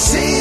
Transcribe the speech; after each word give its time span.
Alison 0.00 0.39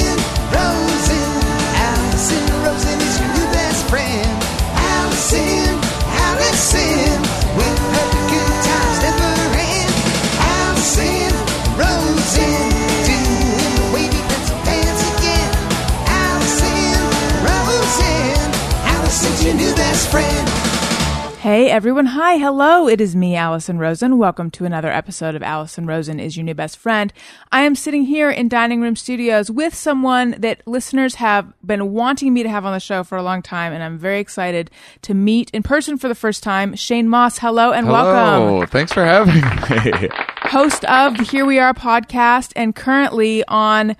Hey 21.39 21.69
everyone, 21.69 22.07
hi, 22.07 22.35
hello. 22.37 22.89
It 22.89 22.99
is 22.99 23.15
me, 23.15 23.33
Alison 23.33 23.79
Rosen. 23.79 24.17
Welcome 24.17 24.51
to 24.51 24.65
another 24.65 24.91
episode 24.91 25.35
of 25.35 25.41
Alison 25.41 25.85
Rosen 25.85 26.19
is 26.19 26.35
your 26.35 26.43
new 26.43 26.53
best 26.53 26.77
friend. 26.77 27.13
I 27.49 27.61
am 27.61 27.75
sitting 27.75 28.03
here 28.03 28.29
in 28.29 28.49
Dining 28.49 28.81
Room 28.81 28.97
Studios 28.97 29.49
with 29.49 29.73
someone 29.73 30.35
that 30.39 30.61
listeners 30.67 31.15
have 31.15 31.53
been 31.65 31.93
wanting 31.93 32.33
me 32.33 32.43
to 32.43 32.49
have 32.49 32.65
on 32.65 32.73
the 32.73 32.79
show 32.81 33.05
for 33.05 33.17
a 33.17 33.23
long 33.23 33.41
time, 33.41 33.71
and 33.71 33.81
I'm 33.81 33.97
very 33.97 34.19
excited 34.19 34.69
to 35.03 35.13
meet 35.13 35.49
in 35.51 35.63
person 35.63 35.97
for 35.97 36.09
the 36.09 36.13
first 36.13 36.43
time. 36.43 36.75
Shane 36.75 37.07
Mauss, 37.07 37.37
hello 37.37 37.71
and 37.71 37.87
welcome. 37.87 38.49
Hello, 38.49 38.65
thanks 38.65 38.91
for 38.91 39.05
having 39.05 39.35
me. 39.35 40.09
Host 40.41 40.83
of 40.83 41.15
the 41.15 41.23
Here 41.23 41.45
We 41.45 41.57
Are 41.57 41.73
podcast 41.73 42.51
and 42.57 42.75
currently 42.75 43.45
on 43.47 43.95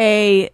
a 0.00 0.48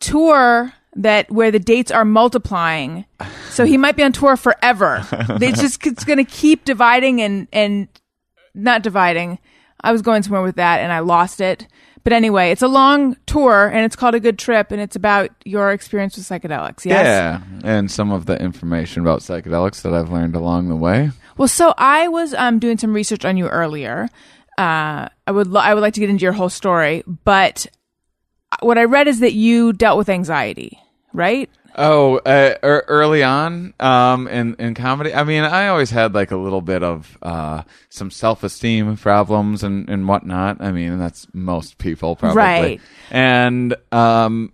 tour 0.00 0.72
that 0.96 1.30
where 1.30 1.50
the 1.50 1.58
dates 1.58 1.90
are 1.90 2.04
multiplying. 2.04 3.04
So 3.50 3.64
he 3.64 3.76
might 3.76 3.96
be 3.96 4.02
on 4.02 4.12
tour 4.12 4.36
forever. 4.36 5.06
It's 5.40 5.60
just 5.60 5.86
it's 5.86 6.04
going 6.04 6.18
to 6.18 6.24
keep 6.24 6.64
dividing 6.64 7.20
and 7.20 7.46
and 7.52 7.88
not 8.54 8.82
dividing. 8.82 9.38
I 9.80 9.92
was 9.92 10.02
going 10.02 10.22
somewhere 10.22 10.42
with 10.42 10.56
that 10.56 10.80
and 10.80 10.92
I 10.92 11.00
lost 11.00 11.40
it. 11.40 11.66
But 12.02 12.12
anyway, 12.12 12.50
it's 12.52 12.62
a 12.62 12.68
long 12.68 13.16
tour 13.26 13.66
and 13.66 13.84
it's 13.84 13.96
called 13.96 14.14
a 14.14 14.20
good 14.20 14.38
trip 14.38 14.70
and 14.70 14.80
it's 14.80 14.94
about 14.94 15.30
your 15.44 15.72
experience 15.72 16.16
with 16.16 16.26
psychedelics. 16.26 16.84
Yes. 16.84 17.04
Yeah, 17.04 17.40
and 17.64 17.90
some 17.90 18.12
of 18.12 18.26
the 18.26 18.40
information 18.40 19.02
about 19.02 19.20
psychedelics 19.20 19.82
that 19.82 19.92
I've 19.92 20.10
learned 20.10 20.36
along 20.36 20.68
the 20.68 20.76
way. 20.76 21.10
Well, 21.36 21.48
so 21.48 21.74
I 21.76 22.08
was 22.08 22.32
um, 22.34 22.58
doing 22.60 22.78
some 22.78 22.92
research 22.94 23.24
on 23.24 23.36
you 23.36 23.48
earlier. 23.48 24.08
Uh, 24.56 25.08
I 25.26 25.30
would 25.32 25.48
lo- 25.48 25.60
I 25.60 25.74
would 25.74 25.80
like 25.80 25.94
to 25.94 26.00
get 26.00 26.08
into 26.08 26.22
your 26.22 26.32
whole 26.32 26.48
story, 26.48 27.02
but 27.24 27.66
what 28.60 28.78
I 28.78 28.84
read 28.84 29.08
is 29.08 29.20
that 29.20 29.32
you 29.34 29.72
dealt 29.72 29.98
with 29.98 30.08
anxiety, 30.08 30.80
right? 31.16 31.50
Oh, 31.78 32.16
uh, 32.18 32.56
er, 32.62 32.84
early 32.88 33.22
on 33.22 33.74
um, 33.80 34.28
in 34.28 34.54
in 34.54 34.74
comedy, 34.74 35.12
I 35.12 35.24
mean, 35.24 35.42
I 35.44 35.68
always 35.68 35.90
had 35.90 36.14
like 36.14 36.30
a 36.30 36.36
little 36.36 36.62
bit 36.62 36.82
of 36.82 37.18
uh, 37.20 37.62
some 37.90 38.10
self 38.10 38.42
esteem 38.42 38.96
problems 38.96 39.62
and 39.62 39.88
and 39.90 40.08
whatnot. 40.08 40.60
I 40.60 40.72
mean, 40.72 40.98
that's 40.98 41.26
most 41.34 41.78
people 41.78 42.16
probably, 42.16 42.36
Right. 42.36 42.80
And 43.10 43.74
um, 43.92 44.52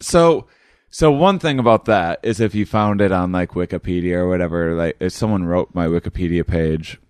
so. 0.00 0.46
So 0.90 1.10
one 1.10 1.40
thing 1.40 1.58
about 1.58 1.86
that 1.86 2.20
is 2.22 2.38
if 2.38 2.54
you 2.54 2.64
found 2.64 3.00
it 3.00 3.10
on 3.10 3.32
like 3.32 3.50
Wikipedia 3.50 4.12
or 4.12 4.28
whatever, 4.28 4.76
like 4.76 4.96
if 5.00 5.12
someone 5.12 5.42
wrote 5.42 5.74
my 5.74 5.88
Wikipedia 5.88 6.46
page 6.46 7.00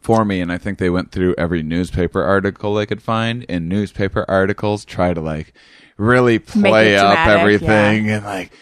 for 0.00 0.24
me 0.24 0.40
and 0.40 0.50
I 0.50 0.58
think 0.58 0.78
they 0.78 0.90
went 0.90 1.12
through 1.12 1.34
every 1.36 1.62
newspaper 1.62 2.22
article 2.22 2.74
they 2.74 2.86
could 2.86 3.02
find 3.02 3.44
and 3.48 3.68
newspaper 3.68 4.24
articles 4.28 4.84
try 4.84 5.12
to 5.12 5.20
like 5.20 5.52
really 5.96 6.38
play 6.38 6.96
up 6.96 7.14
dramatic, 7.14 7.40
everything 7.40 8.10
and 8.10 8.24
like 8.24 8.52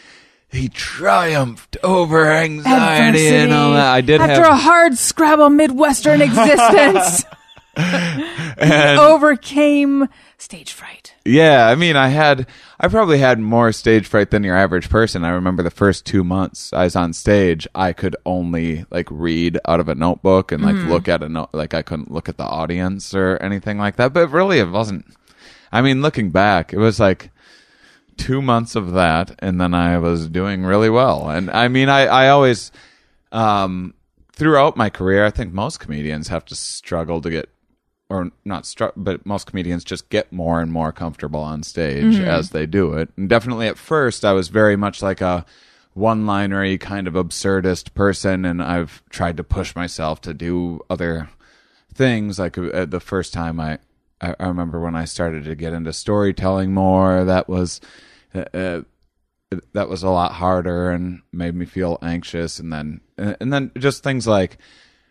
he 0.51 0.69
triumphed 0.69 1.79
over 1.83 2.31
anxiety 2.31 3.29
and 3.29 3.53
all 3.53 3.73
that. 3.73 3.93
I 3.93 4.01
did 4.03 4.21
after 4.21 4.43
have 4.43 4.53
a 4.53 4.57
hard 4.57 4.99
Scrabble 4.99 5.49
Midwestern 5.51 6.21
existence, 6.23 7.25
and- 7.77 8.99
overcame 8.99 10.09
stage 10.37 10.73
fright. 10.73 11.15
Yeah, 11.25 11.69
I 11.69 11.77
mean, 11.77 11.95
I 11.95 12.09
had, 12.09 12.49
I 12.81 12.89
probably 12.89 13.19
had 13.19 13.39
more 13.39 13.71
stage 13.71 14.07
fright 14.09 14.31
than 14.31 14.43
your 14.43 14.57
average 14.57 14.91
person. 14.91 15.25
I 15.25 15.31
remember 15.31 15.63
the 15.63 15.71
first 15.71 16.05
two 16.05 16.25
months 16.25 16.73
I 16.73 16.85
was 16.85 16.97
on 16.97 17.13
stage, 17.13 17.67
I 17.75 17.93
could 17.93 18.17
only 18.27 18.85
like 18.91 19.07
read 19.11 19.59
out 19.67 19.79
of 19.79 19.89
a 19.89 19.95
notebook 19.95 20.51
and 20.51 20.65
like 20.65 20.75
mm. 20.75 20.89
look 20.89 21.09
at 21.09 21.23
a 21.23 21.29
note, 21.29 21.51
like 21.53 21.75
I 21.75 21.83
couldn't 21.83 22.11
look 22.11 22.29
at 22.29 22.39
the 22.39 22.45
audience 22.45 23.15
or 23.15 23.37
anything 23.37 23.79
like 23.79 23.97
that. 23.97 24.13
But 24.13 24.29
really, 24.29 24.59
it 24.59 24.69
wasn't. 24.69 25.07
I 25.73 25.81
mean, 25.83 26.03
looking 26.03 26.31
back, 26.31 26.73
it 26.73 26.79
was 26.79 27.01
like 27.01 27.31
two 28.17 28.43
months 28.43 28.77
of 28.77 28.93
that, 28.93 29.35
and 29.39 29.61
then 29.61 29.75
I 29.75 29.99
was 29.99 30.29
doing 30.29 30.65
really 30.65 30.91
well. 30.91 31.29
And 31.29 31.51
I 31.51 31.69
mean, 31.69 31.89
I, 31.89 32.07
I 32.07 32.29
always, 32.29 32.71
um, 33.33 33.95
throughout 34.33 34.77
my 34.77 34.91
career, 34.91 35.25
I 35.25 35.31
think 35.31 35.53
most 35.53 35.81
comedians 35.81 36.29
have 36.29 36.45
to 36.47 36.55
struggle 36.55 37.21
to 37.23 37.31
get 37.31 37.49
or 38.13 38.31
not 38.45 38.65
stru- 38.65 38.93
but 38.95 39.25
most 39.25 39.47
comedians 39.47 39.85
just 39.85 40.11
get 40.11 40.31
more 40.31 40.61
and 40.61 40.71
more 40.71 40.93
comfortable 40.93 41.41
on 41.41 41.63
stage 41.63 42.17
as 42.27 42.51
they 42.51 42.67
do 42.67 42.93
it. 42.93 43.09
And 43.17 43.27
definitely 43.27 43.69
at 43.69 43.79
first 43.79 44.23
I 44.23 44.33
was 44.33 44.49
very 44.49 44.77
much 44.77 45.01
like 45.01 45.23
a 45.23 45.47
one-linery 45.95 46.77
kind 46.77 47.09
of 47.09 47.15
absurdist 47.15 47.95
person 47.95 48.45
and 48.45 48.63
I've 48.63 49.03
tried 49.09 49.39
to 49.39 49.45
push 49.45 49.75
myself 49.75 50.21
to 50.23 50.35
do 50.35 50.81
other 50.91 51.31
things 51.95 52.39
like 52.39 52.59
uh, 52.59 52.85
the 52.85 53.01
first 53.01 53.33
time 53.33 53.59
I 53.59 53.79
I 54.23 54.35
I 54.39 54.47
remember 54.49 54.81
when 54.81 54.95
I 54.95 55.05
started 55.05 55.45
to 55.45 55.55
get 55.55 55.73
into 55.73 55.93
storytelling 55.93 56.73
more 56.73 57.25
that 57.25 57.49
was 57.49 57.81
uh, 58.35 58.45
uh, 58.55 58.83
that 59.73 59.89
was 59.89 60.03
a 60.03 60.11
lot 60.11 60.33
harder 60.33 60.91
and 60.91 61.23
made 61.33 61.55
me 61.55 61.67
feel 61.67 61.99
anxious 62.03 62.59
and 62.59 62.73
then 62.73 63.01
and 63.19 63.53
then 63.53 63.71
just 63.77 64.03
things 64.03 64.27
like 64.27 64.59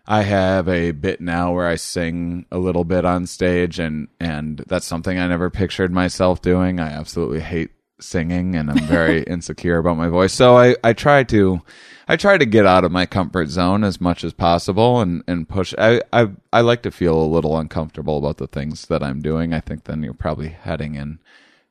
I 0.07 0.23
have 0.23 0.67
a 0.67 0.91
bit 0.91 1.21
now 1.21 1.53
where 1.53 1.67
I 1.67 1.75
sing 1.75 2.45
a 2.51 2.57
little 2.57 2.83
bit 2.83 3.05
on 3.05 3.27
stage 3.27 3.79
and 3.79 4.07
and 4.19 4.63
that's 4.67 4.87
something 4.87 5.19
I 5.19 5.27
never 5.27 5.49
pictured 5.49 5.91
myself 5.91 6.41
doing. 6.41 6.79
I 6.79 6.89
absolutely 6.89 7.41
hate 7.41 7.71
singing 7.99 8.55
and 8.55 8.71
I'm 8.71 8.87
very 8.87 9.23
insecure 9.27 9.77
about 9.77 9.97
my 9.97 10.07
voice. 10.07 10.33
So 10.33 10.57
I 10.57 10.75
I 10.83 10.93
try 10.93 11.23
to 11.25 11.61
I 12.07 12.15
try 12.17 12.37
to 12.37 12.45
get 12.45 12.65
out 12.65 12.83
of 12.83 12.91
my 12.91 13.05
comfort 13.05 13.49
zone 13.49 13.83
as 13.83 14.01
much 14.01 14.23
as 14.23 14.33
possible 14.33 14.99
and 15.01 15.23
and 15.27 15.47
push 15.47 15.73
I 15.77 16.01
I 16.11 16.29
I 16.51 16.61
like 16.61 16.81
to 16.83 16.91
feel 16.91 17.21
a 17.21 17.25
little 17.25 17.57
uncomfortable 17.57 18.17
about 18.17 18.37
the 18.37 18.47
things 18.47 18.87
that 18.87 19.03
I'm 19.03 19.21
doing. 19.21 19.53
I 19.53 19.59
think 19.59 19.83
then 19.85 20.03
you're 20.03 20.13
probably 20.13 20.49
heading 20.49 20.95
in 20.95 21.19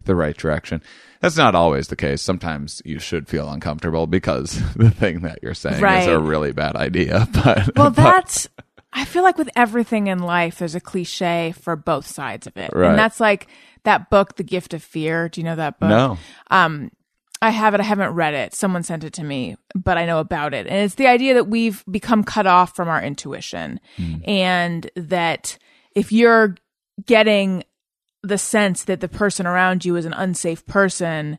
the 0.05 0.15
right 0.15 0.37
direction. 0.37 0.83
That's 1.21 1.37
not 1.37 1.55
always 1.55 1.89
the 1.89 1.97
case. 1.97 2.23
Sometimes 2.23 2.81
you 2.85 2.99
should 2.99 3.29
feel 3.29 3.51
uncomfortable 3.51 4.07
because 4.07 4.53
the 4.77 4.91
thing 4.91 5.21
that 5.21 5.41
you're 5.43 5.53
saying 5.55 5.85
is 5.85 6.07
a 6.07 6.19
really 6.19 6.53
bad 6.53 6.77
idea. 6.77 7.29
But 7.45 7.77
Well, 7.77 7.91
that's. 7.91 8.49
I 8.93 9.05
feel 9.05 9.23
like 9.23 9.39
with 9.39 9.51
everything 9.55 10.09
in 10.09 10.19
life, 10.19 10.59
there's 10.59 10.75
a 10.75 10.81
cliche 10.81 11.53
for 11.53 11.77
both 11.77 12.07
sides 12.09 12.49
of 12.49 12.57
it, 12.57 12.71
Right. 12.75 12.91
and 12.91 12.99
that's 12.99 13.21
like 13.21 13.47
that 13.85 14.11
book, 14.11 14.35
The 14.37 14.43
Gift 14.43 14.75
of 14.75 14.83
Fear. 14.83 15.29
Do 15.29 15.41
you 15.41 15.45
know 15.45 15.55
that 15.57 15.79
book? 15.79 15.89
no, 15.91 16.19
um 16.51 16.91
I 17.43 17.51
have 17.51 17.75
it. 17.75 17.81
I 17.81 17.85
haven't 17.85 18.15
read 18.15 18.35
it. 18.35 18.55
Someone 18.55 18.83
sent 18.83 19.05
it 19.05 19.15
to 19.15 19.25
me, 19.25 19.57
but 19.75 19.97
I 19.97 20.05
know 20.05 20.19
about 20.19 20.53
it. 20.53 20.67
And 20.67 20.85
it's 20.85 20.97
the 20.97 21.07
idea 21.07 21.35
that 21.35 21.49
we've 21.49 21.83
become 21.91 22.23
cut 22.23 22.47
off 22.47 22.77
from 22.77 22.89
our 22.89 23.03
intuition 23.03 23.81
hmm. 23.97 24.17
and 24.25 24.91
that 24.95 25.57
if 25.95 26.13
you're 26.13 26.57
getting 27.07 27.65
the 28.23 28.37
sense 28.37 28.85
that 28.85 29.01
the 29.01 29.09
person 29.09 29.47
around 29.47 29.85
you 29.85 29.97
is 29.97 30.05
an 30.05 30.13
unsafe 30.13 30.67
person, 30.67 31.39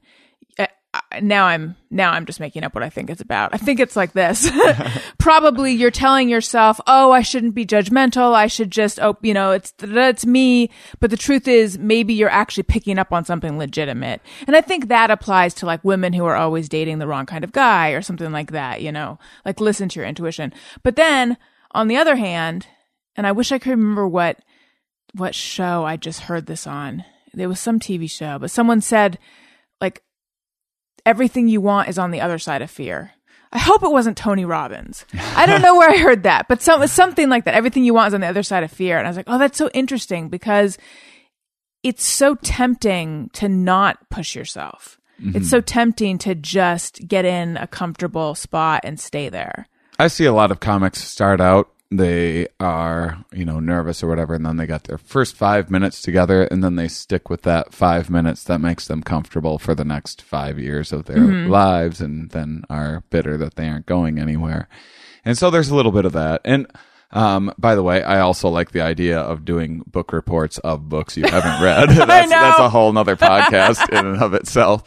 now 1.21 1.45
I'm 1.45 1.75
now 1.89 2.11
I'm 2.11 2.25
just 2.25 2.39
making 2.39 2.63
up 2.63 2.73
what 2.73 2.83
I 2.83 2.89
think 2.89 3.09
it's 3.09 3.21
about. 3.21 3.53
I 3.53 3.57
think 3.57 3.79
it's 3.79 3.95
like 3.95 4.13
this. 4.13 4.49
Probably 5.17 5.73
you're 5.73 5.91
telling 5.91 6.29
yourself, 6.29 6.79
"Oh, 6.87 7.11
I 7.11 7.21
shouldn't 7.21 7.55
be 7.55 7.65
judgmental. 7.65 8.33
I 8.33 8.47
should 8.47 8.71
just 8.71 8.99
oh, 8.99 9.17
you 9.21 9.33
know, 9.33 9.51
it's 9.51 9.73
that's 9.77 10.25
me." 10.25 10.69
But 10.99 11.09
the 11.09 11.17
truth 11.17 11.47
is 11.47 11.77
maybe 11.77 12.13
you're 12.13 12.29
actually 12.29 12.63
picking 12.63 12.97
up 12.97 13.11
on 13.11 13.25
something 13.25 13.57
legitimate. 13.57 14.21
And 14.47 14.55
I 14.55 14.61
think 14.61 14.87
that 14.87 15.11
applies 15.11 15.53
to 15.55 15.65
like 15.65 15.83
women 15.83 16.13
who 16.13 16.25
are 16.25 16.35
always 16.35 16.69
dating 16.69 16.99
the 16.99 17.07
wrong 17.07 17.25
kind 17.25 17.43
of 17.43 17.51
guy 17.51 17.89
or 17.89 18.01
something 18.01 18.31
like 18.31 18.51
that, 18.51 18.81
you 18.81 18.91
know. 18.91 19.19
Like 19.45 19.59
listen 19.59 19.89
to 19.89 19.99
your 19.99 20.07
intuition. 20.07 20.53
But 20.83 20.95
then 20.95 21.37
on 21.71 21.87
the 21.87 21.97
other 21.97 22.15
hand, 22.15 22.67
and 23.15 23.27
I 23.27 23.31
wish 23.31 23.51
I 23.51 23.59
could 23.59 23.71
remember 23.71 24.07
what 24.07 24.39
what 25.13 25.35
show 25.35 25.83
I 25.83 25.97
just 25.97 26.21
heard 26.21 26.45
this 26.45 26.65
on. 26.65 27.03
It 27.37 27.47
was 27.47 27.59
some 27.59 27.79
TV 27.79 28.09
show, 28.09 28.39
but 28.39 28.51
someone 28.51 28.81
said 28.81 29.17
everything 31.05 31.47
you 31.47 31.61
want 31.61 31.89
is 31.89 31.97
on 31.97 32.11
the 32.11 32.21
other 32.21 32.39
side 32.39 32.61
of 32.61 32.71
fear. 32.71 33.11
I 33.53 33.59
hope 33.59 33.83
it 33.83 33.91
wasn't 33.91 34.17
Tony 34.17 34.45
Robbins. 34.45 35.05
I 35.13 35.45
don't 35.45 35.61
know 35.61 35.75
where 35.75 35.89
I 35.89 35.97
heard 35.97 36.23
that, 36.23 36.47
but 36.47 36.61
some 36.61 36.85
something 36.87 37.27
like 37.27 37.43
that. 37.45 37.53
Everything 37.53 37.83
you 37.83 37.93
want 37.93 38.07
is 38.07 38.13
on 38.13 38.21
the 38.21 38.27
other 38.27 38.43
side 38.43 38.63
of 38.63 38.71
fear. 38.71 38.97
And 38.97 39.05
I 39.05 39.09
was 39.09 39.17
like, 39.17 39.25
oh, 39.27 39.37
that's 39.37 39.57
so 39.57 39.69
interesting 39.73 40.29
because 40.29 40.77
it's 41.83 42.05
so 42.05 42.35
tempting 42.35 43.29
to 43.33 43.49
not 43.49 44.09
push 44.09 44.35
yourself. 44.35 44.99
It's 45.19 45.27
mm-hmm. 45.27 45.43
so 45.43 45.61
tempting 45.61 46.17
to 46.19 46.33
just 46.33 47.07
get 47.07 47.25
in 47.25 47.57
a 47.57 47.67
comfortable 47.67 48.33
spot 48.33 48.81
and 48.83 48.99
stay 48.99 49.29
there. 49.29 49.67
I 49.99 50.07
see 50.07 50.25
a 50.25 50.33
lot 50.33 50.49
of 50.49 50.59
comics 50.59 51.03
start 51.03 51.39
out 51.39 51.69
they 51.91 52.47
are 52.59 53.17
you 53.33 53.43
know 53.43 53.59
nervous 53.59 54.01
or 54.01 54.07
whatever 54.07 54.33
and 54.33 54.45
then 54.45 54.55
they 54.57 54.65
got 54.65 54.85
their 54.85 54.97
first 54.97 55.35
five 55.35 55.69
minutes 55.69 56.01
together 56.01 56.43
and 56.43 56.63
then 56.63 56.75
they 56.77 56.87
stick 56.87 57.29
with 57.29 57.41
that 57.41 57.73
five 57.73 58.09
minutes 58.09 58.43
that 58.45 58.59
makes 58.61 58.87
them 58.87 59.03
comfortable 59.03 59.59
for 59.59 59.75
the 59.75 59.83
next 59.83 60.21
five 60.21 60.57
years 60.57 60.93
of 60.93 61.05
their 61.05 61.17
lives 61.49 61.99
and 61.99 62.29
then 62.31 62.63
are 62.69 63.03
bitter 63.09 63.35
that 63.37 63.55
they 63.55 63.67
aren't 63.67 63.85
going 63.85 64.17
anywhere 64.19 64.69
and 65.25 65.37
so 65.37 65.49
there's 65.49 65.69
a 65.69 65.75
little 65.75 65.91
bit 65.91 66.05
of 66.05 66.13
that 66.13 66.39
and 66.45 66.65
Um, 67.13 67.51
by 67.57 67.75
the 67.75 67.83
way, 67.83 68.01
I 68.01 68.21
also 68.21 68.47
like 68.47 68.71
the 68.71 68.79
idea 68.79 69.19
of 69.19 69.43
doing 69.43 69.83
book 69.85 70.13
reports 70.13 70.59
of 70.59 70.87
books 70.87 71.17
you 71.17 71.25
haven't 71.25 71.61
read. 71.67 71.89
that's, 72.07 72.31
know. 72.31 72.39
that's 72.39 72.59
a 72.59 72.69
whole 72.69 72.93
nother 72.93 73.17
podcast 73.17 73.89
in 73.89 74.05
and 74.05 74.23
of 74.23 74.33
itself. 74.33 74.81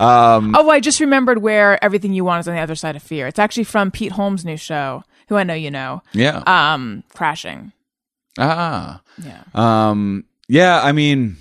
Um, 0.00 0.54
Oh, 0.56 0.70
I 0.70 0.80
just 0.80 1.00
remembered 1.00 1.36
where 1.42 1.76
everything 1.84 2.14
you 2.14 2.24
want 2.24 2.40
is 2.40 2.48
on 2.48 2.54
the 2.54 2.62
other 2.62 2.76
side 2.76 2.96
of 2.96 3.02
fear. 3.02 3.26
It's 3.26 3.38
actually 3.38 3.64
from 3.64 3.90
Pete 3.90 4.12
Holmes' 4.12 4.42
new 4.42 4.56
show, 4.56 5.04
who 5.28 5.36
I 5.36 5.44
know 5.44 5.54
you 5.54 5.70
know. 5.70 6.02
yeah. 6.12 6.42
Um, 6.46 7.04
crashing. 7.14 7.72
ah. 8.38 9.00
Yeah. 9.22 9.42
Um, 9.54 10.24
yeah, 10.48 10.80
I 10.82 10.92
mean, 10.92 11.36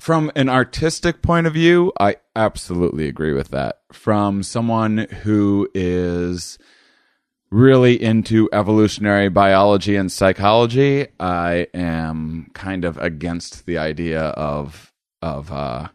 from 0.00 0.30
an 0.34 0.48
artistic 0.48 1.22
point 1.22 1.46
of 1.46 1.52
view, 1.52 1.92
I 2.00 2.16
absolutely 2.34 3.06
agree 3.08 3.32
with 3.32 3.48
that. 3.48 3.80
From 3.92 4.42
someone 4.42 4.98
who 5.22 5.68
is 5.74 6.58
really 7.50 8.00
into 8.02 8.48
evolutionary 8.52 9.28
biology 9.28 9.96
and 9.96 10.10
psychology, 10.10 11.08
I 11.18 11.68
am 11.74 12.50
kind 12.54 12.84
of 12.84 12.98
against 12.98 13.66
the 13.66 13.78
idea 13.78 14.20
of 14.20 14.92
of 15.20 15.50
uh, 15.50 15.88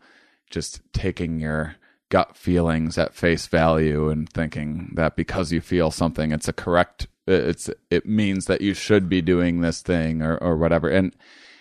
just 0.49 0.81
taking 0.93 1.39
your 1.39 1.75
gut 2.13 2.37
feelings 2.37 2.95
at 2.99 3.15
face 3.15 3.47
value 3.47 4.07
and 4.07 4.29
thinking 4.29 4.91
that 4.93 5.15
because 5.15 5.51
you 5.51 5.59
feel 5.59 5.89
something, 5.89 6.31
it's 6.31 6.47
a 6.47 6.53
correct. 6.53 7.07
It's 7.25 7.71
it 7.89 8.05
means 8.05 8.45
that 8.45 8.61
you 8.61 8.75
should 8.75 9.09
be 9.09 9.19
doing 9.19 9.61
this 9.61 9.81
thing 9.81 10.21
or 10.21 10.37
or 10.37 10.55
whatever. 10.55 10.89
And 10.89 11.15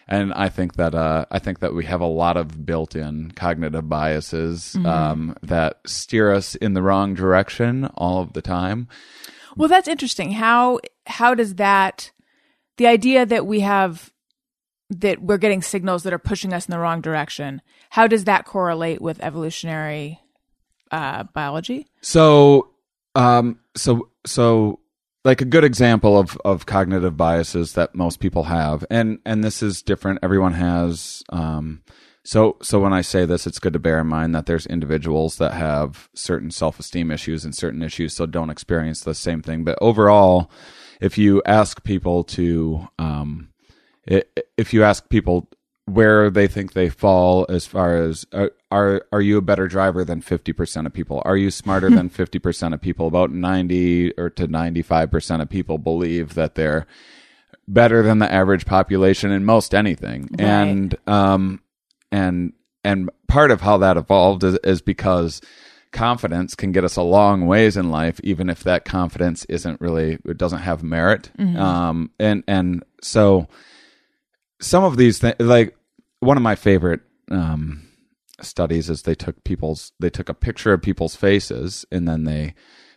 and 0.07 0.31
I 0.35 0.51
think 0.51 0.75
that 0.75 0.95
uh, 0.95 1.25
I 1.31 1.39
think 1.39 1.61
that 1.61 1.73
we 1.73 1.87
have 1.87 2.03
a 2.03 2.07
lot 2.07 2.37
of 2.37 2.67
built-in 2.67 3.31
cognitive 3.31 3.89
biases 3.89 4.77
um, 4.85 5.35
that 5.43 5.81
steer 5.87 6.31
us 6.31 6.55
in 6.57 6.75
the 6.75 6.83
wrong 6.83 7.15
direction 7.15 7.87
all 7.95 8.21
of 8.21 8.35
the 8.35 8.43
time. 8.43 8.89
Well, 9.57 9.71
that's 9.71 9.89
interesting. 9.89 10.33
How 10.33 10.81
how 11.07 11.35
does 11.35 11.55
that 11.55 12.11
the 12.77 12.89
idea 12.89 13.25
that 13.25 13.47
we 13.47 13.61
have 13.61 14.13
that 14.91 15.23
we're 15.23 15.39
getting 15.39 15.63
signals 15.63 16.03
that 16.03 16.13
are 16.13 16.19
pushing 16.19 16.53
us 16.53 16.67
in 16.67 16.73
the 16.73 16.79
wrong 16.79 17.01
direction? 17.01 17.63
How 17.89 18.07
does 18.07 18.25
that 18.25 18.45
correlate 18.45 19.01
with 19.01 19.23
evolutionary 19.23 20.22
uh, 20.93 21.25
biology? 21.35 21.87
So, 22.03 22.71
um, 23.15 23.59
so, 23.75 24.09
so, 24.25 24.79
like 25.25 25.41
a 25.41 25.47
good 25.47 25.65
example 25.65 26.19
of 26.19 26.37
of 26.45 26.67
cognitive 26.67 27.17
biases 27.17 27.73
that 27.75 27.95
most 27.95 28.21
people 28.21 28.45
have, 28.45 28.85
and 28.91 29.19
and 29.25 29.43
this 29.43 29.63
is 29.63 29.83
different. 29.83 30.21
Everyone 30.23 30.53
has. 30.55 31.23
Um, 31.31 31.83
so, 32.25 32.57
so 32.63 32.79
when 32.79 32.93
I 32.93 33.01
say 33.01 33.25
this, 33.25 33.49
it's 33.49 33.59
good 33.59 33.73
to 33.73 33.81
bear 33.81 33.99
in 33.99 34.07
mind 34.07 34.33
that 34.37 34.47
there's 34.47 34.67
individuals 34.67 35.39
that 35.39 35.55
have 35.55 36.09
certain 36.15 36.53
self 36.53 36.79
esteem 36.79 37.11
issues 37.11 37.45
and 37.45 37.53
certain 37.55 37.83
issues, 37.83 38.15
so 38.15 38.27
don't 38.27 38.51
experience 38.51 39.01
the 39.01 39.15
same 39.15 39.43
thing. 39.43 39.65
But 39.65 39.77
overall, 39.81 40.49
if 41.01 41.19
you 41.19 41.43
ask 41.45 41.83
people 41.83 42.23
to, 42.25 42.87
um, 42.97 43.49
if 44.07 44.73
you 44.73 44.85
ask 44.85 45.09
people 45.09 45.49
where 45.87 46.31
they 46.31 46.47
think 46.47 46.73
they 46.73 46.89
fall 46.89 47.45
as 47.49 47.67
far 47.67 47.97
as 47.97 48.25
uh, 48.33 48.49
are 48.71 49.05
are 49.13 49.21
you 49.21 49.37
a 49.37 49.43
better 49.43 49.67
driver 49.67 50.05
than 50.05 50.23
50% 50.23 50.87
of 50.87 50.93
people? 50.93 51.21
Are 51.25 51.37
you 51.37 51.51
smarter 51.51 51.91
than 51.91 52.09
50% 52.09 52.73
of 52.73 52.81
people? 52.81 53.07
About 53.07 53.33
90 53.33 54.13
or 54.17 54.31
to 54.31 54.47
95% 54.47 55.43
of 55.43 55.49
people 55.49 55.79
believe 55.79 56.35
that 56.35 56.55
they're 56.55 56.87
better 57.67 58.03
than 58.03 58.19
the 58.19 58.33
average 58.33 58.65
population 58.65 59.31
in 59.33 59.45
most 59.45 59.75
anything. 59.75 60.29
Right. 60.39 60.41
and 60.41 60.97
um 61.07 61.61
and 62.11 62.53
and 62.85 63.11
part 63.27 63.51
of 63.51 63.61
how 63.61 63.79
that 63.79 63.97
evolved 63.97 64.45
is, 64.45 64.59
is 64.65 64.83
because 64.83 65.41
confidence 65.91 66.55
can 66.55 66.73
get 66.73 66.85
us 66.85 66.97
a 66.97 67.03
long 67.03 67.47
ways 67.47 67.77
in 67.77 67.91
life 67.91 68.21
even 68.25 68.49
if 68.49 68.63
that 68.65 68.85
confidence 68.85 69.45
isn't 69.47 69.81
really 69.81 70.19
it 70.25 70.39
doesn't 70.39 70.61
have 70.61 70.83
merit. 70.85 71.31
Um 71.57 72.11
and 72.21 72.45
and 72.47 72.85
so 73.03 73.49
some 74.63 74.85
of 74.85 74.97
these 74.97 75.19
things 75.19 75.37
like 75.39 75.77
one 76.21 76.37
of 76.37 76.43
my 76.43 76.55
favorite 76.55 77.01
um 77.31 77.87
studies 78.41 78.89
is 78.89 79.03
they 79.03 79.15
took 79.15 79.43
people's 79.45 79.93
they 80.01 80.11
took 80.11 80.29
a 80.29 80.35
picture 80.35 80.73
of 80.73 80.83
people's 80.83 81.17
faces 81.17 81.85
and 81.93 82.09
then 82.09 82.25
they 82.25 82.55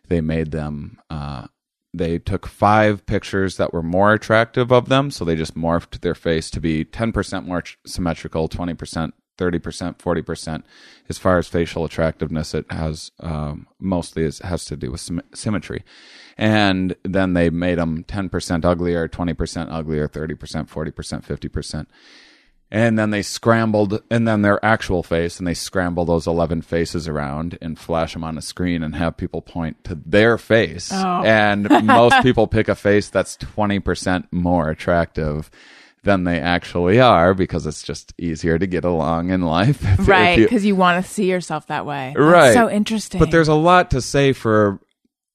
they 0.08 0.22
made 0.22 0.52
them 0.52 1.00
uh 1.10 1.48
they 1.94 2.20
took 2.20 2.46
five 2.46 3.06
pictures 3.06 3.58
that 3.58 3.74
were 3.74 3.84
more 3.84 4.14
attractive 4.14 4.72
of 4.72 4.90
them 4.90 5.10
so 5.12 5.24
they 5.24 5.36
just 5.36 5.56
morphed 5.56 6.02
their 6.02 6.16
face 6.16 6.50
to 6.50 6.60
be 6.60 6.84
10% 6.84 7.46
more 7.46 7.64
symmetrical 7.86 8.50
20% 8.50 9.12
30% 9.38 9.98
40% 9.98 10.64
as 11.10 11.18
far 11.18 11.38
as 11.38 11.48
facial 11.48 11.86
attractiveness 11.86 12.54
it 12.54 12.66
has 12.72 13.12
um, 13.20 13.68
mostly 13.80 14.24
is, 14.24 14.40
has 14.40 14.66
to 14.66 14.76
do 14.76 14.92
with 14.92 15.02
sym- 15.02 15.22
symmetry. 15.34 15.84
And 16.38 16.96
then 17.04 17.34
they 17.34 17.50
made 17.50 17.78
them 17.78 18.04
10% 18.04 18.66
uglier 18.66 19.08
20% 19.08 19.72
uglier 19.72 20.08
30% 20.08 20.38
40% 20.38 21.26
50% 21.26 21.86
and 22.72 22.98
then 22.98 23.12
they 23.12 23.22
scrambled 23.22 24.02
and 24.10 24.28
then 24.28 24.42
their 24.42 24.64
actual 24.66 25.04
face 25.04 25.38
and 25.38 25.48
they 25.48 25.54
scramble 25.54 26.04
those 26.04 26.28
11 26.28 26.62
faces 26.64 27.08
around 27.08 27.58
and 27.62 27.80
flash 27.80 28.14
them 28.14 28.24
on 28.24 28.38
a 28.38 28.42
screen 28.42 28.82
and 28.84 28.96
have 28.96 29.18
people 29.18 29.42
point 29.42 29.84
to 29.84 29.96
their 30.06 30.38
face. 30.38 30.92
Oh. 30.92 31.24
and 31.24 31.70
most 31.86 32.22
people 32.24 32.48
pick 32.48 32.68
a 32.68 32.76
face 32.76 33.10
that's 33.10 33.38
20% 33.38 34.28
more 34.32 34.70
attractive 34.70 35.52
than 36.06 36.24
they 36.24 36.40
actually 36.40 37.00
are 37.02 37.34
because 37.34 37.66
it's 37.66 37.84
just 37.84 38.14
easier 38.18 38.58
to 38.58 38.66
get 38.66 38.86
along 38.86 39.30
in 39.32 39.42
life 39.42 39.84
if- 40.00 40.08
Right, 40.08 40.38
you- 40.40 40.46
because 40.46 40.64
you, 40.64 40.76
want 40.76 41.04
to 41.04 41.12
see 41.12 41.30
yourself 41.30 41.68
that 41.68 41.86
way. 41.86 42.14
That's 42.16 42.26
Right. 42.26 42.54
so 42.54 42.70
interesting. 42.70 43.20
but 43.20 43.32
there's 43.32 43.50
a 43.50 43.54
lot 43.54 43.92
to 43.92 44.02
say 44.02 44.32
for 44.32 44.80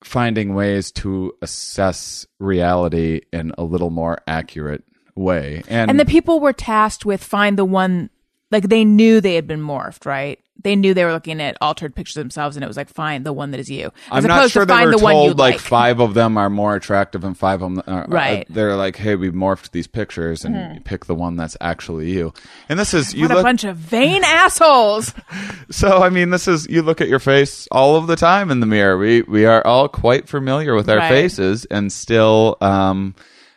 finding 0.03 0.55
ways 0.55 0.91
to 0.93 1.33
assess 1.43 2.27
reality 2.39 3.21
in 3.33 3.53
a 3.59 3.63
little 3.65 3.91
more 3.91 4.19
accurate 4.27 4.83
way 5.15 5.63
and, 5.69 5.91
and 5.91 6.01
the 6.01 6.07
people 6.07 6.41
were 6.41 6.55
tasked 6.55 7.05
with 7.05 7.23
find 7.23 7.59
the 7.59 7.65
one 7.65 8.09
like 8.51 8.69
they 8.71 8.85
knew 8.85 9.21
they 9.21 9.35
had 9.35 9.47
been 9.47 9.61
morphed, 9.61 10.07
right? 10.07 10.39
They 10.63 10.77
knew 10.77 10.95
they 10.95 11.05
were 11.05 11.13
looking 11.13 11.41
at 11.41 11.57
altered 11.61 11.95
pictures 11.95 12.17
of 12.17 12.23
themselves, 12.23 12.57
and 12.57 12.65
it 12.65 12.69
was 12.69 12.77
like 12.77 12.89
find 12.89 13.25
the 13.25 13.33
one 13.33 13.51
that 13.53 13.61
is 13.61 13.71
you, 13.71 13.93
as 14.11 14.25
I'm 14.25 14.29
not 14.29 14.51
sure 14.51 14.67
to 14.67 14.67
they 14.67 14.85
were 14.85 14.93
the 14.93 14.99
told 14.99 15.39
like 15.39 15.55
like. 15.55 15.61
five 15.61 16.01
of 16.01 16.15
them 16.15 16.37
are 16.37 16.51
more 16.51 16.75
attractive 16.77 17.25
and 17.25 17.37
five 17.37 17.63
of 17.63 17.75
them 17.75 17.83
are 17.87 18.07
Right. 18.09 18.43
Uh, 18.51 18.53
they're 18.55 18.77
like, 18.77 18.97
hey, 18.97 19.15
we 19.17 19.31
morphed 19.31 19.71
these 19.71 19.87
pictures 19.87 20.45
and 20.45 20.75
you 20.75 20.81
pick 20.81 21.07
the 21.07 21.15
one 21.15 21.37
that's 21.37 21.57
actually 21.61 22.11
you. 22.13 22.33
And 22.69 22.79
this 22.79 22.93
is 22.95 23.15
you 23.15 23.29
what 23.29 23.39
a 23.39 23.43
bunch 23.43 23.65
of 23.65 23.77
vain 23.77 24.23
assholes! 24.25 25.15
so 25.71 26.03
I 26.03 26.09
mean, 26.11 26.31
this 26.31 26.47
is 26.49 26.67
you 26.69 26.83
look 26.83 27.01
at 27.01 27.09
your 27.09 27.19
face 27.21 27.67
all 27.71 27.97
of 27.97 28.07
the 28.07 28.17
time 28.17 28.51
in 28.51 28.61
the 28.61 28.67
mirror. 28.67 28.99
We 28.99 29.23
we 29.23 29.47
are 29.47 29.67
all 29.67 29.89
quite 29.89 30.29
familiar 30.29 30.75
with 30.75 30.89
our 30.89 30.99
Right. 30.99 31.09
faces, 31.09 31.65
and 31.71 31.93
still, 31.93 32.57
um, 32.61 33.15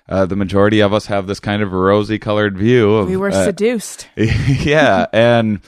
uh, 0.08 0.26
the 0.26 0.36
majority 0.36 0.82
of 0.82 0.94
us 0.94 1.06
have 1.08 1.28
this 1.28 1.40
kind 1.40 1.62
of 1.62 1.72
rosy 1.74 2.20
colored 2.20 2.58
view 2.58 2.94
of 2.94 3.08
We 3.10 3.18
were 3.18 3.30
uh, 3.32 3.44
seduced. 3.46 4.08
yeah, 4.16 5.06
and 5.14 5.60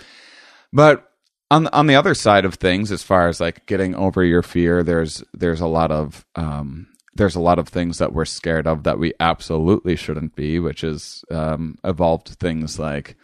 but 0.74 1.10
on 1.52 1.68
on 1.68 1.88
the 1.88 1.96
other 1.96 2.14
side 2.14 2.46
of 2.46 2.56
things, 2.56 2.92
as 2.92 3.04
far 3.04 3.28
as 3.28 3.40
like 3.40 3.66
getting 3.66 3.96
over 3.96 4.24
your 4.24 4.42
fear, 4.42 4.84
there's 4.84 5.24
there's 5.34 5.62
a 5.62 5.68
lot 5.68 5.92
of 5.92 6.26
um, 6.36 6.88
there's 7.14 7.36
a 7.36 7.40
lot 7.42 7.60
of 7.60 7.68
things 7.68 7.98
that 8.00 8.14
we're 8.14 8.26
scared 8.26 8.68
of 8.68 8.84
that 8.84 9.00
we 9.00 9.14
absolutely 9.20 9.96
shouldn't 9.96 10.36
be, 10.36 10.60
which 10.60 10.84
is 10.84 11.24
um, 11.32 11.78
evolved 11.84 12.30
things 12.30 12.80
like 12.80 13.16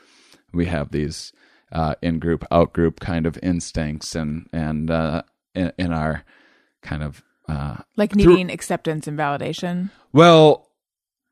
we 0.54 0.66
have 0.68 0.92
these 0.92 1.34
uh, 1.72 1.96
in 2.02 2.20
group 2.20 2.46
out 2.52 2.74
group 2.74 3.00
kind 3.00 3.26
of 3.26 3.38
instincts 3.42 4.16
and 4.16 4.48
and 4.54 4.92
uh, 4.92 5.24
in, 5.56 5.72
in 5.78 5.92
our 5.92 6.24
kind 6.82 7.04
of 7.04 7.24
uh, 7.48 7.78
Like 7.98 8.16
needing 8.16 8.50
acceptance 8.50 9.08
and 9.08 9.18
validation. 9.18 9.90
well, 10.14 10.68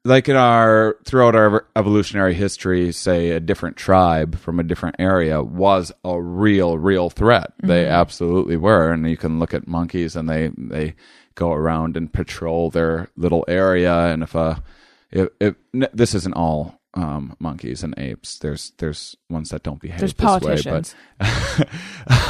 like 0.06 0.30
in 0.30 0.36
our 0.36 0.98
throughout 1.04 1.36
our 1.36 1.66
evolutionary 1.76 2.34
history, 2.34 2.92
say 2.92 3.32
a 3.32 3.40
different 3.40 3.78
tribe 3.78 4.38
from 4.38 4.60
a 4.60 4.64
different 4.64 4.96
area 5.00 5.44
was 5.44 5.92
a 6.04 6.22
real, 6.22 6.78
real 6.78 7.10
threat. 7.10 7.54
They 7.62 7.86
absolutely 7.86 8.58
were, 8.58 8.92
and 8.92 9.10
you 9.10 9.18
can 9.18 9.40
look 9.40 9.54
at 9.54 9.68
monkeys, 9.68 10.16
and 10.16 10.30
they 10.30 10.52
they 10.58 10.96
go 11.36 11.52
around 11.52 11.98
and 11.98 12.12
patrol 12.12 12.70
their 12.70 13.10
little 13.18 13.46
area. 13.48 13.94
And 13.94 14.24
if 14.24 14.36
a 14.36 14.64
if, 15.12 15.30
if 15.40 15.56
n- 15.74 15.90
this 15.94 16.16
isn't 16.16 16.36
all 16.36 16.80
um, 16.94 17.36
monkeys 17.40 17.84
and 17.84 17.94
apes, 17.98 18.40
there's 18.40 18.72
there's 18.78 19.18
ones 19.30 19.50
that 19.50 19.64
don't 19.64 19.82
behave 19.82 20.00
There's 20.00 20.14
this 20.14 20.24
way, 20.24 20.40
politicians. 20.40 20.96
but 21.20 21.70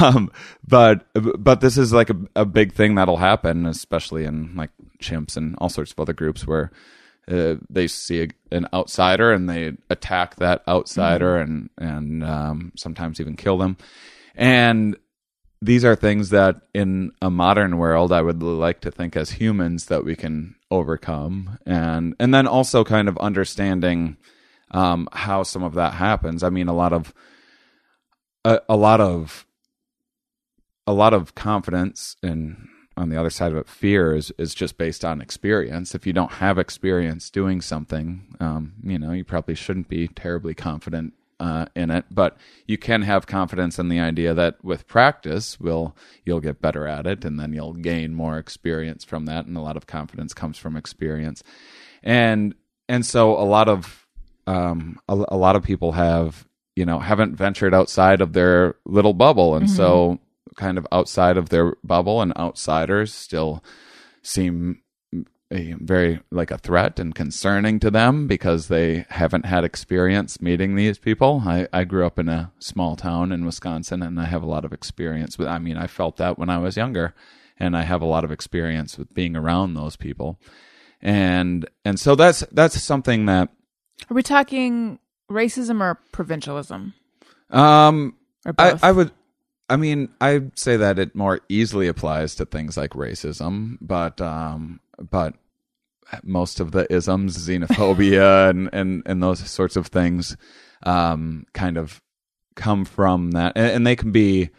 um, 0.02 0.30
but 0.66 1.06
but 1.14 1.60
this 1.60 1.78
is 1.78 1.92
like 1.92 2.10
a, 2.10 2.16
a 2.34 2.44
big 2.44 2.72
thing 2.72 2.96
that'll 2.96 3.16
happen, 3.18 3.64
especially 3.66 4.24
in 4.24 4.56
like 4.56 4.70
chimps 5.00 5.36
and 5.36 5.54
all 5.58 5.68
sorts 5.68 5.92
of 5.92 6.00
other 6.00 6.12
groups 6.12 6.46
where 6.46 6.70
uh, 7.28 7.56
they 7.68 7.86
see 7.86 8.22
a, 8.22 8.28
an 8.50 8.66
outsider 8.72 9.32
and 9.32 9.48
they 9.48 9.76
attack 9.88 10.36
that 10.36 10.62
outsider 10.66 11.36
and 11.36 11.70
and 11.78 12.24
um, 12.24 12.72
sometimes 12.76 13.20
even 13.20 13.36
kill 13.36 13.58
them. 13.58 13.76
And 14.34 14.96
these 15.62 15.84
are 15.84 15.94
things 15.94 16.30
that 16.30 16.62
in 16.72 17.12
a 17.20 17.30
modern 17.30 17.76
world 17.76 18.12
I 18.12 18.22
would 18.22 18.42
like 18.42 18.80
to 18.80 18.90
think 18.90 19.16
as 19.16 19.32
humans 19.32 19.86
that 19.86 20.04
we 20.04 20.16
can 20.16 20.56
overcome 20.70 21.58
and 21.66 22.14
and 22.18 22.32
then 22.32 22.46
also 22.46 22.84
kind 22.84 23.08
of 23.08 23.18
understanding 23.18 24.16
um, 24.70 25.08
how 25.12 25.42
some 25.42 25.62
of 25.62 25.74
that 25.74 25.94
happens. 25.94 26.42
I 26.42 26.50
mean, 26.50 26.68
a 26.68 26.72
lot 26.72 26.92
of 26.92 27.12
a, 28.44 28.60
a 28.68 28.76
lot 28.76 29.00
of 29.00 29.46
a 30.86 30.92
lot 30.92 31.12
of 31.12 31.34
confidence 31.34 32.16
and 32.22 32.68
on 33.00 33.08
the 33.08 33.18
other 33.18 33.30
side 33.30 33.50
of 33.50 33.58
it, 33.58 33.68
fear 33.68 34.14
is 34.14 34.30
is 34.36 34.54
just 34.54 34.76
based 34.76 35.04
on 35.04 35.22
experience. 35.22 35.94
If 35.94 36.06
you 36.06 36.12
don't 36.12 36.32
have 36.32 36.58
experience 36.58 37.30
doing 37.30 37.62
something, 37.62 38.36
um, 38.38 38.74
you 38.82 38.98
know, 38.98 39.12
you 39.12 39.24
probably 39.24 39.54
shouldn't 39.54 39.88
be 39.88 40.06
terribly 40.08 40.54
confident 40.54 41.14
uh, 41.40 41.64
in 41.74 41.90
it. 41.90 42.04
But 42.10 42.36
you 42.66 42.76
can 42.76 43.02
have 43.02 43.26
confidence 43.26 43.78
in 43.78 43.88
the 43.88 43.98
idea 43.98 44.34
that 44.34 44.62
with 44.62 44.86
practice, 44.86 45.58
will 45.58 45.96
you'll 46.26 46.40
get 46.40 46.60
better 46.60 46.86
at 46.86 47.06
it, 47.06 47.24
and 47.24 47.40
then 47.40 47.54
you'll 47.54 47.72
gain 47.72 48.12
more 48.12 48.36
experience 48.38 49.02
from 49.02 49.24
that. 49.24 49.46
And 49.46 49.56
a 49.56 49.62
lot 49.62 49.78
of 49.78 49.86
confidence 49.86 50.34
comes 50.34 50.58
from 50.58 50.76
experience, 50.76 51.42
and 52.02 52.54
and 52.86 53.06
so 53.06 53.32
a 53.32 53.48
lot 53.48 53.68
of 53.68 54.06
um, 54.46 55.00
a, 55.08 55.24
a 55.28 55.36
lot 55.38 55.56
of 55.56 55.62
people 55.62 55.92
have 55.92 56.46
you 56.76 56.84
know 56.84 56.98
haven't 56.98 57.34
ventured 57.34 57.72
outside 57.72 58.20
of 58.20 58.34
their 58.34 58.76
little 58.84 59.14
bubble, 59.14 59.56
and 59.56 59.70
so 59.70 60.20
kind 60.60 60.78
of 60.78 60.86
outside 60.92 61.36
of 61.36 61.48
their 61.48 61.74
bubble, 61.82 62.20
and 62.22 62.36
outsiders 62.36 63.12
still 63.12 63.64
seem 64.22 64.82
a, 65.52 65.74
very 65.80 66.20
like 66.30 66.50
a 66.50 66.58
threat 66.58 66.98
and 67.00 67.14
concerning 67.14 67.80
to 67.80 67.90
them 67.90 68.26
because 68.26 68.68
they 68.68 69.04
haven't 69.08 69.46
had 69.46 69.64
experience 69.64 70.40
meeting 70.40 70.76
these 70.76 70.98
people. 70.98 71.42
I, 71.44 71.66
I 71.72 71.84
grew 71.84 72.06
up 72.06 72.18
in 72.18 72.28
a 72.28 72.52
small 72.58 72.94
town 72.96 73.32
in 73.32 73.44
Wisconsin 73.44 74.02
and 74.02 74.20
I 74.20 74.26
have 74.26 74.42
a 74.42 74.46
lot 74.46 74.64
of 74.64 74.72
experience 74.72 75.38
with 75.38 75.48
I 75.48 75.58
mean 75.58 75.76
I 75.76 75.86
felt 75.88 76.18
that 76.18 76.38
when 76.38 76.50
I 76.50 76.58
was 76.58 76.76
younger 76.76 77.14
and 77.58 77.76
I 77.76 77.82
have 77.82 78.02
a 78.02 78.06
lot 78.06 78.24
of 78.24 78.30
experience 78.30 78.96
with 78.96 79.12
being 79.12 79.34
around 79.36 79.74
those 79.74 79.96
people. 79.96 80.38
And 81.02 81.68
and 81.84 81.98
so 81.98 82.14
that's 82.14 82.44
that's 82.52 82.80
something 82.80 83.26
that 83.26 83.48
Are 84.08 84.14
we 84.14 84.22
talking 84.22 85.00
racism 85.30 85.80
or 85.80 85.98
provincialism? 86.12 86.94
um 87.50 88.14
I. 88.58 88.78
I 88.82 88.92
would 88.92 89.10
I 89.70 89.76
mean 89.76 90.08
I'd 90.20 90.58
say 90.58 90.76
that 90.76 90.98
it 90.98 91.14
more 91.14 91.40
easily 91.48 91.88
applies 91.88 92.34
to 92.34 92.44
things 92.44 92.76
like 92.76 92.90
racism, 92.90 93.78
but 93.80 94.20
um 94.20 94.80
but 94.98 95.34
most 96.24 96.58
of 96.58 96.72
the 96.72 96.92
isms, 96.92 97.38
xenophobia 97.38 98.50
and, 98.50 98.68
and, 98.72 99.02
and 99.06 99.22
those 99.22 99.48
sorts 99.48 99.76
of 99.76 99.86
things 99.86 100.36
um 100.82 101.46
kind 101.54 101.78
of 101.78 102.02
come 102.56 102.84
from 102.84 103.30
that 103.30 103.52
and, 103.56 103.70
and 103.70 103.86
they 103.86 103.96
can 103.96 104.10
be 104.10 104.50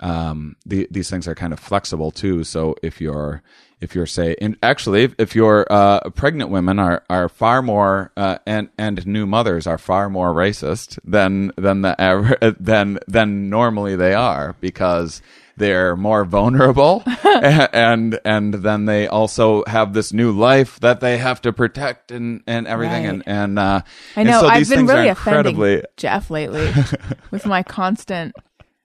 um 0.00 0.56
the, 0.66 0.86
these 0.90 1.08
things 1.10 1.26
are 1.28 1.34
kind 1.34 1.52
of 1.52 1.60
flexible 1.60 2.10
too. 2.10 2.44
So 2.44 2.74
if 2.82 3.00
you're 3.00 3.42
if 3.80 3.94
you're 3.94 4.06
say 4.06 4.34
and 4.40 4.56
actually 4.62 5.04
if, 5.04 5.14
if 5.18 5.34
you're 5.34 5.66
uh 5.70 6.00
pregnant 6.10 6.50
women 6.50 6.78
are 6.78 7.02
are 7.10 7.28
far 7.28 7.62
more 7.62 8.12
uh 8.16 8.38
and 8.46 8.68
and 8.78 9.06
new 9.06 9.26
mothers 9.26 9.66
are 9.66 9.78
far 9.78 10.08
more 10.10 10.32
racist 10.32 10.98
than 11.04 11.52
than 11.56 11.82
the 11.82 11.94
aver- 11.98 12.54
than 12.60 12.98
than 13.06 13.48
normally 13.50 13.94
they 13.96 14.14
are 14.14 14.56
because 14.60 15.20
they're 15.56 15.96
more 15.96 16.24
vulnerable 16.24 17.02
and 17.24 18.18
and 18.24 18.54
then 18.54 18.86
they 18.86 19.06
also 19.06 19.62
have 19.66 19.92
this 19.92 20.12
new 20.12 20.32
life 20.32 20.80
that 20.80 21.00
they 21.00 21.18
have 21.18 21.40
to 21.42 21.52
protect 21.52 22.10
and 22.10 22.42
and 22.46 22.66
everything. 22.66 23.06
And 23.06 23.18
Right. 23.18 23.28
and 23.28 23.58
uh 23.58 23.80
I 24.16 24.20
and 24.20 24.28
know. 24.30 24.40
so 24.40 24.48
I've 24.48 24.68
been 24.68 24.86
really 24.86 25.08
incredibly 25.08 25.74
offending 25.74 25.90
Jeff 25.96 26.30
lately 26.30 26.72
with 27.30 27.46
my 27.46 27.62
constant 27.62 28.34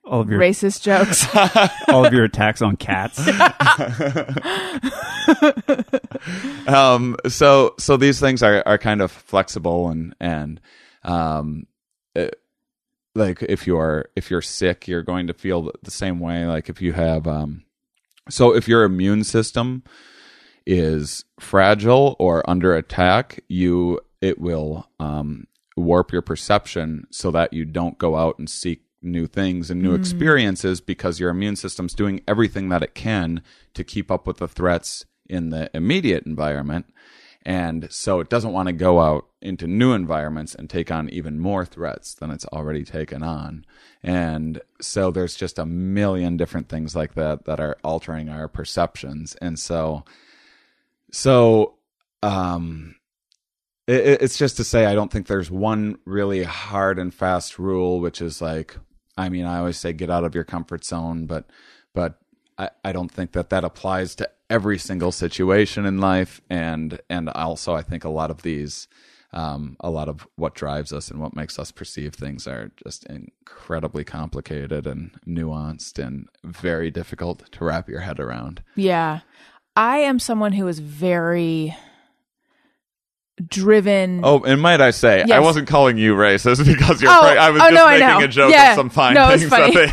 All 0.10 0.22
of 0.22 0.30
your 0.30 0.40
racist 0.40 0.82
jokes. 0.82 1.28
all 1.88 2.04
of 2.04 2.12
your 2.12 2.24
attacks 2.24 2.64
on 2.64 2.78
cats. 2.78 3.20
um 6.68 7.16
so 7.28 7.76
so 7.78 7.96
these 7.96 8.20
things 8.20 8.42
are 8.42 8.64
are 8.66 8.80
kind 8.80 9.02
of 9.02 9.12
flexible 9.12 9.90
and 9.90 10.16
and 10.20 10.60
um 11.04 11.68
it, 12.16 12.42
like 13.14 13.44
if 13.44 13.68
you're 13.68 14.10
if 14.16 14.32
you're 14.32 14.42
sick 14.42 14.88
you're 14.88 15.04
going 15.04 15.28
to 15.28 15.34
feel 15.34 15.72
the 15.84 15.92
same 15.92 16.20
way 16.20 16.46
like 16.46 16.70
if 16.70 16.82
you 16.82 16.94
have 16.94 17.28
um 17.28 17.64
so 18.30 18.56
if 18.56 18.68
your 18.68 18.84
immune 18.84 19.24
system 19.24 19.84
is 20.66 21.24
fragile 21.40 22.16
or 22.18 22.48
under 22.50 22.76
attack 22.76 23.44
you 23.48 24.00
it 24.22 24.40
will 24.40 24.90
um 25.00 25.46
warp 25.78 26.12
your 26.12 26.24
perception 26.24 27.06
so 27.12 27.30
that 27.30 27.54
you 27.54 27.64
don't 27.64 28.00
go 28.00 28.16
out 28.16 28.40
and 28.40 28.50
seek 28.50 28.82
new 29.02 29.28
things 29.28 29.70
and 29.72 29.82
new 29.82 29.94
experiences 29.96 30.82
because 30.82 31.20
your 31.20 31.30
immune 31.30 31.56
system's 31.56 31.94
doing 31.94 32.22
everything 32.28 32.70
that 32.70 32.84
it 32.84 32.94
can 32.96 33.42
to 33.74 33.84
keep 33.84 34.12
up 34.12 34.28
with 34.28 34.38
the 34.38 34.48
threats 34.48 35.06
in 35.28 35.50
the 35.52 35.70
immediate 35.74 36.26
environment. 36.26 36.86
And 37.46 37.88
so 37.90 38.20
it 38.20 38.30
doesn't 38.30 38.52
want 38.52 38.68
to 38.68 38.74
go 38.74 39.00
out 39.00 39.26
into 39.42 39.66
new 39.66 39.94
environments 39.94 40.54
and 40.54 40.70
take 40.70 40.92
on 40.92 41.10
even 41.10 41.40
more 41.40 41.64
threats 41.66 42.14
than 42.14 42.30
it's 42.32 42.46
already 42.48 42.84
taken 42.84 43.24
on. 43.24 43.66
And 44.04 44.60
so 44.82 45.10
there's 45.12 45.36
just 45.36 45.58
a 45.58 45.66
million 45.66 46.36
different 46.36 46.68
things 46.68 46.96
like 46.98 47.14
that 47.16 47.46
that 47.46 47.62
are 47.62 47.78
altering 47.84 48.28
our 48.28 48.50
perceptions. 48.50 49.36
And 49.42 49.58
so 49.58 50.04
so 51.12 51.76
um 52.22 52.96
it, 53.88 53.96
it- 54.06 54.22
it's 54.22 54.38
just 54.38 54.58
to 54.58 54.64
say 54.64 54.86
i 54.86 54.94
don't 54.94 55.12
think 55.12 55.28
there's 55.28 55.50
one 55.50 55.98
really 56.06 56.44
hard 56.44 57.00
and 57.00 57.14
fast 57.14 57.58
rule 57.58 58.00
which 58.00 58.22
is 58.22 58.42
like 58.42 58.78
i 59.20 59.30
mean 59.30 59.46
i 59.46 59.60
always 59.60 59.78
say 59.78 59.94
get 59.94 60.10
out 60.10 60.24
of 60.24 60.36
your 60.36 60.44
comfort 60.44 60.84
zone 60.84 61.26
but 61.26 61.46
but 61.94 62.20
i, 62.58 62.70
I 62.84 62.92
don't 62.92 63.12
think 63.12 63.34
that 63.34 63.50
that 63.50 63.64
applies 63.64 64.16
to 64.16 64.30
every 64.50 64.78
single 64.78 65.12
situation 65.12 65.86
in 65.86 66.00
life 66.00 66.42
and 66.50 67.00
and 67.10 67.30
also 67.30 67.76
i 67.76 67.82
think 67.82 68.04
a 68.04 68.10
lot 68.10 68.32
of 68.32 68.42
these 68.42 68.88
um, 69.32 69.78
a 69.80 69.92
lot 69.92 70.10
of 70.10 70.28
what 70.38 70.56
drives 70.56 70.92
us 70.92 71.12
and 71.12 71.20
what 71.20 71.36
makes 71.36 71.60
us 71.60 71.72
perceive 71.72 72.16
things 72.16 72.48
are 72.48 72.72
just 72.84 73.06
incredibly 73.06 74.04
complicated 74.04 74.88
and 74.88 75.12
nuanced 75.28 76.04
and 76.04 76.28
very 76.44 76.90
difficult 76.90 77.52
to 77.52 77.64
wrap 77.64 77.88
your 77.88 78.00
head 78.00 78.20
around. 78.20 78.64
yeah. 78.76 79.20
I 79.76 80.00
am 80.00 80.20
someone 80.20 80.54
who 80.54 80.68
is 80.68 80.80
very 80.80 81.78
driven. 83.48 84.22
Oh, 84.24 84.42
and 84.44 84.62
might 84.62 84.82
I 84.82 84.92
say, 84.92 85.24
I 85.24 85.40
wasn't 85.40 85.68
calling 85.68 85.98
you 85.98 86.16
racist 86.16 86.66
because 86.66 87.02
you're. 87.02 87.12
Oh, 87.12 87.20
Fra- 87.22 87.42
I 87.42 87.50
was 87.50 87.62
oh, 87.62 87.66
just 87.66 87.76
no, 87.76 87.86
I 87.86 88.00
making 88.00 88.08
know. 88.20 88.26
a 88.26 88.28
joke 88.28 88.52
Yeah. 88.52 88.72
of 88.72 88.76
some 88.76 88.90
fine 88.90 89.14
No, 89.16 89.30
things 89.30 89.46
funny. 89.50 89.74
that 89.76 89.92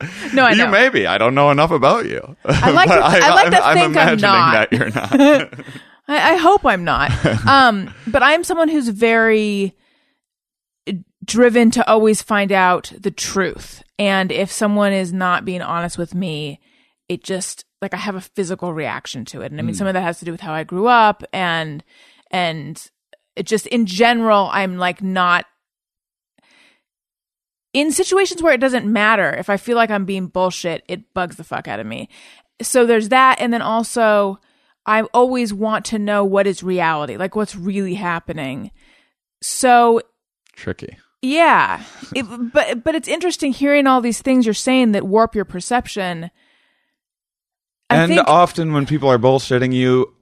they. 0.00 0.04
I, 0.06 0.30
No, 0.34 0.44
I 0.44 0.50
you 0.50 0.56
know. 0.58 0.70
may 0.70 0.88
be. 0.88 1.06
I 1.06 1.16
don't 1.18 1.34
know 1.34 1.50
enough 1.50 1.70
about 1.70 2.06
you. 2.06 2.36
I 2.44 2.70
like 2.70 2.88
to- 2.88 2.94
I 2.94 3.30
like 3.34 3.50
to 3.52 3.64
I'm, 3.64 3.74
think 3.74 3.84
I'm 3.86 3.90
imagining 3.92 4.20
not. 4.20 4.70
that 4.70 4.72
you're 4.72 4.90
not. 4.90 5.64
I, 6.08 6.32
I 6.32 6.36
hope 6.36 6.64
I'm 6.64 6.84
not. 6.84 7.10
um, 7.46 7.92
but 8.06 8.22
I'm 8.22 8.42
someone 8.44 8.68
who's 8.68 8.88
very 8.88 9.74
driven 11.24 11.70
to 11.72 11.86
always 11.88 12.22
find 12.22 12.50
out 12.52 12.92
the 12.98 13.10
truth. 13.10 13.82
And 13.98 14.32
if 14.32 14.50
someone 14.50 14.92
is 14.92 15.12
not 15.12 15.44
being 15.44 15.60
honest 15.62 15.98
with 15.98 16.14
me, 16.14 16.60
it 17.08 17.22
just 17.24 17.64
like 17.82 17.92
I 17.94 17.98
have 17.98 18.14
a 18.14 18.20
physical 18.20 18.72
reaction 18.72 19.24
to 19.26 19.42
it. 19.42 19.50
And 19.52 19.60
I 19.60 19.62
mean, 19.62 19.74
some 19.74 19.86
of 19.86 19.94
that 19.94 20.00
has 20.02 20.18
to 20.20 20.24
do 20.24 20.32
with 20.32 20.40
how 20.40 20.52
I 20.52 20.64
grew 20.64 20.86
up 20.86 21.22
and, 21.32 21.84
and 22.30 22.90
it 23.36 23.46
just 23.46 23.66
in 23.68 23.86
general, 23.86 24.48
I'm 24.52 24.78
like 24.78 25.02
not 25.02 25.46
in 27.72 27.92
situations 27.92 28.42
where 28.42 28.52
it 28.52 28.60
doesn't 28.60 28.86
matter. 28.86 29.30
If 29.30 29.48
I 29.50 29.56
feel 29.56 29.76
like 29.76 29.90
I'm 29.90 30.04
being 30.04 30.26
bullshit, 30.26 30.82
it 30.88 31.14
bugs 31.14 31.36
the 31.36 31.44
fuck 31.44 31.68
out 31.68 31.80
of 31.80 31.86
me. 31.86 32.08
So 32.60 32.86
there's 32.86 33.10
that. 33.10 33.40
And 33.40 33.52
then 33.52 33.62
also, 33.62 34.40
I 34.86 35.02
always 35.02 35.52
want 35.52 35.84
to 35.86 35.98
know 35.98 36.24
what 36.24 36.46
is 36.46 36.62
reality, 36.62 37.16
like 37.16 37.36
what's 37.36 37.54
really 37.54 37.94
happening. 37.94 38.70
So 39.40 40.00
Tricky. 40.54 40.96
yeah, 41.22 41.84
it, 42.14 42.24
but 42.52 42.82
but 42.82 42.94
it's 42.94 43.06
interesting 43.06 43.52
hearing 43.52 43.86
all 43.86 44.00
these 44.00 44.20
things 44.20 44.44
you're 44.44 44.54
saying 44.54 44.92
that 44.92 45.06
warp 45.06 45.34
your 45.34 45.44
perception. 45.44 46.30
I 47.90 47.96
and 47.96 48.12
think 48.12 48.26
often 48.26 48.72
when 48.72 48.86
people 48.86 49.08
are 49.08 49.18
bullshitting 49.18 49.72
you 49.72 50.14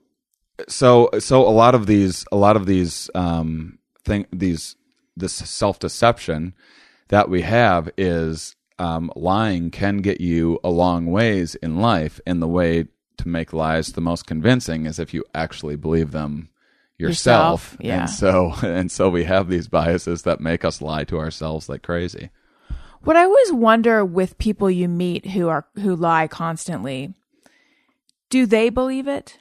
so 0.67 1.09
so 1.19 1.47
a 1.47 1.49
lot 1.49 1.75
of 1.75 1.85
these 1.85 2.25
a 2.31 2.35
lot 2.37 2.55
of 2.55 2.65
these 2.65 3.09
um 3.15 3.77
thing 4.03 4.25
these 4.31 4.75
this 5.15 5.33
self-deception 5.33 6.53
that 7.09 7.29
we 7.29 7.41
have 7.41 7.89
is 7.97 8.55
um 8.79 9.11
lying 9.15 9.71
can 9.71 9.97
get 9.97 10.21
you 10.21 10.59
a 10.63 10.69
long 10.69 11.07
ways 11.07 11.55
in 11.55 11.77
life 11.77 12.19
and 12.25 12.41
the 12.41 12.47
way 12.47 12.85
to 13.17 13.27
make 13.27 13.53
lies 13.53 13.93
the 13.93 14.01
most 14.01 14.27
convincing 14.27 14.85
is 14.85 14.99
if 14.99 15.13
you 15.13 15.23
actually 15.33 15.75
believe 15.75 16.11
them 16.11 16.49
yourself, 16.99 17.73
Yourself, 17.73 17.77
yeah. 17.79 17.99
and 18.01 18.09
so 18.09 18.53
and 18.67 18.91
so 18.91 19.09
we 19.09 19.23
have 19.23 19.49
these 19.49 19.67
biases 19.67 20.23
that 20.23 20.39
make 20.39 20.65
us 20.65 20.81
lie 20.81 21.03
to 21.05 21.19
ourselves 21.19 21.69
like 21.69 21.83
crazy 21.83 22.29
what 23.01 23.15
I 23.15 23.23
always 23.23 23.53
wonder 23.53 24.03
with 24.03 24.37
people 24.37 24.69
you 24.69 24.89
meet 24.89 25.27
who 25.27 25.47
are 25.47 25.65
who 25.75 25.95
lie 25.95 26.27
constantly, 26.27 27.13
do 28.29 28.45
they 28.45 28.69
believe 28.69 29.07
it? 29.07 29.37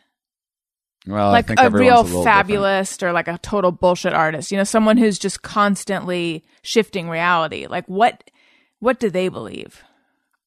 Well 1.07 1.31
like 1.31 1.45
I 1.45 1.49
think 1.49 1.61
a 1.61 1.71
real 1.71 2.01
a 2.01 2.03
little 2.03 2.25
different. 2.25 2.25
fabulist 2.25 3.03
or 3.03 3.13
like 3.13 3.29
a 3.29 3.39
total 3.39 3.73
bullshit 3.73 4.13
artist 4.13 4.51
you 4.51 4.57
know 4.59 4.65
someone 4.65 4.97
who's 4.97 5.19
just 5.19 5.43
constantly 5.43 6.45
shifting 6.63 7.09
reality 7.09 7.67
like 7.67 7.87
what 7.87 8.31
what 8.81 8.99
do 9.01 9.11
they 9.11 9.29
believe 9.29 9.83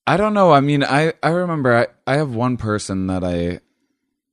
I 0.08 0.18
don't 0.18 0.34
know. 0.34 0.52
I 0.52 0.60
mean, 0.60 0.84
I 0.84 1.14
I 1.22 1.30
remember 1.30 1.76
I 1.78 1.88
I 2.12 2.16
have 2.18 2.34
one 2.34 2.58
person 2.58 3.06
that 3.08 3.24
I 3.24 3.60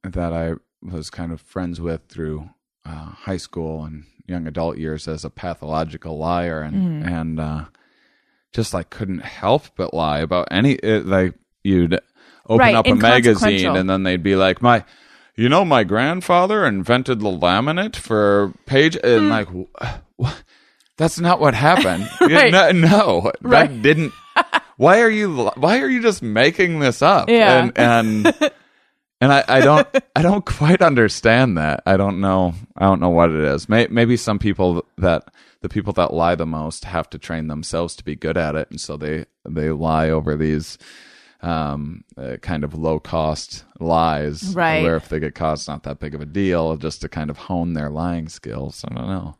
that 0.09 0.33
I 0.33 0.55
was 0.81 1.11
kind 1.11 1.33
of 1.33 1.41
friends 1.43 1.83
with 1.83 2.01
through 2.09 2.49
uh, 2.87 3.11
high 3.11 3.37
school 3.37 3.85
and 3.85 4.05
young 4.27 4.47
adult 4.47 4.79
years 4.79 5.07
as 5.07 5.23
a 5.25 5.29
pathological 5.31 6.17
liar 6.17 6.63
and 6.63 6.75
Mm-hmm. 6.77 7.09
and 7.15 7.41
uh, 7.41 7.65
just 8.53 8.73
like 8.73 8.89
couldn't 8.89 9.23
help 9.23 9.65
but 9.77 9.93
lie 9.93 10.21
about 10.21 10.49
any 10.51 10.73
it, 10.75 11.05
like 11.05 11.35
you'd 11.63 12.01
open 12.49 12.59
Right, 12.59 12.75
up 12.75 12.87
a 12.87 12.95
magazine 12.95 13.67
and 13.77 13.91
then 13.91 14.03
they'd 14.03 14.23
be 14.23 14.37
like, 14.37 14.63
my, 14.63 14.83
you 15.37 15.49
know, 15.49 15.65
my 15.65 15.85
grandfather 15.85 16.65
invented 16.67 17.21
the 17.21 17.29
laminate 17.31 17.97
for 17.97 18.53
page, 18.67 18.97
and 19.03 19.29
like, 19.29 19.49
wh- 19.49 19.97
wh- 20.23 20.35
that's 20.97 21.19
not 21.21 21.41
what 21.41 21.55
happened. 21.55 22.05
Hmm. 22.11 22.27
Right. 22.33 22.53
no, 22.53 22.71
no, 22.73 23.33
Right. 23.43 23.69
that 23.69 23.83
didn't. 23.83 24.13
Why 24.77 25.01
are 25.01 25.11
you? 25.11 25.47
Why 25.57 25.81
are 25.81 25.89
you 25.89 26.03
just 26.03 26.23
making 26.23 26.81
this 26.81 27.01
up? 27.03 27.29
Yeah. 27.31 27.65
and 27.65 27.79
and 27.79 28.51
and 29.23 29.33
I, 29.33 29.43
I 29.49 29.61
don't 29.61 29.89
I 30.15 30.21
don't 30.21 30.45
quite 30.45 30.83
understand 30.83 31.57
that. 31.57 31.83
I 31.87 31.97
don't 31.97 32.21
know 32.21 32.53
I 32.77 32.85
don't 32.85 33.01
know 33.01 33.09
what 33.09 33.31
it 33.31 33.43
is. 33.43 33.69
May, 33.71 33.87
maybe 33.91 34.19
some 34.19 34.39
people 34.39 34.85
that 34.99 35.25
the 35.63 35.71
people 35.71 35.95
that 35.95 36.13
lie 36.13 36.35
the 36.35 36.45
most 36.45 36.85
have 36.85 37.09
to 37.11 37.19
train 37.19 37.47
themselves 37.47 37.97
to 37.97 38.05
be 38.05 38.17
good 38.17 38.37
at 38.37 38.55
it, 38.55 38.71
and 38.71 38.79
so 38.79 38.99
they 38.99 39.25
they 39.49 39.71
lie 39.71 40.11
over 40.11 40.37
these 40.37 40.77
um 41.47 42.05
uh, 42.19 42.37
kind 42.43 42.65
of 42.65 42.75
low 42.75 42.99
cost 42.99 43.65
lies 43.81 44.55
Right. 44.55 44.83
where 44.83 44.97
if 44.97 45.09
they 45.09 45.21
get 45.21 45.35
caught 45.35 45.55
it's 45.55 45.69
not 45.69 45.85
that 45.85 46.01
big 46.01 46.15
of 46.15 46.21
a 46.21 46.27
deal 46.27 46.77
just 46.77 47.01
to 47.03 47.09
kind 47.09 47.31
of 47.31 47.37
hone 47.39 47.75
their 47.75 47.89
lying 47.91 48.29
skills 48.29 48.85
i 48.89 48.95
don't 48.95 49.07
know 49.09 49.37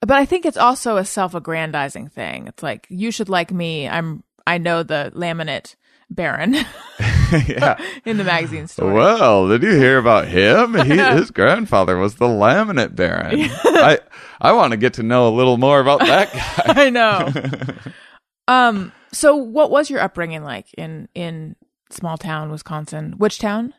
But 0.00 0.18
I 0.18 0.26
think 0.26 0.44
it's 0.44 0.58
also 0.58 0.96
a 0.98 1.04
self-aggrandizing 1.04 2.08
thing. 2.10 2.46
It's 2.48 2.62
like 2.62 2.86
you 2.90 3.10
should 3.10 3.28
like 3.30 3.50
me. 3.50 3.88
I'm 3.88 4.22
I 4.46 4.58
know 4.58 4.82
the 4.84 5.10
laminate 5.16 5.74
baron 6.10 6.52
yeah 7.48 7.74
in 8.04 8.16
the 8.18 8.22
magazine 8.24 8.68
story. 8.68 8.92
Well, 8.94 9.48
did 9.48 9.62
you 9.62 9.72
hear 9.74 9.98
about 9.98 10.28
him? 10.28 10.74
He, 10.74 10.98
his 11.18 11.30
grandfather 11.32 11.96
was 11.96 12.16
the 12.16 12.28
laminate 12.28 12.94
baron. 12.94 13.48
I 13.64 13.98
I 14.40 14.52
want 14.52 14.72
to 14.72 14.76
get 14.76 14.94
to 14.94 15.02
know 15.02 15.26
a 15.28 15.34
little 15.34 15.56
more 15.56 15.80
about 15.80 16.00
that 16.00 16.30
guy. 16.32 16.84
I 16.86 16.90
know. 16.90 17.32
um. 18.48 18.92
So, 19.12 19.36
what 19.36 19.70
was 19.70 19.90
your 19.90 20.00
upbringing 20.00 20.42
like 20.42 20.72
in 20.74 21.08
in 21.14 21.56
small 21.90 22.16
town 22.16 22.50
Wisconsin? 22.50 23.14
Which 23.18 23.38
town? 23.38 23.74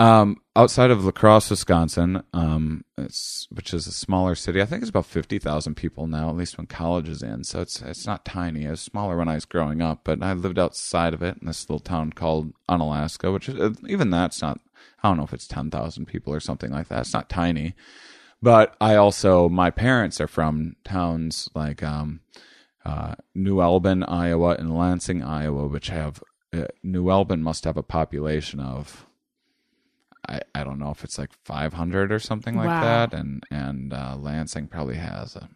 Um, 0.00 0.38
outside 0.56 0.90
of 0.90 1.04
La 1.04 1.10
Crosse, 1.10 1.50
Wisconsin, 1.50 2.22
um, 2.32 2.86
it's 2.96 3.46
which 3.50 3.74
is 3.74 3.86
a 3.86 3.92
smaller 3.92 4.34
city. 4.34 4.62
I 4.62 4.64
think 4.64 4.80
it's 4.80 4.88
about 4.88 5.04
fifty 5.04 5.38
thousand 5.38 5.74
people 5.74 6.06
now, 6.06 6.30
at 6.30 6.36
least 6.36 6.56
when 6.56 6.66
college 6.66 7.06
is 7.06 7.22
in. 7.22 7.44
So 7.44 7.60
it's 7.60 7.82
it's 7.82 8.06
not 8.06 8.24
tiny. 8.24 8.64
It 8.64 8.70
was 8.70 8.80
smaller 8.80 9.18
when 9.18 9.28
I 9.28 9.34
was 9.34 9.44
growing 9.44 9.82
up, 9.82 10.00
but 10.04 10.22
I 10.22 10.32
lived 10.32 10.58
outside 10.58 11.12
of 11.12 11.22
it 11.22 11.36
in 11.40 11.46
this 11.46 11.68
little 11.68 11.80
town 11.80 12.14
called 12.14 12.54
Onalaska, 12.66 13.30
which 13.30 13.50
is 13.50 13.76
even 13.86 14.08
that's 14.08 14.40
not. 14.40 14.58
I 15.02 15.08
don't 15.08 15.18
know 15.18 15.24
if 15.24 15.34
it's 15.34 15.46
ten 15.46 15.70
thousand 15.70 16.06
people 16.06 16.32
or 16.32 16.40
something 16.40 16.70
like 16.70 16.88
that. 16.88 17.00
It's 17.00 17.12
not 17.12 17.28
tiny. 17.28 17.74
But 18.40 18.74
I 18.80 18.96
also 18.96 19.50
my 19.50 19.70
parents 19.70 20.18
are 20.18 20.28
from 20.28 20.76
towns 20.82 21.50
like 21.54 21.82
um, 21.82 22.20
uh, 22.84 23.14
New 23.34 23.60
Albin, 23.60 24.02
Iowa, 24.04 24.54
and 24.58 24.76
Lansing, 24.76 25.22
Iowa, 25.22 25.66
which 25.68 25.88
have 25.88 26.22
uh, 26.52 26.64
New 26.82 27.10
Albin 27.10 27.42
must 27.42 27.64
have 27.64 27.76
a 27.76 27.82
population 27.82 28.58
of 28.60 29.06
I, 30.28 30.40
I 30.54 30.64
don't 30.64 30.78
know 30.78 30.90
if 30.90 31.02
it's 31.04 31.18
like 31.18 31.30
500 31.44 32.12
or 32.12 32.18
something 32.18 32.56
like 32.56 32.66
Wow. 32.68 32.80
that, 32.82 33.14
and 33.14 33.42
and 33.50 33.92
uh, 33.92 34.16
Lansing 34.18 34.66
probably 34.68 34.96
has 34.96 35.36
a 35.36 35.48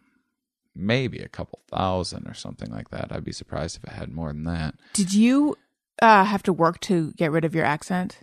maybe 0.75 1.19
a 1.19 1.27
couple 1.29 1.59
thousand 1.69 2.27
or 2.27 2.33
something 2.33 2.71
like 2.71 2.89
that. 2.89 3.11
I'd 3.11 3.23
be 3.23 3.31
surprised 3.31 3.77
if 3.77 3.83
it 3.85 3.91
had 3.91 4.11
more 4.11 4.29
than 4.33 4.43
that. 4.45 4.75
Did 4.93 5.13
you 5.13 5.55
uh, 6.01 6.23
have 6.25 6.43
to 6.43 6.53
work 6.53 6.79
to 6.81 7.13
get 7.13 7.31
rid 7.31 7.45
of 7.45 7.55
your 7.55 7.65
accent? 7.65 8.19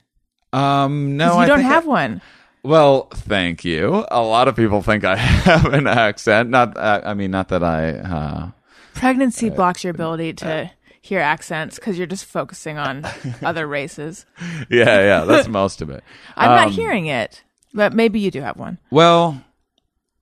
Um, 0.52 1.16
no, 1.16 1.32
you 1.34 1.38
I 1.40 1.46
don't 1.46 1.60
have 1.60 1.84
I- 1.84 1.88
one. 1.88 2.20
Well, 2.64 3.08
thank 3.12 3.64
you. 3.64 4.04
A 4.10 4.22
lot 4.22 4.46
of 4.46 4.54
people 4.54 4.82
think 4.82 5.02
I 5.04 5.16
have 5.48 5.64
an 5.72 5.86
accent. 5.88 6.48
Not, 6.50 6.76
uh, 6.76 7.00
I 7.04 7.12
mean, 7.14 7.32
not 7.32 7.48
that 7.48 7.64
I. 7.64 8.52
Uh, 8.94 8.98
Pregnancy 9.00 9.50
blocks 9.50 9.84
your 9.84 9.90
ability 9.92 10.32
to 10.34 10.70
hear 11.00 11.20
accents 11.20 11.76
because 11.76 11.98
you're 11.98 12.06
just 12.06 12.24
focusing 12.24 12.78
on 12.78 13.04
other 13.42 13.66
races. 13.66 14.26
yeah, 14.70 15.00
yeah, 15.00 15.24
that's 15.24 15.48
most 15.60 15.82
of 15.82 15.90
it. 15.90 16.02
I'm 16.36 16.50
not 16.50 16.68
Um, 16.68 16.72
hearing 16.72 17.06
it, 17.06 17.42
but 17.74 17.92
maybe 17.92 18.20
you 18.20 18.30
do 18.30 18.40
have 18.42 18.56
one. 18.56 18.78
Well, 18.90 19.42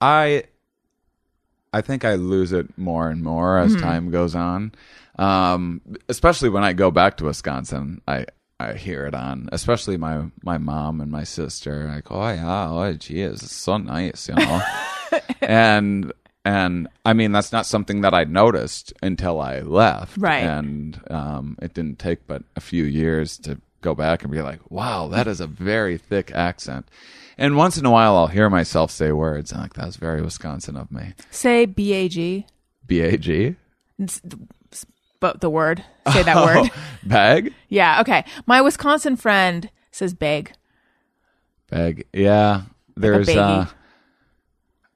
I 0.00 0.44
I 1.72 1.80
think 1.82 2.04
I 2.04 2.14
lose 2.14 2.52
it 2.52 2.76
more 2.78 3.10
and 3.10 3.22
more 3.22 3.58
as 3.58 3.72
Mm-hmm. 3.72 3.82
time 3.82 4.10
goes 4.10 4.34
on. 4.34 4.72
Um, 5.18 5.82
especially 6.08 6.48
when 6.48 6.64
I 6.64 6.72
go 6.72 6.90
back 6.90 7.16
to 7.18 7.24
Wisconsin, 7.26 8.00
I 8.08 8.26
I 8.58 8.74
hear 8.74 9.06
it 9.06 9.14
on, 9.14 9.48
especially 9.52 9.96
my 9.96 10.24
my 10.42 10.58
mom 10.58 11.00
and 11.00 11.10
my 11.12 11.24
sister. 11.24 11.86
Like, 11.92 12.10
oh 12.10 12.28
yeah, 12.28 12.70
oh 12.70 12.92
geez, 12.94 13.42
it's 13.42 13.54
so 13.54 13.76
nice, 13.76 14.28
you 14.28 14.34
know. 14.38 14.62
and 15.42 16.12
and 16.44 16.88
I 17.04 17.12
mean 17.12 17.32
that's 17.32 17.52
not 17.52 17.66
something 17.66 18.00
that 18.02 18.14
I 18.14 18.24
noticed 18.24 18.92
until 19.02 19.40
I 19.40 19.60
left, 19.60 20.16
Right. 20.16 20.42
And 20.44 21.00
um, 21.10 21.58
it 21.60 21.74
didn't 21.74 21.98
take 21.98 22.26
but 22.26 22.42
a 22.56 22.60
few 22.60 22.84
years 22.84 23.38
to 23.38 23.60
go 23.80 23.94
back 23.94 24.22
and 24.22 24.32
be 24.32 24.42
like, 24.42 24.70
wow, 24.70 25.08
that 25.08 25.26
is 25.26 25.40
a 25.40 25.46
very 25.46 25.96
thick 25.98 26.30
accent. 26.32 26.86
And 27.38 27.56
once 27.56 27.78
in 27.78 27.86
a 27.86 27.90
while, 27.90 28.16
I'll 28.16 28.26
hear 28.26 28.50
myself 28.50 28.90
say 28.90 29.12
words, 29.12 29.50
and 29.52 29.62
like 29.62 29.72
that's 29.74 29.96
very 29.96 30.20
Wisconsin 30.20 30.76
of 30.76 30.90
me. 30.92 31.14
Say 31.30 31.64
B 31.64 31.92
A 31.94 32.08
G, 32.08 32.46
B 32.86 33.00
A 33.00 33.16
G 33.16 33.56
but 35.20 35.40
the 35.40 35.50
word. 35.50 35.84
Say 36.12 36.22
that 36.22 36.36
word. 36.44 36.70
bag 37.04 37.54
Yeah. 37.68 38.00
Okay. 38.00 38.24
My 38.46 38.60
Wisconsin 38.62 39.16
friend 39.16 39.70
says 39.92 40.14
bag. 40.14 40.52
bag. 41.68 42.06
Yeah, 42.12 42.62
there's. 42.96 43.28
baggie. 43.28 43.36
uh 43.36 43.66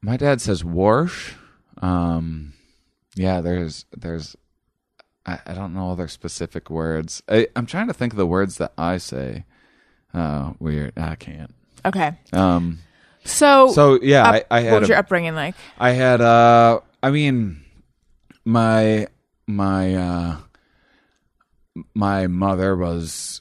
My 0.04 0.16
dad 0.18 0.40
says 0.42 0.62
wash. 0.64 1.34
Um, 1.80 2.52
yeah, 3.14 3.40
there's 3.40 3.86
there's. 3.96 4.36
I, 5.24 5.38
I 5.46 5.54
don't 5.54 5.72
know 5.72 5.90
other 5.90 6.08
specific 6.08 6.68
words. 6.68 7.22
I, 7.28 7.48
I'm 7.56 7.64
trying 7.64 7.86
to 7.88 7.94
think 7.94 8.12
of 8.12 8.18
the 8.18 8.26
words 8.26 8.58
that 8.58 8.72
I 8.76 8.98
say. 8.98 9.44
Uh, 10.12 10.52
weird. 10.58 10.92
I 10.98 11.14
can't. 11.14 11.54
Okay. 11.86 12.12
Um. 12.34 12.80
So, 13.24 13.72
So 13.72 13.98
yeah, 14.02 14.28
up- 14.28 14.34
I, 14.50 14.58
I 14.58 14.62
what 14.64 14.70
had 14.72 14.80
was 14.80 14.88
a- 14.90 14.92
your 14.92 14.98
upbringing 14.98 15.34
like? 15.34 15.54
I 15.78 15.90
had 15.92 16.20
uh 16.20 16.80
I 17.02 17.10
mean 17.10 17.64
my 18.44 19.06
my 19.46 19.94
uh 19.94 20.36
my 21.94 22.26
mother 22.26 22.76
was 22.76 23.40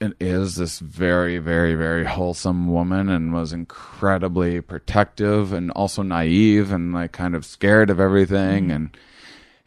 is 0.00 0.56
this 0.56 0.78
very 0.78 1.38
very 1.38 1.74
very 1.74 2.04
wholesome 2.04 2.68
woman 2.70 3.08
and 3.08 3.32
was 3.32 3.52
incredibly 3.52 4.60
protective 4.60 5.52
and 5.52 5.70
also 5.72 6.02
naive 6.02 6.70
and 6.70 6.92
like 6.92 7.12
kind 7.12 7.34
of 7.34 7.44
scared 7.46 7.88
of 7.90 7.98
everything 7.98 8.70
and 8.70 8.96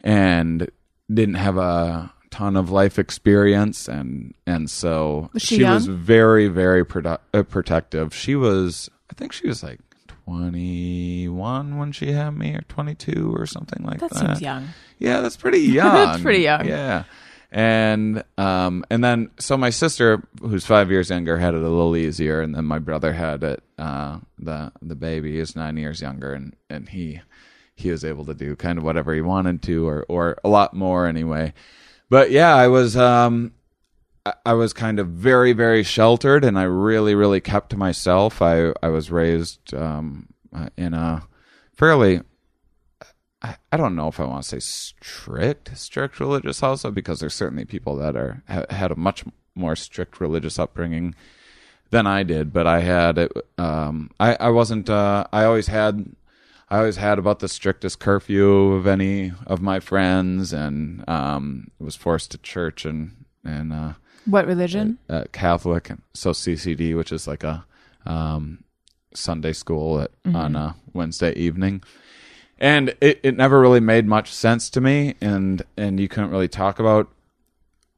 and 0.02 0.70
didn't 1.12 1.34
have 1.34 1.56
a 1.58 2.12
ton 2.30 2.56
of 2.56 2.70
life 2.70 2.96
experience 2.98 3.88
and 3.88 4.32
and 4.46 4.70
so 4.70 5.28
Was 5.32 5.42
she 5.42 5.64
was 5.64 5.86
very 5.86 6.46
very 6.46 6.84
produ- 6.84 7.18
uh, 7.34 7.42
protective 7.42 8.14
she 8.14 8.36
was 8.36 8.88
i 9.10 9.14
think 9.14 9.32
she 9.32 9.48
was 9.48 9.64
like 9.64 9.80
21 10.26 11.76
when 11.78 11.90
she 11.92 12.12
had 12.12 12.30
me 12.30 12.54
or 12.54 12.60
22 12.68 13.34
or 13.34 13.46
something 13.46 13.84
like 13.84 13.98
That 13.98 14.10
that 14.10 14.18
seems 14.18 14.40
young. 14.40 14.68
yeah, 14.98 15.20
that's 15.22 15.36
pretty 15.36 15.58
young. 15.78 15.92
that's 15.92 16.22
pretty 16.22 16.42
young. 16.42 16.66
Yeah. 16.68 17.02
And 17.52 18.22
um 18.38 18.84
and 18.90 19.02
then 19.02 19.30
so 19.38 19.56
my 19.56 19.70
sister 19.70 20.22
who's 20.40 20.64
5 20.66 20.90
years 20.90 21.10
younger 21.10 21.38
had 21.38 21.54
it 21.54 21.62
a 21.62 21.68
little 21.68 21.96
easier 21.96 22.40
and 22.40 22.54
then 22.54 22.64
my 22.64 22.78
brother 22.78 23.12
had 23.12 23.42
it 23.42 23.62
uh 23.76 24.20
the 24.38 24.70
the 24.80 24.94
baby 24.94 25.38
is 25.40 25.56
9 25.56 25.76
years 25.76 26.00
younger 26.00 26.32
and 26.32 26.54
and 26.68 26.88
he 26.90 27.20
he 27.74 27.90
was 27.90 28.04
able 28.04 28.24
to 28.26 28.34
do 28.34 28.54
kind 28.54 28.78
of 28.78 28.84
whatever 28.84 29.12
he 29.14 29.20
wanted 29.20 29.62
to 29.62 29.88
or 29.88 30.04
or 30.08 30.38
a 30.44 30.48
lot 30.48 30.74
more 30.74 31.06
anyway. 31.06 31.52
But 32.08 32.30
yeah, 32.30 32.54
I 32.54 32.68
was 32.68 32.96
um 32.96 33.52
I- 34.44 34.52
was 34.52 34.72
kind 34.72 34.98
of 34.98 35.08
very, 35.08 35.52
very 35.52 35.82
sheltered, 35.82 36.44
and 36.44 36.58
I 36.58 36.64
really, 36.64 37.14
really 37.14 37.40
kept 37.40 37.70
to 37.70 37.76
myself. 37.76 38.42
I 38.42 38.72
I 38.82 38.88
was 38.88 39.10
raised 39.10 39.72
um, 39.74 40.28
in 40.76 40.92
a 40.94 41.22
fairly 41.72 42.20
I, 43.42 43.56
I 43.72 43.76
don't 43.76 43.96
know 43.96 44.08
if 44.08 44.20
I 44.20 44.24
want 44.24 44.42
to 44.44 44.48
say 44.48 44.58
strict, 44.60 45.76
strict 45.78 46.20
religious 46.20 46.62
also, 46.62 46.90
because 46.90 47.20
there's 47.20 47.34
certainly 47.34 47.64
people 47.64 47.96
that 47.96 48.16
are 48.16 48.42
ha, 48.48 48.64
had 48.70 48.90
a 48.92 48.96
much 48.96 49.24
more 49.54 49.74
strict 49.76 50.20
religious 50.20 50.58
upbringing 50.58 51.14
than 51.90 52.06
I 52.06 52.22
did. 52.22 52.52
But 52.52 52.66
I 52.66 52.80
had 52.80 53.18
it. 53.18 53.32
Um, 53.58 54.10
I 54.20 54.36
I 54.40 54.48
wasn't. 54.50 54.90
Uh, 54.90 55.24
I 55.32 55.44
always 55.44 55.68
had. 55.68 56.14
I 56.72 56.78
always 56.78 56.98
had 56.98 57.18
about 57.18 57.40
the 57.40 57.48
strictest 57.48 57.98
curfew 57.98 58.74
of 58.74 58.86
any 58.86 59.32
of 59.46 59.60
my 59.60 59.80
friends, 59.80 60.52
and 60.52 61.02
um, 61.08 61.70
was 61.80 61.96
forced 61.96 62.30
to 62.32 62.38
church 62.38 62.84
and 62.84 63.24
and 63.44 63.72
uh, 63.72 63.92
What 64.26 64.46
religion? 64.46 64.98
uh, 65.08 65.24
Catholic, 65.32 65.90
and 65.90 66.02
so 66.14 66.30
CCD, 66.30 66.96
which 66.96 67.10
is 67.10 67.26
like 67.26 67.42
a 67.42 67.64
um, 68.06 68.62
Sunday 69.14 69.52
school 69.52 70.00
at, 70.00 70.10
on 70.32 70.54
a 70.54 70.76
Wednesday 70.92 71.32
evening, 71.34 71.82
and 72.60 72.94
it, 73.00 73.20
it 73.22 73.36
never 73.36 73.60
really 73.60 73.80
made 73.80 74.06
much 74.06 74.32
sense 74.32 74.70
to 74.70 74.80
me, 74.80 75.14
and 75.20 75.62
and 75.76 75.98
you 75.98 76.08
couldn't 76.08 76.30
really 76.30 76.48
talk 76.48 76.78
about 76.78 77.08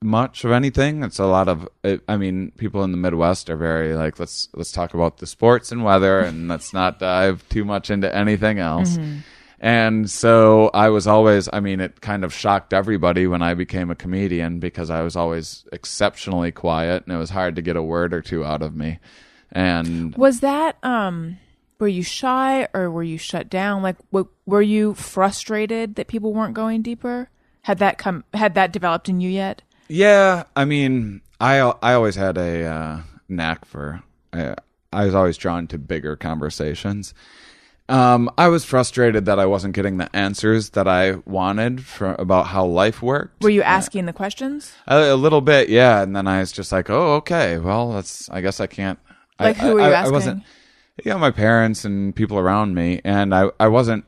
much 0.01 0.45
of 0.45 0.51
anything. 0.51 1.03
It's 1.05 1.19
a 1.21 1.27
lot 1.27 1.49
of, 1.49 1.69
it, 1.85 2.01
I 2.09 2.17
mean, 2.17 2.51
people 2.57 2.83
in 2.83 2.91
the 2.91 2.97
Midwest 2.99 3.49
are 3.51 3.57
very 3.57 3.95
like 3.95 4.19
let's 4.19 4.49
let's 4.55 4.73
talk 4.73 4.95
about 4.95 5.19
the 5.19 5.27
sports 5.27 5.73
and 5.73 5.85
weather, 5.85 6.21
and 6.21 6.49
let's 6.49 6.73
not 6.73 6.99
dive 6.99 7.49
too 7.49 7.65
much 7.65 7.91
into 7.91 8.15
anything 8.15 8.59
else. 8.59 8.99
And 9.65 10.11
so 10.11 10.71
I 10.75 10.89
was 10.89 11.07
always, 11.07 11.49
I 11.53 11.61
mean, 11.61 11.79
it 11.79 12.01
kind 12.01 12.25
of 12.25 12.35
shocked 12.35 12.73
everybody 12.73 13.29
when 13.29 13.43
I 13.43 13.55
became 13.55 13.93
a 13.93 13.95
comedian 13.95 14.59
because 14.59 14.91
I 14.91 15.03
was 15.03 15.15
always 15.15 15.65
exceptionally 15.73 16.51
quiet 16.51 17.05
and 17.07 17.15
it 17.15 17.19
was 17.19 17.31
hard 17.31 17.55
to 17.55 17.63
get 17.63 17.77
a 17.77 17.83
word 17.83 18.13
or 18.13 18.23
two 18.23 18.45
out 18.45 18.61
of 18.61 18.75
me. 18.75 18.99
And 19.53 20.17
Was 20.17 20.41
that 20.41 20.79
um 20.83 21.39
were 21.83 21.89
you 21.89 22.05
shy 22.05 22.69
or 22.73 22.89
were 22.93 23.03
you 23.03 23.19
shut 23.19 23.51
down? 23.51 23.83
Like 23.83 23.97
w- 24.13 24.29
were 24.47 24.63
you 24.63 24.95
frustrated 24.95 25.97
that 25.97 26.07
people 26.07 26.33
weren't 26.33 26.55
going 26.55 26.81
deeper? 26.81 27.29
Had 27.63 27.79
that 27.79 27.99
come 27.99 28.23
had 28.33 28.55
that 28.55 28.73
developed 28.73 29.09
in 29.09 29.21
you 29.21 29.29
yet? 29.29 29.63
Yeah, 29.89 30.45
I 30.55 30.65
mean, 30.65 31.23
I 31.41 31.59
I 31.83 31.95
always 31.95 32.15
had 32.15 32.39
a 32.39 32.65
uh, 32.65 33.01
knack 33.29 33.65
for. 33.65 34.01
I, 34.33 34.55
I 34.93 35.07
was 35.07 35.15
always 35.15 35.37
drawn 35.37 35.67
to 35.69 35.79
bigger 35.79 36.15
conversations. 36.15 37.15
Um, 37.89 38.31
I 38.39 38.47
was 38.47 38.65
frustrated 38.65 39.25
that 39.25 39.41
I 39.41 39.47
wasn't 39.47 39.75
getting 39.75 39.97
the 39.97 40.09
answers 40.15 40.71
that 40.71 40.87
I 40.87 41.17
wanted 41.27 41.85
for 41.85 42.15
about 42.15 42.47
how 42.47 42.65
life 42.65 43.03
worked. 43.03 43.43
Were 43.43 43.51
you 43.51 43.63
asking 43.63 44.07
the 44.07 44.13
questions? 44.13 44.73
A, 44.87 45.11
a 45.13 45.17
little 45.17 45.41
bit, 45.41 45.69
yeah. 45.69 46.01
And 46.01 46.15
then 46.15 46.29
I 46.29 46.39
was 46.39 46.53
just 46.53 46.71
like, 46.71 46.89
oh, 46.91 47.15
okay. 47.17 47.59
Well, 47.59 47.93
that's. 47.93 48.31
I 48.31 48.41
guess 48.41 48.61
I 48.61 48.69
can't. 48.69 49.01
I- 49.41 49.45
Like, 49.47 49.57
who 49.57 49.71
I, 49.71 49.75
were 49.75 49.81
you 49.81 49.87
I, 49.87 49.91
I 49.91 49.93
asking? 49.95 50.45
Wasn't. 50.97 51.07
Yeah, 51.07 51.21
my 51.21 51.31
parents 51.31 51.85
and 51.85 52.15
people 52.15 52.39
around 52.39 52.75
me, 52.75 53.01
and 53.05 53.35
I, 53.35 53.51
I 53.59 53.69
wasn't. 53.69 54.05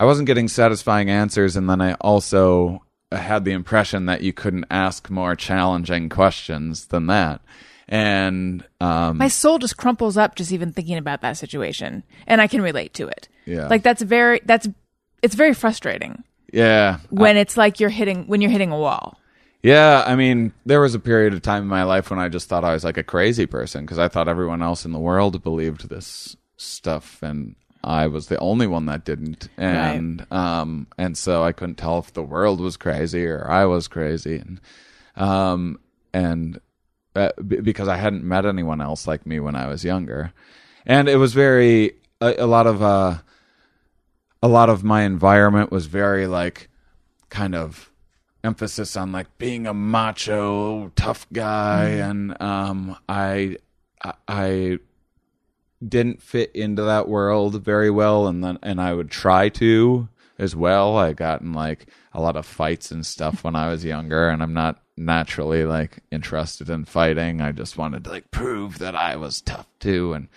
I 0.00 0.04
wasn't 0.04 0.26
getting 0.26 0.46
satisfying 0.46 1.10
answers, 1.10 1.56
and 1.56 1.68
then 1.68 1.80
I 1.80 1.94
also 1.94 2.84
had 3.10 3.44
the 3.44 3.50
impression 3.52 4.06
that 4.06 4.20
you 4.20 4.32
couldn't 4.32 4.66
ask 4.70 5.10
more 5.10 5.34
challenging 5.34 6.08
questions 6.08 6.86
than 6.86 7.08
that. 7.08 7.40
And 7.88 8.64
um, 8.80 9.16
My 9.16 9.28
soul 9.28 9.58
just 9.58 9.76
crumples 9.76 10.16
up 10.16 10.36
just 10.36 10.52
even 10.52 10.72
thinking 10.72 10.98
about 10.98 11.22
that 11.22 11.36
situation, 11.36 12.04
and 12.26 12.40
I 12.40 12.46
can 12.46 12.62
relate 12.62 12.94
to 12.94 13.08
it. 13.08 13.28
Yeah. 13.44 13.66
Like 13.66 13.82
that's 13.82 14.02
very 14.02 14.40
that's 14.44 14.68
it's 15.22 15.34
very 15.34 15.54
frustrating 15.54 16.22
yeah, 16.52 16.98
when 17.10 17.36
it's 17.36 17.56
like 17.56 17.80
you're 17.80 17.90
hitting 17.90 18.26
when 18.26 18.40
you're 18.40 18.50
hitting 18.50 18.72
a 18.72 18.78
wall. 18.78 19.18
Yeah, 19.62 20.04
I 20.06 20.14
mean, 20.14 20.52
there 20.64 20.80
was 20.80 20.94
a 20.94 21.00
period 21.00 21.34
of 21.34 21.42
time 21.42 21.62
in 21.62 21.68
my 21.68 21.82
life 21.82 22.10
when 22.10 22.18
I 22.18 22.28
just 22.28 22.48
thought 22.48 22.64
I 22.64 22.72
was 22.72 22.84
like 22.84 22.96
a 22.96 23.02
crazy 23.02 23.46
person 23.46 23.84
because 23.84 23.98
I 23.98 24.08
thought 24.08 24.28
everyone 24.28 24.62
else 24.62 24.84
in 24.84 24.92
the 24.92 25.00
world 25.00 25.42
believed 25.42 25.88
this 25.88 26.36
stuff 26.56 27.22
and 27.22 27.56
I 27.82 28.06
was 28.06 28.28
the 28.28 28.38
only 28.38 28.66
one 28.66 28.86
that 28.86 29.04
didn't. 29.04 29.48
And 29.56 30.26
um 30.32 30.86
and 30.96 31.16
so 31.16 31.42
I 31.42 31.52
couldn't 31.52 31.76
tell 31.76 31.98
if 31.98 32.12
the 32.12 32.22
world 32.22 32.60
was 32.60 32.76
crazy 32.76 33.26
or 33.26 33.48
I 33.48 33.64
was 33.66 33.88
crazy 33.88 34.36
and 34.36 34.60
um 35.16 35.78
and 36.12 36.60
uh, 37.16 37.30
b- 37.46 37.60
because 37.60 37.88
I 37.88 37.96
hadn't 37.96 38.24
met 38.24 38.46
anyone 38.46 38.80
else 38.80 39.06
like 39.06 39.26
me 39.26 39.40
when 39.40 39.56
I 39.56 39.66
was 39.66 39.84
younger. 39.84 40.32
And 40.86 41.08
it 41.08 41.16
was 41.16 41.34
very 41.34 41.94
a, 42.20 42.34
a 42.38 42.46
lot 42.46 42.66
of 42.66 42.82
uh 42.82 43.18
a 44.42 44.48
lot 44.48 44.70
of 44.70 44.84
my 44.84 45.02
environment 45.02 45.72
was 45.72 45.86
very 45.86 46.26
like 46.26 46.68
kind 47.28 47.54
of 47.54 47.90
emphasis 48.44 48.96
on 48.96 49.10
like 49.12 49.36
being 49.38 49.66
a 49.66 49.74
macho 49.74 50.90
tough 50.96 51.26
guy 51.32 51.84
and 51.90 52.40
um 52.40 52.96
I 53.08 53.56
I- 54.02 54.14
I 54.28 54.78
didn't 55.86 56.22
fit 56.22 56.50
into 56.54 56.82
that 56.82 57.08
world 57.08 57.62
very 57.64 57.90
well 57.90 58.26
and 58.26 58.42
then 58.42 58.58
and 58.62 58.80
I 58.80 58.94
would 58.94 59.10
try 59.10 59.48
to 59.50 60.08
as 60.38 60.54
well. 60.54 60.96
I 60.96 61.12
got 61.12 61.40
in 61.40 61.52
like 61.52 61.86
a 62.12 62.20
lot 62.20 62.36
of 62.36 62.46
fights 62.46 62.90
and 62.90 63.04
stuff 63.04 63.42
when 63.44 63.54
I 63.56 63.68
was 63.68 63.84
younger 63.84 64.28
and 64.28 64.42
I'm 64.42 64.54
not 64.54 64.80
naturally 64.96 65.64
like 65.64 65.98
interested 66.10 66.68
in 66.70 66.84
fighting. 66.84 67.40
I 67.40 67.52
just 67.52 67.76
wanted 67.78 68.04
to 68.04 68.10
like 68.10 68.30
prove 68.30 68.78
that 68.78 68.94
I 68.96 69.16
was 69.16 69.40
tough 69.40 69.66
too 69.80 70.12
and 70.14 70.28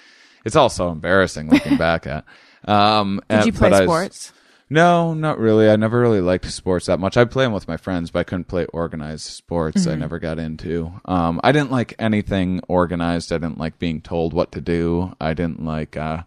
it's 0.46 0.56
all 0.56 0.70
so 0.70 0.90
embarrassing 0.90 1.50
looking 1.50 1.78
back 1.88 2.06
at 2.08 2.26
um 2.68 3.22
Did 3.30 3.38
and- 3.38 3.46
you 3.48 3.54
play 3.54 3.70
but 3.70 3.76
I 3.76 3.80
was- 3.82 3.88
sports? 3.88 4.34
No, 4.72 5.14
not 5.14 5.38
really. 5.38 5.70
I 5.70 5.76
never 5.76 6.00
really 6.00 6.22
liked 6.22 6.50
sports 6.50 6.86
that 6.86 6.98
much. 6.98 7.18
I 7.18 7.26
play 7.26 7.44
them 7.44 7.52
with 7.52 7.68
my 7.68 7.76
friends, 7.76 8.10
but 8.10 8.20
I 8.20 8.24
couldn't 8.24 8.46
play 8.46 8.66
organized 8.68 9.24
sports. 9.24 9.86
I 9.86 9.96
never 9.96 10.18
got 10.18 10.40
into. 10.40 10.94
Um, 11.04 11.42
I 11.44 11.52
didn't 11.52 11.72
like 11.72 11.94
anything 12.00 12.62
organized. 12.70 13.34
I 13.34 13.38
didn't 13.38 13.58
like 13.58 13.80
being 13.80 14.00
told 14.00 14.32
what 14.32 14.54
to 14.54 14.62
do. 14.62 15.14
I 15.20 15.34
didn't 15.34 15.66
like. 15.66 15.98
Uh, 15.98 16.24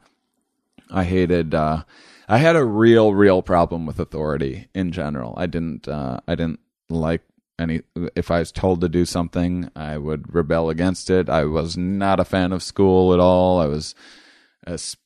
I 0.90 1.04
hated. 1.04 1.54
Uh, 1.54 1.84
I 2.28 2.36
had 2.36 2.54
a 2.54 2.66
real, 2.66 3.14
real 3.14 3.40
problem 3.40 3.86
with 3.86 3.98
authority 3.98 4.68
in 4.74 4.92
general. 4.92 5.32
I 5.38 5.46
didn't. 5.46 5.88
Uh, 5.88 6.20
I 6.28 6.34
didn't 6.34 6.60
like 6.90 7.22
any. 7.58 7.80
If 8.14 8.30
I 8.30 8.40
was 8.40 8.52
told 8.52 8.82
to 8.82 8.90
do 8.90 9.06
something, 9.06 9.70
I 9.74 9.96
would 9.96 10.34
rebel 10.34 10.68
against 10.68 11.08
it. 11.08 11.30
I 11.30 11.46
was 11.46 11.78
not 11.78 12.20
a 12.20 12.26
fan 12.26 12.52
of 12.52 12.62
school 12.62 13.14
at 13.14 13.20
all. 13.20 13.58
I 13.58 13.68
was 13.68 13.94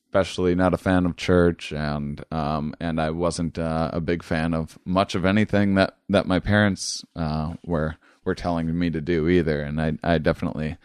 especially 0.09 0.55
not 0.55 0.73
a 0.73 0.77
fan 0.77 1.05
of 1.05 1.15
church 1.15 1.71
and 1.71 2.25
um 2.31 2.73
and 2.79 2.99
I 2.99 3.11
wasn't 3.11 3.59
uh, 3.59 3.91
a 3.93 4.01
big 4.01 4.23
fan 4.23 4.55
of 4.55 4.79
much 4.83 5.13
of 5.13 5.23
anything 5.23 5.75
that 5.75 5.97
that 6.09 6.25
my 6.25 6.39
parents 6.39 7.05
uh 7.15 7.53
were 7.63 7.97
were 8.25 8.33
telling 8.33 8.77
me 8.77 8.89
to 8.89 9.01
do 9.01 9.27
either 9.27 9.61
and 9.61 9.79
I 9.79 9.93
I 10.03 10.17
definitely 10.17 10.77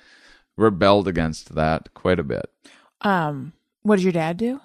rebelled 0.59 1.09
against 1.09 1.55
that 1.55 1.93
quite 1.95 2.19
a 2.19 2.23
bit. 2.23 2.51
Um, 3.01 3.55
what 3.83 3.97
did 3.97 4.05
your 4.05 4.13
dad 4.13 4.37
do? 4.37 4.61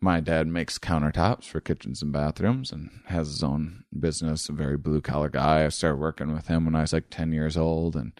My 0.00 0.18
dad 0.20 0.46
makes 0.46 0.78
countertops 0.78 1.44
for 1.44 1.60
kitchens 1.60 2.00
and 2.02 2.10
bathrooms 2.10 2.72
and 2.72 2.90
has 3.06 3.28
his 3.28 3.42
own 3.42 3.84
business, 3.98 4.48
a 4.48 4.52
very 4.52 4.78
blue 4.78 5.02
collar 5.02 5.28
guy. 5.28 5.64
I 5.64 5.68
started 5.68 5.98
working 5.98 6.32
with 6.32 6.46
him 6.48 6.64
when 6.64 6.74
I 6.74 6.80
was 6.80 6.94
like 6.94 7.10
10 7.10 7.32
years 7.32 7.56
old 7.56 7.96
and 7.96 8.12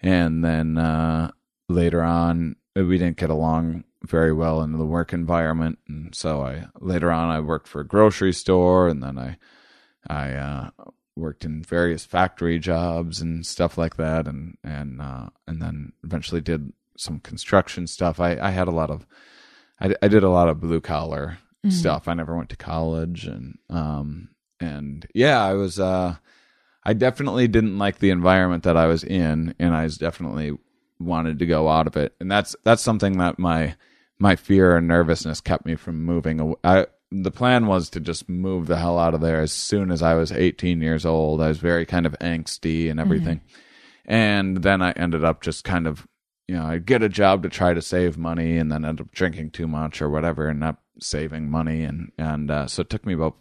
and 0.00 0.44
then 0.44 0.78
uh 0.78 1.32
later 1.68 2.02
on 2.02 2.54
we 2.76 2.98
didn't 2.98 3.16
get 3.16 3.30
along 3.30 3.82
very 4.02 4.32
well 4.32 4.62
in 4.62 4.72
the 4.72 4.86
work 4.86 5.12
environment 5.12 5.78
and 5.88 6.14
so 6.14 6.42
I 6.42 6.66
later 6.80 7.10
on 7.10 7.30
I 7.30 7.40
worked 7.40 7.66
for 7.66 7.80
a 7.80 7.86
grocery 7.86 8.32
store 8.32 8.88
and 8.88 9.02
then 9.02 9.18
I 9.18 9.36
I 10.06 10.32
uh 10.32 10.70
worked 11.16 11.44
in 11.44 11.62
various 11.64 12.04
factory 12.04 12.58
jobs 12.60 13.20
and 13.20 13.44
stuff 13.44 13.76
like 13.76 13.96
that 13.96 14.28
and 14.28 14.56
and 14.62 15.02
uh 15.02 15.28
and 15.46 15.60
then 15.60 15.92
eventually 16.04 16.40
did 16.40 16.72
some 16.96 17.18
construction 17.20 17.86
stuff. 17.86 18.20
I 18.20 18.38
I 18.38 18.50
had 18.50 18.68
a 18.68 18.72
lot 18.72 18.90
of 18.90 19.06
I, 19.80 19.94
I 20.00 20.08
did 20.08 20.22
a 20.22 20.30
lot 20.30 20.48
of 20.48 20.60
blue 20.60 20.80
collar 20.80 21.38
stuff. 21.70 22.08
I 22.08 22.14
never 22.14 22.36
went 22.36 22.50
to 22.50 22.56
college 22.56 23.26
and 23.26 23.58
um 23.68 24.28
and 24.60 25.06
yeah, 25.12 25.42
I 25.44 25.54
was 25.54 25.80
uh 25.80 26.16
I 26.84 26.92
definitely 26.92 27.48
didn't 27.48 27.78
like 27.78 27.98
the 27.98 28.10
environment 28.10 28.62
that 28.62 28.76
I 28.76 28.86
was 28.86 29.02
in 29.02 29.54
and 29.58 29.74
I 29.74 29.84
was 29.84 29.98
definitely 29.98 30.56
wanted 31.00 31.38
to 31.40 31.46
go 31.46 31.68
out 31.68 31.86
of 31.86 31.96
it. 31.96 32.14
And 32.20 32.30
that's 32.30 32.56
that's 32.64 32.82
something 32.82 33.18
that 33.18 33.38
my 33.38 33.74
my 34.18 34.36
fear 34.36 34.76
and 34.76 34.88
nervousness 34.88 35.40
kept 35.40 35.64
me 35.64 35.76
from 35.76 36.04
moving 36.04 36.40
away. 36.40 36.56
I, 36.64 36.86
the 37.10 37.30
plan 37.30 37.66
was 37.66 37.88
to 37.90 38.00
just 38.00 38.28
move 38.28 38.66
the 38.66 38.76
hell 38.76 38.98
out 38.98 39.14
of 39.14 39.20
there 39.20 39.40
as 39.40 39.52
soon 39.52 39.90
as 39.90 40.02
I 40.02 40.14
was 40.14 40.30
18 40.30 40.82
years 40.82 41.06
old. 41.06 41.40
I 41.40 41.48
was 41.48 41.58
very 41.58 41.86
kind 41.86 42.04
of 42.06 42.16
angsty 42.20 42.90
and 42.90 43.00
everything. 43.00 43.40
And 44.04 44.58
then 44.58 44.82
I 44.82 44.92
ended 44.92 45.24
up 45.24 45.42
just 45.42 45.64
kind 45.64 45.86
of, 45.86 46.06
you 46.46 46.56
know, 46.56 46.64
I'd 46.64 46.86
get 46.86 47.02
a 47.02 47.08
job 47.08 47.42
to 47.42 47.48
try 47.48 47.74
to 47.74 47.82
save 47.82 48.18
money 48.18 48.58
and 48.58 48.70
then 48.70 48.84
end 48.84 49.00
up 49.00 49.10
drinking 49.12 49.50
too 49.50 49.68
much 49.68 50.02
or 50.02 50.08
whatever 50.10 50.48
and 50.48 50.60
not 50.60 50.78
saving 51.00 51.50
money. 51.50 51.82
And, 51.82 52.12
and, 52.18 52.50
uh, 52.50 52.66
so 52.66 52.82
it 52.82 52.90
took 52.90 53.06
me 53.06 53.14
about, 53.14 53.36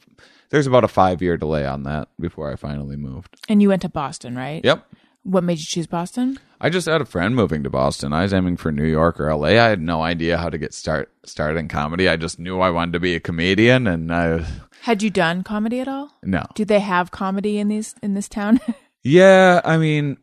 there's 0.50 0.68
about 0.68 0.84
a 0.84 0.90
five 0.90 1.22
year 1.22 1.38
delay 1.38 1.66
on 1.66 1.84
that 1.84 2.10
before 2.20 2.52
I 2.52 2.56
finally 2.56 2.96
moved. 2.98 3.36
And 3.50 3.62
you 3.62 3.70
went 3.70 3.82
to 3.84 3.90
Boston, 3.90 4.36
right? 4.36 4.64
Yep. 4.64 4.86
What 5.28 5.44
made 5.44 5.60
you 5.60 5.66
choose 5.66 5.88
Boston? 5.88 6.40
I 6.62 6.70
just 6.70 6.88
had 6.88 7.02
a 7.02 7.06
friend 7.06 7.36
moving 7.36 7.64
to 7.64 7.70
Boston. 7.70 8.14
I 8.14 8.24
was 8.24 8.34
aiming 8.34 8.56
for 8.56 8.72
New 8.72 8.86
York 8.86 9.20
or 9.20 9.34
LA. 9.36 9.50
I 9.50 9.68
had 9.68 9.82
no 9.82 10.02
idea 10.02 10.38
how 10.38 10.50
to 10.50 10.58
get 10.58 10.74
start 10.74 11.12
started 11.26 11.60
in 11.60 11.68
comedy. 11.68 12.08
I 12.08 12.16
just 12.16 12.40
knew 12.40 12.62
I 12.62 12.70
wanted 12.70 12.94
to 12.94 13.02
be 13.02 13.14
a 13.14 13.20
comedian 13.20 13.88
and 13.88 14.14
I 14.14 14.46
Had 14.84 15.04
you 15.04 15.10
done 15.10 15.44
comedy 15.44 15.82
at 15.82 15.88
all? 15.90 16.12
no. 16.24 16.46
Do 16.56 16.64
they 16.64 16.80
have 16.80 17.12
comedy 17.12 17.58
in 17.60 17.68
these 17.68 17.94
in 18.02 18.14
this 18.14 18.30
town? 18.30 18.62
Yeah, 19.04 19.62
I 19.64 19.78
mean, 19.78 20.18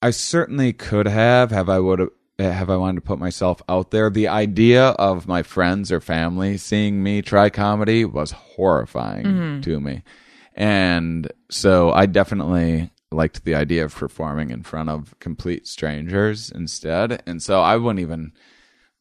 I 0.00 0.10
certainly 0.10 0.72
could 0.72 1.06
have 1.06 1.50
have 1.50 1.68
I 1.68 1.78
would 1.78 1.98
have 1.98 2.10
have 2.38 2.70
I 2.70 2.76
wanted 2.76 2.96
to 2.96 3.06
put 3.06 3.18
myself 3.18 3.60
out 3.68 3.90
there. 3.90 4.08
The 4.08 4.28
idea 4.28 4.90
of 4.90 5.28
my 5.28 5.42
friends 5.42 5.92
or 5.92 6.00
family 6.00 6.56
seeing 6.56 7.02
me 7.02 7.20
try 7.20 7.50
comedy 7.50 8.06
was 8.06 8.30
horrifying 8.30 9.26
mm-hmm. 9.26 9.60
to 9.62 9.80
me. 9.80 10.02
And 10.54 11.30
so 11.50 11.90
I 11.92 12.06
definitely 12.06 12.90
liked 13.14 13.44
the 13.44 13.54
idea 13.54 13.84
of 13.84 13.94
performing 13.94 14.50
in 14.50 14.62
front 14.62 14.88
of 14.90 15.14
complete 15.20 15.66
strangers 15.66 16.50
instead. 16.50 17.22
And 17.26 17.42
so 17.42 17.60
I 17.60 17.76
wouldn't 17.76 18.00
even 18.00 18.32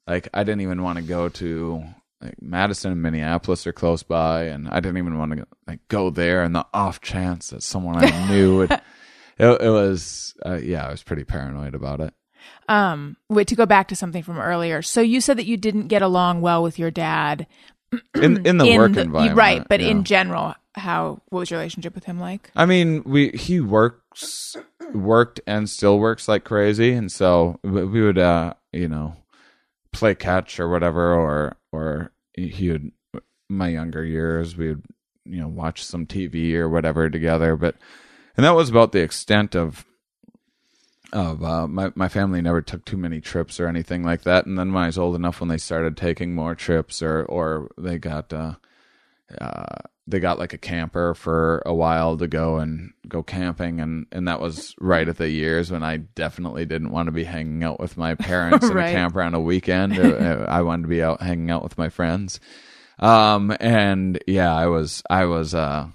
like 0.08 0.28
I 0.34 0.43
didn't 0.43 0.62
even 0.62 0.82
want 0.84 0.97
to 0.97 1.04
go 1.04 1.30
to 1.30 1.84
like 2.21 2.41
Madison 2.41 2.91
and 2.93 3.02
Minneapolis 3.02 3.67
are 3.67 3.73
close 3.73 4.04
by, 4.04 4.43
and 4.43 4.69
I 4.69 4.80
didn't 4.80 4.97
even 4.97 5.17
want 5.17 5.34
to 5.38 5.47
like 5.67 5.80
go 5.89 6.10
there. 6.10 6.43
And 6.43 6.56
the 6.56 6.65
off 6.73 7.02
chance 7.02 7.49
that 7.49 7.63
someone 7.63 7.97
I 8.04 8.28
knew 8.30 8.58
would, 8.60 8.71
it, 9.38 9.62
it 9.62 9.69
was 9.69 10.34
uh, 10.45 10.56
yeah, 10.62 10.88
I 10.88 10.91
was 10.91 11.04
pretty 11.04 11.23
paranoid 11.26 11.76
about 11.76 11.99
it. 11.99 12.13
um, 12.69 13.17
wait 13.30 13.47
to 13.49 13.56
go 13.56 13.65
back 13.65 13.89
to 13.89 13.95
something 13.95 14.23
from 14.23 14.39
earlier. 14.39 14.82
So 14.82 15.02
you 15.02 15.19
said 15.21 15.38
that 15.38 15.45
you 15.45 15.58
didn't 15.58 15.88
get 15.88 16.02
along 16.02 16.41
well 16.41 16.63
with 16.63 16.80
your 16.80 16.91
dad 16.91 17.45
In 18.15 18.45
in 18.45 18.58
the 18.58 18.65
in 18.65 18.78
work 18.78 18.93
the- 18.93 19.02
environment, 19.02 19.38
right? 19.38 19.67
But 19.69 19.80
yeah. 19.80 19.89
in 19.89 20.04
general, 20.04 20.56
how 20.73 21.21
what 21.30 21.39
was 21.41 21.52
your 21.52 21.60
relationship 21.60 21.93
with 21.93 22.06
him 22.06 22.19
like? 22.19 22.49
I 22.56 22.65
mean, 22.65 23.04
we 23.06 23.30
he 23.30 23.60
works 23.60 24.02
worked 24.93 25.41
and 25.47 25.69
still 25.69 25.99
works 25.99 26.28
like 26.28 26.43
crazy, 26.43 26.93
and 26.93 27.12
so 27.12 27.60
we 27.63 28.02
would 28.02 28.17
uh 28.17 28.54
you 28.71 28.88
know 28.88 29.15
play 29.91 30.15
catch 30.15 30.60
or 30.60 30.69
whatever, 30.69 31.13
or 31.13 31.58
or 31.71 32.12
he 32.34 32.71
would 32.71 32.91
my 33.49 33.67
younger 33.67 34.04
years 34.04 34.58
we 34.58 34.69
would 34.69 34.84
you 35.26 35.39
know 35.39 35.47
watch 35.47 35.84
some 35.84 36.06
TV 36.06 36.54
or 36.56 36.69
whatever 36.69 37.10
together. 37.10 37.56
But 37.56 37.76
and 38.36 38.45
that 38.45 38.56
was 38.56 38.69
about 38.69 38.91
the 38.91 39.02
extent 39.02 39.56
of 39.56 39.86
of 41.13 41.43
uh, 41.43 41.67
my 41.67 41.91
my 41.95 42.10
family 42.10 42.41
never 42.41 42.62
took 42.62 42.84
too 42.86 42.97
many 42.97 43.21
trips 43.21 43.60
or 43.60 43.67
anything 43.67 44.04
like 44.04 44.23
that. 44.23 44.45
And 44.45 44.58
then 44.58 44.73
when 44.73 44.84
I 44.84 44.88
was 44.88 44.97
old 44.97 45.15
enough, 45.15 45.39
when 45.39 45.49
they 45.49 45.58
started 45.58 45.95
taking 45.95 46.34
more 46.34 46.56
trips, 46.56 47.02
or 47.02 47.23
or 47.26 47.69
they 47.78 47.99
got 47.99 48.34
uh, 48.34 48.56
uh, 49.39 49.78
they 50.05 50.19
got 50.19 50.39
like 50.39 50.53
a 50.53 50.57
camper 50.57 51.13
for 51.13 51.63
a 51.65 51.73
while 51.73 52.17
to 52.17 52.27
go 52.27 52.57
and 52.57 52.91
go 53.07 53.23
camping, 53.23 53.79
and 53.79 54.05
and 54.11 54.27
that 54.27 54.41
was 54.41 54.75
right 54.79 55.07
at 55.07 55.17
the 55.17 55.29
years 55.29 55.71
when 55.71 55.83
I 55.83 55.97
definitely 55.97 56.65
didn't 56.65 56.91
want 56.91 57.07
to 57.07 57.11
be 57.11 57.23
hanging 57.23 57.63
out 57.63 57.79
with 57.79 57.97
my 57.97 58.15
parents 58.15 58.69
in 58.69 58.77
a 58.77 58.91
camper 58.91 59.21
on 59.21 59.33
a 59.33 59.39
weekend. 59.39 59.93
I 59.99 60.61
wanted 60.61 60.83
to 60.83 60.89
be 60.89 61.01
out 61.01 61.21
hanging 61.21 61.51
out 61.51 61.63
with 61.63 61.77
my 61.77 61.89
friends. 61.89 62.39
Um 62.99 63.55
and 63.59 64.21
yeah, 64.27 64.53
I 64.53 64.67
was 64.67 65.03
I 65.09 65.25
was 65.25 65.55
uh 65.55 65.87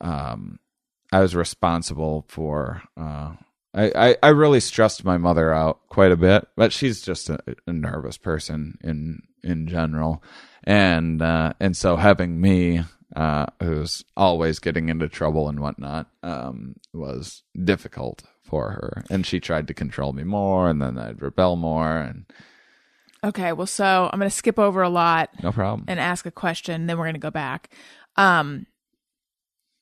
um 0.00 0.58
I 1.12 1.20
was 1.20 1.36
responsible 1.36 2.24
for 2.28 2.82
uh 2.96 3.34
I, 3.76 3.92
I, 3.94 4.16
I 4.22 4.28
really 4.28 4.60
stressed 4.60 5.04
my 5.04 5.18
mother 5.18 5.52
out 5.52 5.80
quite 5.90 6.10
a 6.10 6.16
bit, 6.16 6.48
but 6.56 6.72
she's 6.72 7.02
just 7.02 7.28
a, 7.28 7.38
a 7.66 7.72
nervous 7.72 8.16
person 8.16 8.78
in 8.82 9.22
in 9.44 9.66
general, 9.68 10.22
and 10.64 11.20
uh, 11.20 11.52
and 11.60 11.76
so 11.76 11.96
having 11.96 12.40
me, 12.40 12.82
uh, 13.16 13.46
who's 13.62 14.04
always 14.16 14.60
getting 14.60 14.88
into 14.88 15.08
trouble 15.08 15.48
and 15.48 15.58
whatnot, 15.58 16.06
um, 16.22 16.76
was 16.92 17.42
difficult 17.64 18.22
for 18.44 18.70
her, 18.70 19.02
and 19.10 19.26
she 19.26 19.40
tried 19.40 19.66
to 19.66 19.74
control 19.74 20.12
me 20.12 20.22
more, 20.22 20.68
and 20.68 20.80
then 20.80 20.96
I'd 20.98 21.20
rebel 21.20 21.56
more, 21.56 21.98
and 21.98 22.26
Okay, 23.24 23.52
well, 23.52 23.66
so 23.66 24.08
I'm 24.12 24.20
going 24.20 24.30
to 24.30 24.36
skip 24.36 24.56
over 24.58 24.82
a 24.82 24.88
lot 24.88 25.30
no 25.42 25.50
problem. 25.50 25.84
and 25.88 25.98
ask 25.98 26.26
a 26.26 26.30
question, 26.30 26.86
then 26.86 26.96
we're 26.98 27.06
going 27.06 27.14
to 27.14 27.18
go 27.20 27.30
back. 27.30 27.70
Um, 28.16 28.66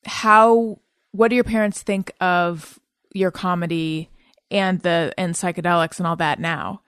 how? 0.06 0.78
What 1.10 1.28
do 1.28 1.34
your 1.34 1.44
parents 1.44 1.82
think 1.82 2.12
of 2.20 2.78
your 3.12 3.30
comedy 3.30 4.08
and 4.50 4.80
the 4.80 5.12
and 5.18 5.34
psychedelics 5.34 5.98
and 5.98 6.06
all 6.06 6.16
that 6.16 6.40
now, 6.40 6.80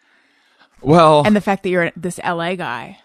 Well, 0.81 1.25
and 1.27 1.37
the 1.37 1.41
fact 1.41 1.63
that 1.65 1.69
you're 1.71 1.93
this 1.97 2.19
LA 2.25 2.55
guy 2.55 2.99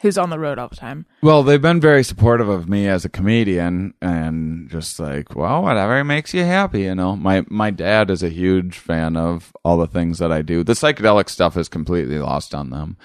who's 0.00 0.18
on 0.18 0.30
the 0.30 0.38
road 0.38 0.58
all 0.58 0.68
the 0.68 0.76
time? 0.76 1.06
Well, 1.22 1.42
they've 1.42 1.62
been 1.62 1.80
very 1.80 2.02
supportive 2.02 2.48
of 2.48 2.68
me 2.68 2.88
as 2.88 3.04
a 3.04 3.08
comedian 3.08 3.94
and 4.02 4.68
just 4.70 4.98
like, 4.98 5.36
well, 5.36 5.62
whatever 5.62 6.02
makes 6.04 6.34
you 6.34 6.44
happy, 6.44 6.82
you 6.82 6.94
know. 6.94 7.14
My 7.16 7.44
my 7.48 7.70
dad 7.70 8.10
is 8.10 8.22
a 8.22 8.28
huge 8.28 8.78
fan 8.78 9.16
of 9.16 9.52
all 9.64 9.76
the 9.78 9.86
things 9.86 10.18
that 10.18 10.32
I 10.32 10.42
do. 10.42 10.64
The 10.64 10.72
psychedelic 10.72 11.28
stuff 11.28 11.56
is 11.56 11.68
completely 11.68 12.18
lost 12.18 12.54
on 12.54 12.70
them 12.70 12.96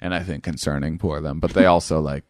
and 0.00 0.14
I 0.14 0.22
think 0.22 0.42
concerning 0.44 0.98
for 0.98 1.20
them, 1.20 1.38
but 1.40 1.52
they 1.52 1.66
also 1.74 2.00
like 2.00 2.24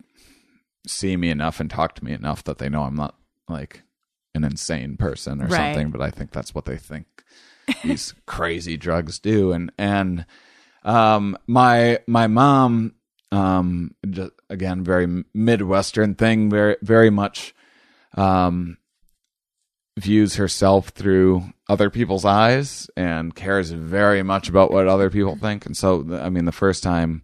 see 0.87 1.17
me 1.17 1.31
enough 1.31 1.61
and 1.61 1.71
talk 1.71 1.95
to 1.97 2.05
me 2.05 2.13
enough 2.13 2.45
that 2.45 2.59
they 2.59 2.69
know 2.69 2.83
I'm 2.83 2.95
not 2.97 3.15
like 3.49 3.83
an 4.35 4.45
insane 4.45 4.97
person 4.97 5.41
or 5.41 5.49
Right. 5.49 5.73
something, 5.75 5.91
but 5.91 6.01
I 6.01 6.11
think 6.11 6.33
that's 6.33 6.55
what 6.55 6.65
they 6.65 6.77
think 6.77 7.07
these 7.85 8.15
crazy 8.27 8.77
drugs 8.77 9.19
do 9.21 9.53
and 9.53 9.71
and 9.79 10.27
um 10.85 11.37
my 11.47 11.99
my 12.07 12.27
mom 12.27 12.95
um 13.33 13.95
just, 14.09 14.33
again 14.49 14.85
very 14.85 15.25
midwestern 15.35 16.15
thing 16.15 16.49
very 16.49 16.77
very 16.83 17.11
much 17.11 17.55
um 18.15 18.79
views 19.99 20.37
herself 20.37 20.89
through 20.91 21.43
other 21.69 21.91
people's 21.91 22.25
eyes 22.25 22.89
and 22.97 23.35
cares 23.35 23.71
very 23.71 24.23
much 24.23 24.49
about 24.49 24.71
what 24.71 24.87
other 24.87 25.09
people 25.11 25.37
think. 25.37 25.65
And 25.67 25.77
so 25.77 26.07
i 26.21 26.29
mean 26.29 26.45
the 26.45 26.53
first 26.53 26.83
time 26.83 27.23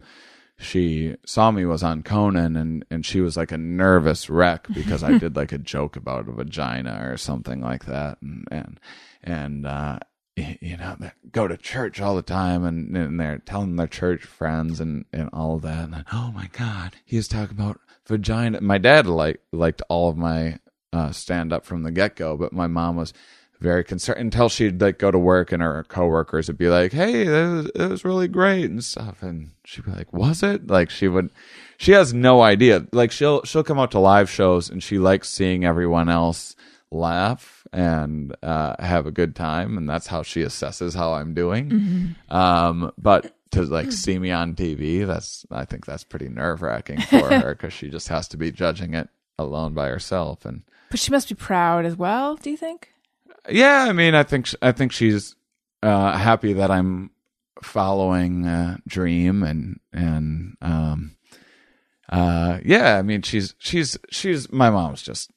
she 0.59 1.17
saw 1.27 1.51
me 1.51 1.65
was 1.65 1.83
on 1.83 2.03
Conan 2.03 2.57
and 2.57 2.85
and 2.91 3.05
she 3.05 3.21
was 3.21 3.37
like 3.37 3.53
a 3.53 3.59
nervous 3.59 4.31
wreck 4.31 4.67
because 4.73 5.03
I 5.03 5.19
did 5.19 5.37
like 5.37 5.53
a 5.53 5.59
joke 5.59 5.97
about 5.97 6.29
a 6.29 6.33
vagina 6.33 7.01
or 7.03 7.17
something 7.17 7.61
like 7.61 7.87
that. 7.87 8.19
And 8.23 8.47
and 8.51 8.81
and 9.23 9.67
uh 9.67 9.99
you 10.37 10.77
know 10.77 10.97
go 11.31 11.47
to 11.47 11.57
church 11.57 12.01
all 12.01 12.17
the 12.17 12.23
time 12.23 12.65
and, 12.65 12.97
and 12.97 13.21
they're 13.21 13.39
telling 13.39 13.77
their 13.77 13.87
church 13.87 14.25
friends 14.25 14.81
and 14.81 15.05
and 15.13 15.29
all 15.33 15.57
of 15.57 15.63
that 15.63 15.85
and 15.85 15.95
then, 15.95 16.05
oh 16.13 16.33
my 16.35 16.49
god 16.53 16.97
he 17.05 17.21
talking 17.23 17.57
about 17.57 17.81
vagina 18.07 18.61
my 18.61 18.79
dad 18.79 19.07
like 19.07 19.41
liked 19.53 19.83
all 19.89 20.09
of 20.09 20.17
my 20.17 20.59
uh 20.93 21.13
stand 21.13 21.53
up 21.53 21.65
from 21.65 21.83
the 21.83 21.91
get-go 21.91 22.37
but 22.37 22.53
my 22.53 22.67
mom 22.67 22.97
was 22.97 23.13
very 23.63 23.85
concerned 23.85 24.19
until 24.19 24.49
she'd 24.49 24.81
like 24.81 24.99
go 24.99 25.11
to 25.11 25.19
work 25.19 25.53
and 25.53 25.63
her 25.63 25.85
coworkers 25.85 26.49
would 26.49 26.59
be 26.59 26.69
like, 26.69 26.93
"Hey, 26.93 27.25
that 27.25 27.49
was, 27.49 27.67
it 27.75 27.91
was 27.91 28.05
really 28.05 28.29
great" 28.29 28.65
and 28.65 28.85
stuff, 28.85 29.23
and 29.23 29.53
she'd 29.65 29.85
be 29.85 29.93
like, 29.93 30.13
"Was 30.13 30.43
it?" 30.43 30.67
Like 30.67 30.91
she 30.91 31.09
would, 31.09 31.31
she 31.79 31.93
has 31.93 32.13
no 32.13 32.43
idea. 32.43 32.87
Like 32.93 33.13
she'll 33.13 33.43
she'll 33.45 33.63
come 33.63 33.79
out 33.79 33.93
to 33.93 34.01
live 34.01 34.29
shows 34.29 34.69
and 34.69 34.83
she 34.83 34.99
likes 34.99 35.31
seeing 35.31 35.65
everyone 35.65 36.09
else 36.09 36.57
laugh 36.93 37.67
and 37.73 38.35
uh, 38.43 38.77
have 38.83 39.07
a 39.07 39.11
good 39.11 39.35
time, 39.35 39.77
and 39.79 39.89
that's 39.89 40.07
how 40.07 40.23
she 40.23 40.43
assesses 40.43 40.95
how 40.95 41.15
I'm 41.15 41.35
doing. 41.35 42.17
Um, 42.29 42.93
but 42.99 43.35
to 43.53 43.63
like 43.63 43.93
see 43.93 44.19
me 44.19 44.31
on 44.31 44.55
TV, 44.55 45.07
that's 45.07 45.45
I 45.51 45.65
think 45.65 45.87
that's 45.87 46.05
pretty 46.05 46.29
nerve 46.29 46.63
wracking 46.63 47.01
for 47.01 47.29
her 47.29 47.55
because 47.57 47.73
she 47.73 47.89
just 47.89 48.09
has 48.09 48.29
to 48.29 48.37
be 48.37 48.53
judging 48.53 48.95
it 48.95 49.09
alone 49.39 49.75
by 49.75 49.89
herself 49.89 50.45
and. 50.45 50.63
But 50.91 51.01
she 51.01 51.11
must 51.11 51.29
be 51.29 51.35
proud 51.35 51.87
as 51.87 51.97
well. 51.97 52.37
Do 52.37 52.51
you 52.51 52.57
think? 52.57 52.91
Yeah, 53.49 53.87
I 53.89 53.93
mean, 53.93 54.15
I 54.15 54.23
think 54.23 54.49
I 54.61 54.73
think 54.73 54.93
she's 54.93 55.35
uh, 55.83 56.17
happy 56.17 56.53
that 56.53 56.71
I'm 56.71 57.11
following 57.63 58.47
uh, 58.47 58.77
Dream 58.87 59.43
and 59.43 59.81
and 59.93 60.57
um, 60.61 61.17
uh, 62.11 62.59
yeah, 62.65 62.99
I 62.99 63.03
mean, 63.03 63.23
she's 63.23 63.55
she's 63.59 63.99
she's 64.11 64.53
my 64.53 64.71
mom's 64.71 65.03
just 65.03 65.31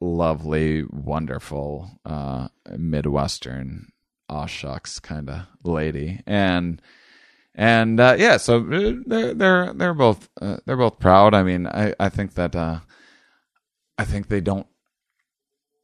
lovely, 0.00 0.84
wonderful 0.90 1.90
uh, 2.04 2.48
Midwestern 2.76 3.88
aw 4.28 4.46
shucks 4.46 4.98
kind 4.98 5.28
of 5.30 5.42
lady, 5.62 6.20
and 6.26 6.80
and 7.54 8.00
uh, 8.00 8.16
yeah, 8.18 8.36
so 8.36 8.58
uh, 8.58 8.92
they're 9.06 9.34
they're 9.34 9.72
they're 9.72 9.94
both 9.94 10.28
uh, 10.40 10.58
they're 10.66 10.76
both 10.76 10.98
proud. 10.98 11.34
I 11.34 11.42
mean, 11.42 11.66
I 11.66 11.94
I 11.98 12.08
think 12.08 12.34
that 12.34 12.56
uh, 12.56 12.80
I 13.98 14.04
think 14.04 14.28
they 14.28 14.40
don't 14.40 14.66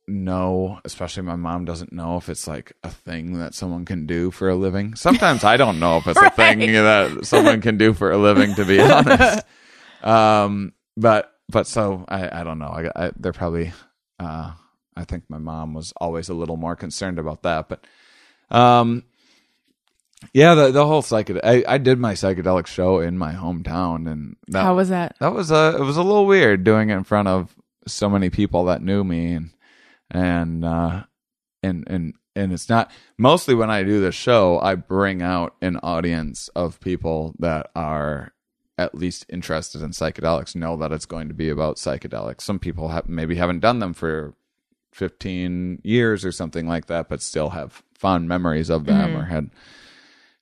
know, 0.08 0.80
especially 0.84 1.22
my 1.22 1.36
mom 1.36 1.64
doesn't 1.64 1.92
know 1.92 2.16
if 2.16 2.28
it's 2.28 2.46
like 2.48 2.72
a 2.82 2.90
thing 2.90 3.38
that 3.38 3.54
someone 3.54 3.84
can 3.84 4.06
do 4.06 4.30
for 4.30 4.48
a 4.48 4.56
living. 4.56 4.94
Sometimes 4.96 5.44
I 5.44 5.56
don't 5.56 5.78
know 5.78 5.98
if 5.98 6.06
it's 6.06 6.20
a 6.20 6.30
thing 6.36 6.60
that 6.60 7.24
someone 7.26 7.60
can 7.60 7.78
do 7.78 7.94
for 7.94 8.10
a 8.10 8.18
living, 8.18 8.54
to 8.56 8.64
be 8.64 8.80
honest. 8.80 9.44
Um, 10.02 10.72
but 10.96 11.30
but 11.50 11.66
so 11.66 12.04
I 12.08 12.40
I 12.40 12.44
don't 12.44 12.58
know. 12.58 12.66
I, 12.68 13.06
I 13.06 13.10
they're 13.18 13.32
probably 13.32 13.72
uh 14.18 14.52
I 14.96 15.04
think 15.04 15.24
my 15.28 15.38
mom 15.38 15.74
was 15.74 15.92
always 16.00 16.28
a 16.28 16.34
little 16.34 16.56
more 16.56 16.76
concerned 16.76 17.18
about 17.18 17.42
that, 17.42 17.68
but 17.68 17.86
um. 18.50 19.04
Yeah, 20.34 20.54
the 20.54 20.70
the 20.70 20.86
whole 20.86 21.02
psychedelic. 21.02 21.40
I, 21.44 21.64
I 21.66 21.78
did 21.78 21.98
my 21.98 22.12
psychedelic 22.12 22.66
show 22.66 23.00
in 23.00 23.16
my 23.16 23.32
hometown, 23.32 24.10
and 24.10 24.36
that 24.48 24.62
How 24.62 24.76
was 24.76 24.90
that? 24.90 25.16
that 25.18 25.32
was 25.32 25.50
a 25.50 25.76
it 25.78 25.82
was 25.82 25.96
a 25.96 26.02
little 26.02 26.26
weird 26.26 26.62
doing 26.62 26.90
it 26.90 26.96
in 26.96 27.04
front 27.04 27.26
of 27.28 27.54
so 27.86 28.10
many 28.10 28.28
people 28.28 28.66
that 28.66 28.82
knew 28.82 29.02
me 29.02 29.32
and 29.32 29.50
and 30.10 30.64
uh 30.64 31.04
and 31.62 31.84
and 31.88 32.14
and 32.36 32.52
it's 32.52 32.68
not 32.68 32.90
mostly 33.16 33.54
when 33.54 33.70
I 33.70 33.82
do 33.82 34.00
the 34.02 34.12
show 34.12 34.60
I 34.60 34.74
bring 34.74 35.22
out 35.22 35.54
an 35.62 35.78
audience 35.78 36.48
of 36.54 36.80
people 36.80 37.34
that 37.38 37.70
are 37.74 38.32
at 38.80 38.94
least 38.94 39.26
interested 39.28 39.82
in 39.82 39.90
psychedelics 39.90 40.56
know 40.56 40.74
that 40.78 40.90
it's 40.90 41.04
going 41.04 41.28
to 41.28 41.34
be 41.34 41.50
about 41.50 41.76
psychedelics. 41.76 42.40
Some 42.40 42.58
people 42.58 42.88
have 42.88 43.08
maybe 43.08 43.36
haven't 43.36 43.60
done 43.60 43.78
them 43.78 43.92
for 43.92 44.34
15 44.92 45.82
years 45.84 46.24
or 46.24 46.32
something 46.32 46.66
like 46.66 46.86
that 46.86 47.08
but 47.08 47.22
still 47.22 47.50
have 47.50 47.84
fond 47.94 48.26
memories 48.26 48.70
of 48.70 48.86
them 48.86 49.16
or 49.16 49.24
had 49.26 49.50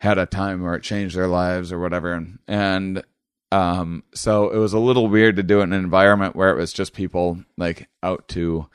had 0.01 0.17
a 0.17 0.25
time 0.25 0.63
where 0.63 0.75
it 0.75 0.83
changed 0.83 1.17
their 1.17 1.27
lives 1.27 1.73
or 1.73 1.81
whatever. 1.81 2.15
And, 2.15 2.39
and 2.47 3.05
um 3.51 4.05
so 4.15 4.51
it 4.51 4.59
was 4.59 4.73
a 4.73 4.79
little 4.79 5.09
weird 5.09 5.37
to 5.37 5.43
do 5.43 5.61
it 5.61 5.65
in 5.65 5.73
an 5.73 5.83
environment 5.83 6.37
where 6.37 6.51
it 6.51 6.57
was 6.57 6.73
just 6.73 6.93
people 6.93 7.43
like 7.57 7.89
out 8.03 8.29
to 8.29 8.69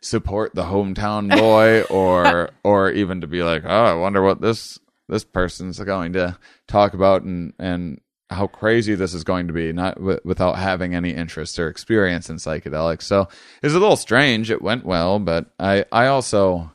support 0.00 0.54
the 0.54 0.64
hometown 0.64 1.28
boy 1.38 1.82
or 1.82 2.50
or 2.64 2.90
even 2.90 3.20
to 3.20 3.26
be 3.26 3.42
like 3.42 3.62
oh 3.66 3.84
i 3.84 3.92
wonder 3.92 4.22
what 4.22 4.40
this 4.40 4.78
this 5.08 5.22
person's 5.22 5.78
going 5.80 6.14
to 6.14 6.36
talk 6.66 6.94
about 6.94 7.22
and 7.22 7.52
and 7.58 8.00
how 8.30 8.46
crazy 8.46 8.94
this 8.94 9.14
is 9.14 9.22
going 9.24 9.46
to 9.46 9.52
be 9.52 9.72
not 9.72 9.94
w- 9.96 10.20
without 10.24 10.56
having 10.58 10.94
any 10.94 11.10
interest 11.10 11.58
or 11.58 11.68
experience 11.68 12.28
in 12.28 12.36
psychedelics 12.36 13.02
so 13.02 13.28
it's 13.62 13.74
a 13.74 13.78
little 13.78 13.96
strange 13.96 14.50
it 14.50 14.62
went 14.62 14.84
well 14.84 15.18
but 15.18 15.46
i 15.58 15.84
i 15.92 16.06
also 16.06 16.70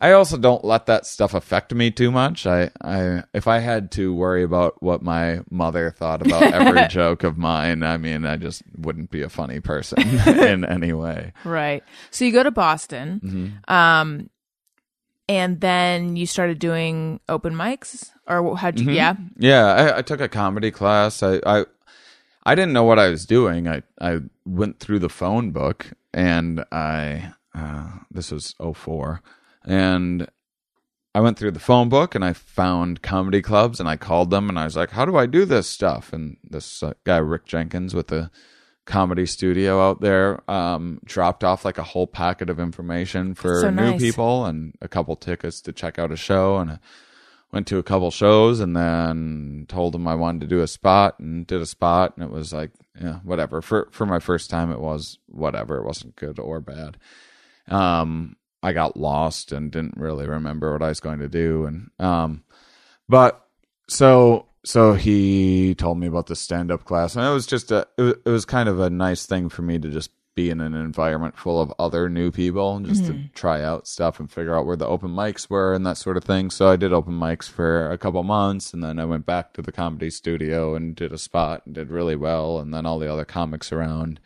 I 0.00 0.14
also 0.14 0.36
don't 0.36 0.64
let 0.64 0.86
that 0.86 1.06
stuff 1.06 1.32
affect 1.32 1.72
me 1.72 1.92
too 1.92 2.10
much. 2.10 2.44
I, 2.44 2.70
I, 2.82 3.22
if 3.32 3.46
I 3.46 3.60
had 3.60 3.92
to 3.92 4.12
worry 4.12 4.42
about 4.42 4.82
what 4.82 5.00
my 5.00 5.42
mother 5.48 5.92
thought 5.96 6.26
about 6.26 6.42
every 6.52 6.88
joke 6.90 7.22
of 7.22 7.38
mine, 7.38 7.84
I 7.84 7.98
mean, 7.98 8.26
I 8.26 8.36
just 8.36 8.64
wouldn't 8.76 9.12
be 9.12 9.22
a 9.22 9.28
funny 9.28 9.60
person 9.60 10.00
in 10.26 10.64
any 10.64 10.92
way. 10.92 11.32
Right. 11.44 11.84
So 12.10 12.24
you 12.24 12.32
go 12.32 12.42
to 12.42 12.50
Boston, 12.50 13.20
Mm-hmm. 13.24 13.72
um, 13.72 14.28
and 15.32 15.60
then 15.60 16.16
you 16.16 16.26
started 16.26 16.58
doing 16.58 17.20
open 17.28 17.54
mics, 17.54 18.10
or 18.26 18.56
how'd 18.56 18.76
Mm-hmm. 18.76 18.88
you? 18.90 18.94
Yeah. 18.96 19.16
Yeah, 19.38 19.66
I, 19.66 19.98
I 19.98 20.02
took 20.02 20.20
a 20.20 20.28
comedy 20.28 20.70
class. 20.70 21.22
I, 21.22 21.40
I, 21.46 21.64
I 22.44 22.54
didn't 22.54 22.72
know 22.74 22.84
what 22.84 22.98
I 22.98 23.08
was 23.08 23.26
doing. 23.26 23.68
I, 23.68 23.82
I 24.00 24.20
went 24.44 24.80
through 24.80 25.00
the 25.00 25.08
phone 25.08 25.50
book 25.52 25.92
and 26.12 26.64
I 26.72 27.32
uh, 27.54 27.90
this 28.10 28.30
was 28.32 28.54
04 28.60 29.22
and 29.64 30.28
I 31.14 31.20
went 31.20 31.38
through 31.38 31.52
the 31.52 31.60
phone 31.60 31.88
book 31.88 32.14
and 32.14 32.24
I 32.24 32.32
found 32.32 33.02
comedy 33.02 33.42
clubs 33.42 33.80
and 33.80 33.88
I 33.88 33.96
called 33.96 34.30
them 34.30 34.48
and 34.48 34.58
I 34.58 34.64
was 34.64 34.76
like, 34.76 34.90
"How 34.92 35.04
do 35.04 35.16
I 35.16 35.26
do 35.26 35.44
this 35.44 35.68
stuff?" 35.68 36.12
And 36.12 36.38
this 36.42 36.82
uh, 36.82 36.94
guy 37.04 37.18
Rick 37.18 37.44
Jenkins 37.46 37.94
with 37.94 38.08
the 38.08 38.30
comedy 38.84 39.26
studio 39.26 39.80
out 39.80 40.00
there 40.00 40.48
um, 40.50 40.98
dropped 41.04 41.44
off 41.44 41.64
like 41.64 41.78
a 41.78 41.82
whole 41.84 42.06
packet 42.06 42.50
of 42.50 42.58
information 42.58 43.34
for 43.34 43.60
So 43.60 43.70
new 43.70 43.92
nice. 43.92 44.00
people 44.00 44.44
and 44.44 44.74
a 44.80 44.88
couple 44.88 45.14
tickets 45.16 45.60
to 45.62 45.72
check 45.72 45.98
out 45.98 46.10
a 46.10 46.16
show 46.16 46.58
and 46.58 46.72
I 46.72 46.78
went 47.52 47.66
to 47.68 47.78
a 47.78 47.82
couple 47.82 48.10
shows 48.10 48.58
and 48.60 48.76
then 48.76 49.66
told 49.68 49.92
them 49.92 50.08
I 50.08 50.14
wanted 50.16 50.40
to 50.40 50.46
do 50.48 50.62
a 50.62 50.66
spot 50.66 51.20
and 51.20 51.46
did 51.46 51.60
a 51.60 51.66
spot 51.66 52.14
and 52.16 52.24
it 52.24 52.30
was 52.30 52.52
like 52.52 52.70
yeah 53.00 53.20
whatever. 53.22 53.62
For 53.62 53.88
for 53.92 54.04
my 54.06 54.18
first 54.18 54.50
time 54.50 54.72
it 54.72 54.80
was 54.80 55.18
whatever. 55.26 55.76
It 55.78 55.84
wasn't 55.86 56.16
good 56.16 56.38
or 56.40 56.60
bad. 56.60 56.96
Um 57.68 58.36
I 58.64 58.72
got 58.72 58.96
lost 58.96 59.52
and 59.52 59.70
didn't 59.70 59.96
really 59.96 60.26
remember 60.26 60.72
what 60.72 60.82
I 60.82 60.88
was 60.88 61.00
going 61.00 61.20
to 61.20 61.28
do 61.28 61.66
and 61.66 61.90
um 62.00 62.42
but 63.08 63.46
so 63.88 64.46
so 64.64 64.94
he 64.94 65.74
told 65.74 65.98
me 65.98 66.06
about 66.06 66.26
the 66.26 66.36
stand 66.36 66.70
up 66.70 66.84
class 66.84 67.16
and 67.16 67.26
it 67.26 67.30
was 67.30 67.46
just 67.46 67.70
a 67.70 67.86
it 67.98 68.02
was, 68.02 68.14
it 68.24 68.30
was 68.30 68.44
kind 68.44 68.68
of 68.68 68.78
a 68.80 68.90
nice 68.90 69.26
thing 69.26 69.48
for 69.48 69.62
me 69.62 69.78
to 69.78 69.90
just 69.90 70.10
be 70.34 70.48
in 70.48 70.60
an 70.62 70.74
environment 70.74 71.36
full 71.36 71.60
of 71.60 71.72
other 71.78 72.08
new 72.08 72.30
people 72.30 72.76
and 72.76 72.86
just 72.86 73.04
to 73.04 73.28
try 73.34 73.62
out 73.62 73.86
stuff 73.86 74.18
and 74.18 74.30
figure 74.30 74.56
out 74.56 74.64
where 74.64 74.76
the 74.76 74.86
open 74.86 75.10
mics 75.10 75.50
were 75.50 75.74
and 75.74 75.84
that 75.84 75.98
sort 75.98 76.16
of 76.16 76.24
thing. 76.24 76.48
So 76.48 76.68
i 76.68 76.76
did 76.76 76.92
open 76.92 77.12
mics 77.12 77.50
for 77.50 77.90
a 77.90 77.98
couple 77.98 78.22
months 78.22 78.72
and 78.72 78.82
then 78.82 78.98
i 78.98 79.04
went 79.04 79.26
back 79.26 79.52
to 79.54 79.62
the 79.62 79.72
comedy 79.72 80.08
studio 80.08 80.74
and 80.74 80.96
did 80.96 81.12
a 81.12 81.18
spot 81.18 81.62
and 81.66 81.74
did 81.74 81.90
really 81.90 82.16
well 82.16 82.58
and 82.58 82.72
then 82.72 82.86
all 82.86 82.98
the 82.98 83.12
other 83.12 83.26
comics 83.26 83.72
around 83.72 84.20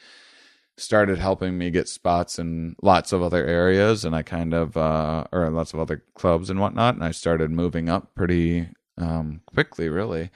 started 0.77 1.19
helping 1.19 1.57
me 1.57 1.71
get 1.71 1.89
spots 1.89 2.39
in 2.39 2.77
lots 2.83 3.11
of 3.13 3.23
other 3.23 3.45
areas 3.45 4.05
and 4.05 4.15
I 4.15 4.23
kind 4.23 4.53
of 4.55 4.77
uh 4.77 5.25
or 5.33 5.51
lots 5.51 5.73
of 5.75 5.81
other 5.81 6.05
clubs 6.15 6.51
and 6.51 6.61
whatnot 6.61 6.95
and 6.95 7.03
I 7.05 7.11
started 7.11 7.51
moving 7.51 7.89
up 7.89 8.15
pretty 8.15 8.69
um 8.99 9.41
quickly 9.47 9.89
really 9.89 10.31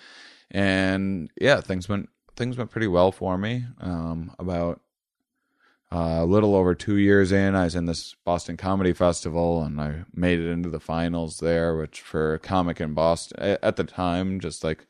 and 0.51 1.31
yeah 1.41 1.61
things 1.61 1.89
went 1.89 2.09
things 2.37 2.57
went 2.57 2.71
pretty 2.71 2.87
well 2.87 3.13
for 3.13 3.37
me 3.39 3.65
um 3.81 4.35
about 4.39 4.81
uh, 5.93 6.19
a 6.21 6.25
little 6.25 6.55
over 6.55 6.75
two 6.75 6.97
years 6.97 7.33
in, 7.33 7.57
I 7.57 7.65
was 7.65 7.75
in 7.75 7.87
this 7.87 8.15
Boston 8.25 8.57
Comedy 8.57 8.93
Festival, 8.93 9.65
and 9.65 9.81
I 9.81 10.05
made 10.15 10.39
it 10.39 10.49
into 10.49 10.69
the 10.69 10.79
finals 10.79 11.39
there. 11.39 11.77
Which 11.77 12.01
for 12.01 12.39
comic 12.39 12.81
in 12.81 12.95
Boston 12.95 13.59
at 13.61 13.75
the 13.75 13.83
time, 13.83 14.39
just 14.39 14.63
like 14.63 14.87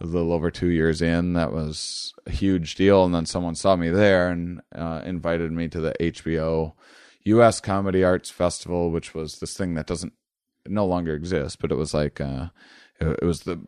a 0.00 0.04
little 0.06 0.32
over 0.32 0.50
two 0.50 0.70
years 0.70 1.00
in, 1.00 1.34
that 1.34 1.52
was 1.52 2.12
a 2.26 2.32
huge 2.32 2.74
deal. 2.74 3.04
And 3.04 3.14
then 3.14 3.26
someone 3.26 3.54
saw 3.54 3.76
me 3.76 3.90
there 3.90 4.28
and 4.28 4.60
uh, 4.74 5.02
invited 5.04 5.52
me 5.52 5.68
to 5.68 5.80
the 5.80 5.94
HBO 6.00 6.72
U.S. 7.24 7.60
Comedy 7.60 8.02
Arts 8.02 8.28
Festival, 8.28 8.90
which 8.90 9.14
was 9.14 9.38
this 9.38 9.56
thing 9.56 9.74
that 9.74 9.86
doesn't 9.86 10.14
no 10.66 10.86
longer 10.86 11.14
exists, 11.14 11.56
but 11.56 11.72
it 11.72 11.76
was 11.76 11.94
like 11.94 12.20
uh, 12.20 12.48
it, 13.00 13.18
it 13.22 13.24
was 13.24 13.40
the 13.40 13.60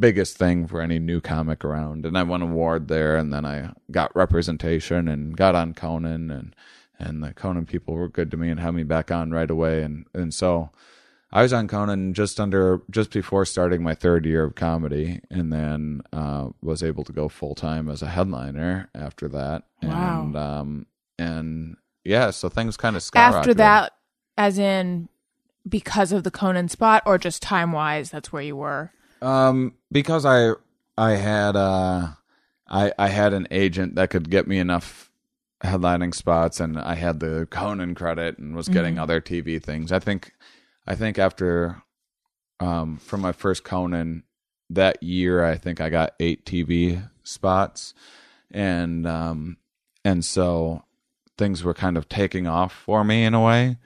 biggest 0.00 0.36
thing 0.36 0.66
for 0.66 0.80
any 0.80 0.98
new 0.98 1.20
comic 1.20 1.64
around. 1.64 2.06
And 2.06 2.16
I 2.16 2.22
won 2.22 2.42
an 2.42 2.50
award 2.50 2.88
there, 2.88 3.16
and 3.16 3.32
then 3.32 3.44
I 3.44 3.72
got 3.90 4.14
representation 4.14 5.08
and 5.08 5.36
got 5.36 5.54
on 5.54 5.74
Conan, 5.74 6.30
and 6.30 6.54
and 6.98 7.22
the 7.22 7.32
Conan 7.32 7.66
people 7.66 7.94
were 7.94 8.08
good 8.08 8.30
to 8.30 8.36
me 8.36 8.50
and 8.50 8.60
had 8.60 8.74
me 8.74 8.84
back 8.84 9.10
on 9.10 9.30
right 9.30 9.50
away. 9.50 9.82
And 9.82 10.06
and 10.14 10.32
so 10.32 10.70
I 11.30 11.42
was 11.42 11.52
on 11.52 11.68
Conan 11.68 12.14
just 12.14 12.40
under 12.40 12.82
just 12.90 13.12
before 13.12 13.44
starting 13.44 13.82
my 13.82 13.94
third 13.94 14.24
year 14.24 14.44
of 14.44 14.54
comedy, 14.54 15.20
and 15.30 15.52
then 15.52 16.02
uh, 16.12 16.48
was 16.62 16.82
able 16.82 17.04
to 17.04 17.12
go 17.12 17.28
full 17.28 17.54
time 17.54 17.88
as 17.88 18.02
a 18.02 18.08
headliner 18.08 18.88
after 18.94 19.28
that. 19.28 19.64
Wow. 19.82 20.22
And 20.22 20.36
um 20.36 20.86
and 21.18 21.76
yeah, 22.04 22.30
so 22.30 22.48
things 22.48 22.76
kind 22.76 22.96
of 22.96 23.02
skyrocketed 23.02 23.34
After 23.34 23.54
that, 23.54 23.92
as 24.36 24.58
in 24.58 25.08
because 25.68 26.12
of 26.12 26.24
the 26.24 26.30
Conan 26.30 26.68
spot, 26.68 27.02
or 27.06 27.18
just 27.18 27.42
time 27.42 27.72
wise, 27.72 28.10
that's 28.10 28.32
where 28.32 28.42
you 28.42 28.56
were. 28.56 28.92
Um, 29.20 29.74
because 29.90 30.24
I 30.24 30.52
I 30.96 31.12
had 31.12 31.56
uh 31.56 32.08
I 32.68 32.92
I 32.98 33.08
had 33.08 33.32
an 33.32 33.48
agent 33.50 33.94
that 33.96 34.10
could 34.10 34.30
get 34.30 34.46
me 34.46 34.58
enough 34.58 35.10
headlining 35.62 36.14
spots, 36.14 36.60
and 36.60 36.78
I 36.78 36.94
had 36.94 37.20
the 37.20 37.46
Conan 37.50 37.94
credit 37.94 38.38
and 38.38 38.54
was 38.54 38.68
getting 38.68 38.98
other 38.98 39.20
TV 39.20 39.62
things. 39.62 39.92
I 39.92 39.98
think 39.98 40.32
I 40.86 40.94
think 40.94 41.18
after 41.18 41.82
um 42.60 42.96
from 42.98 43.20
my 43.20 43.32
first 43.32 43.64
Conan 43.64 44.24
that 44.70 45.02
year, 45.02 45.44
I 45.44 45.56
think 45.56 45.80
I 45.80 45.88
got 45.88 46.14
eight 46.20 46.44
TV 46.44 47.08
spots, 47.24 47.94
and 48.50 49.06
um 49.06 49.56
and 50.04 50.24
so 50.24 50.84
things 51.36 51.62
were 51.62 51.74
kind 51.74 51.96
of 51.96 52.08
taking 52.08 52.46
off 52.46 52.72
for 52.72 53.04
me 53.04 53.24
in 53.24 53.34
a 53.34 53.40
way 53.40 53.78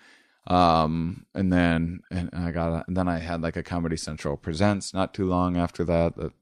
um 0.49 1.25
and 1.35 1.53
then 1.53 2.01
and 2.11 2.29
i 2.33 2.51
got 2.51 2.87
and 2.89 2.97
then 2.97 3.07
i 3.07 3.19
had 3.19 3.41
like 3.43 3.57
a 3.57 3.63
comedy 3.63 3.97
central 3.97 4.37
presents 4.37 4.93
not 4.93 5.15
too 5.15 5.25
long 5.25 5.57
after 5.57 5.85
that 5.85 6.17
that 6.17 6.33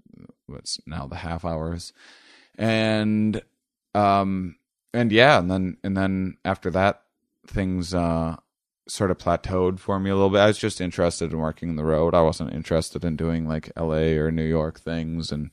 was 0.50 0.80
now 0.86 1.06
the 1.06 1.16
half 1.16 1.44
hours. 1.44 1.92
And 2.58 3.42
um 3.94 4.56
and 4.92 5.12
yeah 5.12 5.38
and 5.38 5.50
then 5.50 5.76
and 5.82 5.96
then 5.96 6.36
after 6.44 6.70
that 6.70 7.02
things 7.46 7.94
uh 7.94 8.36
sort 8.88 9.10
of 9.10 9.18
plateaued 9.18 9.78
for 9.78 9.98
me 10.00 10.10
a 10.10 10.14
little 10.14 10.30
bit. 10.30 10.40
I 10.40 10.46
was 10.46 10.58
just 10.58 10.80
interested 10.80 11.32
in 11.32 11.38
working 11.38 11.76
the 11.76 11.84
road. 11.84 12.14
I 12.14 12.22
wasn't 12.22 12.52
interested 12.52 13.04
in 13.04 13.16
doing 13.16 13.46
like 13.46 13.70
la 13.76 13.94
or 13.94 14.30
new 14.30 14.44
york 14.44 14.80
things. 14.80 15.32
And 15.32 15.50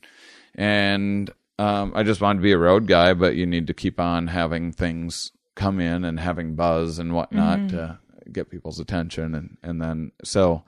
and 0.55 1.29
um 1.59 1.91
i 1.95 2.03
just 2.03 2.21
wanted 2.21 2.39
to 2.39 2.43
be 2.43 2.51
a 2.51 2.57
road 2.57 2.87
guy 2.87 3.13
but 3.13 3.35
you 3.35 3.45
need 3.45 3.67
to 3.67 3.73
keep 3.73 3.99
on 3.99 4.27
having 4.27 4.71
things 4.71 5.31
come 5.55 5.79
in 5.79 6.03
and 6.03 6.19
having 6.19 6.55
buzz 6.55 6.99
and 6.99 7.13
whatnot 7.13 7.59
to 7.69 7.99
get 8.33 8.49
people's 8.49 8.79
attention 8.79 9.35
and 9.35 9.57
and 9.63 9.81
then 9.81 10.11
so 10.23 10.63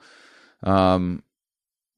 um 0.62 1.22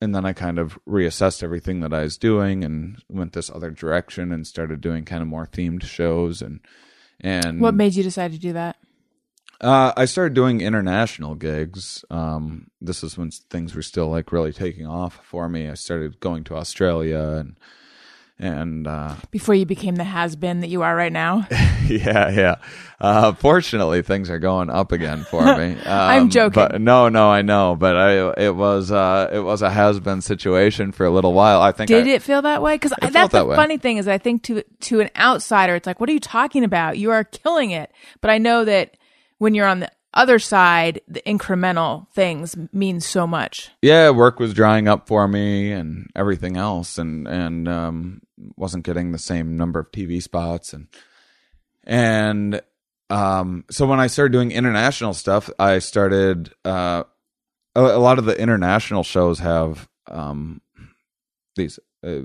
and 0.00 0.12
then 0.14 0.24
I 0.26 0.32
kind 0.32 0.58
of 0.58 0.78
reassessed 0.88 1.44
everything 1.44 1.78
that 1.80 1.92
I 1.94 2.02
was 2.02 2.16
doing 2.18 2.64
and 2.64 3.00
went 3.08 3.34
this 3.34 3.48
other 3.50 3.70
direction 3.70 4.32
and 4.32 4.44
started 4.46 4.80
doing 4.80 5.04
kind 5.04 5.22
of 5.22 5.28
more 5.28 5.46
themed 5.46 5.84
shows 5.84 6.42
and 6.42 6.60
and 7.20 7.60
What 7.60 7.74
made 7.74 7.94
you 7.94 8.02
decide 8.02 8.32
to 8.32 8.38
do 8.38 8.52
that? 8.54 8.76
uh, 9.60 9.92
I 9.96 10.06
started 10.06 10.34
doing 10.34 10.60
international 10.60 11.36
gigs. 11.36 12.04
Um, 12.10 12.66
this 12.80 13.04
is 13.04 13.16
when 13.16 13.30
things 13.30 13.76
were 13.76 13.82
still 13.82 14.08
like 14.08 14.32
really 14.32 14.52
taking 14.52 14.88
off 14.88 15.20
for 15.22 15.48
me. 15.48 15.68
I 15.68 15.74
started 15.74 16.18
going 16.18 16.42
to 16.44 16.56
Australia 16.56 17.20
and 17.38 17.56
and 18.38 18.86
uh, 18.86 19.14
Before 19.30 19.54
you 19.54 19.66
became 19.66 19.94
the 19.96 20.04
has 20.04 20.36
been 20.36 20.60
that 20.60 20.68
you 20.68 20.82
are 20.82 20.94
right 20.94 21.12
now? 21.12 21.46
yeah, 21.86 22.30
yeah. 22.30 22.54
Uh, 23.00 23.32
fortunately, 23.32 24.02
things 24.02 24.30
are 24.30 24.38
going 24.38 24.70
up 24.70 24.92
again 24.92 25.24
for 25.24 25.42
me. 25.56 25.76
Um, 25.82 25.88
I'm 25.88 26.30
joking. 26.30 26.54
But 26.54 26.80
no, 26.80 27.08
no, 27.08 27.28
I 27.28 27.42
know. 27.42 27.76
But 27.76 27.96
I, 27.96 28.44
it 28.44 28.54
was, 28.54 28.90
uh, 28.90 29.28
it 29.32 29.40
was 29.40 29.62
a 29.62 29.70
has 29.70 30.00
been 30.00 30.20
situation 30.22 30.92
for 30.92 31.04
a 31.04 31.10
little 31.10 31.32
while. 31.32 31.60
I 31.60 31.72
think. 31.72 31.88
Did 31.88 32.06
I, 32.06 32.10
it 32.10 32.22
feel 32.22 32.42
that 32.42 32.62
way? 32.62 32.76
Because 32.76 32.92
that's 33.12 33.32
the 33.32 33.44
way. 33.44 33.56
funny 33.56 33.78
thing 33.78 33.96
is, 33.98 34.08
I 34.08 34.18
think 34.18 34.44
to 34.44 34.62
to 34.62 35.00
an 35.00 35.10
outsider, 35.16 35.74
it's 35.74 35.86
like, 35.86 36.00
what 36.00 36.08
are 36.08 36.12
you 36.12 36.20
talking 36.20 36.64
about? 36.64 36.98
You 36.98 37.10
are 37.10 37.24
killing 37.24 37.72
it. 37.72 37.90
But 38.20 38.30
I 38.30 38.38
know 38.38 38.64
that 38.64 38.96
when 39.38 39.54
you're 39.54 39.66
on 39.66 39.80
the 39.80 39.90
other 40.14 40.38
side, 40.38 41.00
the 41.08 41.22
incremental 41.26 42.08
things 42.10 42.56
mean 42.72 43.00
so 43.00 43.26
much. 43.26 43.70
yeah, 43.82 44.10
work 44.10 44.38
was 44.38 44.54
drying 44.54 44.88
up 44.88 45.08
for 45.08 45.26
me 45.26 45.72
and 45.72 46.10
everything 46.14 46.56
else, 46.56 46.98
and 46.98 47.26
and 47.26 47.68
um, 47.68 48.22
wasn't 48.56 48.84
getting 48.84 49.12
the 49.12 49.18
same 49.18 49.56
number 49.56 49.80
of 49.80 49.90
TV 49.92 50.22
spots, 50.22 50.72
and 50.72 50.88
and 51.84 52.60
um, 53.10 53.64
so 53.70 53.86
when 53.86 54.00
I 54.00 54.06
started 54.06 54.32
doing 54.32 54.52
international 54.52 55.14
stuff, 55.14 55.50
I 55.58 55.78
started. 55.78 56.52
Uh, 56.64 57.04
a, 57.74 57.80
a 57.80 57.98
lot 57.98 58.18
of 58.18 58.24
the 58.24 58.38
international 58.38 59.02
shows 59.02 59.38
have 59.38 59.88
um, 60.06 60.60
these 61.56 61.78
uh, 62.04 62.20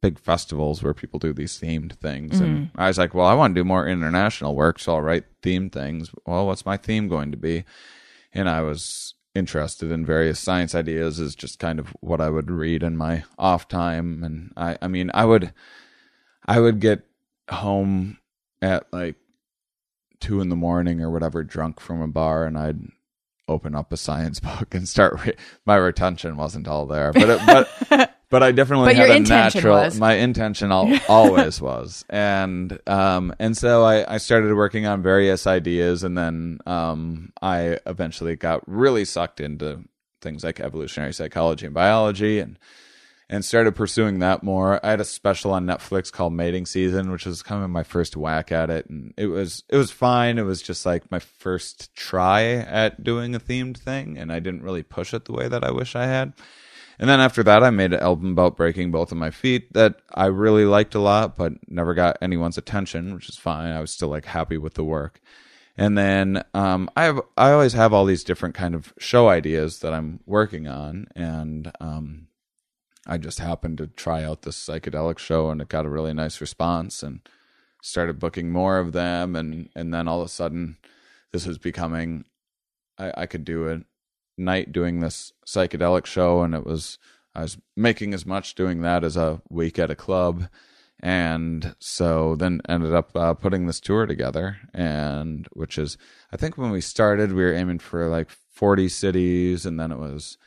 big 0.00 0.18
festivals 0.18 0.82
where 0.82 0.94
people 0.94 1.18
do 1.18 1.32
these 1.32 1.58
themed 1.60 1.94
things, 1.94 2.40
and 2.40 2.68
mm-hmm. 2.68 2.80
I 2.80 2.88
was 2.88 2.98
like, 2.98 3.14
well, 3.14 3.26
I 3.26 3.34
want 3.34 3.54
to 3.54 3.60
do 3.60 3.64
more 3.64 3.86
international 3.86 4.54
work, 4.54 4.78
so 4.78 4.94
I'll 4.94 5.02
write 5.02 5.24
themed 5.42 5.72
things. 5.72 6.10
Well, 6.26 6.46
what's 6.46 6.66
my 6.66 6.76
theme 6.76 7.08
going 7.08 7.30
to 7.32 7.36
be? 7.36 7.64
And 8.32 8.48
I 8.48 8.62
was 8.62 9.14
interested 9.38 9.90
in 9.90 10.04
various 10.04 10.38
science 10.38 10.74
ideas 10.74 11.18
is 11.18 11.34
just 11.34 11.58
kind 11.58 11.78
of 11.78 11.88
what 12.00 12.20
I 12.20 12.28
would 12.28 12.50
read 12.50 12.82
in 12.82 12.96
my 12.96 13.24
off 13.38 13.68
time 13.68 14.24
and 14.24 14.52
I 14.56 14.76
I 14.82 14.88
mean 14.88 15.10
I 15.14 15.24
would 15.24 15.52
I 16.46 16.60
would 16.60 16.80
get 16.80 17.06
home 17.50 18.18
at 18.60 18.86
like 18.92 19.16
two 20.20 20.40
in 20.40 20.48
the 20.48 20.56
morning 20.56 21.00
or 21.00 21.10
whatever 21.10 21.44
drunk 21.44 21.80
from 21.80 22.02
a 22.02 22.08
bar 22.08 22.44
and 22.44 22.58
I'd 22.58 22.80
open 23.46 23.74
up 23.74 23.92
a 23.92 23.96
science 23.96 24.40
book 24.40 24.74
and 24.74 24.88
start 24.88 25.24
re- 25.24 25.36
my 25.64 25.76
retention 25.76 26.36
wasn't 26.36 26.68
all 26.68 26.86
there 26.86 27.12
but 27.12 27.28
it, 27.28 27.40
but 27.90 28.14
but 28.30 28.42
I 28.42 28.52
definitely 28.52 28.88
But 28.88 28.96
had 28.96 29.10
a 29.10 29.20
natural 29.20 29.76
was. 29.76 29.98
my 29.98 30.14
intention 30.14 30.70
al- 30.72 30.98
always 31.08 31.60
was 31.60 32.04
and 32.10 32.78
um 32.86 33.34
and 33.38 33.56
so 33.56 33.84
I 33.84 34.14
I 34.14 34.18
started 34.18 34.54
working 34.54 34.86
on 34.86 35.02
various 35.02 35.46
ideas 35.46 36.04
and 36.04 36.16
then 36.16 36.58
um 36.66 37.32
I 37.42 37.78
eventually 37.86 38.36
got 38.36 38.62
really 38.68 39.04
sucked 39.04 39.40
into 39.40 39.84
things 40.20 40.42
like 40.44 40.60
evolutionary 40.60 41.12
psychology 41.14 41.66
and 41.66 41.74
biology 41.74 42.38
and 42.40 42.58
and 43.30 43.44
started 43.44 43.72
pursuing 43.76 44.20
that 44.20 44.42
more. 44.42 44.80
I 44.84 44.88
had 44.88 45.02
a 45.02 45.04
special 45.04 45.52
on 45.52 45.66
Netflix 45.66 46.10
called 46.10 46.32
Mating 46.32 46.64
Season, 46.64 47.10
which 47.12 47.26
was 47.26 47.42
kind 47.42 47.62
of 47.62 47.68
my 47.68 47.82
first 47.82 48.16
whack 48.16 48.50
at 48.50 48.70
it, 48.70 48.88
and 48.88 49.12
it 49.18 49.26
was 49.26 49.64
it 49.68 49.76
was 49.76 49.90
fine. 49.90 50.38
It 50.38 50.44
was 50.44 50.62
just 50.62 50.86
like 50.86 51.10
my 51.10 51.18
first 51.18 51.94
try 51.94 52.44
at 52.44 53.04
doing 53.04 53.34
a 53.34 53.38
themed 53.38 53.76
thing, 53.76 54.16
and 54.16 54.32
I 54.32 54.38
didn't 54.38 54.62
really 54.62 54.82
push 54.82 55.12
it 55.12 55.26
the 55.26 55.34
way 55.34 55.46
that 55.46 55.62
I 55.62 55.70
wish 55.70 55.94
I 55.94 56.06
had. 56.06 56.32
And 56.98 57.08
then 57.08 57.20
after 57.20 57.42
that, 57.44 57.62
I 57.62 57.70
made 57.70 57.92
an 57.92 58.00
album 58.00 58.32
about 58.32 58.56
breaking 58.56 58.90
both 58.90 59.12
of 59.12 59.18
my 59.18 59.30
feet 59.30 59.72
that 59.74 60.00
I 60.12 60.26
really 60.26 60.64
liked 60.64 60.94
a 60.94 61.00
lot, 61.00 61.36
but 61.36 61.52
never 61.68 61.94
got 61.94 62.18
anyone's 62.20 62.58
attention, 62.58 63.14
which 63.14 63.28
is 63.28 63.36
fine. 63.36 63.70
I 63.70 63.80
was 63.80 63.92
still 63.92 64.08
like 64.08 64.24
happy 64.24 64.58
with 64.58 64.74
the 64.74 64.84
work. 64.84 65.20
And 65.76 65.96
then 65.96 66.42
um, 66.54 66.90
I 66.96 67.04
have 67.04 67.20
I 67.36 67.52
always 67.52 67.72
have 67.74 67.92
all 67.92 68.04
these 68.04 68.24
different 68.24 68.56
kind 68.56 68.74
of 68.74 68.92
show 68.98 69.28
ideas 69.28 69.78
that 69.78 69.94
I'm 69.94 70.18
working 70.26 70.66
on, 70.66 71.06
and 71.14 71.70
um, 71.80 72.26
I 73.06 73.16
just 73.16 73.38
happened 73.38 73.78
to 73.78 73.86
try 73.86 74.24
out 74.24 74.42
this 74.42 74.56
psychedelic 74.56 75.18
show, 75.18 75.50
and 75.50 75.62
it 75.62 75.68
got 75.68 75.86
a 75.86 75.88
really 75.88 76.12
nice 76.12 76.40
response, 76.40 77.04
and 77.04 77.20
started 77.80 78.18
booking 78.18 78.50
more 78.50 78.80
of 78.80 78.90
them, 78.90 79.36
and 79.36 79.68
and 79.76 79.94
then 79.94 80.08
all 80.08 80.20
of 80.20 80.26
a 80.26 80.28
sudden, 80.28 80.78
this 81.30 81.46
was 81.46 81.58
becoming 81.58 82.24
I, 82.98 83.12
I 83.18 83.26
could 83.26 83.44
do 83.44 83.68
a 83.68 83.82
night 84.38 84.72
doing 84.72 85.00
this 85.00 85.32
psychedelic 85.46 86.06
show, 86.06 86.42
and 86.42 86.54
it 86.54 86.64
was 86.64 86.98
I 87.34 87.42
was 87.42 87.58
making 87.76 88.14
as 88.14 88.26
much 88.26 88.54
doing 88.54 88.80
that 88.82 89.04
as 89.04 89.16
a 89.16 89.40
week 89.48 89.78
at 89.78 89.90
a 89.90 89.96
club, 89.96 90.48
and 91.00 91.74
so 91.78 92.36
then 92.36 92.60
ended 92.68 92.94
up 92.94 93.14
uh, 93.14 93.34
putting 93.34 93.66
this 93.66 93.80
tour 93.80 94.06
together, 94.06 94.58
and 94.74 95.46
which 95.52 95.78
is 95.78 95.96
I 96.32 96.36
think 96.36 96.56
when 96.58 96.70
we 96.70 96.80
started 96.80 97.32
we 97.32 97.44
were 97.44 97.54
aiming 97.54 97.78
for 97.78 98.08
like 98.08 98.30
forty 98.30 98.88
cities, 98.88 99.66
and 99.66 99.78
then 99.78 99.92
it 99.92 99.98
was 99.98 100.38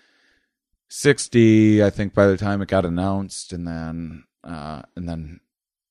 sixty 0.90 1.84
I 1.84 1.90
think 1.90 2.14
by 2.14 2.28
the 2.28 2.38
time 2.38 2.62
it 2.62 2.68
got 2.68 2.86
announced, 2.86 3.54
and 3.54 3.68
then 3.68 4.24
uh, 4.44 4.82
and 4.96 5.08
then 5.08 5.40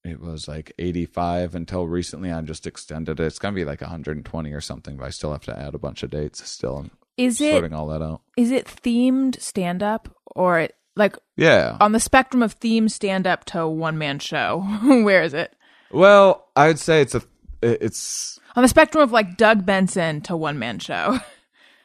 it 0.03 0.19
was 0.19 0.49
like 0.49 0.73
85 0.79 1.55
until 1.55 1.87
recently. 1.87 2.33
I 2.33 2.41
just 2.41 2.67
extended 2.67 3.21
it. 3.21 3.27
It's 3.27 3.39
going 3.39 3.55
to 3.55 3.61
be 3.61 3.67
like 3.67 3.83
120 3.83 4.53
or 4.53 4.61
something 4.61 4.97
but 4.97 5.05
i 5.05 5.11
still 5.11 5.33
have 5.33 5.45
to 5.45 5.59
add 5.59 5.75
a 5.75 5.79
bunch 5.79 6.03
of 6.03 6.11
dates 6.11 6.49
still 6.49 6.91
Is 7.21 7.41
it 7.41 7.53
sorting 7.53 7.73
all 7.75 7.87
that 7.89 8.03
out 8.03 8.23
is 8.37 8.51
it 8.51 8.67
themed 8.67 9.41
stand 9.41 9.83
up 9.83 10.09
or 10.35 10.69
like 10.97 11.17
yeah 11.37 11.77
on 11.81 11.93
the 11.93 12.01
spectrum 12.01 12.43
of 12.43 12.59
themed 12.61 12.91
stand 12.91 13.27
up 13.27 13.45
to 13.47 13.67
one 13.69 13.99
man 13.99 14.19
show? 14.19 14.61
Where 14.83 15.23
is 15.23 15.35
it? 15.35 15.55
well 15.93 16.49
i'd 16.57 16.79
say 16.79 17.01
it's 17.03 17.15
a 17.17 17.23
it's 17.63 18.39
On 18.57 18.63
the 18.63 18.69
spectrum 18.69 19.03
of 19.03 19.13
like 19.13 19.37
Doug 19.37 19.67
Benson 19.67 20.21
to 20.23 20.37
one 20.37 20.59
man 20.59 20.79
show. 20.79 21.19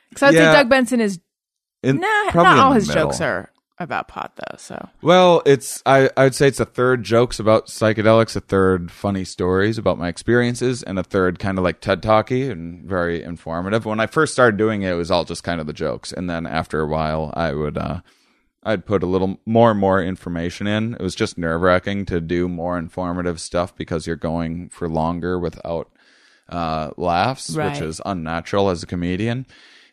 Because 0.10 0.24
I'd 0.30 0.34
Yeah. 0.36 0.52
say 0.52 0.58
Doug 0.60 0.70
Benson 0.70 1.02
is 1.02 1.20
in, 1.84 2.00
nah, 2.00 2.32
not 2.34 2.58
all 2.60 2.72
his 2.72 2.88
middle. 2.88 3.08
jokes 3.10 3.20
are 3.20 3.52
about 3.78 4.08
pot 4.08 4.32
though. 4.38 4.58
So 4.58 4.90
well 5.02 5.42
it's 5.46 5.84
i 5.86 6.10
i 6.16 6.24
would 6.24 6.34
say 6.36 6.48
it's 6.48 6.60
a 6.62 6.66
third 6.66 7.04
jokes 7.04 7.40
about 7.40 7.68
psychedelics 7.68 8.36
a 8.36 8.40
third 8.40 8.90
funny 8.92 9.26
stories 9.26 9.78
about 9.78 9.98
my 9.98 10.08
experiences 10.08 10.82
and 10.82 10.98
a 10.98 11.04
third 11.04 11.40
kind 11.40 11.58
of 11.58 11.64
like 11.66 11.82
ted 11.82 12.02
talky 12.02 12.50
and 12.50 12.86
very 12.86 13.22
informative 13.22 13.86
when 13.86 14.00
i 14.00 14.08
first 14.08 14.32
started 14.32 14.56
doing 14.58 14.84
it 14.84 14.92
it 14.92 14.96
was 14.96 15.12
all 15.12 15.26
just 15.26 15.44
kind 15.44 15.60
of 15.60 15.68
the 15.68 15.74
jokes 15.74 16.14
and 16.14 16.30
then 16.30 16.46
after 16.48 16.80
a 16.80 16.88
while 16.88 17.34
i 17.36 17.52
would 17.52 17.78
uh 17.78 18.00
I'd 18.68 18.86
put 18.88 19.04
a 19.04 19.06
little 19.06 19.40
more 19.46 19.70
and 19.70 19.80
more 19.80 20.02
information 20.02 20.66
in. 20.66 20.96
It 20.96 21.02
was 21.02 21.14
just 21.14 21.38
nerve 21.38 21.62
wracking 21.62 22.04
to 22.08 22.20
do 22.20 22.48
more 22.50 22.80
informative 22.80 23.40
stuff 23.40 23.76
because 23.76 24.08
you're 24.08 24.16
going 24.16 24.70
for 24.70 24.90
longer 24.90 25.38
without 25.38 25.92
uh, 26.50 26.90
laughs, 26.98 27.52
Right. 27.56 27.74
which 27.74 27.82
is 27.84 28.02
unnatural 28.08 28.72
as 28.72 28.82
a 28.82 28.88
comedian. 28.88 29.46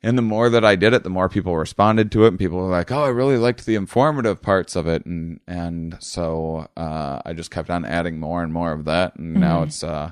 And 0.03 0.18
the 0.18 0.22
more 0.22 0.50
that 0.50 0.64
I 0.64 0.74
did 0.74 0.94
it, 0.94 1.05
the 1.05 1.11
more 1.11 1.28
people 1.28 1.57
responded 1.57 2.11
to 2.12 2.24
it, 2.24 2.28
and 2.28 2.38
people 2.38 2.59
were 2.59 2.70
like, 2.70 2.90
"Oh, 2.90 3.05
I 3.05 3.09
really 3.09 3.36
liked 3.36 3.66
the 3.66 3.76
informative 3.76 4.42
parts 4.42 4.74
of 4.74 4.86
it," 4.86 5.07
and 5.07 5.38
and 5.46 5.96
so 6.00 6.66
uh, 6.76 7.22
I 7.24 7.32
just 7.34 7.53
kept 7.53 7.70
on 7.70 7.84
adding 7.84 8.18
more 8.18 8.42
and 8.42 8.53
more 8.53 8.72
of 8.72 8.84
that, 8.86 9.14
and 9.16 9.34
now 9.34 9.62
it's 9.62 9.84
uh, 9.84 10.11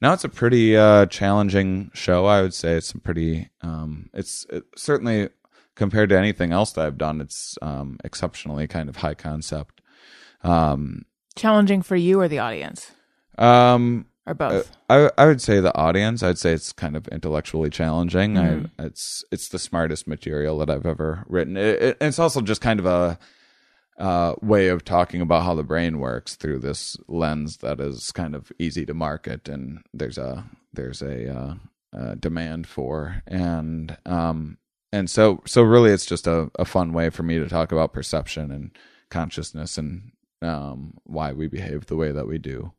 now 0.00 0.12
it's 0.12 0.24
a 0.24 0.28
pretty 0.28 0.76
uh, 0.76 1.06
challenging 1.06 1.90
show. 1.94 2.26
I 2.26 2.42
would 2.42 2.54
say 2.54 2.72
it's 2.72 2.90
a 2.90 2.98
pretty 2.98 3.50
um, 3.62 4.10
it's 4.12 4.46
it, 4.50 4.64
certainly 4.76 5.28
compared 5.76 6.08
to 6.08 6.18
anything 6.18 6.52
else 6.52 6.72
that 6.72 6.84
I've 6.84 6.98
done, 6.98 7.20
it's 7.20 7.56
um, 7.62 7.98
exceptionally 8.02 8.66
kind 8.66 8.88
of 8.88 8.96
high 8.96 9.14
concept. 9.14 9.80
Um, 10.42 11.04
challenging 11.36 11.82
for 11.82 11.94
you 11.96 12.20
or 12.20 12.28
the 12.28 12.40
audience 12.40 12.90
um, 13.40 14.06
or 14.30 14.34
both. 14.34 14.76
I 14.88 15.10
I 15.18 15.26
would 15.26 15.42
say 15.42 15.60
the 15.60 15.76
audience. 15.76 16.22
I'd 16.22 16.38
say 16.38 16.52
it's 16.52 16.72
kind 16.72 16.96
of 16.96 17.08
intellectually 17.08 17.70
challenging. 17.70 18.34
Mm-hmm. 18.34 18.66
I 18.78 18.86
it's 18.86 19.24
it's 19.30 19.48
the 19.48 19.58
smartest 19.58 20.06
material 20.06 20.58
that 20.58 20.70
I've 20.70 20.86
ever 20.86 21.24
written. 21.28 21.56
It, 21.56 21.82
it, 21.82 21.96
it's 22.00 22.18
also 22.18 22.40
just 22.40 22.60
kind 22.60 22.80
of 22.80 22.86
a 22.86 23.18
uh, 23.98 24.34
way 24.40 24.68
of 24.68 24.84
talking 24.84 25.20
about 25.20 25.44
how 25.44 25.54
the 25.54 25.62
brain 25.62 25.98
works 25.98 26.34
through 26.34 26.58
this 26.58 26.96
lens 27.06 27.58
that 27.58 27.80
is 27.80 28.10
kind 28.12 28.34
of 28.34 28.50
easy 28.58 28.86
to 28.86 28.94
market, 28.94 29.48
and 29.48 29.82
there's 29.92 30.18
a 30.18 30.44
there's 30.72 31.02
a, 31.02 31.28
uh, 31.28 31.54
uh 31.96 32.14
demand 32.14 32.66
for, 32.66 33.22
and 33.26 33.96
um 34.06 34.56
and 34.92 35.10
so 35.10 35.42
so 35.46 35.62
really 35.62 35.90
it's 35.90 36.06
just 36.06 36.26
a, 36.26 36.50
a 36.58 36.64
fun 36.64 36.92
way 36.92 37.10
for 37.10 37.22
me 37.22 37.38
to 37.38 37.48
talk 37.48 37.72
about 37.72 37.92
perception 37.92 38.50
and 38.50 38.70
consciousness 39.10 39.76
and 39.76 40.12
um 40.40 40.94
why 41.04 41.32
we 41.32 41.46
behave 41.46 41.86
the 41.86 41.96
way 41.96 42.10
that 42.12 42.26
we 42.26 42.38
do. 42.38 42.72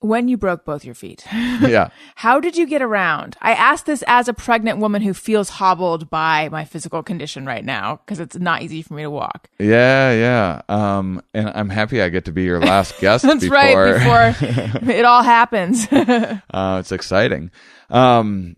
When 0.00 0.28
you 0.28 0.36
broke 0.36 0.64
both 0.64 0.84
your 0.84 0.94
feet, 0.94 1.24
yeah. 1.32 1.88
how 2.14 2.38
did 2.40 2.56
you 2.56 2.66
get 2.66 2.82
around? 2.82 3.36
I 3.40 3.52
ask 3.52 3.84
this 3.84 4.04
as 4.06 4.28
a 4.28 4.32
pregnant 4.34 4.78
woman 4.78 5.02
who 5.02 5.12
feels 5.12 5.48
hobbled 5.48 6.08
by 6.08 6.48
my 6.50 6.64
physical 6.64 7.02
condition 7.02 7.44
right 7.46 7.64
now 7.64 7.96
because 8.04 8.20
it's 8.20 8.36
not 8.36 8.62
easy 8.62 8.82
for 8.82 8.94
me 8.94 9.02
to 9.02 9.10
walk. 9.10 9.50
Yeah, 9.58 10.12
yeah. 10.12 10.62
Um, 10.68 11.22
and 11.34 11.48
I'm 11.54 11.68
happy 11.68 12.00
I 12.00 12.08
get 12.10 12.26
to 12.26 12.32
be 12.32 12.44
your 12.44 12.60
last 12.60 12.98
guest. 13.00 13.24
That's 13.24 13.40
before, 13.40 13.56
right, 13.56 14.34
before 14.38 14.88
it 14.92 15.04
all 15.04 15.22
happens. 15.22 15.86
uh, 15.90 16.78
it's 16.80 16.92
exciting. 16.92 17.50
Um, 17.90 18.56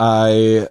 I 0.00 0.68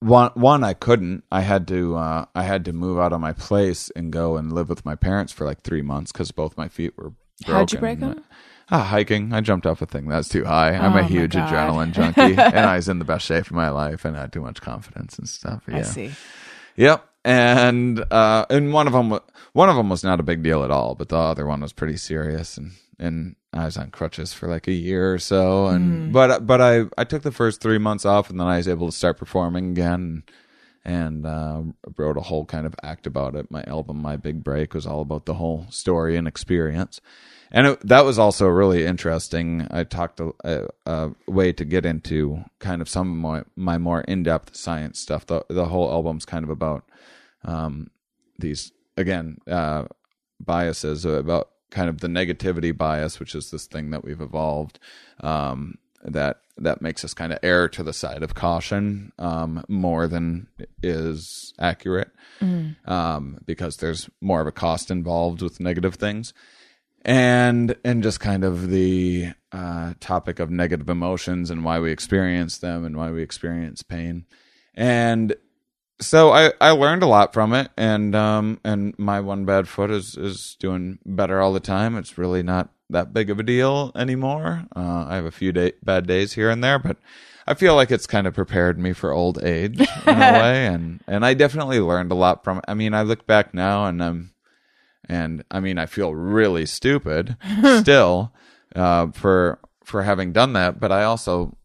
one 0.00 0.30
one 0.34 0.62
I 0.62 0.74
couldn't. 0.74 1.24
I 1.32 1.40
had 1.40 1.66
to 1.68 1.96
uh, 1.96 2.24
I 2.34 2.42
had 2.42 2.64
to 2.66 2.72
move 2.72 2.98
out 2.98 3.12
of 3.12 3.20
my 3.20 3.32
place 3.32 3.90
and 3.96 4.12
go 4.12 4.36
and 4.36 4.52
live 4.52 4.68
with 4.68 4.84
my 4.84 4.94
parents 4.94 5.32
for 5.32 5.46
like 5.46 5.62
three 5.62 5.82
months 5.82 6.12
because 6.12 6.30
both 6.30 6.56
my 6.56 6.68
feet 6.68 6.96
were. 6.96 7.12
Broken. 7.44 7.54
How'd 7.54 7.72
you 7.72 7.78
break 7.78 8.00
'em? 8.00 8.24
Ah, 8.70 8.82
hiking. 8.82 9.32
I 9.32 9.40
jumped 9.40 9.66
off 9.66 9.80
a 9.80 9.86
thing 9.86 10.08
that's 10.08 10.28
too 10.28 10.44
high. 10.44 10.74
I'm 10.74 10.94
Oh 10.94 10.98
a 10.98 11.02
huge 11.04 11.34
adrenaline 11.34 11.92
junkie, 11.92 12.34
and 12.36 12.66
I 12.66 12.76
was 12.76 12.88
in 12.88 12.98
the 12.98 13.04
best 13.04 13.24
shape 13.26 13.46
of 13.46 13.52
my 13.52 13.70
life 13.70 14.04
and 14.04 14.16
had 14.16 14.32
too 14.32 14.40
much 14.42 14.60
confidence 14.60 15.18
and 15.18 15.28
stuff. 15.28 15.62
Yeah. 15.68 15.78
I 15.78 15.82
see. 15.82 16.12
Yep. 16.76 17.08
And 17.24 18.04
uh 18.12 18.46
and 18.50 18.72
one 18.72 18.86
of 18.86 18.92
them 18.92 19.18
one 19.52 19.68
of 19.68 19.76
them 19.76 19.88
was 19.88 20.04
not 20.04 20.20
a 20.20 20.24
big 20.24 20.42
deal 20.42 20.62
at 20.64 20.70
all, 20.70 20.94
but 20.94 21.08
the 21.08 21.16
other 21.16 21.46
one 21.46 21.60
was 21.60 21.72
pretty 21.72 21.96
serious 21.96 22.56
and 22.56 22.72
and 22.98 23.36
I 23.52 23.64
was 23.64 23.76
on 23.76 23.90
crutches 23.90 24.32
for 24.32 24.48
like 24.48 24.66
a 24.68 24.72
year 24.72 25.12
or 25.14 25.18
so 25.18 25.66
and 25.66 26.12
but 26.12 26.46
but 26.46 26.60
I 26.60 26.84
I 26.98 27.04
took 27.04 27.22
the 27.22 27.32
first 27.32 27.60
3 27.60 27.78
months 27.78 28.04
off 28.04 28.30
and 28.30 28.38
then 28.38 28.46
I 28.46 28.58
was 28.58 28.68
able 28.68 28.86
to 28.86 28.96
start 28.96 29.16
performing 29.18 29.70
again 29.70 30.22
and 30.84 31.26
uh, 31.26 31.62
wrote 31.96 32.16
a 32.16 32.20
whole 32.22 32.44
kind 32.44 32.64
of 32.64 32.76
act 32.84 33.08
about 33.08 33.34
it. 33.34 33.50
My 33.50 33.64
album 33.64 34.00
My 34.00 34.16
Big 34.16 34.44
Break 34.44 34.72
was 34.72 34.86
all 34.86 35.00
about 35.00 35.26
the 35.26 35.34
whole 35.34 35.66
story 35.70 36.16
and 36.16 36.28
experience. 36.28 37.00
And 37.52 37.66
it, 37.68 37.80
that 37.86 38.04
was 38.04 38.18
also 38.18 38.46
really 38.46 38.84
interesting. 38.84 39.66
I 39.70 39.84
talked 39.84 40.20
a, 40.20 40.32
a, 40.44 40.68
a 40.86 41.10
way 41.28 41.52
to 41.52 41.64
get 41.64 41.86
into 41.86 42.44
kind 42.58 42.82
of 42.82 42.88
some 42.88 43.10
of 43.12 43.16
my, 43.16 43.42
my 43.54 43.78
more 43.78 44.00
in 44.02 44.22
depth 44.22 44.56
science 44.56 45.00
stuff. 45.00 45.26
The 45.26 45.44
the 45.48 45.66
whole 45.66 45.90
album's 45.90 46.24
kind 46.24 46.44
of 46.44 46.50
about 46.50 46.84
um, 47.44 47.90
these 48.38 48.72
again 48.96 49.38
uh, 49.48 49.84
biases 50.40 51.04
about 51.04 51.50
kind 51.70 51.88
of 51.88 52.00
the 52.00 52.08
negativity 52.08 52.76
bias, 52.76 53.20
which 53.20 53.34
is 53.34 53.50
this 53.50 53.66
thing 53.66 53.90
that 53.90 54.04
we've 54.04 54.20
evolved 54.20 54.78
um, 55.20 55.78
that 56.04 56.40
that 56.58 56.80
makes 56.80 57.04
us 57.04 57.12
kind 57.14 57.32
of 57.32 57.38
err 57.42 57.68
to 57.68 57.82
the 57.82 57.92
side 57.92 58.22
of 58.22 58.34
caution 58.34 59.12
um, 59.18 59.62
more 59.68 60.06
than 60.06 60.48
is 60.82 61.52
accurate 61.58 62.10
um, 62.86 63.38
because 63.44 63.76
there's 63.76 64.08
more 64.20 64.40
of 64.40 64.46
a 64.46 64.52
cost 64.52 64.90
involved 64.90 65.42
with 65.42 65.60
negative 65.60 65.96
things 65.96 66.32
and 67.06 67.76
and 67.84 68.02
just 68.02 68.18
kind 68.18 68.44
of 68.44 68.68
the 68.68 69.32
uh, 69.52 69.94
topic 70.00 70.40
of 70.40 70.50
negative 70.50 70.90
emotions 70.90 71.50
and 71.50 71.64
why 71.64 71.78
we 71.78 71.92
experience 71.92 72.58
them 72.58 72.84
and 72.84 72.96
why 72.96 73.10
we 73.12 73.22
experience 73.22 73.82
pain. 73.82 74.26
And 74.74 75.34
so 76.00 76.32
I, 76.32 76.52
I 76.60 76.72
learned 76.72 77.04
a 77.04 77.06
lot 77.06 77.32
from 77.32 77.54
it 77.54 77.70
and 77.78 78.14
um 78.14 78.60
and 78.64 78.92
my 78.98 79.20
one 79.20 79.46
bad 79.46 79.68
foot 79.68 79.90
is 79.90 80.16
is 80.16 80.56
doing 80.58 80.98
better 81.06 81.40
all 81.40 81.52
the 81.52 81.60
time. 81.60 81.96
It's 81.96 82.18
really 82.18 82.42
not 82.42 82.70
that 82.90 83.14
big 83.14 83.30
of 83.30 83.38
a 83.38 83.44
deal 83.44 83.92
anymore. 83.94 84.66
Uh, 84.74 85.06
I 85.08 85.14
have 85.14 85.24
a 85.24 85.30
few 85.30 85.52
day, 85.52 85.72
bad 85.82 86.06
days 86.08 86.32
here 86.32 86.50
and 86.50 86.62
there 86.62 86.78
but 86.80 86.98
I 87.46 87.54
feel 87.54 87.76
like 87.76 87.92
it's 87.92 88.08
kind 88.08 88.26
of 88.26 88.34
prepared 88.34 88.80
me 88.80 88.92
for 88.92 89.12
old 89.12 89.42
age 89.44 89.78
in 89.80 89.86
a 90.08 90.32
way. 90.32 90.66
And 90.66 91.02
and 91.06 91.24
I 91.24 91.34
definitely 91.34 91.78
learned 91.78 92.10
a 92.10 92.16
lot 92.16 92.42
from 92.42 92.58
it 92.58 92.64
I 92.66 92.74
mean 92.74 92.94
I 92.94 93.02
look 93.02 93.28
back 93.28 93.54
now 93.54 93.86
and 93.86 94.02
I'm 94.02 94.32
and 95.08 95.44
I 95.50 95.60
mean 95.60 95.78
I 95.78 95.86
feel 95.86 96.14
really 96.14 96.66
stupid 96.66 97.36
still 97.80 98.32
uh, 98.74 99.08
for 99.12 99.58
for 99.84 100.02
having 100.02 100.32
done 100.32 100.52
that, 100.54 100.80
but 100.80 100.90
I 100.90 101.04
also 101.04 101.56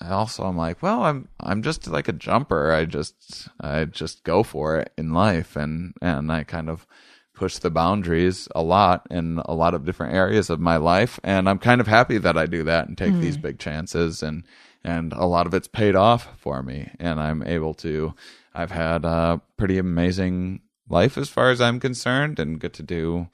I 0.00 0.10
also 0.10 0.44
I'm 0.44 0.56
like, 0.56 0.82
well, 0.82 1.04
I'm 1.04 1.28
I'm 1.40 1.62
just 1.62 1.86
like 1.88 2.08
a 2.08 2.12
jumper. 2.12 2.72
I 2.72 2.84
just 2.84 3.48
I 3.60 3.84
just 3.84 4.24
go 4.24 4.42
for 4.42 4.78
it 4.78 4.92
in 4.96 5.12
life, 5.12 5.56
and 5.56 5.94
and 6.00 6.30
I 6.30 6.44
kind 6.44 6.68
of 6.68 6.86
push 7.34 7.58
the 7.58 7.70
boundaries 7.70 8.48
a 8.54 8.62
lot 8.62 9.06
in 9.10 9.40
a 9.44 9.54
lot 9.54 9.72
of 9.74 9.84
different 9.84 10.14
areas 10.14 10.50
of 10.50 10.60
my 10.60 10.76
life, 10.76 11.20
and 11.22 11.48
I'm 11.48 11.58
kind 11.58 11.80
of 11.80 11.86
happy 11.86 12.18
that 12.18 12.36
I 12.36 12.46
do 12.46 12.64
that 12.64 12.88
and 12.88 12.98
take 12.98 13.14
these 13.20 13.36
big 13.36 13.58
chances, 13.58 14.22
and 14.22 14.44
and 14.84 15.12
a 15.12 15.26
lot 15.26 15.46
of 15.46 15.54
it's 15.54 15.68
paid 15.68 15.96
off 15.96 16.28
for 16.36 16.62
me, 16.62 16.90
and 17.00 17.20
I'm 17.20 17.42
able 17.42 17.74
to. 17.74 18.14
I've 18.54 18.72
had 18.72 19.04
a 19.04 19.40
pretty 19.56 19.78
amazing 19.78 20.62
life 20.88 21.18
as 21.18 21.28
far 21.28 21.50
as 21.50 21.60
I'm 21.60 21.80
concerned, 21.80 22.38
and 22.38 22.60
get 22.60 22.72
to 22.74 22.82
do 22.82 23.28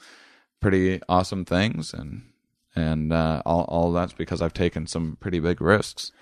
pretty 0.60 1.00
awesome 1.08 1.44
things, 1.44 1.92
and 1.94 2.22
and 2.74 3.12
uh, 3.12 3.42
all 3.44 3.64
all 3.64 3.92
that's 3.92 4.12
because 4.12 4.42
I've 4.42 4.54
taken 4.54 4.86
some 4.86 5.16
pretty 5.20 5.40
big 5.40 5.60
risks. 5.60 6.12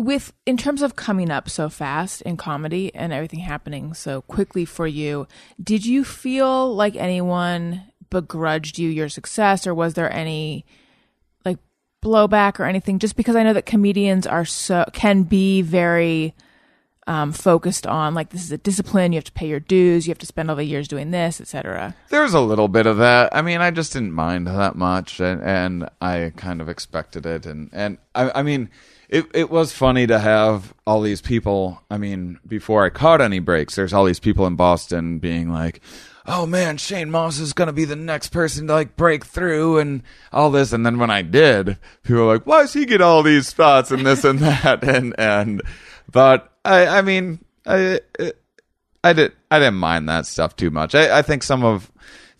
with 0.00 0.32
in 0.46 0.56
terms 0.56 0.80
of 0.80 0.96
coming 0.96 1.30
up 1.30 1.48
so 1.48 1.68
fast 1.68 2.22
in 2.22 2.36
comedy 2.36 2.90
and 2.94 3.12
everything 3.12 3.40
happening 3.40 3.92
so 3.92 4.22
quickly 4.22 4.64
for 4.64 4.86
you 4.86 5.26
did 5.62 5.84
you 5.84 6.04
feel 6.04 6.74
like 6.74 6.96
anyone 6.96 7.82
begrudged 8.08 8.78
you 8.78 8.88
your 8.88 9.10
success 9.10 9.66
or 9.66 9.74
was 9.74 9.92
there 9.94 10.10
any 10.10 10.64
like 11.44 11.58
blowback 12.02 12.58
or 12.58 12.64
anything 12.64 12.98
just 12.98 13.14
because 13.14 13.36
i 13.36 13.42
know 13.42 13.52
that 13.52 13.66
comedians 13.66 14.26
are 14.26 14.46
so 14.46 14.86
can 14.94 15.22
be 15.22 15.60
very 15.60 16.34
um, 17.06 17.32
focused 17.32 17.86
on 17.86 18.14
like 18.14 18.30
this 18.30 18.42
is 18.42 18.52
a 18.52 18.58
discipline 18.58 19.12
you 19.12 19.16
have 19.16 19.24
to 19.24 19.32
pay 19.32 19.48
your 19.48 19.58
dues 19.60 20.06
you 20.06 20.10
have 20.10 20.18
to 20.18 20.26
spend 20.26 20.50
all 20.50 20.56
the 20.56 20.64
years 20.64 20.86
doing 20.86 21.10
this 21.10 21.40
etc 21.40 21.94
There 22.10 22.22
was 22.22 22.34
a 22.34 22.40
little 22.40 22.68
bit 22.68 22.86
of 22.86 22.98
that. 22.98 23.34
I 23.34 23.42
mean, 23.42 23.60
I 23.60 23.70
just 23.70 23.92
didn't 23.92 24.12
mind 24.12 24.46
that 24.46 24.76
much, 24.76 25.20
and, 25.20 25.42
and 25.42 25.88
I 26.00 26.32
kind 26.36 26.60
of 26.60 26.68
expected 26.68 27.24
it. 27.26 27.46
And 27.46 27.70
and 27.72 27.98
I, 28.14 28.40
I 28.40 28.42
mean, 28.42 28.68
it 29.08 29.26
it 29.34 29.50
was 29.50 29.72
funny 29.72 30.06
to 30.06 30.18
have 30.18 30.74
all 30.86 31.00
these 31.00 31.20
people. 31.20 31.82
I 31.90 31.98
mean, 31.98 32.38
before 32.46 32.84
I 32.84 32.90
caught 32.90 33.20
any 33.20 33.38
breaks, 33.38 33.74
there's 33.76 33.92
all 33.92 34.04
these 34.04 34.20
people 34.20 34.46
in 34.46 34.56
Boston 34.56 35.18
being 35.18 35.50
like. 35.50 35.80
Oh 36.26 36.46
man, 36.46 36.76
Shane 36.76 37.10
Mauss 37.10 37.38
is 37.40 37.52
gonna 37.54 37.72
be 37.72 37.86
the 37.86 37.96
next 37.96 38.28
person 38.28 38.66
to 38.66 38.72
like 38.74 38.94
break 38.96 39.24
through 39.24 39.78
and 39.78 40.02
all 40.32 40.50
this. 40.50 40.72
And 40.72 40.84
then 40.84 40.98
when 40.98 41.10
I 41.10 41.22
did, 41.22 41.78
people 42.02 42.26
were 42.26 42.32
like, 42.34 42.46
"Why 42.46 42.60
does 42.60 42.72
he 42.74 42.84
get 42.84 43.00
all 43.00 43.22
these 43.22 43.48
spots 43.48 43.90
and 43.90 44.06
this 44.06 44.22
and 44.22 44.38
that?" 44.40 44.84
And 44.96 45.14
and, 45.18 45.62
but 46.12 46.52
I 46.64 46.86
I 46.86 47.02
mean 47.02 47.44
I 47.66 48.00
uh, 48.18 48.30
I 49.02 49.12
did 49.12 49.32
I 49.50 49.58
didn't 49.58 49.74
mind 49.74 50.08
that 50.08 50.26
stuff 50.26 50.56
too 50.56 50.70
much. 50.70 50.94
I, 50.94 51.18
I 51.18 51.22
think 51.22 51.42
some 51.42 51.64
of 51.64 51.90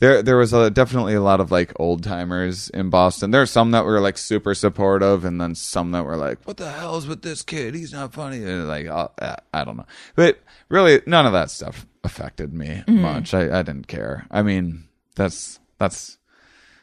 there 0.01 0.23
there 0.23 0.37
was 0.37 0.53
a, 0.53 0.71
definitely 0.71 1.15
a 1.15 1.23
lot 1.23 1.41
of 1.41 1.51
like 1.51 1.79
old 1.79 2.03
timers 2.03 2.71
in 2.71 2.91
Boston. 2.91 3.31
There 3.31 3.43
are 3.43 3.47
some 3.47 3.71
that 3.71 3.85
were 3.85 4.01
like 4.01 4.19
super 4.19 4.55
supportive, 4.55 5.25
and 5.25 5.41
then 5.41 5.55
some 5.55 5.93
that 5.93 6.05
were 6.05 6.17
like, 6.17 6.47
"What 6.47 6.57
the 6.57 6.71
hell's 6.71 7.07
with 7.07 7.23
this 7.23 7.43
kid? 7.43 7.75
He's 7.75 7.93
not 7.93 8.13
funny." 8.13 8.43
And 8.43 8.67
like 8.67 8.87
uh, 8.87 9.09
uh, 9.21 9.37
I 9.53 9.65
don't 9.65 9.77
know, 9.77 9.87
but 10.17 10.41
really 10.69 11.01
none 11.07 11.27
of 11.27 11.33
that 11.33 11.51
stuff 11.51 11.87
affected 12.03 12.53
me 12.53 12.83
mm-hmm. 12.87 13.01
much. 13.01 13.35
I, 13.35 13.61
I 13.61 13.63
didn't 13.63 13.89
care. 13.89 14.27
I 14.31 14.43
mean, 14.43 14.89
that's 15.17 15.61
that's 15.79 16.19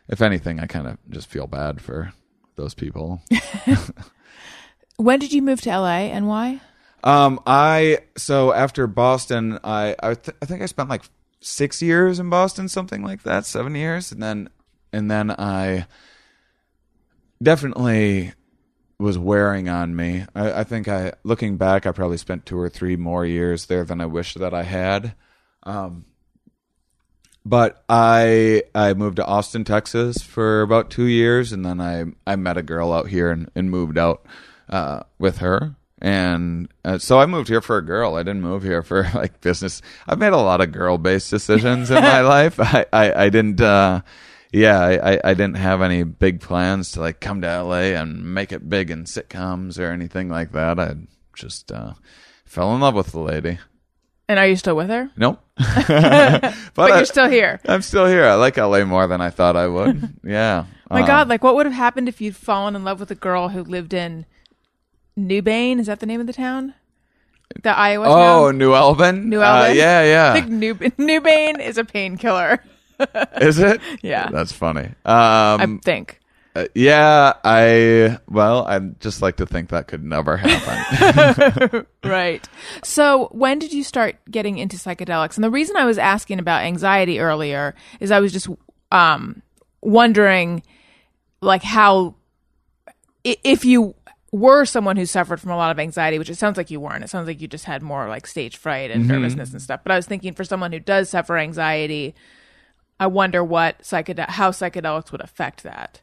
if 0.07 0.21
anything, 0.21 0.59
I 0.59 0.67
kind 0.67 0.87
of 0.87 0.97
just 1.09 1.27
feel 1.27 1.47
bad 1.47 1.81
for 1.81 2.13
those 2.55 2.75
people. 2.75 3.21
when 4.97 5.19
did 5.19 5.33
you 5.33 5.41
move 5.41 5.61
to 5.61 5.79
la 5.79 5.87
and 5.87 6.27
why 6.27 6.61
Um, 7.03 7.39
I 7.45 7.99
so 8.17 8.53
after 8.53 8.87
Boston, 8.87 9.59
I 9.63 9.95
I, 10.01 10.13
th- 10.15 10.37
I 10.41 10.45
think 10.45 10.61
I 10.61 10.65
spent 10.65 10.89
like 10.89 11.03
six 11.39 11.81
years 11.81 12.19
in 12.19 12.29
Boston, 12.29 12.67
something 12.67 13.03
like 13.03 13.23
that, 13.23 13.45
seven 13.45 13.75
years, 13.75 14.11
and 14.11 14.21
then 14.21 14.49
and 14.91 15.09
then 15.09 15.31
I 15.31 15.87
definitely 17.41 18.33
was 18.99 19.17
wearing 19.17 19.69
on 19.69 19.95
me. 19.95 20.25
I, 20.35 20.61
I 20.61 20.63
think 20.63 20.87
I 20.87 21.13
looking 21.23 21.57
back, 21.57 21.85
I 21.85 21.91
probably 21.91 22.17
spent 22.17 22.45
two 22.45 22.59
or 22.59 22.69
three 22.69 22.95
more 22.95 23.25
years 23.25 23.67
there 23.67 23.83
than 23.83 24.01
I 24.01 24.05
wish 24.05 24.33
that 24.33 24.53
I 24.53 24.63
had. 24.63 25.15
Um, 25.63 26.05
but 27.45 27.83
I 27.87 28.63
I 28.75 28.93
moved 28.93 29.17
to 29.17 29.25
Austin, 29.25 29.63
Texas 29.63 30.17
for 30.21 30.61
about 30.61 30.89
two 30.89 31.05
years, 31.05 31.53
and 31.53 31.65
then 31.65 31.79
I 31.79 32.05
I 32.25 32.35
met 32.35 32.57
a 32.57 32.63
girl 32.63 32.91
out 32.91 33.07
here 33.07 33.31
and, 33.31 33.49
and 33.55 33.71
moved 33.71 33.97
out 33.97 34.25
uh, 34.69 35.03
with 35.17 35.37
her. 35.37 35.76
And 35.99 36.69
uh, 36.85 36.99
so 36.99 37.19
I 37.19 37.25
moved 37.25 37.47
here 37.49 37.61
for 37.61 37.77
a 37.77 37.81
girl. 37.85 38.15
I 38.15 38.23
didn't 38.23 38.41
move 38.43 38.61
here 38.63 38.83
for 38.83 39.03
like 39.15 39.41
business. 39.41 39.81
I've 40.07 40.19
made 40.19 40.33
a 40.33 40.37
lot 40.37 40.61
of 40.61 40.71
girl 40.71 40.97
based 40.97 41.29
decisions 41.31 41.89
in 41.89 42.01
my 42.01 42.21
life. 42.35 42.59
I, 42.59 42.85
I, 42.93 43.25
I 43.25 43.29
didn't, 43.29 43.59
uh, 43.61 44.01
yeah, 44.53 44.79
I, 44.79 45.13
I- 45.13 45.21
I 45.23 45.33
didn't 45.33 45.57
have 45.57 45.81
any 45.81 46.03
big 46.03 46.39
plans 46.41 46.91
to 46.93 46.99
like 47.01 47.19
come 47.19 47.41
to 47.41 47.63
LA 47.63 47.93
and 47.99 48.33
make 48.33 48.51
it 48.51 48.69
big 48.69 48.91
in 48.91 49.05
sitcoms 49.05 49.79
or 49.79 49.91
anything 49.91 50.29
like 50.29 50.51
that. 50.51 50.79
I 50.79 50.95
just 51.35 51.71
uh, 51.71 51.93
fell 52.45 52.73
in 52.75 52.81
love 52.81 52.93
with 52.95 53.11
the 53.11 53.19
lady. 53.19 53.57
and 54.29 54.37
are 54.39 54.47
you 54.47 54.55
still 54.55 54.75
with 54.75 54.89
her 54.89 55.09
Nope. 55.17 55.41
but, 55.57 56.53
I- 56.91 56.97
you're 56.97 57.05
still 57.05 57.29
here 57.29 57.59
I'm 57.67 57.81
still 57.81 58.05
here. 58.05 58.25
I 58.25 58.35
like 58.35 58.57
LA 58.57 58.85
more 58.85 59.07
than 59.07 59.21
I 59.21 59.29
thought 59.31 59.55
I 59.55 59.67
would. 59.67 60.13
Yeah. 60.23 60.65
My 60.89 61.01
Um, 61.01 61.07
God, 61.07 61.27
like 61.27 61.43
what 61.43 61.55
would 61.55 61.65
have 61.65 61.73
happened 61.75 62.07
if 62.07 62.21
you'd 62.21 62.35
fallen 62.35 62.75
in 62.75 62.83
love 62.83 62.99
with 62.99 63.11
a 63.11 63.15
girl 63.15 63.49
who 63.49 63.63
lived 63.63 63.93
in 63.93 64.25
Newbane? 65.17 65.79
Is 65.79 65.87
that 65.87 65.99
the 65.99 66.05
name 66.05 66.19
of 66.21 66.27
the 66.27 66.33
town? 66.33 66.73
The 67.63 67.69
Iowa 67.75 68.05
Oh, 68.07 68.47
town? 68.49 68.57
New 68.57 68.73
Albin. 68.73 69.29
New 69.29 69.41
Uh, 69.41 69.45
Albin? 69.45 69.77
yeah, 69.77 69.99
I 69.99 70.05
yeah. 70.05 70.33
think 70.33 70.49
New 70.49 70.75
Newbane 70.99 71.59
is 71.59 71.77
a 71.77 71.83
painkiller. 71.85 72.63
Is 73.41 73.59
it? 73.59 73.79
Yeah. 74.01 74.29
That's 74.29 74.51
funny. 74.51 74.89
I 75.05 75.53
Um, 75.61 75.79
think. 75.79 76.19
uh, 76.55 76.65
yeah, 76.75 77.33
I 77.43 78.17
well, 78.27 78.65
I'd 78.65 78.99
just 78.99 79.21
like 79.21 79.37
to 79.37 79.45
think 79.45 79.69
that 79.69 79.87
could 79.87 80.03
never 80.03 80.37
happen. 80.37 81.85
Right. 82.03 82.47
So, 82.83 83.27
when 83.31 83.59
did 83.59 83.73
you 83.73 83.83
start 83.83 84.15
getting 84.31 84.57
into 84.57 84.77
psychedelics? 84.77 85.35
And 85.35 85.43
the 85.43 85.49
reason 85.51 85.75
I 85.75 85.85
was 85.85 85.97
asking 85.97 86.39
about 86.39 86.63
anxiety 86.63 87.19
earlier 87.19 87.75
is 87.99 88.11
I 88.11 88.19
was 88.19 88.31
just 88.33 88.47
um 88.91 89.41
wondering 89.81 90.63
like 91.41 91.61
how 91.63 92.15
if 93.23 93.63
you 93.65 93.93
were 94.31 94.65
someone 94.65 94.97
who 94.97 95.05
suffered 95.05 95.39
from 95.39 95.51
a 95.51 95.55
lot 95.57 95.71
of 95.71 95.79
anxiety, 95.79 96.19
which 96.19 96.29
it 96.29 96.35
sounds 96.37 96.57
like 96.57 96.69
you 96.69 96.79
weren't. 96.79 97.03
It 97.03 97.09
sounds 97.09 97.27
like 97.27 97.39
you 97.41 97.47
just 97.47 97.65
had 97.65 97.81
more 97.81 98.07
like 98.09 98.27
stage 98.27 98.57
fright 98.57 98.91
and 98.91 99.07
nervousness 99.07 99.51
and 99.53 99.61
stuff. 99.61 99.81
But 99.83 99.91
I 99.93 99.95
was 99.95 100.05
thinking 100.05 100.33
for 100.33 100.43
someone 100.43 100.71
who 100.73 100.79
does 100.79 101.09
suffer 101.09 101.37
anxiety, 101.37 102.13
I 102.99 103.07
wonder 103.07 103.43
what 103.43 103.79
psychedel 103.83 104.27
how 104.27 104.51
psychedelics 104.51 105.11
would 105.11 105.21
affect 105.21 105.63
that. 105.63 106.01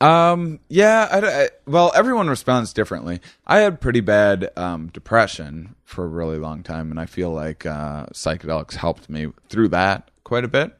um, 0.00 0.60
yeah, 0.68 1.06
I, 1.10 1.18
I- 1.44 1.48
well, 1.66 1.92
everyone 1.94 2.28
responds 2.28 2.72
differently. 2.72 3.20
I 3.46 3.58
had 3.58 3.80
pretty 3.80 4.00
bad 4.00 4.50
um, 4.56 4.88
depression 4.88 5.74
for 5.84 6.04
a 6.04 6.08
really 6.08 6.38
long 6.38 6.62
time, 6.62 6.90
and 6.90 6.98
I 6.98 7.06
feel 7.06 7.30
like 7.30 7.66
uh, 7.66 8.06
psychedelics 8.06 8.74
helped 8.74 9.10
me 9.10 9.28
through 9.50 9.68
that 9.68 10.10
quite 10.24 10.44
a 10.44 10.48
bit. 10.48 10.74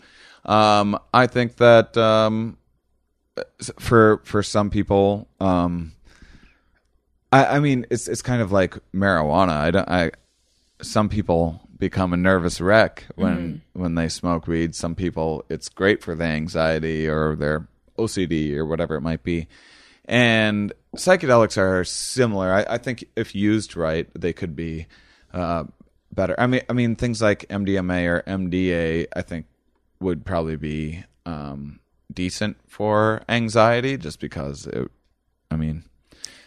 Um, 0.46 0.98
I 1.12 1.26
think 1.26 1.56
that 1.56 1.96
um, 1.96 2.56
for 3.78 4.20
for 4.24 4.42
some 4.42 4.70
people, 4.70 5.28
um, 5.40 5.92
I, 7.34 7.56
I 7.56 7.60
mean, 7.60 7.84
it's 7.90 8.06
it's 8.06 8.22
kind 8.22 8.40
of 8.40 8.52
like 8.52 8.76
marijuana. 8.92 9.50
I 9.50 9.70
don't. 9.72 9.88
I 9.88 10.12
some 10.80 11.08
people 11.08 11.60
become 11.76 12.12
a 12.12 12.16
nervous 12.16 12.60
wreck 12.60 13.04
when 13.16 13.62
when 13.72 13.96
they 13.96 14.08
smoke 14.08 14.46
weed. 14.46 14.76
Some 14.76 14.94
people, 14.94 15.44
it's 15.48 15.68
great 15.68 16.00
for 16.00 16.14
the 16.14 16.24
anxiety 16.24 17.08
or 17.08 17.34
their 17.34 17.66
OCD 17.98 18.54
or 18.54 18.64
whatever 18.64 18.94
it 18.94 19.00
might 19.00 19.24
be. 19.24 19.48
And 20.04 20.72
psychedelics 20.96 21.58
are 21.58 21.82
similar. 21.82 22.52
I, 22.52 22.74
I 22.74 22.78
think 22.78 23.04
if 23.16 23.34
used 23.34 23.74
right, 23.74 24.08
they 24.14 24.32
could 24.32 24.54
be 24.54 24.86
uh, 25.32 25.64
better. 26.12 26.38
I 26.38 26.46
mean, 26.46 26.62
I 26.68 26.72
mean 26.72 26.94
things 26.94 27.20
like 27.20 27.48
MDMA 27.48 28.06
or 28.06 28.22
MDA. 28.28 29.06
I 29.16 29.22
think 29.22 29.46
would 29.98 30.24
probably 30.24 30.56
be 30.56 31.02
um, 31.26 31.80
decent 32.12 32.58
for 32.68 33.22
anxiety, 33.28 33.96
just 33.96 34.20
because 34.20 34.68
it. 34.68 34.88
I 35.50 35.56
mean, 35.56 35.84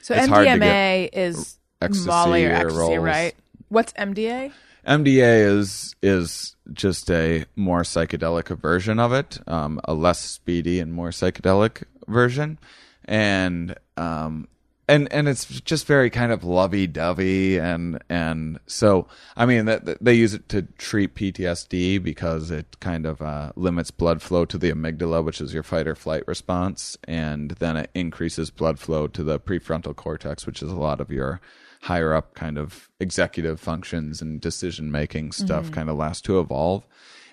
So 0.08 0.16
It's 0.16 0.28
MDMA 0.30 1.10
is 1.12 1.58
ecstasy 1.82 2.08
Molly 2.08 2.46
or 2.46 2.52
or 2.52 2.54
ecstasy, 2.54 2.78
rolls. 2.80 2.98
right? 3.00 3.36
What's 3.68 3.92
MDA? 3.92 4.54
MDA 4.88 5.60
is 5.60 5.98
is 6.02 6.56
just 6.72 7.12
a 7.12 7.44
more 7.58 7.82
psychedelic 7.82 8.58
version 8.58 9.02
of 9.02 9.12
it, 9.12 9.40
um, 9.48 9.82
a 9.84 9.94
less 9.94 10.22
speedy 10.22 10.80
and 10.80 10.94
more 10.94 11.10
psychedelic 11.10 11.84
version, 12.08 12.58
and 13.04 13.76
um, 13.98 14.48
and 14.88 15.12
and 15.12 15.28
it's 15.28 15.46
just 15.62 15.86
very 15.86 16.10
kind 16.10 16.32
of 16.32 16.44
lovey 16.44 16.88
dovey, 16.88 17.58
and 17.58 18.02
and 18.10 18.60
so 18.68 19.08
I 19.36 19.46
mean 19.46 19.66
that 19.66 20.04
they 20.04 20.14
use 20.14 20.34
it 20.34 20.48
to 20.50 20.64
treat 20.78 21.16
PTSD 21.16 22.02
because 22.02 22.52
it 22.52 22.80
kind 22.80 23.06
of 23.06 23.22
uh, 23.22 23.52
limits 23.56 23.92
blood 23.92 24.22
flow 24.22 24.46
to 24.46 24.58
the 24.58 24.72
amygdala, 24.72 25.24
which 25.24 25.42
is 25.42 25.54
your 25.54 25.64
fight 25.64 25.88
or 25.88 25.96
flight 25.96 26.24
response, 26.28 26.98
and 27.04 27.52
then 27.52 27.76
it 27.76 27.90
increases 27.94 28.50
blood 28.50 28.80
flow 28.80 29.08
to 29.08 29.24
the 29.24 29.40
prefrontal 29.40 29.96
cortex, 29.96 30.46
which 30.46 30.64
is 30.64 30.72
a 30.72 30.76
lot 30.76 31.02
of 31.02 31.12
your 31.12 31.42
higher 31.82 32.14
up 32.14 32.34
kind 32.34 32.58
of 32.58 32.90
executive 33.00 33.60
functions 33.60 34.22
and 34.22 34.42
decision 34.42 34.92
making 34.92 35.32
stuff 35.32 35.72
kind 35.72 35.90
of 35.90 35.98
last 35.98 36.26
to 36.26 36.40
evolve. 36.40 36.86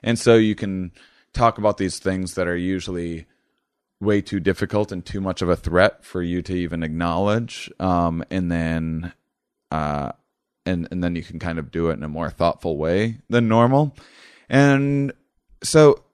And 0.02 0.18
so 0.18 0.34
you 0.34 0.54
can 0.54 0.92
talk 1.32 1.56
about 1.58 1.78
these 1.78 1.98
things 1.98 2.34
that 2.34 2.46
are 2.46 2.56
usually 2.56 3.26
way 4.04 4.20
too 4.20 4.40
difficult 4.40 4.92
and 4.92 5.04
too 5.04 5.20
much 5.20 5.42
of 5.42 5.48
a 5.48 5.56
threat 5.56 6.04
for 6.04 6.22
you 6.22 6.42
to 6.42 6.54
even 6.54 6.82
acknowledge. 6.82 7.70
Um, 7.80 8.24
and 8.30 8.50
then, 8.50 9.12
uh, 9.70 10.12
and 10.66 10.88
and 10.90 11.02
then 11.02 11.16
you 11.16 11.22
can 11.22 11.38
kind 11.38 11.58
of 11.58 11.70
do 11.70 11.90
it 11.90 11.94
in 11.94 12.02
a 12.02 12.08
more 12.08 12.30
thoughtful 12.30 12.76
way 12.76 13.18
than 13.28 13.48
normal. 13.48 13.96
And 14.48 15.12
so, 15.62 16.04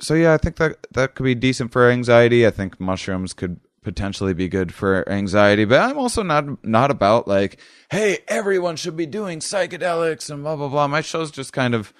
so 0.00 0.14
yeah, 0.14 0.34
I 0.34 0.38
think 0.38 0.56
that 0.56 0.86
that 0.92 1.14
could 1.14 1.24
be 1.24 1.34
decent 1.34 1.72
for 1.72 1.90
anxiety. 1.90 2.46
I 2.46 2.50
think 2.50 2.80
mushrooms 2.80 3.32
could 3.32 3.60
potentially 3.82 4.34
be 4.34 4.48
good 4.48 4.74
for 4.74 5.08
anxiety, 5.08 5.64
but 5.64 5.80
I'm 5.80 5.98
also 5.98 6.22
not 6.22 6.64
not 6.64 6.90
about 6.90 7.26
like, 7.26 7.58
hey, 7.90 8.18
everyone 8.28 8.76
should 8.76 8.96
be 8.96 9.06
doing 9.06 9.40
psychedelics 9.40 10.30
and 10.30 10.42
blah 10.42 10.56
blah 10.56 10.68
blah. 10.68 10.86
My 10.88 11.00
show's 11.00 11.30
just 11.30 11.52
kind 11.52 11.74
of 11.74 11.92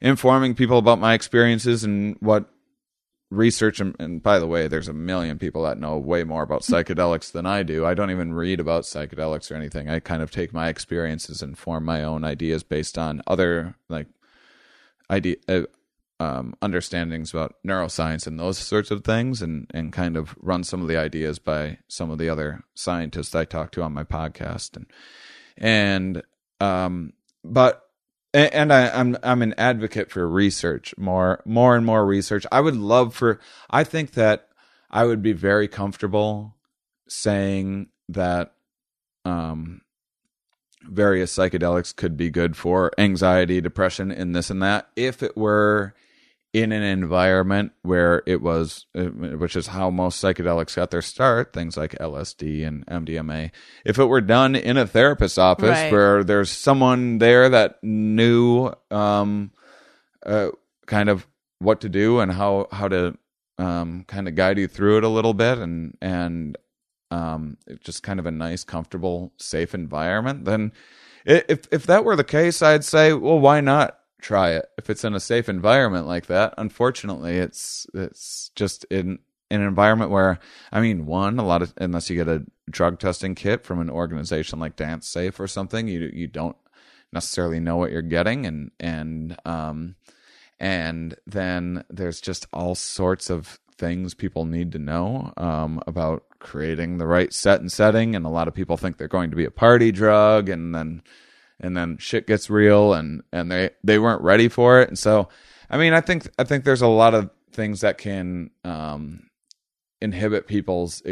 informing 0.00 0.54
people 0.54 0.78
about 0.78 0.98
my 0.98 1.14
experiences 1.14 1.84
and 1.84 2.16
what 2.20 2.48
research 3.30 3.80
and, 3.80 3.96
and 3.98 4.22
by 4.22 4.38
the 4.38 4.46
way 4.46 4.68
there's 4.68 4.88
a 4.88 4.92
million 4.92 5.38
people 5.38 5.62
that 5.64 5.78
know 5.78 5.96
way 5.98 6.24
more 6.24 6.42
about 6.42 6.62
psychedelics 6.62 7.32
than 7.32 7.46
i 7.46 7.62
do. 7.62 7.84
I 7.84 7.94
don't 7.94 8.10
even 8.10 8.34
read 8.34 8.60
about 8.60 8.84
psychedelics 8.84 9.50
or 9.50 9.54
anything. 9.54 9.88
I 9.88 9.98
kind 10.00 10.22
of 10.22 10.30
take 10.30 10.52
my 10.52 10.68
experiences 10.68 11.42
and 11.42 11.58
form 11.58 11.84
my 11.84 12.04
own 12.04 12.24
ideas 12.24 12.62
based 12.62 12.98
on 12.98 13.22
other 13.26 13.76
like 13.88 14.06
idea 15.10 15.36
uh, 15.48 15.62
um, 16.20 16.54
understandings 16.62 17.34
about 17.34 17.56
neuroscience 17.66 18.26
and 18.26 18.38
those 18.38 18.58
sorts 18.58 18.90
of 18.90 19.04
things 19.04 19.42
and 19.42 19.68
and 19.74 19.92
kind 19.92 20.16
of 20.16 20.36
run 20.38 20.62
some 20.62 20.80
of 20.80 20.88
the 20.88 20.96
ideas 20.96 21.38
by 21.38 21.78
some 21.88 22.10
of 22.10 22.18
the 22.18 22.28
other 22.28 22.62
scientists 22.74 23.34
i 23.34 23.44
talk 23.44 23.72
to 23.72 23.82
on 23.82 23.92
my 23.92 24.04
podcast. 24.04 24.76
And 24.76 24.86
and 25.56 26.22
um 26.60 27.12
but 27.42 27.83
and, 28.34 28.52
and 28.52 28.72
I, 28.72 28.90
I'm 28.90 29.16
I'm 29.22 29.40
an 29.40 29.54
advocate 29.56 30.10
for 30.10 30.28
research, 30.28 30.94
more 30.98 31.40
more 31.46 31.76
and 31.76 31.86
more 31.86 32.04
research. 32.04 32.44
I 32.52 32.60
would 32.60 32.76
love 32.76 33.14
for. 33.14 33.40
I 33.70 33.84
think 33.84 34.12
that 34.12 34.48
I 34.90 35.04
would 35.04 35.22
be 35.22 35.32
very 35.32 35.68
comfortable 35.68 36.56
saying 37.08 37.88
that 38.08 38.52
um, 39.24 39.80
various 40.82 41.34
psychedelics 41.34 41.94
could 41.94 42.16
be 42.16 42.28
good 42.28 42.56
for 42.56 42.90
anxiety, 42.98 43.60
depression, 43.60 44.10
and 44.10 44.34
this 44.34 44.50
and 44.50 44.62
that 44.62 44.88
if 44.96 45.22
it 45.22 45.36
were 45.36 45.94
in 46.54 46.70
an 46.70 46.84
environment 46.84 47.72
where 47.82 48.22
it 48.26 48.40
was, 48.40 48.86
uh, 48.96 49.02
which 49.02 49.56
is 49.56 49.66
how 49.66 49.90
most 49.90 50.22
psychedelics 50.22 50.76
got 50.76 50.92
their 50.92 51.02
start, 51.02 51.52
things 51.52 51.76
like 51.76 51.96
LSD 51.98 52.64
and 52.64 52.86
MDMA. 52.86 53.50
If 53.84 53.98
it 53.98 54.04
were 54.04 54.20
done 54.20 54.54
in 54.54 54.76
a 54.76 54.86
therapist's 54.86 55.36
office 55.36 55.68
Right. 55.70 55.90
where 55.90 56.22
there's 56.22 56.50
someone 56.52 57.18
there 57.18 57.48
that 57.48 57.82
knew, 57.82 58.72
um, 58.92 59.50
uh, 60.24 60.50
kind 60.86 61.08
of 61.08 61.26
what 61.58 61.80
to 61.80 61.88
do 61.88 62.20
and 62.20 62.30
how 62.32 62.68
how 62.70 62.86
to 62.88 63.18
um, 63.58 64.04
kind 64.06 64.28
of 64.28 64.36
guide 64.36 64.56
you 64.58 64.68
through 64.68 64.98
it 64.98 65.04
a 65.04 65.08
little 65.08 65.34
bit, 65.34 65.58
and 65.58 65.96
and 66.00 66.56
um, 67.10 67.56
just 67.80 68.04
kind 68.04 68.20
of 68.20 68.26
a 68.26 68.30
nice, 68.30 68.62
comfortable, 68.64 69.32
safe 69.38 69.74
environment, 69.74 70.44
then 70.44 70.70
if 71.26 71.66
if 71.72 71.84
that 71.86 72.04
were 72.04 72.14
the 72.16 72.22
case, 72.24 72.62
I'd 72.62 72.84
say, 72.84 73.12
well, 73.12 73.40
why 73.40 73.60
not 73.60 73.98
try 74.24 74.52
it 74.52 74.66
if 74.78 74.88
it's 74.88 75.04
in 75.04 75.14
a 75.14 75.20
safe 75.20 75.48
environment 75.48 76.06
like 76.06 76.26
that? 76.26 76.54
Unfortunately, 76.56 77.36
it's 77.36 77.86
it's 77.94 78.50
just 78.54 78.84
in 78.84 79.18
in 79.50 79.60
an 79.60 79.68
environment 79.68 80.10
where 80.10 80.38
I 80.72 80.80
mean, 80.80 81.06
one, 81.06 81.38
a 81.38 81.44
lot 81.44 81.62
of 81.62 81.74
unless 81.76 82.08
you 82.08 82.16
get 82.16 82.28
a 82.28 82.44
drug 82.70 82.98
testing 82.98 83.34
kit 83.34 83.64
from 83.64 83.80
an 83.80 83.90
organization 83.90 84.58
like 84.58 84.76
DanceSafe 84.76 85.38
or 85.38 85.46
something, 85.46 85.86
you 85.88 86.10
you 86.12 86.26
don't 86.26 86.56
necessarily 87.12 87.60
know 87.60 87.76
what 87.76 87.92
you're 87.92 88.02
getting, 88.02 88.46
and 88.46 88.70
and 88.80 89.36
um 89.44 89.96
and 90.58 91.14
then 91.26 91.84
there's 91.90 92.20
just 92.20 92.46
all 92.52 92.74
sorts 92.74 93.28
of 93.28 93.58
things 93.76 94.14
people 94.14 94.44
need 94.44 94.72
to 94.72 94.78
know 94.78 95.32
um, 95.36 95.82
about 95.86 96.24
creating 96.38 96.98
the 96.98 97.06
right 97.06 97.32
set 97.32 97.60
and 97.60 97.72
setting 97.72 98.14
and 98.14 98.24
a 98.24 98.28
lot 98.28 98.46
of 98.46 98.54
people 98.54 98.76
think 98.76 98.96
they're 98.96 99.08
going 99.08 99.30
to 99.30 99.36
be 99.36 99.44
a 99.44 99.50
party 99.50 99.90
drug 99.90 100.48
and 100.48 100.74
then 100.74 101.02
and 101.64 101.76
then 101.76 101.96
shit 101.98 102.26
gets 102.26 102.50
real 102.50 102.92
and 102.94 103.22
and 103.32 103.50
they 103.50 103.70
they 103.82 103.98
weren't 103.98 104.22
ready 104.22 104.48
for 104.48 104.80
it. 104.80 104.88
And 104.88 104.98
so 104.98 105.28
i 105.70 105.78
mean 105.78 105.94
i 105.94 106.00
think 106.00 106.28
i 106.38 106.44
think 106.44 106.64
there's 106.64 106.82
a 106.82 106.86
lot 106.86 107.14
of 107.14 107.30
things 107.50 107.80
that 107.80 107.96
can 107.98 108.50
um 108.64 109.30
inhibit 110.00 110.46
people's 110.46 111.02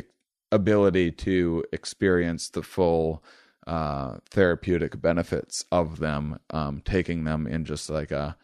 ability 0.53 1.11
to 1.11 1.65
experience 1.73 2.51
the 2.51 2.63
full 2.63 3.25
uh, 3.67 4.19
therapeutic 4.31 5.01
benefits 5.01 5.65
of 5.73 5.99
them, 5.99 6.39
um, 6.51 6.83
taking 6.85 7.25
them 7.25 7.47
in 7.47 7.65
just 7.65 7.89
like 7.89 8.11
a 8.11 8.37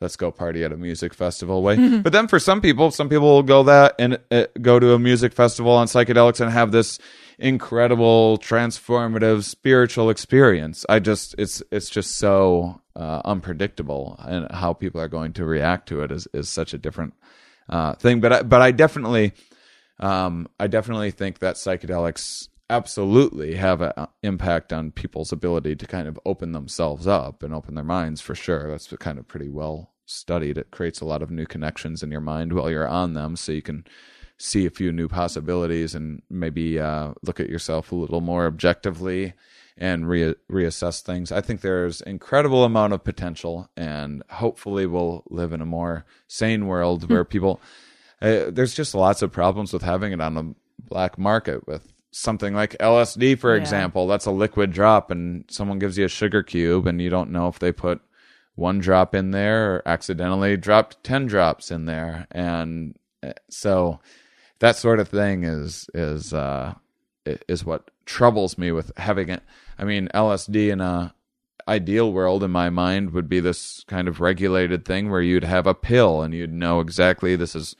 let's 0.00 0.16
go 0.16 0.30
party 0.30 0.64
at 0.64 0.72
a 0.72 0.76
music 0.76 1.14
festival 1.14 1.62
way. 1.62 1.98
But 1.98 2.12
then 2.12 2.28
for 2.28 2.38
some 2.38 2.60
people, 2.60 2.90
some 2.90 3.08
people 3.08 3.28
will 3.28 3.42
go 3.42 3.62
that 3.64 3.94
and 3.98 4.18
uh, 4.30 4.46
go 4.60 4.78
to 4.78 4.92
a 4.92 4.98
music 4.98 5.32
festival 5.32 5.72
on 5.72 5.86
psychedelics 5.86 6.40
and 6.40 6.50
have 6.50 6.72
this 6.72 6.98
incredible, 7.38 8.38
transformative 8.38 9.44
spiritual 9.44 10.10
experience. 10.10 10.84
I 10.88 10.98
just 10.98 11.34
it's 11.38 11.62
it's 11.70 11.90
just 11.90 12.16
so 12.16 12.80
uh, 12.94 13.22
unpredictable, 13.24 14.16
and 14.20 14.50
how 14.50 14.72
people 14.72 15.00
are 15.00 15.08
going 15.08 15.32
to 15.34 15.44
react 15.44 15.88
to 15.88 16.02
it 16.02 16.10
is 16.10 16.28
is 16.32 16.48
such 16.48 16.74
a 16.74 16.78
different 16.78 17.14
uh, 17.68 17.94
thing. 17.94 18.20
But 18.20 18.32
I, 18.32 18.42
but 18.42 18.62
I 18.62 18.70
definitely 18.72 19.32
um, 19.98 20.48
I 20.60 20.66
definitely 20.66 21.10
think 21.10 21.38
that 21.40 21.56
psychedelics 21.56 22.48
absolutely 22.68 23.56
have 23.56 23.80
an 23.80 23.92
impact 24.22 24.72
on 24.72 24.90
people's 24.90 25.32
ability 25.32 25.76
to 25.76 25.86
kind 25.86 26.08
of 26.08 26.18
open 26.26 26.52
themselves 26.52 27.06
up 27.06 27.42
and 27.42 27.54
open 27.54 27.74
their 27.74 27.84
minds 27.84 28.20
for 28.20 28.34
sure. 28.34 28.70
That's 28.70 28.88
kind 28.98 29.18
of 29.18 29.28
pretty 29.28 29.48
well 29.48 29.92
studied. 30.06 30.58
It 30.58 30.70
creates 30.70 31.00
a 31.00 31.04
lot 31.04 31.22
of 31.22 31.30
new 31.30 31.46
connections 31.46 32.02
in 32.02 32.10
your 32.10 32.20
mind 32.20 32.52
while 32.52 32.70
you're 32.70 32.88
on 32.88 33.14
them, 33.14 33.36
so 33.36 33.52
you 33.52 33.62
can 33.62 33.84
see 34.38 34.66
a 34.66 34.70
few 34.70 34.92
new 34.92 35.08
possibilities 35.08 35.94
and 35.94 36.22
maybe 36.28 36.78
uh, 36.78 37.12
look 37.22 37.40
at 37.40 37.48
yourself 37.48 37.90
a 37.90 37.96
little 37.96 38.20
more 38.20 38.46
objectively 38.46 39.32
and 39.78 40.08
re- 40.08 40.34
reassess 40.50 41.00
things. 41.02 41.30
I 41.32 41.40
think 41.40 41.60
there's 41.60 42.00
incredible 42.00 42.64
amount 42.64 42.92
of 42.92 43.04
potential, 43.04 43.70
and 43.76 44.22
hopefully 44.30 44.86
we'll 44.86 45.22
live 45.28 45.52
in 45.52 45.60
a 45.60 45.66
more 45.66 46.04
sane 46.28 46.66
world 46.66 47.08
where 47.10 47.24
people. 47.24 47.60
Uh, 48.22 48.44
there's 48.48 48.74
just 48.74 48.94
lots 48.94 49.20
of 49.20 49.30
problems 49.30 49.74
with 49.74 49.82
having 49.82 50.12
it 50.12 50.22
on 50.22 50.34
the 50.34 50.54
black 50.78 51.18
market 51.18 51.66
with 51.66 51.92
something 52.16 52.54
like 52.54 52.76
LSD, 52.80 53.34
for 53.38 53.54
Yeah. 53.54 53.60
example. 53.60 54.06
That's 54.06 54.26
a 54.26 54.30
liquid 54.30 54.72
drop, 54.72 55.10
and 55.10 55.44
someone 55.48 55.78
gives 55.78 55.98
you 55.98 56.06
a 56.06 56.08
sugar 56.08 56.42
cube, 56.42 56.86
and 56.86 57.00
you 57.00 57.10
don't 57.10 57.30
know 57.30 57.48
if 57.48 57.58
they 57.58 57.72
put 57.72 58.00
one 58.54 58.78
drop 58.78 59.14
in 59.14 59.32
there 59.32 59.74
or 59.74 59.82
accidentally 59.86 60.56
dropped 60.56 61.04
10 61.04 61.26
drops 61.26 61.70
in 61.70 61.84
there. 61.84 62.26
And 62.30 62.96
uh, 63.22 63.32
so 63.50 64.00
that 64.60 64.76
sort 64.76 64.98
of 64.98 65.08
thing 65.08 65.44
is, 65.44 65.90
is, 65.92 66.32
uh, 66.32 66.74
is 67.48 67.66
what 67.66 67.90
troubles 68.06 68.56
me 68.56 68.72
with 68.72 68.92
having 68.96 69.28
it. 69.28 69.42
I 69.78 69.84
mean, 69.84 70.08
LSD 70.14 70.70
in 70.70 70.80
a 70.80 71.12
ideal 71.68 72.12
world 72.12 72.42
in 72.42 72.50
my 72.50 72.70
mind 72.70 73.10
would 73.10 73.28
be 73.28 73.40
this 73.40 73.84
kind 73.88 74.08
of 74.08 74.20
regulated 74.20 74.84
thing 74.86 75.10
where 75.10 75.20
you'd 75.20 75.44
have 75.44 75.66
a 75.66 75.74
pill 75.74 76.22
and 76.22 76.32
you'd 76.32 76.52
know 76.52 76.78
exactly 76.80 77.34
this 77.36 77.56
is 77.56 77.74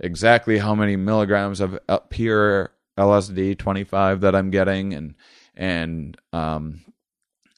exactly 0.00 0.58
how 0.58 0.74
many 0.74 0.96
milligrams 0.96 1.60
of 1.60 1.78
uh, 1.88 1.98
pure 1.98 2.72
LSD 2.98 3.58
25 3.58 4.20
that 4.20 4.34
I'm 4.34 4.50
getting 4.50 4.92
and 4.94 5.14
and 5.54 6.16
um 6.32 6.82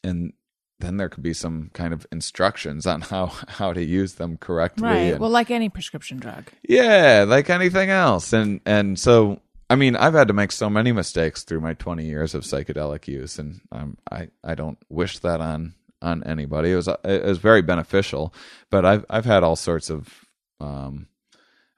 and 0.03 0.33
then 0.81 0.97
there 0.97 1.09
could 1.09 1.23
be 1.23 1.33
some 1.33 1.71
kind 1.73 1.95
of 1.95 2.07
instructions 2.13 2.87
on 2.87 3.01
how 3.01 3.27
how 3.49 3.73
to 3.73 3.83
use 3.85 4.15
them 4.15 4.37
correctly 4.37 4.85
Right. 4.85 4.97
and- 5.13 5.21
Well, 5.21 5.31
like 5.31 5.51
any 5.51 5.69
prescription 5.69 6.19
drug. 6.19 6.45
yeah, 6.69 7.25
like 7.27 7.49
anything 7.51 7.91
else. 7.91 8.33
And 8.33 8.61
and 8.67 8.99
so 8.99 9.41
I 9.71 9.77
mean, 9.77 9.97
I've 9.97 10.13
had 10.15 10.29
to 10.29 10.35
make 10.35 10.53
so 10.53 10.69
many 10.69 10.93
mistakes 10.93 11.43
through 11.43 11.61
my 11.63 11.73
20 11.73 12.05
years 12.05 12.35
of 12.35 12.43
psychedelic 12.43 13.09
use 13.09 13.39
and 13.39 13.61
um, 13.73 13.97
I 14.11 14.29
I 14.45 14.55
don't 14.55 14.79
wish 14.89 15.19
that 15.21 15.41
on 15.41 15.75
on 16.03 16.23
anybody. 16.25 16.73
It 16.73 16.77
was 16.77 16.89
it 16.89 17.25
was 17.25 17.39
very 17.39 17.63
beneficial, 17.63 18.35
but 18.71 18.85
I've 18.85 19.05
I've 19.09 19.25
had 19.25 19.43
all 19.43 19.57
sorts 19.57 19.91
of 19.91 20.25
um 20.61 21.07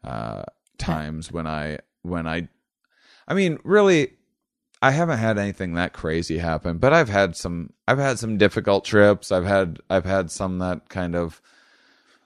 uh 0.04 0.42
times 0.78 1.30
when 1.32 1.46
I 1.46 1.78
when 2.02 2.26
I 2.26 2.48
I 3.28 3.34
mean, 3.34 3.58
really 3.64 4.12
I 4.82 4.90
haven't 4.90 5.18
had 5.18 5.38
anything 5.38 5.74
that 5.74 5.92
crazy 5.92 6.38
happen, 6.38 6.78
but 6.78 6.92
I've 6.92 7.08
had 7.08 7.34
some 7.34 7.72
I've 7.88 7.98
had 7.98 8.18
some 8.18 8.38
difficult 8.38 8.84
trips. 8.84 9.32
I've 9.32 9.46
had 9.46 9.80
I've 9.88 10.04
had 10.04 10.30
some 10.30 10.58
that 10.58 10.88
kind 10.88 11.16
of 11.16 11.40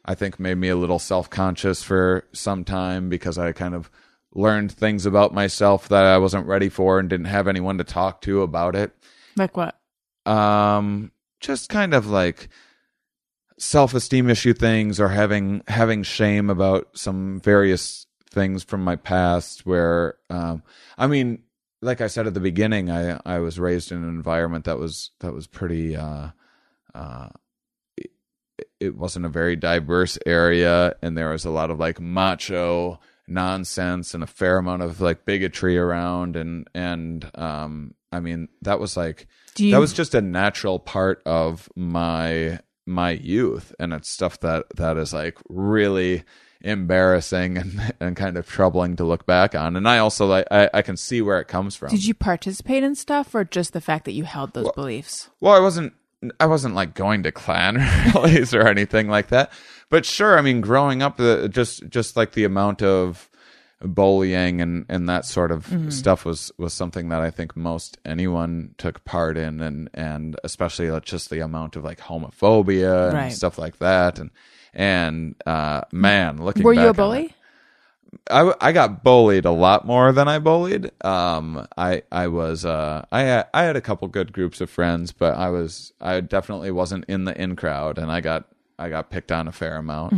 I 0.05 0.15
think 0.15 0.41
made 0.41 0.57
me 0.57 0.69
a 0.69 0.77
little 0.77 0.99
self-conscious 0.99 1.83
for 1.83 2.25
some 2.33 2.65
time 2.65 3.09
because 3.09 3.39
I 3.39 3.53
kind 3.53 3.75
of 3.75 3.91
learned 4.35 4.73
things 4.73 5.07
about 5.07 5.35
myself 5.35 5.89
that 5.89 6.05
I 6.05 6.19
wasn't 6.19 6.47
ready 6.47 6.69
for 6.69 6.99
and 6.99 7.09
didn't 7.09 7.27
have 7.27 7.49
anyone 7.49 7.79
to 7.79 7.85
talk 7.85 8.21
to 8.23 8.43
about 8.43 8.75
it. 8.75 8.93
Like 9.37 9.57
what? 9.57 9.79
Um 10.27 11.13
just 11.41 11.69
kind 11.71 11.95
of 11.95 12.09
like 12.09 12.49
self-esteem 13.59 14.29
issue 14.29 14.55
things 14.55 14.99
or 14.99 15.09
having 15.09 15.63
having 15.69 16.03
shame 16.03 16.51
about 16.51 16.89
some 16.95 17.41
various 17.41 18.07
things 18.31 18.63
from 18.65 18.83
my 18.85 18.97
past 18.97 19.67
where 19.67 20.17
um 20.31 20.63
I 20.97 21.07
mean 21.07 21.43
like 21.83 22.01
I 22.01 22.07
said 22.09 22.27
at 22.27 22.35
the 22.35 22.41
beginning 22.41 22.91
I 22.91 23.19
I 23.27 23.39
was 23.41 23.59
raised 23.59 23.91
in 23.93 23.99
an 23.99 24.09
environment 24.09 24.65
that 24.67 24.79
was 24.79 25.11
that 25.21 25.33
was 25.33 25.47
pretty 25.47 25.97
uh 25.97 26.29
uh 26.95 27.29
it 28.79 28.97
wasn't 28.97 29.27
a 29.27 29.29
very 29.31 29.57
diverse 29.57 30.19
area 30.27 30.95
and 31.03 31.17
there 31.17 31.31
was 31.31 31.45
a 31.45 31.51
lot 31.51 31.71
of 31.71 31.79
like 31.79 32.01
macho 32.01 32.99
nonsense 33.29 34.15
and 34.15 34.23
a 34.23 34.27
fair 34.27 34.59
amount 34.59 34.83
of 34.83 35.01
like 35.01 35.25
bigotry 35.25 35.79
around 35.79 36.37
and 36.37 36.69
and 36.75 37.31
um 37.37 37.95
I 38.13 38.21
mean 38.21 38.49
that 38.63 38.81
was 38.81 38.97
like 38.97 39.27
you- 39.57 39.73
that 39.73 39.81
was 39.81 39.93
just 39.93 40.15
a 40.15 40.21
natural 40.21 40.79
part 40.79 41.23
of 41.27 41.69
my 41.77 42.61
my 42.87 43.11
youth 43.11 43.73
and 43.79 43.93
it's 43.93 44.09
stuff 44.09 44.41
that 44.41 44.65
that 44.77 44.97
is 44.97 45.13
like 45.13 45.39
really 45.49 46.25
embarrassing 46.63 47.57
and 47.57 47.95
and 48.01 48.17
kind 48.17 48.37
of 48.37 48.47
troubling 48.47 48.97
to 48.97 49.05
look 49.05 49.27
back 49.27 49.55
on 49.55 49.77
and 49.77 49.89
I 49.89 49.99
also 49.99 50.27
like 50.27 50.47
I, 50.51 50.69
I 50.75 50.83
can 50.83 50.97
see 50.97 51.23
where 51.23 51.41
it 51.41 51.49
comes 51.49 51.77
from. 51.77 51.89
Did 51.91 52.05
you 52.05 52.15
participate 52.15 52.83
in 52.83 52.95
stuff 52.95 53.35
or 53.35 53.45
just 53.45 53.73
the 53.73 53.81
fact 53.81 54.05
that 54.05 54.13
you 54.13 54.25
held 54.25 54.53
those 54.53 54.71
beliefs? 54.73 55.31
Well, 55.41 55.55
I 55.55 55.61
wasn't. 55.61 55.95
I 56.39 56.45
wasn't 56.45 56.75
like 56.75 56.95
going 56.95 57.23
to 57.23 57.33
Klan 57.33 57.77
rallies 58.15 58.53
or 58.53 58.69
anything 58.69 59.09
like 59.09 59.29
that. 59.29 59.51
But 59.89 60.05
sure, 60.05 60.39
I 60.39 60.43
mean, 60.43 60.61
growing 60.61 61.03
up, 61.03 61.17
the 61.17 61.49
just 61.49 61.89
just 61.89 62.15
like 62.15 62.33
the 62.33 62.45
amount 62.45 62.83
of 62.83 63.31
bullying 63.83 64.61
and 64.61 64.85
and 64.91 65.09
that 65.09 65.25
sort 65.25 65.51
of 65.51 65.67
mm-hmm. 65.67 65.89
stuff 65.89 66.27
was 66.27 66.53
was 66.59 66.75
something 66.75 67.09
that 67.09 67.23
I 67.23 67.31
think 67.31 67.57
most 67.57 67.97
anyone 68.05 68.75
took 68.77 69.03
part 69.05 69.39
in, 69.39 69.61
and 69.61 69.89
and 69.95 70.39
especially 70.45 70.91
like, 70.91 71.05
just 71.05 71.31
the 71.31 71.41
amount 71.41 71.77
of 71.77 71.85
like 71.85 72.01
homophobia 72.01 73.09
and 73.09 73.17
Right. 73.17 73.33
stuff 73.33 73.59
like 73.59 73.79
that, 73.79 74.19
and 74.19 74.31
and 74.75 75.35
uh, 75.47 75.83
man, 75.93 76.43
looking 76.43 76.63
Were 76.63 76.73
you 76.75 76.89
a 76.89 76.93
back 76.95 77.01
on 77.01 77.17
it- 77.17 77.19
bully? 77.23 77.35
I, 78.29 78.53
I 78.61 78.73
got 78.73 79.05
bullied 79.05 79.45
a 79.45 79.53
lot 79.53 79.87
more 79.87 80.11
than 80.13 80.27
I 80.27 80.41
bullied. 80.41 80.91
Um, 81.05 81.67
I 81.77 82.03
I 82.11 82.27
was 82.27 82.65
uh 82.65 83.05
I 83.13 83.21
had, 83.23 83.47
I 83.55 83.63
had 83.63 83.77
a 83.77 83.81
couple 83.81 84.09
good 84.09 84.33
groups 84.33 84.61
of 84.61 84.69
friends, 84.69 85.13
but 85.13 85.37
I 85.37 85.51
was 85.51 85.93
I 86.01 86.21
definitely 86.21 86.73
wasn't 86.73 87.05
in 87.07 87.25
the 87.25 87.41
in 87.41 87.55
crowd, 87.55 87.99
and 87.99 88.11
I 88.11 88.21
got 88.21 88.47
I 88.81 88.89
got 88.89 89.11
picked 89.11 89.31
on 89.31 89.47
a 89.47 89.53
fair 89.53 89.77
amount. 89.77 90.15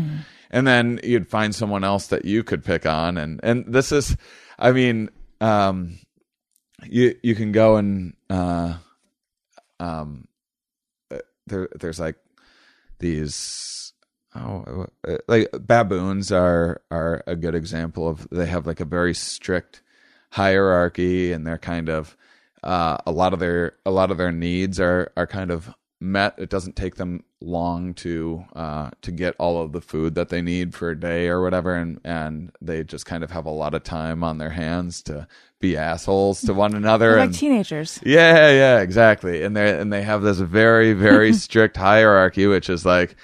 And 0.51 0.67
then 0.67 1.01
you'd 1.03 1.29
find 1.29 1.55
someone 1.55 1.83
else 1.85 2.07
that 2.09 2.25
you 2.25 2.43
could 2.45 2.65
pick 2.65 2.87
on, 2.87 3.19
and 3.19 3.41
and 3.43 3.65
this 3.67 3.93
is, 3.93 4.17
I 4.59 4.73
mean, 4.73 5.11
um, 5.43 5.99
you 6.85 7.15
you 7.23 7.35
can 7.35 7.53
go 7.53 7.77
and 7.77 8.15
uh, 8.31 8.75
um, 9.81 10.29
uh, 11.11 11.19
there 11.47 11.69
there's 11.79 12.01
like 12.01 12.17
these 13.01 13.82
oh 14.35 14.87
uh, 15.07 15.17
like 15.29 15.49
baboons 15.61 16.33
are 16.33 16.81
are 16.91 17.23
a 17.27 17.37
good 17.37 17.55
example 17.55 18.09
of 18.09 18.29
they 18.31 18.47
have 18.47 18.67
like 18.67 18.81
a 18.81 18.85
very 18.85 19.15
strict 19.15 19.83
hierarchy 20.31 21.33
and 21.33 21.47
they're 21.47 21.59
kind 21.59 21.89
of 21.89 22.17
uh, 22.63 22.97
a 23.07 23.13
lot 23.13 23.33
of 23.33 23.41
their 23.41 23.75
a 23.85 23.91
lot 23.91 24.11
of 24.11 24.19
their 24.19 24.33
needs 24.33 24.81
are 24.81 25.13
are 25.17 25.27
kind 25.27 25.51
of 25.51 25.75
met 26.01 26.35
it 26.39 26.51
doesn't 26.51 26.75
take 26.75 26.97
them 26.97 27.23
long 27.41 27.95
to 27.95 28.45
uh, 28.57 28.91
to 29.03 29.13
get 29.13 29.35
all 29.39 29.61
of 29.63 29.73
the 29.73 29.81
food 29.81 30.15
that 30.15 30.31
they 30.31 30.43
need 30.43 30.75
for 30.75 30.91
a 30.91 30.99
day 30.99 31.29
or 31.29 31.43
whatever 31.43 31.75
and 31.75 32.01
and 32.05 32.51
they 32.61 32.83
just 32.83 33.07
kind 33.07 33.23
of 33.23 33.31
have 33.31 33.47
a 33.47 33.51
lot 33.51 33.75
of 33.75 33.85
time 33.85 34.25
on 34.25 34.39
their 34.39 34.51
hands 34.51 35.03
to 35.03 35.27
be 35.61 35.77
assholes 35.77 36.41
to 36.41 36.55
one 36.55 36.75
another 36.75 37.11
They're 37.13 37.19
and 37.21 37.33
like 37.33 37.39
teenagers. 37.39 38.01
yeah, 38.05 38.51
yeah, 38.51 38.81
exactly. 38.81 39.43
And 39.45 39.57
they 39.57 39.79
and 39.79 39.93
they 39.93 40.03
have 40.03 40.23
this 40.23 40.39
very 40.39 40.93
very 40.93 41.33
strict 41.45 41.77
hierarchy, 41.77 42.47
which 42.47 42.69
is 42.69 42.85
like 42.85 43.15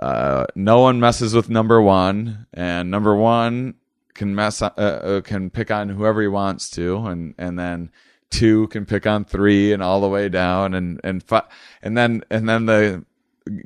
uh, 0.00 0.46
no 0.54 0.80
one 0.80 1.00
messes 1.00 1.34
with 1.34 1.48
number 1.48 1.80
one, 1.80 2.46
and 2.52 2.90
number 2.90 3.14
one 3.14 3.74
can 4.14 4.34
mess 4.34 4.62
uh, 4.62 4.66
uh, 4.76 5.20
can 5.20 5.50
pick 5.50 5.70
on 5.70 5.88
whoever 5.88 6.22
he 6.22 6.28
wants 6.28 6.70
to, 6.70 6.96
and 7.06 7.34
and 7.38 7.58
then 7.58 7.90
two 8.30 8.68
can 8.68 8.86
pick 8.86 9.06
on 9.06 9.24
three, 9.24 9.72
and 9.72 9.82
all 9.82 10.00
the 10.00 10.08
way 10.08 10.28
down, 10.28 10.74
and 10.74 11.00
and 11.04 11.22
fi- 11.22 11.48
and 11.82 11.96
then 11.96 12.22
and 12.30 12.48
then 12.48 12.66
the 12.66 13.04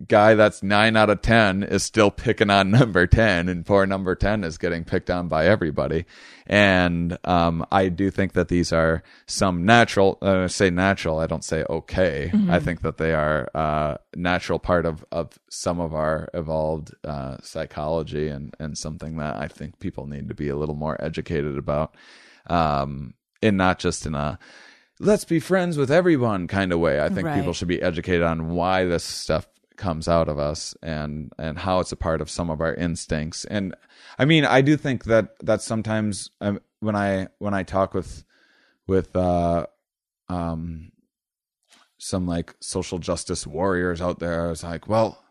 guy 0.09 0.35
that's 0.35 0.62
nine 0.62 0.97
out 0.97 1.09
of 1.11 1.22
ten 1.22 1.62
is 1.62 1.83
still 1.85 2.11
picking 2.11 2.51
on 2.51 2.70
number 2.72 3.07
ten, 3.07 3.49
and 3.49 3.64
poor 3.64 3.87
number 3.87 4.14
ten 4.14 4.43
is 4.45 4.59
getting 4.59 4.85
picked 4.85 5.11
on 5.11 5.29
by 5.29 5.47
everybody. 5.47 6.05
And 6.47 7.18
um, 7.24 7.64
I 7.70 7.89
do 7.89 8.11
think 8.11 8.33
that 8.33 8.49
these 8.49 8.72
are 8.72 9.03
some 9.26 9.64
natural. 9.66 10.18
Uh, 10.22 10.45
I 10.45 10.47
say 10.47 10.70
natural. 10.70 11.18
I 11.18 11.26
don't 11.26 11.45
say 11.45 11.64
okay. 11.68 12.33
I 12.49 12.59
think 12.59 12.81
that 12.83 12.97
they 12.97 13.12
are 13.14 13.49
uh, 13.55 13.99
natural 14.16 14.59
part 14.59 14.87
of 14.87 15.05
of 15.12 15.39
some 15.51 15.79
of 15.79 15.95
our 15.95 16.29
evolved 16.35 16.95
uh, 17.05 17.37
psychology, 17.43 18.29
and 18.29 18.55
and 18.59 18.76
something 18.79 19.16
that 19.18 19.37
I 19.37 19.49
think 19.49 19.79
people 19.79 20.07
need 20.07 20.29
to 20.29 20.35
be 20.35 20.49
a 20.49 20.57
little 20.57 20.74
more 20.74 20.97
educated 21.05 21.59
about, 21.59 21.95
um, 22.49 23.14
and 23.43 23.57
not 23.57 23.79
just 23.79 24.07
in 24.07 24.14
a 24.14 24.39
let's 25.01 25.24
be 25.24 25.39
friends 25.39 25.76
with 25.76 25.91
everyone 25.91 26.49
kind 26.49 26.72
of 26.72 26.81
way. 26.81 27.01
I 27.01 27.09
think 27.09 27.26
Right. 27.26 27.37
people 27.39 27.53
should 27.53 27.68
be 27.68 27.81
educated 27.81 28.22
on 28.22 28.49
why 28.51 28.85
this 28.85 29.05
stuff 29.05 29.47
comes 29.79 30.09
out 30.09 30.29
of 30.29 30.39
us 30.39 30.76
and 30.83 31.33
and 31.39 31.59
how 31.59 31.81
it's 31.81 31.93
a 31.93 31.97
part 31.97 32.20
of 32.20 32.29
some 32.29 32.51
of 32.51 32.61
our 32.61 32.74
instincts. 32.74 33.47
And 33.47 33.74
I 34.18 34.26
mean, 34.26 34.45
I 34.45 34.61
do 34.61 34.76
think 34.76 35.05
that 35.05 35.39
that 35.41 35.62
sometimes 35.62 36.31
um, 36.41 36.61
when 36.81 36.95
I 36.95 37.29
when 37.39 37.55
I 37.55 37.62
talk 37.62 37.95
with 37.95 38.24
with 38.87 39.16
uh 39.16 39.66
um 40.29 40.93
some 41.99 42.26
like 42.26 42.55
social 42.61 42.99
justice 42.99 43.47
warriors 43.47 44.01
out 44.01 44.18
there, 44.18 44.47
I 44.47 44.51
was 44.51 44.62
like, 44.62 44.89
well, 44.89 45.24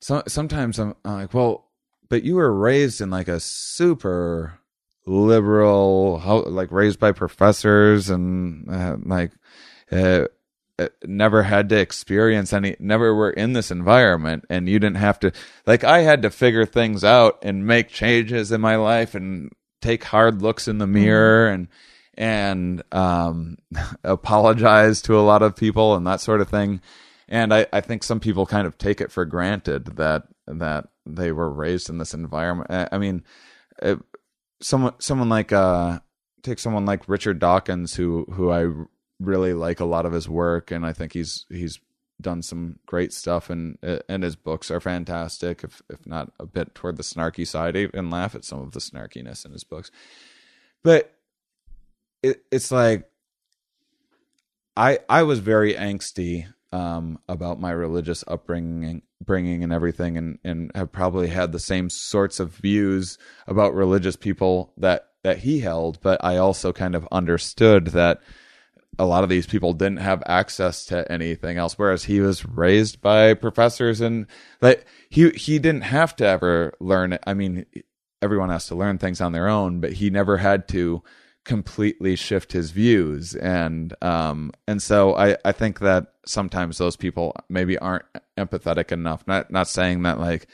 so 0.00 0.22
sometimes 0.26 0.78
I'm, 0.78 0.94
I'm 1.04 1.14
like, 1.14 1.34
well, 1.34 1.66
but 2.08 2.22
you 2.22 2.36
were 2.36 2.52
raised 2.52 3.00
in 3.00 3.10
like 3.10 3.28
a 3.28 3.40
super 3.40 4.58
liberal, 5.06 6.18
how 6.18 6.42
like 6.44 6.72
raised 6.72 6.98
by 6.98 7.12
professors 7.12 8.10
and 8.10 8.70
uh, 8.70 8.96
like 9.04 9.32
uh, 9.92 9.96
uh, 9.96 10.26
never 11.04 11.42
had 11.42 11.68
to 11.70 11.78
experience 11.78 12.52
any, 12.52 12.76
never 12.78 13.14
were 13.14 13.30
in 13.30 13.52
this 13.52 13.70
environment, 13.70 14.44
and 14.50 14.68
you 14.68 14.78
didn't 14.78 14.96
have 14.98 15.18
to. 15.20 15.32
Like 15.66 15.84
I 15.84 16.00
had 16.00 16.22
to 16.22 16.30
figure 16.30 16.66
things 16.66 17.04
out 17.04 17.38
and 17.42 17.66
make 17.66 17.88
changes 17.88 18.50
in 18.52 18.60
my 18.60 18.76
life 18.76 19.14
and 19.14 19.50
take 19.82 20.04
hard 20.04 20.42
looks 20.42 20.68
in 20.68 20.78
the 20.78 20.86
mirror 20.86 21.48
and 21.48 21.68
and 22.14 22.82
um, 22.92 23.56
apologize 24.04 25.00
to 25.02 25.18
a 25.18 25.22
lot 25.22 25.42
of 25.42 25.56
people 25.56 25.94
and 25.94 26.06
that 26.06 26.20
sort 26.20 26.40
of 26.40 26.48
thing. 26.48 26.80
And 27.28 27.54
I, 27.54 27.66
I 27.72 27.80
think 27.80 28.02
some 28.02 28.18
people 28.20 28.44
kind 28.44 28.66
of 28.66 28.76
take 28.76 29.00
it 29.00 29.12
for 29.12 29.24
granted 29.24 29.86
that 29.96 30.24
that 30.46 30.88
they 31.06 31.30
were 31.32 31.50
raised 31.50 31.88
in 31.88 31.98
this 31.98 32.12
environment. 32.14 32.70
I- 32.70 32.88
I 32.92 32.98
mean, 32.98 33.24
uh, 33.82 33.96
someone 34.60 34.94
someone 34.98 35.28
like 35.28 35.52
uh, 35.52 36.00
take 36.42 36.58
someone 36.58 36.84
like 36.86 37.08
Richard 37.08 37.38
Dawkins, 37.38 37.94
who 37.94 38.24
who 38.32 38.50
I 38.50 38.66
really 39.20 39.52
like 39.52 39.80
a 39.80 39.84
lot 39.84 40.06
of 40.06 40.12
his 40.12 40.28
work, 40.28 40.70
and 40.70 40.84
I 40.84 40.92
think 40.92 41.12
he's 41.12 41.46
he's 41.48 41.78
done 42.20 42.42
some 42.42 42.78
great 42.86 43.12
stuff, 43.12 43.50
and 43.50 43.78
and 44.08 44.22
his 44.22 44.36
books 44.36 44.70
are 44.70 44.80
fantastic. 44.80 45.62
If 45.62 45.82
if 45.88 46.06
not 46.06 46.32
a 46.40 46.46
bit 46.46 46.74
toward 46.74 46.96
the 46.96 47.02
snarky 47.02 47.46
side, 47.46 47.76
even 47.76 48.10
laugh 48.10 48.34
at 48.34 48.44
some 48.44 48.60
of 48.60 48.72
the 48.72 48.80
snarkiness 48.80 49.44
in 49.44 49.52
his 49.52 49.64
books. 49.64 49.90
But 50.82 51.14
it, 52.22 52.42
it's 52.50 52.72
like 52.72 53.08
I 54.76 54.98
I 55.08 55.22
was 55.22 55.38
very 55.40 55.74
angsty 55.74 56.46
um, 56.72 57.18
about 57.28 57.60
my 57.60 57.70
religious 57.70 58.24
upbringing, 58.26 59.02
bringing 59.24 59.64
and 59.64 59.72
everything, 59.72 60.16
and 60.16 60.38
and 60.44 60.70
have 60.74 60.92
probably 60.92 61.28
had 61.28 61.52
the 61.52 61.58
same 61.58 61.90
sorts 61.90 62.40
of 62.40 62.54
views 62.54 63.18
about 63.46 63.74
religious 63.74 64.16
people 64.16 64.72
that 64.76 65.08
that 65.22 65.38
he 65.38 65.60
held. 65.60 66.00
But 66.00 66.22
I 66.24 66.36
also 66.36 66.72
kind 66.72 66.94
of 66.94 67.06
understood 67.10 67.88
that 67.88 68.22
a 68.98 69.04
lot 69.06 69.24
of 69.24 69.30
these 69.30 69.46
people 69.46 69.72
didn't 69.72 69.98
have 69.98 70.22
access 70.26 70.84
to 70.84 71.10
anything 71.10 71.56
else 71.56 71.78
whereas 71.78 72.04
he 72.04 72.20
was 72.20 72.44
raised 72.44 73.00
by 73.00 73.34
professors 73.34 74.00
and 74.00 74.26
like 74.60 74.84
he 75.08 75.30
he 75.30 75.58
didn't 75.58 75.82
have 75.82 76.14
to 76.16 76.26
ever 76.26 76.74
learn 76.80 77.18
i 77.26 77.32
mean 77.32 77.64
everyone 78.20 78.50
has 78.50 78.66
to 78.66 78.74
learn 78.74 78.98
things 78.98 79.20
on 79.20 79.32
their 79.32 79.48
own 79.48 79.80
but 79.80 79.94
he 79.94 80.10
never 80.10 80.36
had 80.36 80.68
to 80.68 81.02
completely 81.44 82.16
shift 82.16 82.52
his 82.52 82.70
views. 82.70 83.34
And 83.34 83.94
um 84.02 84.52
and 84.66 84.82
so 84.82 85.16
i 85.16 85.36
i 85.44 85.52
think 85.52 85.80
that 85.80 86.12
sometimes 86.26 86.78
those 86.78 86.96
people 86.96 87.34
maybe 87.48 87.78
aren't 87.78 88.04
empathetic 88.38 88.92
enough. 88.92 89.26
Not 89.26 89.50
not 89.50 89.68
saying 89.68 90.02
that 90.02 90.20
like 90.20 90.46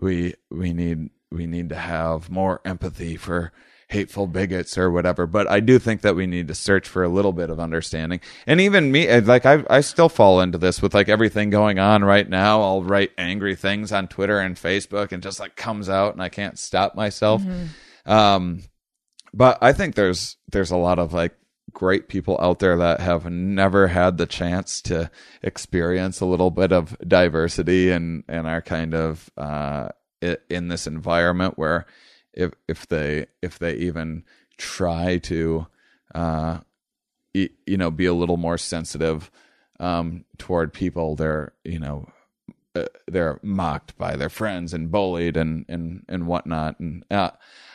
we 0.00 0.34
we 0.50 0.72
need 0.72 1.10
we 1.30 1.46
need 1.46 1.70
to 1.70 1.76
have 1.76 2.30
more 2.30 2.60
empathy 2.64 3.16
for 3.16 3.52
hateful 3.94 4.26
bigots 4.26 4.76
or 4.76 4.90
whatever 4.90 5.26
but 5.26 5.48
i 5.48 5.60
do 5.60 5.78
think 5.78 6.00
that 6.00 6.16
we 6.16 6.26
need 6.26 6.48
to 6.48 6.54
search 6.54 6.88
for 6.88 7.04
a 7.04 7.08
little 7.08 7.32
bit 7.32 7.50
of 7.50 7.60
understanding. 7.60 8.20
And 8.46 8.60
even 8.60 8.90
me 8.90 9.20
like 9.20 9.46
i 9.46 9.62
i 9.70 9.80
still 9.80 10.08
fall 10.08 10.40
into 10.40 10.58
this 10.58 10.82
with 10.82 10.94
like 10.94 11.08
everything 11.08 11.50
going 11.50 11.78
on 11.78 12.04
right 12.04 12.28
now. 12.28 12.60
I'll 12.62 12.82
write 12.82 13.12
angry 13.16 13.54
things 13.54 13.92
on 13.92 14.08
twitter 14.08 14.38
and 14.40 14.56
facebook 14.56 15.12
and 15.12 15.22
just 15.22 15.38
like 15.40 15.54
comes 15.56 15.88
out 15.88 16.12
and 16.12 16.22
i 16.22 16.28
can't 16.28 16.58
stop 16.58 16.94
myself. 16.94 17.42
Um 18.04 18.62
but 19.32 19.58
i 19.62 19.72
think 19.72 19.94
there's 19.94 20.36
there's 20.50 20.70
a 20.72 20.76
lot 20.76 20.98
of 20.98 21.12
like 21.12 21.34
great 21.72 22.08
people 22.08 22.38
out 22.40 22.58
there 22.58 22.76
that 22.76 23.00
have 23.00 23.30
never 23.30 23.88
had 23.88 24.16
the 24.16 24.26
chance 24.26 24.80
to 24.82 25.10
experience 25.42 26.20
a 26.20 26.26
little 26.26 26.50
bit 26.50 26.72
of 26.72 26.96
diversity 27.06 27.90
and 27.90 28.24
and 28.28 28.46
are 28.46 28.62
kind 28.62 28.94
of 28.94 29.30
uh 29.36 29.88
in 30.48 30.68
this 30.68 30.86
environment 30.86 31.58
where 31.58 31.86
if 32.36 32.52
if 32.68 32.86
they 32.88 33.26
if 33.42 33.58
they 33.58 33.74
even 33.74 34.24
try 34.56 35.18
to 35.18 35.66
uh 36.14 36.58
you 37.32 37.76
know 37.76 37.90
be 37.90 38.06
a 38.06 38.14
little 38.14 38.36
more 38.36 38.58
sensitive 38.58 39.30
um 39.80 40.24
toward 40.38 40.72
people 40.72 41.16
they're 41.16 41.52
you 41.64 41.78
know 41.78 42.08
uh, 42.76 42.86
they're 43.06 43.40
mocked 43.42 43.96
by 43.98 44.16
their 44.16 44.28
friends 44.28 44.72
and 44.72 44.90
bullied 44.90 45.36
and 45.36 45.64
and 45.68 46.04
and 46.08 46.26
whatnot 46.26 46.78
and 46.78 47.04
uh, 47.10 47.30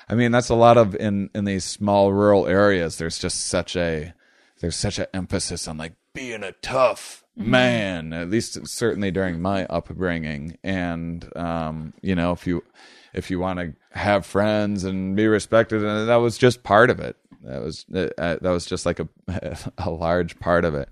I 0.09 0.15
mean, 0.15 0.31
that's 0.31 0.49
a 0.49 0.55
lot 0.55 0.77
of 0.77 0.95
in 0.95 1.29
in 1.35 1.45
these 1.45 1.63
small 1.63 2.11
rural 2.11 2.47
areas. 2.47 2.97
There's 2.97 3.19
just 3.19 3.45
such 3.45 3.75
a 3.75 4.13
there's 4.59 4.75
such 4.75 4.97
an 4.97 5.05
emphasis 5.13 5.67
on 5.67 5.77
like 5.77 5.93
being 6.13 6.43
a 6.43 6.51
tough 6.53 7.23
man. 7.39 8.13
At 8.13 8.29
least 8.29 8.67
certainly 8.67 9.11
during 9.11 9.41
my 9.41 9.65
upbringing, 9.65 10.57
and 10.63 11.27
um, 11.35 11.93
you 12.01 12.15
know, 12.15 12.31
if 12.31 12.45
you 12.45 12.63
if 13.13 13.31
you 13.31 13.39
want 13.39 13.59
to 13.59 13.73
have 13.91 14.25
friends 14.25 14.83
and 14.83 15.15
be 15.15 15.27
respected, 15.27 15.83
and 15.83 16.09
that 16.09 16.15
was 16.17 16.37
just 16.37 16.63
part 16.63 16.89
of 16.89 16.99
it. 16.99 17.15
That 17.43 17.61
was 17.61 17.85
uh, 17.93 18.09
that 18.17 18.41
was 18.41 18.65
just 18.65 18.85
like 18.85 18.99
a 18.99 19.07
a 19.77 19.89
large 19.89 20.39
part 20.39 20.65
of 20.65 20.75
it. 20.75 20.89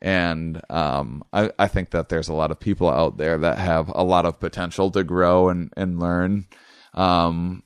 And 0.00 0.62
um, 0.70 1.24
I, 1.32 1.50
I 1.58 1.66
think 1.66 1.90
that 1.90 2.08
there's 2.08 2.28
a 2.28 2.34
lot 2.34 2.52
of 2.52 2.60
people 2.60 2.88
out 2.88 3.16
there 3.18 3.36
that 3.38 3.58
have 3.58 3.90
a 3.92 4.04
lot 4.04 4.26
of 4.26 4.38
potential 4.38 4.92
to 4.92 5.02
grow 5.02 5.48
and, 5.48 5.72
and 5.76 5.98
learn 5.98 6.46
um, 6.94 7.64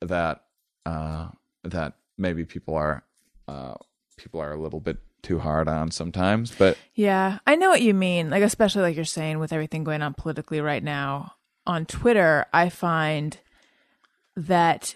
that 0.00 0.42
uh, 0.84 1.28
that 1.62 1.94
maybe 2.18 2.44
people 2.44 2.74
are 2.74 3.02
uh, 3.48 3.74
people 4.18 4.40
are 4.40 4.52
a 4.52 4.60
little 4.60 4.80
bit 4.80 4.98
too 5.24 5.38
hard 5.40 5.68
on 5.68 5.90
sometimes. 5.90 6.54
But 6.56 6.78
Yeah, 6.94 7.38
I 7.46 7.56
know 7.56 7.70
what 7.70 7.82
you 7.82 7.94
mean. 7.94 8.30
Like, 8.30 8.42
especially 8.42 8.82
like 8.82 8.96
you're 8.96 9.04
saying 9.04 9.38
with 9.38 9.52
everything 9.52 9.82
going 9.82 10.02
on 10.02 10.14
politically 10.14 10.60
right 10.60 10.82
now 10.82 11.34
on 11.66 11.86
Twitter, 11.86 12.46
I 12.52 12.68
find 12.68 13.36
that 14.36 14.94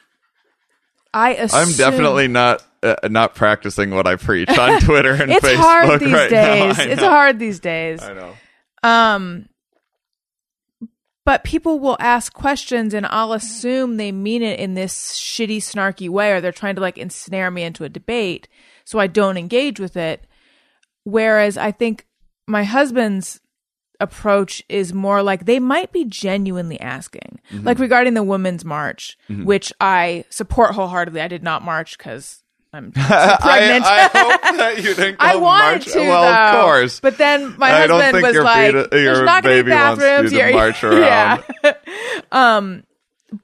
I 1.13 1.35
assume 1.35 1.61
I'm 1.61 1.73
definitely 1.73 2.29
not 2.29 2.63
uh, 2.83 2.97
not 3.05 3.35
practicing 3.35 3.91
what 3.91 4.07
I 4.07 4.17
preach 4.17 4.51
on 4.51 4.81
Twitter 4.81 5.13
and 5.13 5.33
it's 5.33 5.45
Facebook 5.45 5.57
hard 5.57 6.01
these 6.01 6.13
right 6.13 6.31
days. 6.31 6.79
It's 6.79 7.03
hard 7.03 7.39
these 7.39 7.61
days. 7.61 8.03
I 8.03 8.13
know. 8.13 8.35
Um, 8.83 9.49
but 11.25 11.45
people 11.45 11.79
will 11.79 11.99
ask 12.01 12.33
questions, 12.33 12.95
and 12.95 13.05
I'll 13.05 13.35
assume 13.35 13.99
they 13.99 14.13
mean 14.13 14.43
it 14.43 14.59
in 14.59 14.73
this 14.73 15.13
shitty, 15.13 15.59
snarky 15.59 16.09
way, 16.09 16.33
or 16.33 16.41
they're 16.41 16.53
trying 16.53 16.77
to 16.77 16.81
like 16.81 16.97
ensnare 16.97 17.51
me 17.51 17.65
into 17.65 17.85
a 17.85 17.91
debate, 17.91 18.49
so 18.89 18.99
I 18.99 19.07
don't 19.07 19.37
engage 19.37 19.79
with 19.79 19.99
it. 19.99 20.27
Whereas 21.05 21.59
I 21.59 21.73
think 21.73 22.07
my 22.47 22.65
husband's 22.65 23.39
approach 24.01 24.63
is 24.71 24.95
more 24.95 25.23
like 25.23 25.45
they 25.45 25.59
might 25.59 25.93
be 25.93 26.07
genuinely 26.07 26.81
asking, 26.81 27.41
Mm-hmm. 27.53 27.67
like 27.67 27.79
regarding 27.79 28.15
the 28.15 28.23
Women's 28.23 28.65
March, 28.65 29.19
which 29.29 29.73
I 29.79 30.25
support 30.31 30.75
wholeheartedly. 30.75 31.21
I 31.21 31.29
did 31.29 31.43
not 31.43 31.63
march 31.63 31.99
because 31.99 32.43
I'm 32.73 32.93
pregnant. 32.93 33.85
I, 33.85 34.05
I 34.05 34.09
hope 34.13 34.57
that 34.57 34.77
you 34.79 34.95
didn't. 34.95 35.17
I 35.21 35.37
wanted 35.37 35.65
march. 35.81 35.85
to, 35.93 35.99
Well, 36.01 36.23
though. 36.23 36.59
of 36.59 36.65
course. 36.65 37.01
But 37.01 37.19
then 37.19 37.57
my 37.59 37.69
I 37.71 37.87
husband 37.87 38.23
was 38.23 38.37
like, 38.37 38.73
beta- 38.73 38.89
"There's 38.91 39.17
your 39.19 39.25
not 39.27 39.43
going 39.43 39.57
to 39.59 39.65
be 39.65 39.71
you 39.71 39.77
bathrooms." 39.77 40.31
to 40.33 40.53
march 40.53 40.85
around. 40.85 41.45
Yeah. 41.63 41.73
um, 42.33 42.85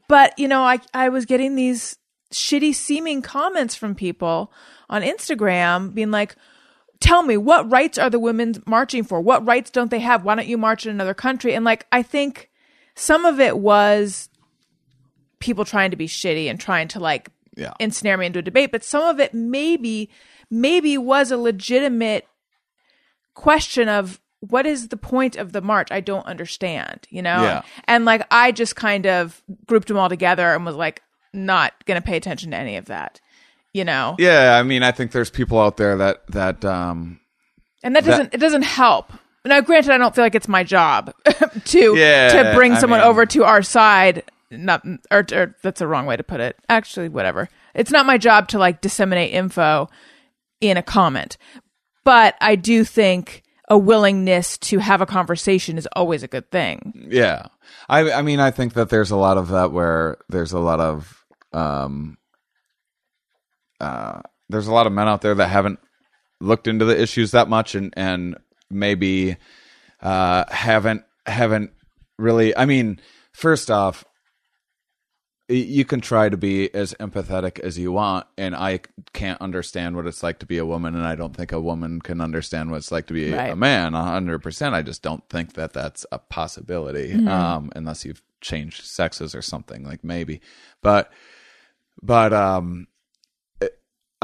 but 0.09 0.38
you 0.38 0.49
know, 0.49 0.62
I 0.62 0.78
I 0.95 1.09
was 1.11 1.24
getting 1.26 1.55
these 1.57 1.97
shitty 2.32 2.74
seeming 2.74 3.22
comments 3.22 3.74
from 3.74 3.95
people 3.95 4.53
on 4.95 5.03
Instagram, 5.03 5.92
being 5.95 6.11
like, 6.11 6.36
"Tell 7.01 7.22
me, 7.22 7.36
what 7.36 7.70
rights 7.70 7.99
are 7.99 8.11
the 8.11 8.18
women 8.18 8.55
marching 8.66 9.05
for? 9.05 9.20
What 9.20 9.47
rights 9.47 9.70
don't 9.70 9.90
they 9.90 10.01
have? 10.01 10.24
Why 10.24 10.34
don't 10.34 10.47
you 10.47 10.59
march 10.59 10.86
in 10.86 10.90
another 10.92 11.14
country?" 11.14 11.55
And 11.55 11.64
like, 11.64 11.86
I 11.92 12.03
think 12.03 12.51
some 12.95 13.24
of 13.24 13.40
it 13.40 13.59
was 13.59 14.28
people 15.40 15.64
trying 15.64 15.90
to 15.90 15.97
be 15.97 16.07
shitty 16.07 16.49
and 16.49 16.59
trying 16.61 16.88
to 16.88 17.01
like 17.01 17.28
Yeah. 17.57 17.72
ensnare 17.78 18.16
me 18.16 18.26
into 18.26 18.38
a 18.38 18.42
debate, 18.42 18.72
but 18.72 18.82
some 18.84 19.03
of 19.05 19.20
it 19.20 19.34
maybe 19.34 20.09
maybe 20.51 20.97
was 20.99 21.30
a 21.30 21.36
legitimate 21.36 22.26
question 23.34 23.88
of 23.88 24.20
what 24.40 24.66
is 24.66 24.88
the 24.88 24.97
point 24.97 25.36
of 25.36 25.53
the 25.53 25.61
march? 25.62 25.88
I 25.90 26.01
don't 26.01 26.26
understand, 26.26 27.07
you 27.11 27.22
know? 27.22 27.42
Yeah. 27.42 27.62
And 27.86 28.05
like 28.05 28.26
I 28.30 28.53
just 28.53 28.76
kind 28.76 29.07
of 29.07 29.42
grouped 29.66 29.88
them 29.88 29.97
all 29.99 30.09
together 30.09 30.53
and 30.55 30.64
was 30.66 30.76
like 30.76 31.03
not 31.32 31.72
going 31.86 32.01
to 32.01 32.07
pay 32.07 32.16
attention 32.16 32.51
to 32.53 32.57
any 32.57 32.76
of 32.76 32.84
that, 32.86 33.20
you 33.74 33.84
know? 33.84 34.16
Yeah, 34.18 34.56
I 34.58 34.62
mean, 34.62 34.82
I 34.82 34.92
think 34.92 35.12
there's 35.12 35.28
people 35.30 35.60
out 35.60 35.76
there 35.76 35.96
that 35.98 36.26
that 36.28 36.64
um 36.64 37.20
And 37.82 37.94
that 37.94 38.04
doesn't 38.04 38.32
it 38.32 38.38
doesn't 38.38 38.62
help. 38.62 39.12
Now 39.44 39.60
granted 39.60 39.92
I 39.92 39.98
don't 39.98 40.14
feel 40.14 40.24
like 40.24 40.34
it's 40.34 40.48
my 40.48 40.64
job 40.64 41.12
to 41.66 41.94
Yeah, 41.96 42.28
to 42.50 42.54
bring 42.56 42.72
I 42.72 42.78
someone 42.78 43.00
mean- 43.00 43.08
over 43.08 43.26
to 43.26 43.44
our 43.44 43.60
side 43.62 44.22
not 44.50 44.84
or, 45.10 45.26
or 45.32 45.56
that's 45.62 45.80
a 45.80 45.86
wrong 45.86 46.06
way 46.06 46.16
to 46.16 46.22
put 46.22 46.40
it. 46.40 46.56
Actually, 46.68 47.08
whatever. 47.10 47.48
It's 47.74 47.90
not 47.90 48.06
my 48.06 48.16
job 48.18 48.48
to 48.48 48.58
like 48.58 48.80
disseminate 48.80 49.32
info 49.34 49.90
in 50.60 50.76
a 50.76 50.82
comment. 50.82 51.36
But 52.04 52.36
I 52.40 52.54
do 52.56 52.84
think 52.84 53.42
a 53.68 53.76
willingness 53.78 54.58
to 54.58 54.78
have 54.78 55.00
a 55.00 55.06
conversation 55.06 55.76
is 55.78 55.88
always 55.96 56.22
a 56.22 56.28
good 56.28 56.50
thing. 56.50 57.08
Yeah. 57.10 57.46
I 57.88 58.12
I 58.12 58.22
mean 58.22 58.38
I 58.38 58.50
think 58.52 58.74
that 58.74 58.90
there's 58.90 59.10
a 59.10 59.16
lot 59.16 59.38
of 59.38 59.48
that 59.48 59.72
where 59.72 60.18
there's 60.28 60.52
a 60.52 60.60
lot 60.60 60.78
of 60.80 61.24
um 61.52 62.16
uh 63.80 64.20
there's 64.48 64.66
a 64.66 64.72
lot 64.72 64.86
of 64.86 64.92
men 64.92 65.08
out 65.08 65.22
there 65.22 65.34
that 65.34 65.48
haven't 65.48 65.78
looked 66.40 66.66
into 66.68 66.84
the 66.84 67.00
issues 67.00 67.30
that 67.32 67.48
much 67.48 67.74
and 67.74 67.92
and 67.96 68.36
maybe 68.70 69.36
uh 70.02 70.44
haven't 70.50 71.02
haven't 71.26 71.72
really 72.18 72.56
I 72.56 72.66
mean 72.66 73.00
first 73.32 73.70
off 73.70 74.04
you 75.48 75.84
can 75.84 76.00
try 76.00 76.30
to 76.30 76.36
be 76.38 76.74
as 76.74 76.94
empathetic 76.94 77.58
as 77.60 77.76
you 77.78 77.92
want 77.92 78.26
and 78.38 78.56
i 78.56 78.80
can't 79.12 79.38
understand 79.42 79.94
what 79.94 80.06
it's 80.06 80.22
like 80.22 80.38
to 80.38 80.46
be 80.46 80.56
a 80.56 80.64
woman 80.64 80.94
and 80.94 81.06
i 81.06 81.14
don't 81.14 81.36
think 81.36 81.52
a 81.52 81.60
woman 81.60 82.00
can 82.00 82.22
understand 82.22 82.70
what 82.70 82.78
it's 82.78 82.90
like 82.90 83.06
to 83.08 83.12
be 83.12 83.30
a 83.30 83.36
Right. 83.36 83.58
man 83.58 83.92
100% 83.92 84.72
i 84.72 84.80
just 84.80 85.02
don't 85.02 85.28
think 85.28 85.52
that 85.52 85.74
that's 85.74 86.06
a 86.10 86.18
possibility 86.18 87.12
um 87.26 87.70
unless 87.76 88.06
you've 88.06 88.22
changed 88.40 88.84
sexes 88.84 89.34
or 89.34 89.42
something 89.42 89.84
like 89.84 90.02
maybe. 90.04 90.40
But 90.82 91.10
but 92.02 92.32
um 92.32 92.86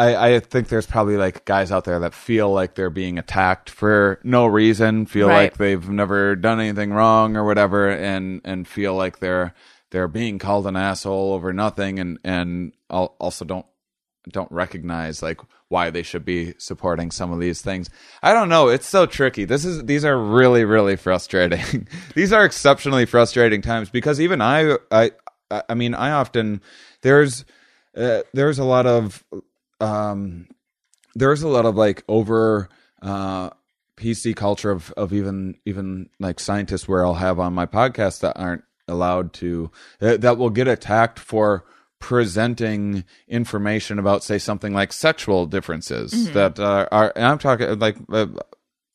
I, 0.00 0.34
I 0.36 0.40
think 0.40 0.68
there's 0.68 0.86
probably 0.86 1.16
like 1.16 1.44
guys 1.44 1.70
out 1.70 1.84
there 1.84 1.98
that 2.00 2.14
feel 2.14 2.50
like 2.52 2.74
they're 2.74 2.90
being 2.90 3.18
attacked 3.18 3.68
for 3.70 4.18
no 4.24 4.46
reason, 4.46 5.06
feel 5.06 5.28
Right. 5.28 5.44
like 5.44 5.56
they've 5.58 5.88
never 5.88 6.36
done 6.36 6.60
anything 6.60 6.92
wrong 6.92 7.36
or 7.36 7.44
whatever, 7.44 7.90
and 7.90 8.40
and 8.44 8.66
feel 8.66 8.94
like 8.94 9.18
they're 9.18 9.52
they're 9.90 10.08
being 10.08 10.38
called 10.38 10.66
an 10.66 10.76
asshole 10.76 11.32
over 11.32 11.52
nothing, 11.52 11.98
and 11.98 12.18
and 12.24 12.72
also 12.88 13.44
don't 13.44 13.66
don't 14.30 14.50
recognize 14.52 15.22
like 15.22 15.40
why 15.68 15.90
they 15.90 16.02
should 16.02 16.24
be 16.24 16.54
supporting 16.58 17.10
some 17.10 17.32
of 17.32 17.40
these 17.40 17.62
things. 17.62 17.90
I 18.22 18.32
don't 18.32 18.48
know. 18.48 18.68
It's 18.68 18.86
so 18.86 19.06
tricky. 19.06 19.44
This 19.44 19.64
is 19.64 19.84
these 19.84 20.04
are 20.04 20.16
really 20.18 20.64
really 20.64 20.96
frustrating. 20.96 21.88
these 22.14 22.32
are 22.32 22.44
exceptionally 22.44 23.06
frustrating 23.06 23.62
times 23.62 23.90
because 23.90 24.20
even 24.20 24.40
I 24.40 24.76
I 24.90 25.10
I 25.68 25.74
mean 25.74 25.94
I 25.94 26.12
often 26.12 26.60
there's 27.02 27.44
uh, 27.96 28.20
there's 28.32 28.58
a 28.58 28.64
lot 28.64 28.86
of 28.86 29.24
um 29.80 30.46
there's 31.14 31.42
a 31.42 31.48
lot 31.48 31.66
of 31.66 31.76
like 31.76 32.04
over 32.08 32.68
uh 33.02 33.50
PC 33.96 34.34
culture 34.34 34.70
of 34.70 34.92
of 34.96 35.12
even 35.12 35.56
even 35.66 36.08
like 36.18 36.40
scientists 36.40 36.88
where 36.88 37.04
I'll 37.04 37.14
have 37.14 37.38
on 37.38 37.52
my 37.52 37.66
podcast 37.66 38.20
that 38.20 38.38
aren't 38.38 38.64
allowed 38.88 39.32
to 39.34 39.70
that, 40.00 40.22
that 40.22 40.38
will 40.38 40.50
get 40.50 40.66
attacked 40.68 41.18
for 41.18 41.64
presenting 42.00 43.04
information 43.28 43.98
about 43.98 44.24
say 44.24 44.38
something 44.38 44.72
like 44.72 44.92
sexual 44.92 45.44
differences 45.46 46.32
that 46.32 46.58
uh, 46.58 46.88
are 46.90 47.12
and 47.14 47.26
I'm 47.26 47.38
talking 47.38 47.78
like 47.78 47.96
uh, 48.10 48.26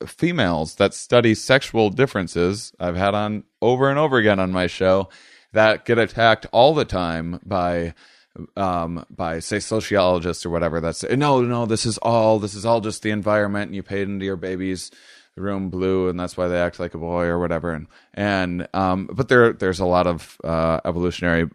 females 0.07 0.75
that 0.75 0.93
study 0.93 1.35
sexual 1.35 1.91
differences 1.91 2.73
I've 2.79 2.95
had 2.97 3.13
on 3.13 3.43
over 3.61 3.89
and 3.89 3.99
over 3.99 4.17
again 4.17 4.39
on 4.39 4.51
my 4.51 4.65
show 4.67 5.09
that 5.53 5.85
get 5.85 5.99
attacked 5.99 6.47
all 6.51 6.73
the 6.73 6.83
time 6.83 7.39
by 7.45 7.93
um 8.57 9.05
by 9.09 9.39
say 9.39 9.59
sociologists 9.59 10.45
or 10.45 10.49
whatever 10.49 10.81
that's 10.81 11.03
no 11.03 11.41
no 11.41 11.65
this 11.65 11.85
is 11.85 11.97
all 11.99 12.37
this 12.37 12.53
is 12.53 12.65
all 12.65 12.81
just 12.81 13.01
the 13.01 13.09
environment 13.09 13.67
and 13.67 13.75
you 13.75 13.81
paid 13.83 14.07
into 14.09 14.25
your 14.25 14.35
baby's 14.35 14.91
room 15.37 15.69
blue 15.69 16.07
and 16.07 16.19
that's 16.19 16.37
why 16.37 16.47
they 16.47 16.59
act 16.59 16.79
like 16.79 16.93
a 16.93 16.97
boy 16.97 17.25
or 17.25 17.39
whatever. 17.39 17.71
And 17.71 17.87
and 18.13 18.67
um 18.73 19.09
but 19.11 19.27
there 19.27 19.53
there's 19.53 19.79
a 19.79 19.85
lot 19.85 20.07
of 20.07 20.37
uh 20.43 20.79
evolutionary 20.85 21.49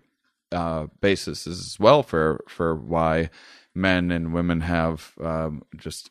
uh 0.52 0.86
basis 1.00 1.46
as 1.46 1.76
well 1.80 2.02
for 2.02 2.44
for 2.48 2.74
why 2.74 3.30
men 3.74 4.10
and 4.10 4.34
women 4.34 4.60
have 4.60 5.12
um 5.22 5.62
just 5.76 6.10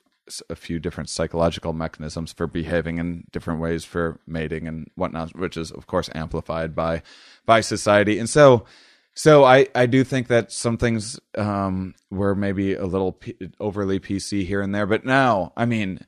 a 0.50 0.56
few 0.56 0.80
different 0.80 1.10
psychological 1.10 1.74
mechanisms 1.74 2.32
for 2.32 2.46
behaving 2.46 3.00
in 3.00 3.24
different 3.32 3.60
ways 3.60 3.84
for 3.84 4.20
mating 4.28 4.68
and 4.68 4.90
whatnot 4.96 5.36
which 5.36 5.58
is 5.58 5.72
of 5.72 5.88
course 5.88 6.10
amplified 6.16 6.76
by 6.76 7.02
by 7.46 7.62
society. 7.62 8.18
And 8.20 8.30
so 8.30 8.66
so 9.22 9.44
I, 9.44 9.68
I 9.76 9.86
do 9.86 10.06
think 10.06 10.28
that 10.30 10.50
some 10.50 10.78
things 10.78 11.20
um, 11.38 11.94
were 12.10 12.36
maybe 12.36 12.74
a 12.74 12.86
little 12.86 13.12
P- 13.12 13.36
overly 13.60 14.00
PC 14.00 14.46
here 14.48 14.62
and 14.62 14.74
there, 14.74 14.86
but 14.86 15.04
now, 15.04 15.52
I 15.58 15.66
mean, 15.66 16.00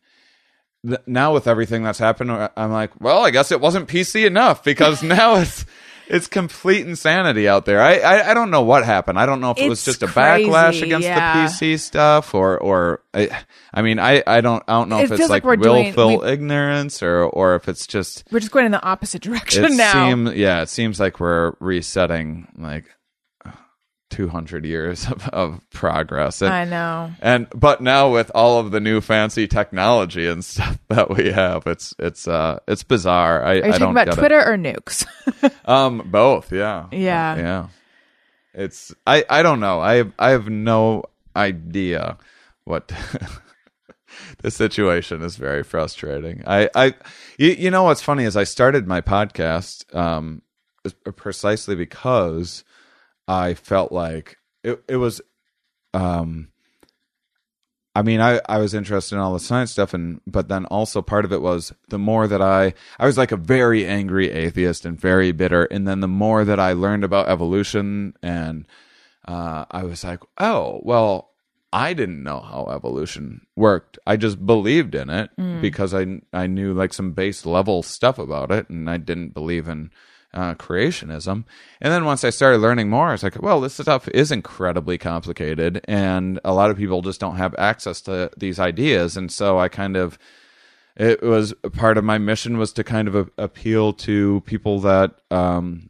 th- 0.87 1.01
now 1.05 1.33
with 1.33 1.45
everything 1.45 1.83
that's 1.83 1.99
happened, 1.99 2.31
I- 2.31 2.49
I'm 2.55 2.71
like, 2.71 3.01
well, 3.01 3.19
I 3.25 3.31
guess 3.31 3.51
it 3.51 3.59
wasn't 3.59 3.89
PC 3.89 4.25
enough 4.25 4.63
because 4.63 5.03
now 5.17 5.35
it's 5.35 5.65
it's 6.07 6.27
complete 6.27 6.85
insanity 6.87 7.47
out 7.47 7.65
there. 7.65 7.81
I, 7.81 7.97
I 7.99 8.31
I 8.31 8.33
don't 8.33 8.49
know 8.51 8.63
what 8.63 8.83
happened. 8.85 9.17
I 9.19 9.25
don't 9.25 9.39
know 9.41 9.51
if 9.51 9.57
it 9.57 9.67
was 9.69 9.79
It's 9.79 9.85
just 9.99 10.03
a 10.03 10.07
crazy, 10.07 10.49
backlash 10.49 10.81
against 10.81 11.05
yeah. 11.07 11.47
the 11.47 11.49
PC 11.49 11.79
stuff, 11.79 12.33
or 12.33 12.57
or 12.59 13.01
I, 13.13 13.43
I 13.73 13.81
mean, 13.81 13.99
I, 13.99 14.23
I 14.27 14.39
don't 14.41 14.63
I 14.69 14.73
don't 14.79 14.87
know 14.89 14.99
It 14.99 15.05
if 15.05 15.11
it's 15.19 15.29
like 15.29 15.43
like, 15.45 15.59
doing- 15.61 15.93
willful 15.95 16.19
we- 16.21 16.27
ignorance 16.31 17.03
or 17.03 17.23
or 17.23 17.55
if 17.55 17.67
it's 17.69 17.87
just 17.87 18.23
We're 18.31 18.39
just 18.39 18.51
going 18.53 18.65
in 18.65 18.71
the 18.73 18.83
opposite 18.83 19.21
direction 19.21 19.65
it 19.65 19.71
now. 19.73 20.09
seems 20.09 20.33
yeah 20.35 20.61
it 20.63 20.69
seems 20.69 20.97
like 20.99 21.19
we're 21.21 21.53
resetting 21.61 22.47
like 22.57 22.85
200 24.11 24.65
years 24.65 25.07
of, 25.11 25.27
of 25.29 25.61
progress. 25.71 26.41
And, 26.41 26.53
I 26.53 26.65
know. 26.65 27.11
and 27.21 27.47
but 27.55 27.81
now 27.81 28.11
with 28.11 28.29
all 28.35 28.59
of 28.59 28.71
the 28.71 28.79
new 28.79 29.01
fancy 29.01 29.47
technology 29.47 30.27
and 30.27 30.45
stuff 30.51 30.77
that 30.89 31.09
we 31.09 31.31
have, 31.31 31.65
it's 31.65 31.95
it's 31.97 32.27
uh 32.27 32.59
it's 32.67 32.83
bizarre. 32.83 33.43
I, 33.43 33.49
Are 33.49 33.55
you 33.55 33.61
I 33.61 33.65
talking 33.67 33.79
don't 33.79 33.91
about 33.91 34.05
get 34.05 34.13
it. 34.13 34.19
Twitter 34.19 34.39
or 34.39 34.57
nukes? 34.57 35.07
Um, 35.65 36.09
both. 36.11 36.51
Yeah. 36.51 36.87
Yeah. 36.91 37.35
Yeah. 37.37 37.67
It's 38.53 38.93
I 39.07 39.23
I 39.29 39.41
don't 39.43 39.59
know. 39.59 39.79
I 39.79 39.95
have, 39.95 40.11
I 40.19 40.31
have 40.31 40.49
no 40.49 41.03
idea 41.35 42.17
what 42.65 42.91
the 44.41 44.51
situation 44.51 45.21
is. 45.21 45.37
Very 45.37 45.63
frustrating. 45.63 46.43
I 46.45 46.69
I 46.75 46.93
you, 47.37 47.51
you 47.51 47.71
know 47.71 47.83
what's 47.83 48.01
funny 48.01 48.25
is 48.25 48.35
I 48.35 48.43
started 48.43 48.87
my 48.87 49.01
podcast 49.01 49.95
um 49.95 50.41
precisely 51.15 51.75
because 51.75 52.63
I 53.31 53.53
felt 53.53 53.93
like 53.93 54.37
it 54.61 54.83
it 54.89 54.97
was 54.97 55.21
um 55.93 56.49
I 57.93 58.03
mean, 58.03 58.21
I, 58.21 58.39
I 58.47 58.59
was 58.59 58.73
interested 58.73 59.15
in 59.15 59.21
all 59.21 59.33
the 59.33 59.39
science 59.39 59.71
stuff, 59.71 59.93
and 59.93 60.21
but 60.25 60.47
then 60.47 60.65
also 60.65 61.01
part 61.01 61.25
of 61.25 61.33
it 61.33 61.41
was 61.41 61.73
the 61.89 61.99
more 61.99 62.27
that 62.27 62.41
I 62.41 62.73
I 62.99 63.05
was 63.05 63.17
like 63.17 63.31
a 63.31 63.37
very 63.37 63.85
angry 63.85 64.31
atheist 64.31 64.85
and 64.85 64.99
very 64.99 65.31
bitter, 65.31 65.65
and 65.65 65.87
then 65.87 65.99
the 65.99 66.07
more 66.07 66.45
that 66.45 66.59
I 66.59 66.73
learned 66.73 67.03
about 67.03 67.27
evolution, 67.27 68.13
and 68.23 68.65
uh, 69.27 69.65
I 69.71 69.83
was 69.83 70.03
like, 70.03 70.21
oh 70.37 70.79
well, 70.83 71.31
I 71.73 71.93
didn't 71.93 72.23
know 72.23 72.39
how 72.39 72.67
evolution 72.73 73.45
worked. 73.57 73.97
I 74.07 74.15
just 74.15 74.45
believed 74.45 74.95
in 74.95 75.09
it 75.09 75.29
because 75.61 75.93
I 75.93 76.21
I 76.31 76.47
knew 76.47 76.73
like 76.73 76.93
some 76.93 77.11
base 77.11 77.45
level 77.45 77.83
stuff 77.83 78.17
about 78.19 78.51
it, 78.51 78.69
and 78.69 78.89
I 78.89 78.97
didn't 78.97 79.33
believe 79.33 79.67
in 79.67 79.91
uh, 80.33 80.55
creationism. 80.55 81.43
And 81.81 81.93
then 81.93 82.05
once 82.05 82.23
I 82.23 82.29
started 82.29 82.59
learning 82.59 82.89
more, 82.89 83.09
I 83.09 83.11
was 83.11 83.23
like, 83.23 83.41
well, 83.41 83.61
this 83.61 83.73
stuff 83.73 84.07
is 84.09 84.31
incredibly 84.31 84.97
complicated, 84.97 85.81
and 85.87 86.39
a 86.43 86.53
lot 86.53 86.71
of 86.71 86.77
people 86.77 87.01
just 87.01 87.19
don't 87.19 87.37
have 87.37 87.55
access 87.57 88.01
to 88.01 88.31
these 88.37 88.59
ideas. 88.59 89.17
And 89.17 89.31
so 89.31 89.59
I 89.59 89.67
kind 89.67 89.97
of, 89.97 90.17
it 90.95 91.21
was 91.21 91.53
part 91.73 91.97
of 91.97 92.03
my 92.03 92.17
mission 92.17 92.57
was 92.57 92.73
to 92.73 92.83
kind 92.83 93.07
of 93.07 93.15
a- 93.15 93.43
appeal 93.43 93.93
to 93.93 94.41
people 94.45 94.79
that, 94.81 95.21
um, 95.31 95.89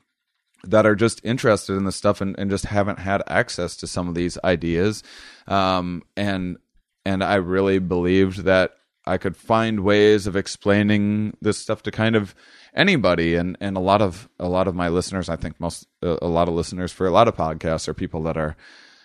that 0.64 0.86
are 0.86 0.96
just 0.96 1.22
interested 1.24 1.76
in 1.76 1.86
this 1.86 1.96
stuff 1.96 2.22
and, 2.22 2.38
and 2.38 2.52
just 2.52 2.66
haven't 2.66 3.00
had 3.00 3.24
access 3.28 3.76
to 3.78 3.88
some 3.88 4.08
of 4.08 4.16
these 4.16 4.38
ideas. 4.44 5.04
Um, 5.48 6.04
and, 6.16 6.58
and 7.04 7.24
I 7.24 7.36
really 7.36 7.80
believed 7.80 8.44
that 8.44 8.74
I 9.06 9.18
could 9.18 9.36
find 9.36 9.80
ways 9.80 10.28
of 10.28 10.36
explaining 10.36 11.36
this 11.42 11.58
stuff 11.58 11.82
to 11.84 11.92
kind 11.92 12.16
of 12.16 12.36
anybody 12.74 13.36
and 13.36 13.58
and 13.60 13.76
a 13.78 13.80
lot 13.80 14.02
of 14.02 14.30
a 14.40 14.48
lot 14.48 14.68
of 14.68 14.76
my 14.76 14.88
listeners 14.90 15.30
I 15.30 15.36
think 15.36 15.60
most 15.60 15.88
a 16.02 16.28
lot 16.28 16.48
of 16.48 16.54
listeners 16.54 16.92
for 16.92 17.06
a 17.08 17.12
lot 17.12 17.28
of 17.28 17.36
podcasts 17.36 17.88
are 17.88 17.94
people 17.94 18.24
that 18.24 18.38
are 18.38 18.56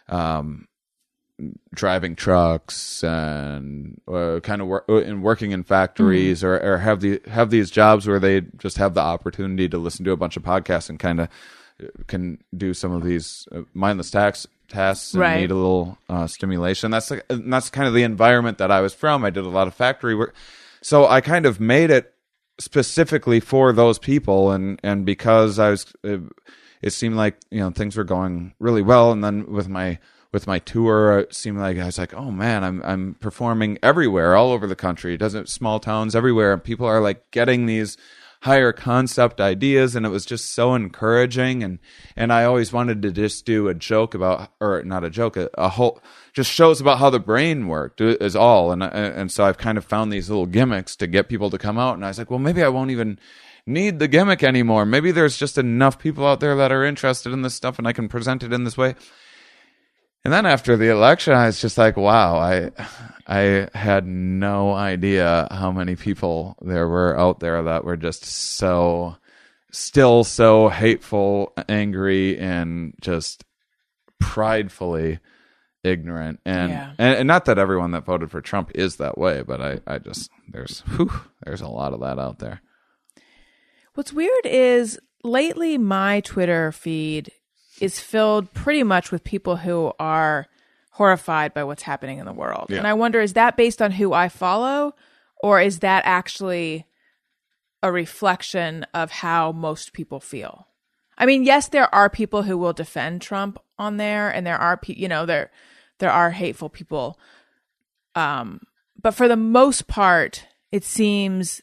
um 0.09 0.69
driving 1.75 2.17
trucks 2.17 3.05
and 3.05 4.01
uh, 4.09 4.41
kind 4.43 4.62
of 4.62 4.69
work 4.69 4.85
and 4.89 5.23
working 5.23 5.51
in 5.51 5.62
factories 5.64 6.43
or, 6.43 6.59
or 6.59 6.79
have 6.79 7.01
the 7.01 7.21
have 7.27 7.51
these 7.51 7.71
jobs 7.71 8.07
where 8.07 8.19
they 8.19 8.41
just 8.57 8.79
have 8.79 8.95
the 8.95 9.01
opportunity 9.03 9.69
to 9.69 9.77
listen 9.77 10.05
to 10.05 10.12
a 10.12 10.17
bunch 10.17 10.37
of 10.39 10.43
podcasts 10.43 10.89
and 10.89 10.99
kind 10.99 11.21
of 11.21 11.29
can 12.07 12.39
do 12.57 12.73
some 12.73 12.93
of 12.93 13.03
these 13.05 13.47
uh, 13.53 13.61
mindless 13.75 14.11
tax 14.11 14.47
tasks 14.69 15.12
and 15.12 15.21
Right. 15.21 15.41
need 15.41 15.51
a 15.51 15.55
little 15.55 15.99
uh, 16.09 16.27
stimulation. 16.27 16.91
That's 16.91 17.11
like, 17.11 17.27
that's 17.29 17.69
kind 17.69 17.87
of 17.87 17.93
the 17.93 18.03
environment 18.03 18.57
that 18.59 18.71
I 18.71 18.81
was 18.81 18.95
from. 18.95 19.23
I 19.23 19.29
did 19.31 19.45
a 19.45 19.49
lot 19.51 19.69
of 19.69 19.75
factory 19.75 20.14
work, 20.14 20.35
so 20.81 21.07
I 21.07 21.21
kind 21.21 21.45
of 21.45 21.61
made 21.61 21.91
it 21.91 22.14
specifically 22.59 23.41
for 23.41 23.73
those 23.73 23.99
people, 23.99 24.51
and 24.53 24.81
and 24.83 25.05
because 25.05 25.59
I 25.59 25.71
was, 25.71 25.87
it, 26.03 26.21
it 26.83 26.91
seemed 26.91 27.17
like 27.17 27.37
you 27.51 27.61
know 27.61 27.71
things 27.71 27.97
were 27.97 28.05
going 28.05 28.55
really 28.59 28.83
well, 28.83 29.13
and 29.13 29.23
then 29.23 29.51
with 29.51 29.69
my 29.69 29.99
with 30.33 30.47
my 30.47 30.59
tour, 30.59 31.21
it 31.21 31.35
seemed 31.35 31.59
like 31.59 31.79
I 31.79 31.87
was 31.87 31.99
like, 31.99 32.15
oh 32.15 32.31
man, 32.31 32.65
I'm 32.65 32.83
I'm 32.85 33.15
performing 33.21 33.79
everywhere, 33.83 34.35
all 34.35 34.53
over 34.53 34.67
the 34.67 34.77
country. 34.77 35.15
It 35.15 35.19
doesn't 35.19 35.49
small 35.49 35.81
towns 35.81 36.15
everywhere, 36.15 36.57
people 36.59 36.87
are 36.87 37.01
like 37.01 37.31
getting 37.31 37.67
these 37.67 37.97
higher 38.43 38.72
concept 38.72 39.41
ideas 39.41 39.97
and 39.97 40.07
it 40.07 40.11
was 40.11 40.26
just 40.26 40.53
so 40.55 40.74
encouraging. 40.74 41.62
And 41.62 41.78
and 42.14 42.32
I 42.32 42.45
always 42.45 42.72
wanted 42.72 43.03
to 43.03 43.11
just 43.11 43.45
do 43.45 43.68
a 43.68 43.74
joke 43.74 44.14
about 44.14 44.51
or 44.61 44.82
not 44.82 45.05
a 45.05 45.11
joke 45.11 45.37
a, 45.37 45.51
a 45.55 45.68
whole 45.70 46.01
just 46.32 46.51
shows 46.51 46.80
about 46.80 46.99
how 46.99 47.11
the 47.11 47.20
brain 47.20 47.68
worked 47.68 48.01
uh, 48.01 48.16
is 48.20 48.37
all. 48.37 48.72
And 48.72 48.82
and 48.82 49.30
so 49.30 49.45
I've 49.45 49.59
kind 49.59 49.78
of 49.78 49.84
found 49.84 50.12
these 50.12 50.28
little 50.28 50.47
gimmicks 50.47 50.97
to 50.97 51.07
get 51.07 51.28
people 51.28 51.51
to 51.51 51.59
come 51.59 51.78
out. 51.78 51.95
And 51.95 52.05
I 52.05 52.09
was 52.09 52.18
like 52.18 52.30
well 52.30 52.39
maybe 52.39 52.62
I 52.62 52.68
won't 52.68 52.91
even 52.91 53.18
need 53.66 53.99
the 53.99 54.09
gimmick 54.09 54.43
anymore. 54.43 54.87
Maybe 54.87 55.11
there's 55.11 55.37
just 55.37 55.59
enough 55.59 55.99
people 55.99 56.26
out 56.26 56.41
there 56.41 56.55
that 56.57 56.70
are 56.70 56.84
interested 56.84 57.32
in 57.32 57.43
this 57.43 57.55
stuff 57.55 57.78
and 57.78 57.89
I 57.89 57.93
can 57.93 58.09
present 58.09 58.43
it 58.43 58.53
in 58.53 58.64
this 58.64 58.76
way 58.76 58.95
and 60.27 60.33
then 60.33 60.45
after 60.45 60.77
the 60.77 60.91
election, 60.91 61.33
I 61.35 61.47
was 61.47 61.61
just 61.61 61.79
like, 61.79 61.97
wow, 61.97 62.37
I 62.37 62.70
I 63.29 63.68
had 63.74 64.07
no 64.07 64.72
idea 64.72 65.47
how 65.51 65.70
many 65.70 65.95
people 65.97 66.57
there 66.61 66.89
were 66.89 67.16
out 67.18 67.39
there 67.41 67.62
that 67.62 67.85
were 67.85 67.97
just 67.97 68.24
so 68.24 69.16
still 69.70 70.24
so 70.24 70.68
hateful, 70.68 71.53
angry, 71.68 72.39
and 72.39 72.95
just 73.01 73.45
pridefully 74.20 75.20
ignorant. 75.85 76.41
And, 76.45 76.70
Yeah. 76.72 76.93
and 76.99 77.18
and 77.18 77.27
not 77.29 77.45
that 77.45 77.59
everyone 77.59 77.93
that 77.93 78.05
voted 78.05 78.31
for 78.31 78.41
Trump 78.41 78.72
is 78.74 78.97
that 78.97 79.16
way, 79.16 79.43
but 79.43 79.61
I, 79.61 79.81
I 79.87 79.99
just 79.99 80.29
there's 80.51 80.81
whew, 80.97 81.12
there's 81.45 81.61
a 81.61 81.68
lot 81.68 81.93
of 81.93 82.01
that 82.01 82.18
out 82.18 82.39
there. 82.41 82.61
What's 83.95 84.12
weird 84.12 84.45
is 84.45 84.99
lately 85.24 85.79
my 85.79 86.20
Twitter 86.20 86.72
feed 86.72 87.31
is 87.81 88.01
filled 88.01 88.53
pretty 88.53 88.83
much 88.83 89.11
with 89.11 89.24
people 89.24 89.57
who 89.57 89.93
are 89.99 90.47
horrified 90.93 91.53
by 91.53 91.62
what's 91.64 91.83
happening 91.83 92.18
in 92.18 92.27
the 92.27 92.33
world. 92.33 92.66
Yeah. 92.68 92.79
And 92.79 92.87
I 92.87 92.95
wonder 92.95 93.20
is 93.20 93.35
that 93.35 93.57
based 93.57 93.83
on 93.83 93.93
who 93.93 94.12
I 94.12 94.29
follow 94.29 94.95
or 95.43 95.61
is 95.61 95.81
that 95.81 96.03
actually 96.07 96.87
a 97.83 97.93
reflection 97.93 98.87
of 98.95 99.11
how 99.11 99.53
most 99.53 99.93
people 99.93 100.20
feel? 100.20 100.68
I 101.18 101.27
mean, 101.27 101.45
yes, 101.45 101.68
there 101.68 101.95
are 101.95 102.11
people 102.11 102.43
who 102.43 102.57
will 102.57 102.72
defend 102.72 103.22
Trump 103.22 103.59
on 103.79 103.99
there 103.99 104.31
and 104.31 104.47
there 104.47 104.59
are 104.59 104.77
pe- 104.77 104.95
you 104.95 105.09
know, 105.09 105.27
there 105.27 105.51
there 105.99 106.11
are 106.11 106.31
hateful 106.31 106.68
people 106.68 107.18
um 108.14 108.61
but 109.01 109.12
for 109.12 109.29
the 109.29 109.37
most 109.37 109.87
part 109.87 110.47
it 110.72 110.85
seems 110.85 111.62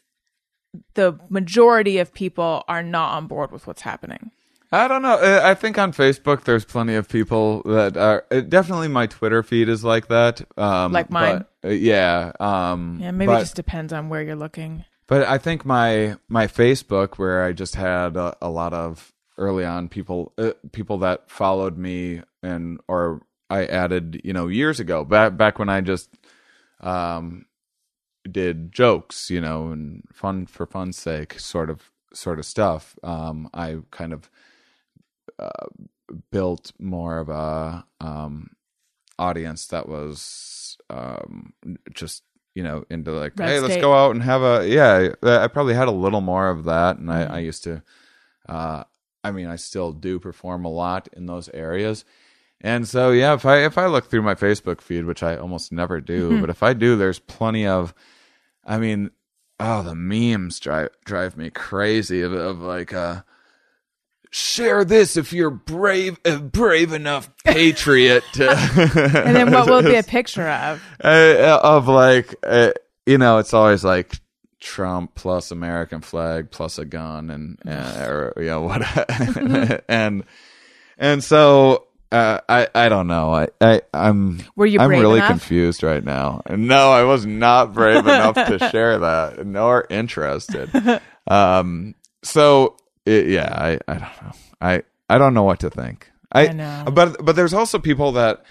the 0.95 1.19
majority 1.29 1.97
of 1.97 2.13
people 2.13 2.63
are 2.67 2.83
not 2.83 3.13
on 3.13 3.27
board 3.27 3.51
with 3.51 3.67
what's 3.67 3.81
happening. 3.81 4.31
I 4.73 4.87
don't 4.87 5.03
know. 5.03 5.13
Uh, 5.13 5.41
I 5.43 5.53
think 5.53 5.77
on 5.77 5.93
Facebook 5.93 6.45
there's 6.45 6.65
plenty 6.65 6.95
of 6.95 7.07
people 7.07 7.61
that 7.63 7.95
are 7.95 8.25
uh, 8.31 8.41
definitely 8.41 8.87
my 8.87 9.05
Twitter 9.05 9.43
feed 9.43 9.69
is 9.69 9.83
like 9.83 10.07
that. 10.07 10.41
Um, 10.57 10.91
Like 10.91 11.11
mine? 11.11 11.45
but, 11.61 11.69
uh, 11.69 11.73
yeah. 11.73 12.31
Um, 12.39 12.97
Yeah, 12.99 13.11
maybe 13.11 13.27
but, 13.27 13.37
it 13.37 13.41
just 13.41 13.55
depends 13.55 13.93
on 13.93 14.09
where 14.09 14.23
you're 14.23 14.35
looking. 14.35 14.83
but 15.05 15.27
I 15.27 15.37
think 15.37 15.63
my 15.63 16.15
my 16.27 16.47
Facebook 16.47 17.19
where 17.19 17.43
I 17.43 17.53
just 17.53 17.75
had 17.75 18.17
a, 18.17 18.35
a 18.41 18.49
lot 18.49 18.73
of 18.73 19.13
early 19.37 19.63
on 19.65 19.89
people 19.89 20.33
uh, 20.39 20.53
people 20.71 20.97
that 20.99 21.29
followed 21.29 21.77
me 21.77 22.23
and 22.41 22.79
or 22.87 23.21
I 23.51 23.65
added 23.65 24.21
you 24.23 24.33
know 24.33 24.47
years 24.47 24.79
ago 24.79 25.03
back 25.05 25.37
back 25.37 25.59
when 25.59 25.69
I 25.69 25.81
just 25.81 26.09
um 26.81 27.45
did 28.29 28.71
jokes 28.71 29.29
you 29.29 29.41
know 29.41 29.67
and 29.71 30.03
fun 30.11 30.45
for 30.47 30.65
fun's 30.65 30.97
sake 30.97 31.39
sort 31.39 31.69
of 31.69 31.91
sort 32.13 32.39
of 32.39 32.45
stuff 32.45 32.95
um 33.03 33.49
I 33.53 33.79
kind 33.91 34.13
of 34.13 34.29
uh, 35.39 35.67
built 36.31 36.71
more 36.79 37.17
of 37.19 37.29
a 37.29 37.85
um 38.01 38.49
audience 39.19 39.67
that 39.67 39.87
was 39.87 40.77
um 40.89 41.53
just 41.93 42.23
you 42.55 42.63
know 42.63 42.83
into 42.89 43.11
like 43.11 43.33
Red 43.37 43.49
hey 43.49 43.59
let's 43.59 43.77
go 43.77 43.93
out 43.93 44.11
and 44.11 44.23
have 44.23 44.41
a 44.41 44.67
yeah 44.67 45.09
i 45.23 45.47
probably 45.47 45.73
had 45.73 45.87
a 45.87 45.91
little 45.91 46.21
more 46.21 46.49
of 46.49 46.65
that 46.65 46.97
and 46.97 47.11
I, 47.11 47.23
I 47.23 47.39
used 47.39 47.63
to 47.63 47.81
uh 48.49 48.83
i 49.23 49.31
mean 49.31 49.47
i 49.47 49.55
still 49.55 49.91
do 49.91 50.19
perform 50.19 50.65
a 50.65 50.69
lot 50.69 51.07
in 51.13 51.25
those 51.25 51.49
areas. 51.49 52.05
And 52.61 52.87
so 52.87 53.11
yeah 53.11 53.33
if 53.33 53.45
i 53.45 53.63
if 53.65 53.77
i 53.77 53.87
look 53.87 54.09
through 54.09 54.21
my 54.21 54.35
facebook 54.35 54.81
feed 54.81 55.05
which 55.05 55.21
i 55.23 55.35
almost 55.35 55.71
never 55.71 55.99
do 55.99 56.39
but 56.39 56.49
if 56.49 56.63
i 56.63 56.73
do 56.73 56.95
there's 56.95 57.19
plenty 57.19 57.67
of 57.67 57.93
i 58.63 58.77
mean 58.77 59.11
oh 59.59 59.83
the 59.83 59.95
memes 59.95 60.59
drive 60.59 60.89
drive 61.03 61.35
me 61.35 61.49
crazy 61.49 62.21
of, 62.21 62.31
of 62.31 62.59
like 62.61 62.93
uh 62.93 63.21
share 64.35 64.83
this 64.83 65.15
if 65.15 65.31
you're 65.31 65.51
brave 65.51 66.19
a 66.25 66.37
brave 66.39 66.91
enough 66.91 67.29
patriot 67.45 68.23
to 68.33 68.49
And 69.25 69.35
then 69.35 69.51
what 69.51 69.67
will 69.69 69.77
it 69.77 69.85
be 69.85 69.95
a 69.95 70.01
picture 70.17 70.49
of? 70.49 70.81
uh, 71.03 71.59
of 71.61 71.87
like 71.87 72.33
uh, 72.43 72.71
you 73.05 73.19
know 73.19 73.37
it's 73.37 73.53
always 73.53 73.83
like 73.83 74.15
Trump 74.59 75.13
plus 75.13 75.51
American 75.51 76.01
flag 76.01 76.49
plus 76.49 76.79
a 76.79 76.85
gun 76.85 77.29
and 77.29 77.59
uh, 77.67 78.05
or 78.07 78.33
you 78.37 78.45
know 78.45 78.61
what 78.61 78.81
and 79.87 80.23
and 80.97 81.23
so 81.23 81.85
uh, 82.11 82.39
I 82.49 82.67
I 82.73 82.89
don't 82.89 83.07
know 83.07 83.33
I 83.35 83.49
I 83.61 83.81
I'm 83.93 84.39
Were 84.55 84.65
you 84.65 84.79
I'm 84.79 84.89
really 84.89 85.17
enough? 85.19 85.29
confused 85.29 85.83
right 85.83 86.03
now 86.03 86.41
no 86.49 86.91
I 86.91 87.03
was 87.03 87.23
not 87.25 87.73
brave 87.73 87.97
enough 88.07 88.33
to 88.35 88.57
share 88.71 88.97
that 88.99 89.45
nor 89.45 89.85
interested 89.91 90.69
um 91.27 91.93
so 92.23 92.77
it, 93.05 93.27
yeah 93.27 93.53
I 93.53 93.79
I 93.87 93.93
don't 93.93 94.21
know 94.21 94.31
I 94.61 94.83
I 95.09 95.17
don't 95.17 95.33
know 95.33 95.43
what 95.43 95.59
to 95.61 95.69
think 95.69 96.09
I, 96.33 96.47
I 96.47 96.51
know. 96.51 96.85
But 96.91 97.23
but 97.23 97.35
there's 97.35 97.53
also 97.53 97.77
people 97.77 98.13
that 98.13 98.43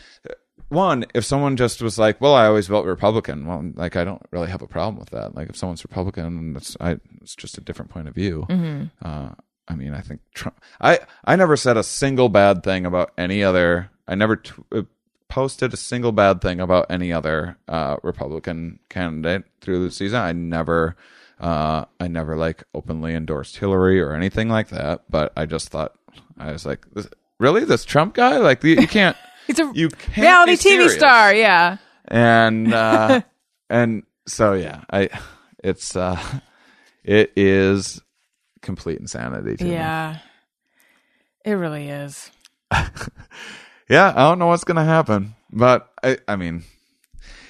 one, 0.73 1.05
if 1.15 1.25
someone 1.25 1.57
just 1.57 1.83
was 1.83 1.99
like, 1.99 2.21
"Well, 2.21 2.35
I 2.35 2.47
always 2.47 2.67
vote 2.67 2.87
Republican," 2.87 3.47
well, 3.47 3.63
like 3.75 3.95
I 3.95 4.05
don't 4.05 4.23
really 4.31 4.49
have 4.49 4.63
a 4.63 4.67
problem 4.67 4.99
with 4.99 5.11
that. 5.11 5.35
Like 5.35 5.51
if 5.51 5.57
someone's 5.57 5.85
Republican, 5.85 6.57
it's 6.57 6.77
I, 6.81 6.99
it's 7.21 7.37
just 7.37 7.59
a 7.59 7.61
different 7.61 7.91
point 7.91 8.09
of 8.09 8.15
view. 8.15 8.47
Mm-hmm. 8.49 8.85
Uh, 9.07 9.31
I 9.69 9.75
mean, 9.75 9.93
I 9.93 10.01
think 10.01 10.21
Trump. 10.35 10.61
I 10.81 11.01
I 11.25 11.37
never 11.37 11.57
said 11.57 11.77
a 11.77 11.83
single 11.83 12.31
bad 12.31 12.63
thing 12.63 12.87
about 12.87 13.13
any 13.19 13.45
other. 13.45 13.91
I 14.09 14.15
never 14.15 14.37
t- 14.37 14.53
uh, 14.73 14.83
posted 15.29 15.75
a 15.75 15.77
single 15.77 16.13
bad 16.13 16.41
thing 16.41 16.59
about 16.61 16.87
any 16.91 17.13
other 17.13 17.59
uh, 17.69 17.97
Republican 18.03 18.79
candidate 18.89 19.45
through 19.61 19.85
the 19.85 19.91
season. 19.91 20.21
I 20.21 20.33
never. 20.33 20.97
Uh, 21.43 21.85
I 21.99 22.07
never 22.09 22.37
like 22.37 22.63
openly 22.73 23.15
endorsed 23.15 23.57
Hillary 23.57 24.01
or 24.01 24.13
anything 24.15 24.49
like 24.49 24.69
that, 24.69 25.03
but 25.11 25.33
I 25.37 25.45
just 25.45 25.69
thought 25.69 25.93
I 26.39 26.53
was 26.53 26.65
like, 26.65 26.87
this, 26.95 27.09
really, 27.39 27.65
this 27.65 27.85
Trump 27.85 28.15
guy? 28.15 28.39
Like, 28.39 28.63
you, 28.63 28.77
you 28.77 28.87
can't, 28.87 29.17
He's 29.47 29.59
a 29.59 29.71
you 29.75 29.89
can't 29.89 30.19
reality 30.19 30.53
TV 30.53 30.89
star. 30.89 31.35
Yeah. 31.35 31.79
and 32.07 32.73
uh, 32.73 33.23
and 33.71 34.05
so 34.27 34.53
yeah, 34.55 34.85
I 34.89 35.11
it's 35.65 35.97
uh, 35.97 36.17
it 37.03 37.33
is 37.35 38.01
complete 38.61 39.01
insanity 39.01 39.57
to 39.57 39.65
me. 39.65 39.73
Yeah. 39.73 40.19
It 41.45 41.55
really 41.55 41.89
is. 41.89 42.31
Yeah, 43.89 44.11
I 44.17 44.29
don't 44.29 44.39
know 44.39 44.47
what's 44.47 44.65
gonna 44.65 44.87
happen, 44.87 45.35
but 45.51 45.93
I, 46.03 46.17
I 46.27 46.37
mean, 46.37 46.65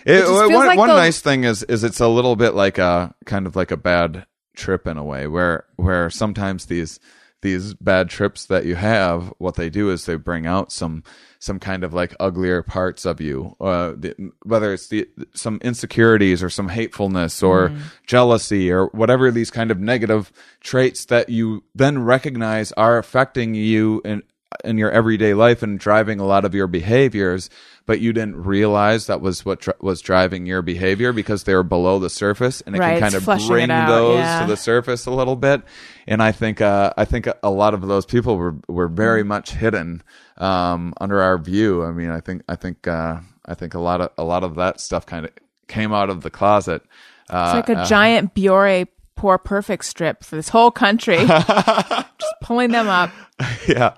it, 0.05 0.23
feels 0.23 0.51
one 0.53 0.67
like 0.67 0.79
one 0.79 0.89
the- 0.89 0.97
nice 0.97 1.21
thing 1.21 1.45
is 1.45 1.63
is 1.65 1.85
it's 1.85 2.01
a 2.01 2.09
little 2.09 2.37
bit 2.37 2.55
like 2.55 2.79
a 2.79 3.15
kind 3.27 3.47
of 3.47 3.57
like 3.57 3.71
a 3.71 3.77
bad 3.77 4.27
trip 4.57 4.87
in 4.87 4.97
a 4.97 5.05
way, 5.05 5.27
where 5.27 5.65
where 5.77 6.11
sometimes 6.11 6.67
these 6.67 7.01
these 7.43 7.75
bad 7.75 8.09
trips 8.09 8.47
that 8.47 8.65
you 8.65 8.77
have, 8.77 9.33
what 9.39 9.57
they 9.57 9.69
do 9.69 9.91
is 9.91 10.07
they 10.07 10.15
bring 10.15 10.47
out 10.47 10.71
some 10.71 11.03
some 11.41 11.59
kind 11.59 11.83
of 11.83 11.93
like 11.93 12.15
uglier 12.21 12.63
parts 12.63 13.05
of 13.05 13.21
you, 13.21 13.57
uh, 13.61 13.93
the, 13.97 14.15
whether 14.45 14.73
it's 14.73 14.87
the 14.89 15.09
some 15.35 15.59
insecurities 15.63 16.41
or 16.41 16.49
some 16.49 16.69
hatefulness 16.69 17.43
or 17.43 17.71
Mm. 17.71 17.79
jealousy 18.07 18.71
or 18.71 18.87
whatever 18.89 19.33
these 19.33 19.51
kind 19.51 19.73
of 19.73 19.81
negative 19.81 20.31
traits 20.61 21.05
that 21.07 21.31
you 21.31 21.65
then 21.75 22.05
recognize 22.05 22.71
are 22.73 22.97
affecting 22.97 23.55
you 23.57 24.01
in 24.05 24.23
in 24.65 24.79
your 24.79 24.91
everyday 24.91 25.35
life 25.35 25.63
and 25.63 25.79
driving 25.79 26.21
a 26.21 26.25
lot 26.25 26.45
of 26.45 26.55
your 26.55 26.67
behaviors, 26.67 27.51
but 27.87 28.01
you 28.01 28.13
didn't 28.13 28.37
realize 28.43 29.07
that 29.07 29.21
was 29.21 29.45
what 29.45 29.67
was 29.83 30.01
driving 30.01 30.47
your 30.47 30.63
behavior 30.63 31.13
because 31.13 31.45
they 31.45 31.55
were 31.55 31.63
below 31.63 31.99
the 31.99 32.11
surface, 32.11 32.61
and 32.63 32.77
it 32.77 32.79
Right, 32.79 33.01
can 33.01 33.11
kind 33.11 33.15
of 33.15 33.49
bring 33.49 33.71
out, 33.71 33.89
those 33.89 34.19
yeah. 34.19 34.41
to 34.43 34.47
the 34.47 34.57
surface 34.57 35.07
a 35.07 35.11
little 35.11 35.37
bit. 35.37 35.63
And 36.07 36.23
I 36.23 36.33
think 36.33 36.61
uh, 36.61 36.93
I 36.97 37.05
think 37.05 37.27
a 37.43 37.51
lot 37.51 37.75
of 37.75 37.83
those 37.83 38.07
people 38.07 38.37
were 38.37 38.57
were 38.69 38.89
very 38.89 39.23
much 39.25 39.51
hidden 39.53 40.03
um, 40.39 40.95
under 41.01 41.21
our 41.21 41.39
view. 41.39 41.85
I 41.85 41.91
mean, 41.93 42.11
I 42.11 42.21
think 42.21 42.43
I 42.49 42.57
think 42.57 42.87
uh, 42.87 43.19
I 43.47 43.55
think 43.55 43.75
a 43.75 43.81
lot 43.81 44.01
of 44.01 44.11
a 44.17 44.25
lot 44.25 44.45
of 44.45 44.55
that 44.57 44.81
stuff 44.81 45.07
kind 45.07 45.25
of 45.27 45.33
came 45.69 45.93
out 45.93 46.11
of 46.11 46.23
the 46.23 46.31
closet. 46.31 46.83
Uh, 47.31 47.55
It's 47.57 47.69
like 47.69 47.79
a 47.79 47.85
giant 47.87 48.35
Biore 48.35 48.87
Pore 49.17 49.39
Perfect 49.39 49.85
strip 49.85 50.23
for 50.25 50.37
this 50.37 50.49
whole 50.49 50.71
country. 50.71 51.17
Just 51.27 52.35
pulling 52.43 52.71
them 52.71 52.89
up. 52.89 53.11
yeah. 53.69 53.95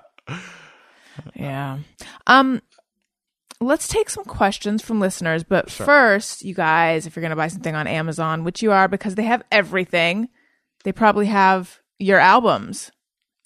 Yeah. 1.33 1.79
Um 2.27 2.61
let's 3.61 3.87
take 3.87 4.09
some 4.09 4.25
questions 4.25 4.81
from 4.81 4.99
listeners, 4.99 5.43
but 5.43 5.71
first, 5.71 6.43
you 6.43 6.53
guys, 6.53 7.05
if 7.05 7.15
you're 7.15 7.21
going 7.21 7.29
to 7.29 7.35
buy 7.35 7.47
something 7.47 7.73
on 7.73 7.87
Amazon, 7.87 8.43
which 8.43 8.61
you 8.61 8.71
are 8.71 8.87
because 8.87 9.15
they 9.15 9.23
have 9.23 9.43
everything, 9.51 10.27
they 10.83 10.91
probably 10.91 11.27
have 11.27 11.79
your 11.97 12.19
albums. 12.19 12.91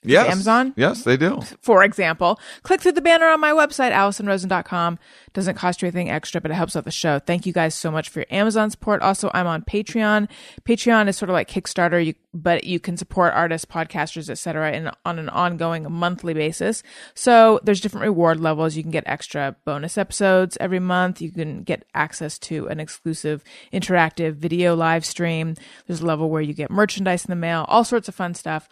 Yes. 0.02 0.32
Amazon? 0.32 0.74
Yes, 0.78 1.04
they 1.04 1.18
do. 1.18 1.42
For 1.62 1.84
example, 1.84 2.40
click 2.64 2.80
through 2.80 2.94
the 2.94 3.02
banner 3.02 3.28
on 3.28 3.42
my 3.42 3.52
website, 3.52 3.92
AlisonRosen.com. 3.92 4.98
Doesn't 5.34 5.56
cost 5.56 5.82
you 5.82 5.88
anything 5.88 6.10
extra, 6.10 6.40
but 6.40 6.52
it 6.52 6.54
helps 6.54 6.76
out 6.76 6.86
the 6.86 6.92
show. 6.92 7.20
Thank 7.20 7.46
you 7.46 7.52
guys 7.52 7.76
so 7.76 7.92
much 7.92 8.08
for 8.08 8.20
your 8.20 8.28
Amazon 8.30 8.70
support. 8.72 9.02
Also, 9.02 9.30
I'm 9.34 9.46
on 9.46 9.62
Patreon. 9.64 10.30
Patreon 10.64 11.10
is 11.10 11.18
sort 11.18 11.30
of 11.30 11.34
like 11.34 11.50
Kickstarter, 11.50 12.04
you, 12.04 12.14
but 12.34 12.64
you 12.64 12.80
can 12.80 12.96
support 12.96 13.34
artists, 13.34 13.66
podcasters, 13.66 14.30
etc. 14.30 14.72
in 14.72 14.90
on 15.04 15.20
an 15.20 15.28
ongoing 15.30 15.92
monthly 15.92 16.34
basis. 16.34 16.82
So 17.14 17.60
there's 17.64 17.82
different 17.82 18.06
reward 18.06 18.40
levels. 18.40 18.78
You 18.78 18.84
can 18.84 18.92
get 18.92 19.04
extra 19.06 19.58
bonus 19.66 19.98
episodes 19.98 20.58
every 20.62 20.80
month. 20.80 21.22
You 21.22 21.32
can 21.32 21.64
get 21.64 21.84
access 21.94 22.40
to 22.40 22.68
an 22.68 22.80
exclusive 22.80 23.44
interactive 23.74 24.36
video 24.36 24.76
live 24.76 25.06
stream. 25.06 25.56
There's 25.88 26.02
a 26.02 26.06
level 26.06 26.30
where 26.30 26.42
you 26.42 26.54
get 26.54 26.72
merchandise 26.72 27.26
in 27.26 27.30
the 27.30 27.36
mail, 27.36 27.66
all 27.68 27.84
sorts 27.84 28.08
of 28.08 28.16
fun 28.16 28.34
stuff. 28.34 28.70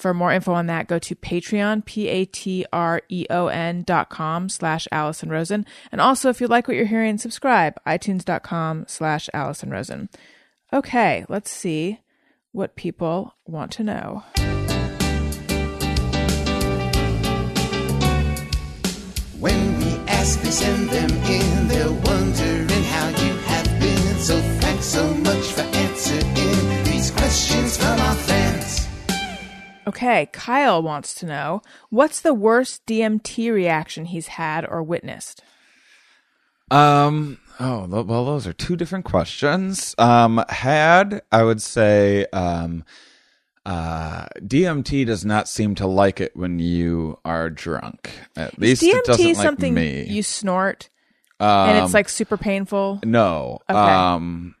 For 0.00 0.14
more 0.14 0.32
info 0.32 0.54
on 0.54 0.64
that, 0.66 0.88
go 0.88 0.98
to 0.98 1.14
Patreon, 1.14 1.84
P-A-T-R-E-O-N 1.84 3.82
dot 3.82 4.08
com 4.08 4.48
slash 4.48 4.88
Alison 4.90 5.28
Rosen. 5.28 5.66
And 5.92 6.00
also, 6.00 6.30
if 6.30 6.40
you 6.40 6.46
like 6.46 6.66
what 6.66 6.76
you're 6.78 6.86
hearing, 6.86 7.18
subscribe, 7.18 7.74
iTunes.com 7.86 8.86
slash 8.88 9.28
Alison 9.34 9.68
Rosen. 9.68 10.08
Okay, 10.72 11.26
let's 11.28 11.50
see 11.50 12.00
what 12.52 12.76
people 12.76 13.34
want 13.44 13.72
to 13.72 13.84
know. 13.84 14.24
When 19.38 19.78
we 19.80 19.98
ask, 20.08 20.40
they 20.40 20.50
send 20.50 20.88
them 20.88 21.10
in. 21.10 21.68
They're 21.68 21.92
wondering 21.92 22.84
how 22.84 23.08
you 23.08 23.34
have 23.34 23.78
been. 23.78 24.18
So 24.18 24.40
thanks 24.60 24.86
so 24.86 25.12
much 25.12 25.44
for 25.52 25.60
answering 25.60 26.84
these 26.84 27.10
questions 27.10 27.76
from 27.76 28.00
our 28.00 28.14
fans. 28.14 28.49
Okay, 29.86 30.28
Kyle 30.32 30.82
wants 30.82 31.14
to 31.14 31.26
know 31.26 31.62
what's 31.88 32.20
the 32.20 32.34
worst 32.34 32.84
DMT 32.86 33.52
reaction 33.52 34.04
he's 34.04 34.28
had 34.28 34.64
or 34.66 34.82
witnessed? 34.82 35.42
Um. 36.70 37.38
Oh, 37.58 37.86
well, 37.86 38.24
those 38.24 38.46
are 38.46 38.54
two 38.54 38.76
different 38.76 39.04
questions. 39.04 39.94
Um, 39.98 40.42
had 40.48 41.22
I 41.30 41.42
would 41.42 41.60
say, 41.60 42.26
um, 42.32 42.84
uh, 43.66 44.26
DMT 44.38 45.04
does 45.04 45.24
not 45.24 45.48
seem 45.48 45.74
to 45.74 45.86
like 45.86 46.20
it 46.20 46.34
when 46.34 46.58
you 46.58 47.18
are 47.24 47.50
drunk. 47.50 48.10
At 48.36 48.58
least 48.58 48.82
it 48.82 49.04
doesn't 49.04 49.26
DMT 49.26 49.36
like 49.36 49.44
something 49.44 49.74
me. 49.74 50.04
you 50.04 50.22
snort 50.22 50.88
um, 51.40 51.70
and 51.70 51.84
it's 51.84 51.94
like 51.94 52.08
super 52.08 52.36
painful? 52.36 53.00
no. 53.04 53.60
Okay. 53.68 53.78
Um, 53.78 54.54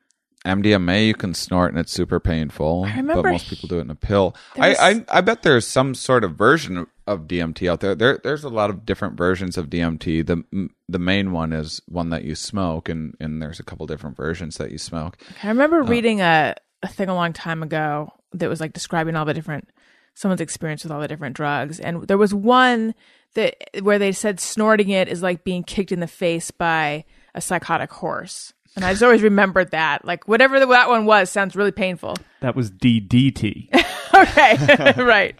MDMA 0.44 1.06
you 1.06 1.14
can 1.14 1.34
snort 1.34 1.70
and 1.70 1.78
it's 1.78 1.92
super 1.92 2.18
painful. 2.18 2.84
I 2.86 2.96
remember 2.96 3.22
but 3.22 3.32
most 3.32 3.48
people 3.48 3.68
do 3.68 3.78
it 3.78 3.82
in 3.82 3.90
a 3.90 3.94
pill. 3.94 4.34
I, 4.56 4.74
I 4.74 5.04
I 5.18 5.20
bet 5.20 5.42
there's 5.42 5.66
some 5.66 5.94
sort 5.94 6.24
of 6.24 6.34
version 6.34 6.86
of, 7.06 7.20
DMT 7.26 7.70
out 7.70 7.80
there. 7.80 7.94
There 7.94 8.18
there's 8.22 8.44
a 8.44 8.48
lot 8.48 8.70
of 8.70 8.86
different 8.86 9.18
versions 9.18 9.58
of 9.58 9.68
DMT. 9.68 10.24
The 10.26 10.70
the 10.88 10.98
main 10.98 11.32
one 11.32 11.52
is 11.52 11.82
one 11.86 12.10
that 12.10 12.24
you 12.24 12.34
smoke, 12.34 12.88
and 12.88 13.14
and 13.20 13.42
there's 13.42 13.60
a 13.60 13.64
couple 13.64 13.86
different 13.86 14.16
versions 14.16 14.56
that 14.56 14.70
you 14.70 14.78
smoke. 14.78 15.18
I 15.42 15.48
remember 15.48 15.82
uh, 15.82 15.86
reading 15.86 16.20
a, 16.20 16.54
a 16.82 16.88
thing 16.88 17.08
a 17.08 17.14
long 17.14 17.32
time 17.32 17.62
ago 17.62 18.12
that 18.32 18.48
was 18.48 18.60
like 18.60 18.72
describing 18.72 19.16
all 19.16 19.24
the 19.26 19.34
different 19.34 19.68
someone's 20.14 20.40
experience 20.40 20.84
with 20.84 20.92
all 20.92 21.00
the 21.00 21.08
different 21.08 21.36
drugs, 21.36 21.80
and 21.80 22.06
there 22.08 22.18
was 22.18 22.32
one 22.32 22.94
that 23.34 23.56
where 23.82 23.98
they 23.98 24.12
said 24.12 24.40
snorting 24.40 24.88
it 24.88 25.08
is 25.08 25.22
like 25.22 25.44
being 25.44 25.64
kicked 25.64 25.92
in 25.92 26.00
the 26.00 26.06
face 26.06 26.50
by 26.50 27.04
a 27.34 27.40
psychotic 27.40 27.92
horse, 27.92 28.54
and 28.76 28.84
I 28.84 28.92
just 28.92 29.02
always 29.02 29.22
remembered 29.22 29.70
that. 29.72 30.04
Like 30.04 30.26
whatever 30.28 30.58
the, 30.60 30.66
that 30.66 30.88
one 30.88 31.04
was, 31.06 31.30
sounds 31.30 31.56
really 31.56 31.72
painful. 31.72 32.16
That 32.40 32.54
was 32.56 32.70
DDT. 32.70 33.68
Okay, 34.12 34.92
right. 35.02 35.34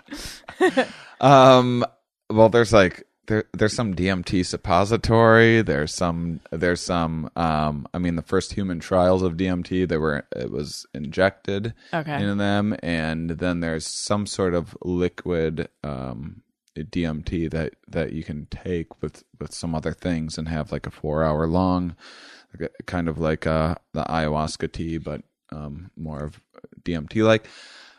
Um, 1.20 1.84
well, 2.30 2.48
there's 2.48 2.72
like 2.72 3.02
there 3.26 3.44
there's 3.52 3.74
some 3.74 3.94
DMT 3.94 4.46
suppository. 4.46 5.60
There's 5.60 5.92
some 5.92 6.40
there's 6.50 6.80
some. 6.80 7.30
Um, 7.36 7.86
I 7.92 7.98
mean, 7.98 8.16
the 8.16 8.22
first 8.22 8.54
human 8.54 8.80
trials 8.80 9.22
of 9.22 9.34
DMT, 9.36 9.86
they 9.88 9.96
were 9.98 10.24
it 10.34 10.50
was 10.50 10.86
injected 10.94 11.74
Okay. 11.92 12.14
into 12.22 12.36
them, 12.36 12.74
and 12.82 13.30
then 13.30 13.60
there's 13.60 13.86
some 13.86 14.24
sort 14.26 14.54
of 14.54 14.76
liquid 14.82 15.68
um 15.84 16.42
DMT 16.78 17.50
that 17.50 17.74
that 17.88 18.12
you 18.12 18.24
can 18.24 18.46
take 18.46 19.02
with 19.02 19.22
with 19.38 19.52
some 19.52 19.74
other 19.74 19.92
things 19.92 20.38
and 20.38 20.48
have 20.48 20.72
like 20.72 20.86
a 20.86 20.90
four 20.90 21.22
hour 21.22 21.46
long, 21.46 21.84
like 21.84 21.96
a- 21.96 22.39
kind 22.86 23.08
of 23.08 23.18
like 23.18 23.46
uh 23.46 23.74
the 23.92 24.02
ayahuasca 24.04 24.72
tea, 24.72 24.98
but 24.98 25.22
um 25.52 25.90
more 25.96 26.24
of 26.24 26.40
DMT 26.84 27.24
like. 27.24 27.46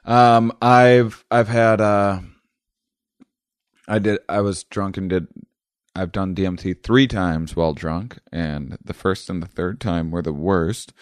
Um, 0.06 0.52
I've 0.62 1.24
I've 1.30 1.48
had 1.48 1.82
uh. 1.82 2.22
I 3.88 4.00
did. 4.00 4.20
I 4.30 4.42
was 4.42 4.64
drunk 4.64 4.98
and 4.98 5.10
did. 5.10 5.28
I've 5.96 6.12
done 6.12 6.36
DMT 6.36 6.84
three 6.84 7.08
times 7.08 7.56
while 7.56 7.74
drunk, 7.74 8.20
and 8.32 8.78
the 8.84 8.94
first 8.94 9.30
and 9.30 9.44
the 9.44 9.48
third 9.48 9.82
time 9.82 10.12
were 10.12 10.22
the 10.22 10.34
worst. 10.34 10.94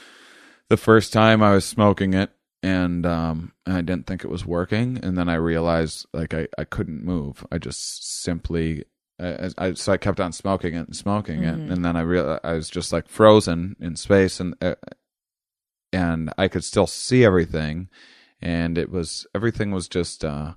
The 0.69 0.77
first 0.77 1.13
time 1.13 1.43
I 1.43 1.53
was 1.53 1.65
smoking 1.65 2.13
it, 2.13 2.31
and 2.63 3.05
um, 3.05 3.53
I 3.65 3.81
didn't 3.81 4.07
think 4.07 4.23
it 4.23 4.29
was 4.29 4.45
working, 4.45 4.99
and 5.01 5.17
then 5.17 5.29
I 5.29 5.35
realized 5.35 6.07
like 6.13 6.33
I, 6.33 6.47
I 6.57 6.63
couldn't 6.63 7.03
move. 7.03 7.45
I 7.51 7.57
just 7.57 8.21
simply. 8.23 8.85
I, 9.19 9.49
I, 9.57 9.73
so 9.73 9.91
I 9.93 9.97
kept 9.97 10.19
on 10.19 10.31
smoking 10.31 10.73
it 10.75 10.87
and 10.87 10.95
smoking 10.95 11.43
it, 11.43 11.55
and 11.55 11.83
then 11.83 11.95
I 11.95 12.01
realized 12.01 12.41
I 12.43 12.53
was 12.53 12.69
just 12.69 12.93
like 12.93 13.07
frozen 13.07 13.75
in 13.79 13.95
space, 13.95 14.39
and 14.39 14.55
uh, 14.61 14.75
and 15.91 16.31
I 16.37 16.47
could 16.47 16.63
still 16.63 16.87
see 16.87 17.25
everything, 17.25 17.89
and 18.41 18.77
it 18.77 18.91
was 18.91 19.27
everything 19.35 19.71
was 19.71 19.87
just 19.87 20.23
uh, 20.23 20.53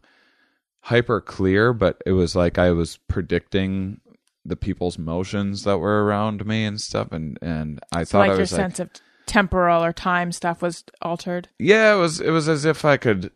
hyper 0.83 1.21
clear, 1.21 1.73
but 1.73 2.01
it 2.07 2.13
was 2.13 2.37
like 2.37 2.59
I 2.59 2.71
was 2.71 2.99
predicting 3.09 4.01
the 4.45 4.57
people's 4.57 4.99
motions 4.99 5.65
that 5.65 5.79
were 5.79 6.05
around 6.05 6.45
me 6.47 6.65
and 6.65 6.81
stuff, 6.81 7.13
and 7.13 7.39
and 7.43 7.81
I 7.93 8.05
So 8.05 8.19
thought 8.19 8.29
like 8.29 8.31
I 8.31 8.33
your 8.35 8.41
was 8.41 8.53
like, 8.53 8.61
sense 8.61 8.81
of 8.81 8.91
temporal 9.27 9.85
or 9.85 9.93
time 9.93 10.33
stuff 10.33 10.63
was 10.63 10.85
altered. 11.01 11.49
yeah, 11.59 11.95
it 11.95 11.99
was 11.99 12.21
it 12.21 12.31
was 12.31 12.49
as 12.49 12.65
if 12.65 12.85
I 12.85 12.97
could 12.97 13.31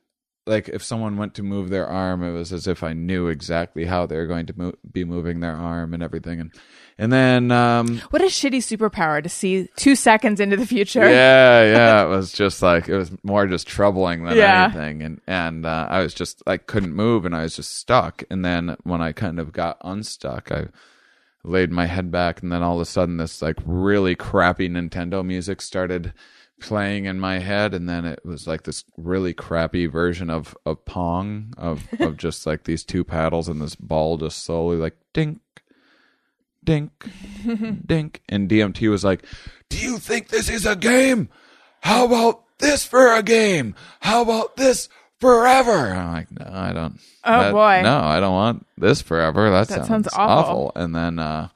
like 0.47 0.68
if 0.68 0.82
someone 0.82 1.16
went 1.16 1.35
to 1.35 1.43
move 1.43 1.70
their 1.70 1.86
arm, 1.86 2.23
it 2.23 2.32
was 2.32 2.52
as 2.52 2.66
if 2.66 2.82
I 2.82 2.93
knew 2.93 3.27
exactly 3.28 3.85
how 3.85 4.06
they 4.06 4.16
were 4.16 4.27
going 4.27 4.47
to 4.47 4.55
mo- 4.56 4.74
be 4.93 5.05
moving 5.05 5.40
their 5.40 5.56
arm 5.56 5.93
and 5.94 6.02
everything, 6.02 6.40
and 6.40 6.52
and 6.98 7.12
then 7.12 7.51
um, 7.51 7.98
What 8.10 8.23
a 8.23 8.27
shitty 8.27 8.59
superpower 8.59 9.23
to 9.23 9.28
see 9.28 9.68
two 9.77 9.94
seconds 9.97 10.40
into 10.40 10.56
the 10.56 10.64
future. 10.64 11.06
yeah, 11.09 11.62
yeah, 11.64 12.05
it 12.05 12.09
was 12.09 12.32
just 12.32 12.62
like 12.62 12.89
it 12.89 12.97
was 12.97 13.10
more 13.23 13.47
just 13.47 13.66
troubling 13.66 14.24
than 14.24 14.36
Yeah. 14.36 14.64
anything, 14.64 15.02
and 15.02 15.20
and 15.27 15.66
uh, 15.66 15.89
I 15.90 16.01
was 16.01 16.14
just 16.14 16.43
I 16.47 16.56
couldn't 16.56 16.94
move, 16.94 17.24
and 17.27 17.35
I 17.36 17.43
was 17.43 17.56
just 17.56 17.77
stuck. 17.77 18.23
And 18.31 18.44
then 18.44 18.77
when 18.85 19.01
I 19.02 19.12
kind 19.12 19.39
of 19.39 19.52
got 19.52 19.78
unstuck, 19.82 20.51
I 20.52 20.68
laid 21.44 21.70
my 21.70 21.86
head 21.86 22.10
back, 22.10 22.43
and 22.43 22.51
then 22.51 22.62
all 22.62 22.77
of 22.77 22.81
a 22.81 22.85
sudden 22.86 23.18
this 23.18 23.43
like 23.43 23.59
really 23.66 24.14
crappy 24.14 24.68
Nintendo 24.68 25.24
music 25.27 25.60
started 25.60 26.12
playing 26.61 27.05
in 27.05 27.20
my 27.20 27.39
head, 27.39 27.74
and 27.74 27.89
then 27.89 28.05
it 28.05 28.24
was 28.24 28.47
like 28.47 28.62
this 28.62 28.85
really 28.97 29.35
crappy 29.35 29.87
version 29.87 30.31
of 30.31 30.57
of 30.65 30.85
Pong 30.85 31.53
of 31.57 31.87
of 32.01 32.16
just 32.19 32.47
like 32.47 32.65
these 32.65 32.85
two 32.85 33.05
paddles 33.05 33.49
and 33.49 33.61
this 33.61 33.74
ball 33.74 34.16
just 34.19 34.45
slowly 34.45 34.77
like 34.77 34.97
dink 35.12 35.41
dink, 36.65 36.91
dink. 37.87 38.23
And 38.28 38.49
DMT 38.49 38.91
was 38.91 39.05
like, 39.05 39.24
Do 39.70 39.78
you 39.78 39.99
think 39.99 40.28
this 40.28 40.49
is 40.51 40.66
a 40.66 40.77
game? 40.77 41.28
How 41.81 42.05
about 42.05 42.43
this 42.59 42.85
for 42.85 43.15
a 43.15 43.23
game? 43.23 43.74
How 44.01 44.23
about 44.23 44.57
this 44.57 44.89
forever? 45.20 45.93
I'm 45.93 46.12
like, 46.12 46.31
No, 46.33 46.47
I 46.51 46.73
don't. 46.73 46.99
Oh, 47.24 47.41
that- 47.41 47.53
boy. 47.53 47.83
No, 47.83 47.99
I 48.01 48.20
don't 48.20 48.35
want 48.35 48.66
this 48.77 49.01
forever. 49.01 49.51
That, 49.51 49.69
That 49.69 49.87
sounds, 49.87 49.89
sounds 49.89 50.09
awful. 50.15 50.73
And 50.74 50.95
then 50.95 51.19
uh, 51.19 51.49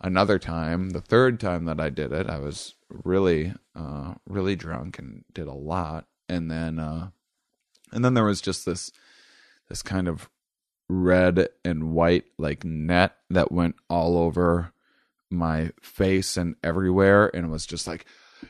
another 0.00 0.38
time, 0.38 0.90
the 0.90 1.02
third 1.02 1.38
time 1.38 1.66
that 1.66 1.78
I 1.78 1.90
did 1.90 2.12
it, 2.12 2.28
I 2.30 2.38
was 2.38 2.74
really, 2.88 3.52
uh, 3.74 4.14
really 4.28 4.56
drunk 4.56 4.98
and 4.98 5.24
did 5.32 5.46
a 5.46 5.54
lot. 5.54 6.06
And 6.28 6.50
then, 6.50 6.78
uh, 6.78 7.10
and 7.92 8.04
then 8.04 8.14
there 8.14 8.24
was 8.24 8.40
just 8.40 8.66
this, 8.66 8.90
this 9.68 9.82
kind 9.82 10.08
of 10.08 10.28
red 10.88 11.48
and 11.64 11.92
white 11.92 12.24
like 12.38 12.64
net 12.64 13.16
that 13.30 13.50
went 13.50 13.74
all 13.90 14.16
over 14.16 14.72
my 15.30 15.70
face 15.80 16.36
and 16.36 16.56
everywhere. 16.62 17.30
And 17.34 17.46
it 17.46 17.48
was 17.50 17.66
just 17.66 17.86
like 17.86 18.06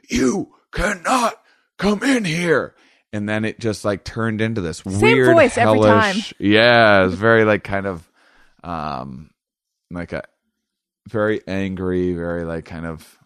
you 0.08 0.54
cannot 0.72 1.40
come 1.78 2.02
in 2.02 2.24
here. 2.24 2.74
And 3.12 3.28
then 3.28 3.44
it 3.46 3.58
just 3.58 3.84
like 3.84 4.04
turned 4.04 4.40
into 4.40 4.60
this 4.60 4.84
weird 4.84 5.34
voice 5.34 5.56
every 5.56 5.80
hellish 5.80 6.34
yeah 6.38 7.00
it 7.00 7.06
was 7.06 7.14
very 7.14 7.44
like 7.44 7.64
kind 7.64 7.86
of 7.86 8.10
um 8.62 9.30
like 9.90 10.12
a 10.12 10.22
very 11.08 11.40
angry 11.46 12.12
very 12.12 12.44
like 12.44 12.66
kind 12.66 12.84
of 12.84 13.18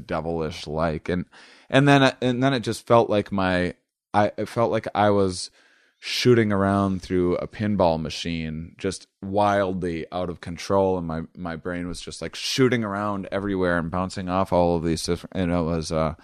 devilish 0.00 0.66
like. 0.66 1.08
And 1.08 1.26
and 1.70 1.86
then 1.86 2.14
and 2.20 2.42
then 2.42 2.52
it 2.54 2.60
just 2.60 2.86
felt 2.86 3.10
like 3.10 3.32
my 3.32 3.74
i 4.14 4.30
it 4.36 4.46
felt 4.46 4.70
like 4.70 4.86
i 4.94 5.10
was 5.10 5.50
shooting 6.04 6.50
around 6.50 7.00
through 7.00 7.36
a 7.36 7.46
pinball 7.46 8.02
machine 8.02 8.74
just 8.76 9.06
wildly 9.22 10.04
out 10.10 10.28
of 10.28 10.40
control. 10.40 10.98
And 10.98 11.06
my 11.06 11.20
my 11.36 11.54
brain 11.54 11.86
was 11.86 12.00
just 12.00 12.20
like 12.20 12.34
shooting 12.34 12.82
around 12.82 13.28
everywhere 13.30 13.78
and 13.78 13.88
bouncing 13.88 14.28
off 14.28 14.52
all 14.52 14.74
of 14.74 14.82
these 14.82 15.04
different 15.04 15.36
and 15.36 15.52
it 15.52 15.62
was 15.62 15.92
uh 15.92 16.14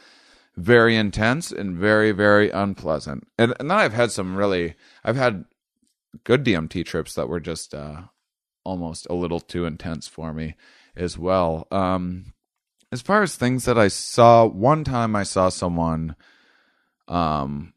very 0.56 0.96
intense 0.96 1.52
and 1.52 1.78
very 1.78 2.10
very 2.10 2.50
unpleasant. 2.50 3.28
And, 3.38 3.54
and 3.60 3.70
then 3.70 3.78
i've 3.78 3.92
had 3.92 4.10
some 4.10 4.34
really 4.34 4.74
i've 5.04 5.14
had 5.14 5.44
good 6.24 6.44
dmt 6.44 6.84
trips 6.84 7.14
that 7.14 7.28
were 7.28 7.38
just 7.38 7.72
uh 7.72 8.02
almost 8.64 9.06
a 9.08 9.14
little 9.14 9.38
too 9.38 9.64
intense 9.64 10.08
for 10.08 10.34
me 10.34 10.56
as 10.96 11.16
well. 11.16 11.68
Um 11.70 12.32
as 12.92 13.02
far 13.02 13.22
as 13.22 13.36
things 13.36 13.64
that 13.64 13.78
i 13.78 13.88
saw 13.88 14.44
one 14.46 14.84
time 14.84 15.14
i 15.14 15.22
saw 15.22 15.48
someone 15.48 16.14
um 17.08 17.72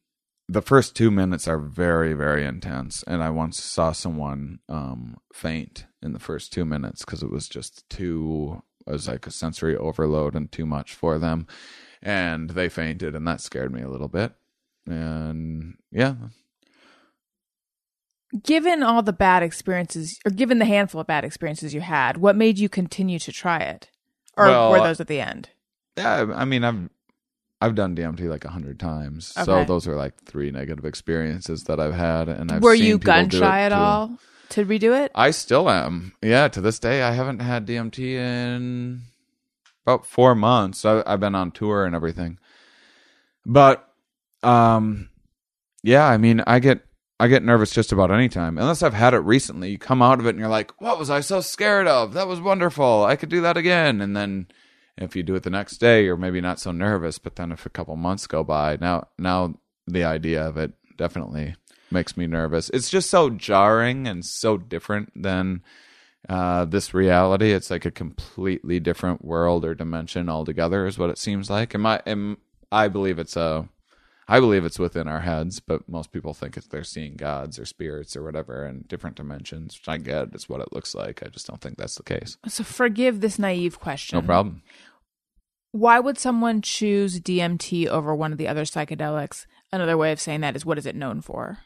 the 0.48 0.62
first 0.62 0.96
two 0.96 1.12
minutes 1.12 1.48
are 1.48 1.60
very 1.60 2.14
very 2.14 2.46
intense 2.46 3.04
and 3.08 3.24
i 3.24 3.30
once 3.30 3.62
saw 3.62 3.92
someone 3.92 4.60
um 4.70 5.18
faint 5.34 5.86
in 6.02 6.14
the 6.14 6.20
first 6.20 6.52
two 6.52 6.66
minutes 6.66 7.06
because 7.06 7.24
it 7.24 7.32
was 7.32 7.48
just 7.48 7.90
too 7.90 8.62
it 8.88 8.92
was 8.92 9.08
like 9.08 9.28
a 9.28 9.32
sensory 9.32 9.78
overload 9.78 10.36
and 10.36 10.52
too 10.52 10.66
much 10.66 10.94
for 10.94 11.20
them 11.20 11.48
and 12.02 12.52
they 12.52 12.68
fainted 12.68 13.16
and 13.16 13.28
that 13.28 13.42
scared 13.42 13.72
me 13.72 13.82
a 13.82 13.90
little 13.90 14.08
bit 14.08 14.34
and 14.88 15.76
yeah 15.92 16.16
Given 18.44 18.82
all 18.82 19.04
the 19.04 19.12
bad 19.12 19.44
experiences, 19.44 20.18
or 20.26 20.32
given 20.32 20.60
the 20.60 20.66
handful 20.66 21.02
of 21.02 21.08
bad 21.08 21.26
experiences 21.26 21.74
you 21.74 21.82
had, 21.82 22.16
what 22.16 22.38
made 22.38 22.60
you 22.60 22.70
continue 22.70 23.20
to 23.20 23.32
try 23.32 23.58
it? 23.60 23.90
Or 24.38 24.46
Well, 24.46 24.72
were 24.72 24.80
those 24.80 25.00
at 25.00 25.08
the 25.08 25.20
end? 25.22 25.50
yeah 25.98 26.26
i 26.36 26.46
mean 26.46 26.64
i've 26.64 26.90
i've 27.60 27.76
done 27.76 27.96
dmt 27.96 28.22
like 28.30 28.46
a 28.46 28.50
hundred 28.50 28.80
times 28.80 29.28
so 29.28 29.66
those 29.66 29.86
are 29.88 29.96
like 29.98 30.16
three 30.24 30.50
negative 30.52 30.86
experiences 30.86 31.66
that 31.66 31.82
i've 31.82 31.94
had 31.94 32.30
and 32.30 32.50
i've 32.50 32.64
were 32.64 32.74
you 32.74 32.98
gun 32.98 33.30
shy 33.30 33.62
at 33.62 33.74
all 33.74 34.18
to 34.52 34.66
redo 34.66 34.98
it? 35.06 35.12
I 35.16 35.32
still 35.32 35.70
am. 35.70 36.12
Yeah, 36.22 36.50
to 36.50 36.60
this 36.60 36.78
day, 36.78 37.04
I 37.04 37.12
haven't 37.14 37.40
had 37.40 37.66
DMT 37.66 38.00
in 38.00 39.02
about 39.86 40.06
four 40.06 40.36
months. 40.36 40.84
I, 40.84 41.02
I've 41.06 41.22
been 41.22 41.36
on 41.36 41.52
tour 41.52 41.86
and 41.86 41.96
everything, 41.96 42.38
but 43.46 43.88
um, 44.44 45.10
yeah, 45.84 46.06
I 46.06 46.18
mean, 46.18 46.44
I 46.46 46.60
get 46.60 46.86
I 47.22 47.28
get 47.28 47.44
nervous 47.44 47.70
just 47.70 47.92
about 47.92 48.10
any 48.10 48.30
time, 48.30 48.58
unless 48.58 48.82
I've 48.82 48.96
had 48.96 49.14
it 49.14 49.20
recently. 49.20 49.70
You 49.70 49.78
come 49.78 50.02
out 50.02 50.20
of 50.20 50.26
it 50.26 50.32
and 50.32 50.40
you're 50.40 50.48
like, 50.48 50.82
"What 50.82 50.98
was 50.98 51.12
I 51.12 51.20
so 51.20 51.40
scared 51.40 51.86
of? 51.86 52.14
That 52.14 52.28
was 52.28 52.42
wonderful. 52.42 53.06
I 53.06 53.16
could 53.16 53.30
do 53.30 53.42
that 53.42 53.58
again." 53.58 54.02
And 54.02 54.18
then 54.18 54.48
if 54.98 55.16
you 55.16 55.22
do 55.22 55.36
it 55.36 55.44
the 55.44 55.52
next 55.52 55.78
day, 55.78 56.04
you're 56.04 56.18
maybe 56.18 56.42
not 56.42 56.60
so 56.60 56.72
nervous. 56.72 57.20
But 57.20 57.36
then 57.36 57.52
if 57.52 57.64
a 57.64 57.70
couple 57.70 57.96
months 57.96 58.26
go 58.26 58.44
by, 58.44 58.80
now 58.82 59.08
now 59.20 59.54
the 59.86 60.04
idea 60.04 60.48
of 60.48 60.58
it 60.58 60.74
definitely 60.98 61.54
makes 61.92 62.18
me 62.18 62.26
nervous. 62.26 62.72
It's 62.72 62.90
just 62.90 63.12
so 63.12 63.30
jarring 63.30 64.08
and 64.08 64.26
so 64.26 64.58
different 64.58 65.12
than 65.16 65.62
uh, 66.28 66.66
this 66.66 66.92
reality. 66.92 67.52
It's 67.52 67.70
like 67.70 67.86
a 67.86 67.92
completely 67.92 68.80
different 68.80 69.24
world 69.24 69.64
or 69.64 69.76
dimension 69.76 70.28
altogether, 70.28 70.88
is 70.88 70.98
what 70.98 71.12
it 71.12 71.20
seems 71.20 71.52
like. 71.52 71.76
And 71.76 71.84
my, 71.84 72.02
and 72.06 72.38
I 72.72 72.88
believe 72.88 73.20
it's 73.20 73.36
a, 73.36 73.70
I 74.32 74.40
believe 74.40 74.64
it's 74.64 74.80
within 74.80 75.10
our 75.10 75.20
heads, 75.20 75.60
but 75.60 75.90
most 75.90 76.14
people 76.14 76.34
think 76.34 76.56
it's 76.56 76.68
they're 76.68 76.86
seeing 76.86 77.18
gods 77.18 77.60
or 77.60 77.66
spirits 77.66 78.16
or 78.16 78.24
whatever 78.24 78.66
in 78.66 78.86
different 78.88 79.18
dimensions. 79.18 79.78
Which 79.78 79.90
I 79.90 79.98
get, 79.98 80.30
it's 80.34 80.48
what 80.48 80.62
it 80.62 80.72
looks 80.72 80.96
like. 80.96 81.22
I 81.22 81.28
just 81.28 81.48
don't 81.48 81.60
think 81.60 81.78
that's 81.78 81.96
the 81.96 82.04
case. 82.04 82.38
So 82.48 82.64
forgive 82.64 83.20
this 83.20 83.38
naive 83.38 83.82
question. 83.82 84.18
No 84.20 84.22
problem. 84.26 84.64
Why 85.74 86.00
would 86.00 86.18
someone 86.18 86.62
choose 86.62 87.20
DMT 87.20 87.88
over 87.88 88.16
one 88.16 88.32
of 88.32 88.38
the 88.38 88.48
other 88.48 88.64
psychedelics? 88.64 89.48
Another 89.74 89.98
way 89.98 90.14
of 90.14 90.22
saying 90.22 90.40
that 90.40 90.56
is 90.56 90.66
what 90.66 90.78
is 90.78 90.86
it 90.86 90.96
known 90.96 91.20
for? 91.20 91.58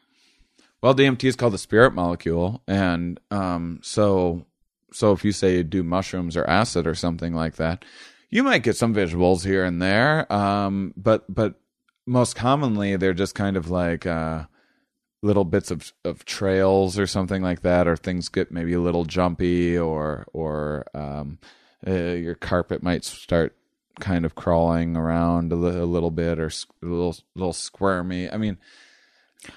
Well, 0.82 0.96
DMT 0.96 1.24
is 1.26 1.36
called 1.36 1.54
the 1.54 1.60
spirit 1.60 1.94
molecule, 1.94 2.64
and 2.68 3.20
um, 3.30 3.80
so 3.84 4.48
so 4.92 5.12
if 5.12 5.24
you 5.24 5.34
say 5.34 5.58
you 5.58 5.64
do 5.64 5.84
mushrooms 5.84 6.36
or 6.36 6.50
acid 6.50 6.88
or 6.88 6.96
something 6.96 7.36
like 7.36 7.58
that, 7.58 7.86
you 8.32 8.42
might 8.42 8.64
get 8.64 8.76
some 8.76 8.96
visuals 8.96 9.46
here 9.46 9.64
and 9.64 9.80
there. 9.80 10.32
Um, 10.34 10.96
but 10.98 11.26
but 11.30 11.60
most 12.06 12.36
commonly 12.36 12.96
they're 12.98 13.14
just 13.14 13.36
kind 13.36 13.58
of 13.58 13.70
like 13.70 14.06
uh, 14.06 14.46
little 15.22 15.46
bits 15.46 15.72
of 15.72 15.92
of 16.04 16.26
trails 16.26 17.00
or 17.00 17.08
something 17.08 17.42
like 17.42 17.62
that, 17.62 17.88
or 17.88 17.96
things 17.96 18.30
get 18.30 18.52
maybe 18.52 18.74
a 18.74 18.80
little 18.82 19.06
jumpy, 19.06 19.78
or 19.78 20.26
or 20.34 20.86
um, 20.94 21.40
uh, 21.88 21.92
your 21.92 22.36
carpet 22.36 22.84
might 22.84 23.04
start 23.04 23.56
kind 24.00 24.26
of 24.26 24.36
crawling 24.36 24.98
around 24.98 25.52
a, 25.52 25.56
li- 25.56 25.80
a 25.80 25.86
little 25.86 26.12
bit 26.12 26.38
or 26.38 26.48
s- 26.48 26.66
a 26.84 26.86
little 26.86 27.16
little 27.36 27.54
squirmy. 27.54 28.30
I 28.30 28.38
mean. 28.38 28.58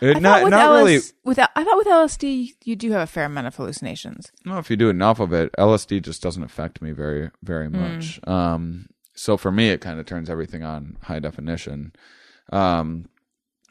It, 0.03 0.19
I 0.19 0.21
not 0.21 0.51
not 0.51 0.61
LS- 0.61 0.77
really 0.85 1.01
With 1.25 1.39
I 1.39 1.65
thought 1.65 1.77
with 1.79 1.87
LSD 1.87 2.57
you 2.65 2.77
do 2.77 2.93
have 2.93 3.01
a 3.01 3.07
fair 3.07 3.25
amount 3.25 3.47
of 3.47 3.57
hallucinations. 3.57 4.31
No, 4.45 4.59
if 4.59 4.69
you 4.69 4.77
do 4.77 4.91
enough 4.91 5.19
of 5.19 5.33
it, 5.33 5.51
LSD 5.59 6.03
just 6.03 6.21
doesn't 6.23 6.43
affect 6.43 6.83
me 6.83 6.91
very, 6.93 7.31
very 7.43 7.71
much. 7.71 8.21
Um, 8.29 8.89
so 9.15 9.39
for 9.39 9.51
me, 9.51 9.71
it 9.71 9.81
kind 9.81 9.99
of 9.99 10.05
turns 10.05 10.29
everything 10.29 10.63
on 10.63 10.99
high 11.05 11.21
definition, 11.21 11.95
um, 12.51 13.09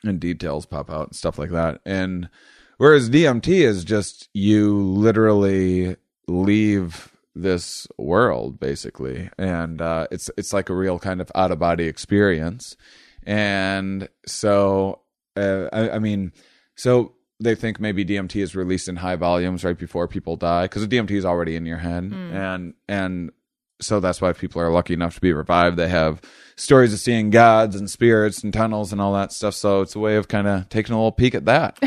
and 0.04 0.20
details 0.20 0.66
pop 0.66 0.90
out 0.90 1.08
and 1.08 1.16
stuff 1.16 1.38
like 1.38 1.52
that. 1.52 1.82
And 1.86 2.30
whereas 2.78 3.10
DMT 3.10 3.48
is 3.48 3.84
just 3.84 4.30
you 4.34 4.78
literally 4.78 5.96
leave 6.28 7.12
this 7.36 7.88
world 7.98 8.60
basically, 8.60 9.30
and 9.38 9.82
uh, 9.82 10.08
it's 10.12 10.30
it's 10.38 10.54
like 10.54 10.70
a 10.70 10.76
real 10.76 11.00
kind 11.00 11.22
of 11.22 11.32
out 11.36 11.52
of 11.52 11.60
body 11.60 11.86
experience. 11.86 12.76
And 13.24 14.08
so, 14.26 15.02
uh, 15.36 15.68
I, 15.74 15.92
I 15.92 16.00
mean, 16.00 16.32
so 16.76 17.14
they 17.40 17.56
think 17.56 17.80
maybe 17.80 18.06
DMT 18.06 18.42
is 18.42 18.56
released 18.56 18.88
in 18.88 18.96
high 18.96 19.18
volumes 19.18 19.64
right 19.64 19.78
before 19.78 20.08
people 20.08 20.38
die 20.38 20.64
because 20.64 20.88
the 20.88 20.98
DMT 20.98 21.12
is 21.12 21.26
already 21.26 21.56
in 21.56 21.66
your 21.66 21.78
head, 21.78 22.04
and 22.34 22.74
and 22.88 23.32
so 23.80 24.00
that's 24.00 24.22
why 24.22 24.34
people 24.34 24.62
are 24.62 24.72
lucky 24.72 24.94
enough 24.94 25.16
to 25.16 25.22
be 25.22 25.34
revived. 25.34 25.78
They 25.78 25.90
have 25.90 26.22
stories 26.56 26.94
of 26.94 27.00
seeing 27.00 27.30
gods 27.30 27.76
and 27.76 27.90
spirits 27.90 28.44
and 28.44 28.54
tunnels 28.54 28.92
and 28.92 29.00
all 29.00 29.14
that 29.14 29.32
stuff. 29.32 29.54
So 29.54 29.82
it's 29.82 29.96
a 29.96 30.00
way 30.00 30.16
of 30.16 30.28
kind 30.28 30.48
of 30.48 30.70
taking 30.70 30.94
a 30.94 30.98
little 30.98 31.12
peek 31.12 31.36
at 31.36 31.46
that, 31.46 31.78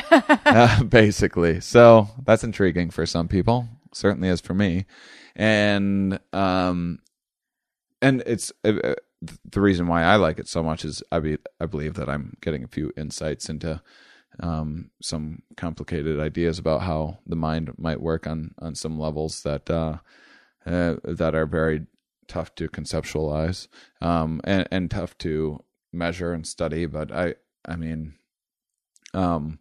uh, 0.46 0.82
basically. 0.88 1.60
So 1.60 2.08
that's 2.24 2.44
intriguing 2.44 2.90
for 2.90 3.06
some 3.06 3.28
people. 3.28 3.68
certainly 3.92 4.28
is 4.28 4.40
for 4.40 4.54
me 4.54 4.86
and 5.36 6.18
um 6.32 6.98
and 8.02 8.22
it's 8.26 8.52
uh, 8.64 8.72
uh, 8.84 8.94
the 9.50 9.60
reason 9.60 9.86
why 9.86 10.02
I 10.02 10.16
like 10.16 10.38
it 10.38 10.48
so 10.48 10.62
much 10.62 10.84
is 10.84 11.02
I 11.12 11.18
be 11.20 11.38
I 11.60 11.66
believe 11.66 11.94
that 11.94 12.08
I'm 12.08 12.36
getting 12.40 12.64
a 12.64 12.68
few 12.68 12.92
insights 12.96 13.48
into 13.48 13.80
um, 14.40 14.90
some 15.02 15.42
complicated 15.56 16.18
ideas 16.18 16.58
about 16.58 16.82
how 16.82 17.18
the 17.26 17.36
mind 17.36 17.72
might 17.76 18.00
work 18.00 18.26
on 18.26 18.54
on 18.58 18.74
some 18.74 18.98
levels 18.98 19.42
that 19.42 19.68
uh, 19.68 19.98
uh, 20.66 20.96
that 21.04 21.34
are 21.34 21.46
very 21.46 21.86
tough 22.28 22.54
to 22.54 22.68
conceptualize 22.68 23.66
um, 24.00 24.40
and 24.44 24.66
and 24.70 24.90
tough 24.90 25.18
to 25.18 25.62
measure 25.92 26.32
and 26.32 26.46
study. 26.46 26.86
But 26.86 27.12
I 27.12 27.34
I 27.66 27.76
mean, 27.76 28.14
um, 29.14 29.58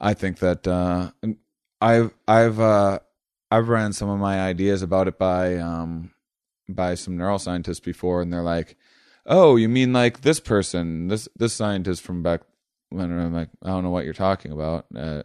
I 0.00 0.14
think 0.14 0.38
that 0.40 0.66
uh, 0.66 1.10
I've 1.80 2.14
I've 2.26 2.60
uh, 2.60 2.98
I've 3.50 3.68
ran 3.68 3.92
some 3.92 4.08
of 4.08 4.18
my 4.18 4.40
ideas 4.40 4.82
about 4.82 5.08
it 5.08 5.18
by 5.18 5.56
um, 5.56 6.12
by 6.68 6.94
some 6.94 7.16
neuroscientists 7.16 7.82
before, 7.82 8.22
and 8.22 8.32
they're 8.32 8.42
like, 8.42 8.76
"Oh, 9.24 9.56
you 9.56 9.68
mean 9.68 9.92
like 9.92 10.22
this 10.22 10.40
person, 10.40 11.08
this 11.08 11.28
this 11.36 11.54
scientist 11.54 12.02
from 12.02 12.22
back 12.22 12.42
when?" 12.90 13.10
And 13.10 13.20
I'm 13.20 13.34
like, 13.34 13.50
"I 13.62 13.68
don't 13.68 13.84
know 13.84 13.90
what 13.90 14.04
you're 14.04 14.14
talking 14.14 14.52
about." 14.52 14.86
Uh, 14.94 15.22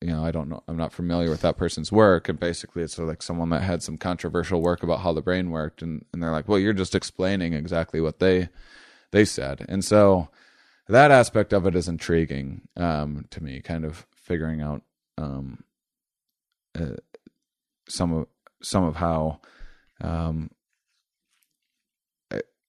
you 0.00 0.08
know, 0.08 0.24
I 0.24 0.30
don't 0.30 0.48
know. 0.48 0.62
I'm 0.66 0.76
not 0.76 0.92
familiar 0.92 1.28
with 1.28 1.42
that 1.42 1.58
person's 1.58 1.92
work, 1.92 2.28
and 2.28 2.40
basically, 2.40 2.82
it's 2.82 2.98
like 2.98 3.22
someone 3.22 3.50
that 3.50 3.62
had 3.62 3.82
some 3.82 3.98
controversial 3.98 4.62
work 4.62 4.82
about 4.82 5.00
how 5.00 5.12
the 5.12 5.20
brain 5.22 5.50
worked, 5.50 5.82
and 5.82 6.04
and 6.12 6.22
they're 6.22 6.32
like, 6.32 6.48
"Well, 6.48 6.58
you're 6.58 6.72
just 6.72 6.94
explaining 6.94 7.52
exactly 7.52 8.00
what 8.00 8.18
they 8.18 8.48
they 9.10 9.24
said," 9.26 9.64
and 9.68 9.84
so 9.84 10.28
that 10.88 11.10
aspect 11.10 11.52
of 11.52 11.66
it 11.66 11.76
is 11.76 11.86
intriguing 11.88 12.62
um, 12.76 13.26
to 13.30 13.42
me, 13.42 13.60
kind 13.60 13.84
of 13.84 14.06
figuring 14.14 14.62
out 14.62 14.82
um, 15.18 15.64
uh, 16.78 16.96
some 17.88 18.12
of 18.12 18.26
some 18.62 18.84
of 18.84 18.96
how 18.96 19.40
um, 20.00 20.50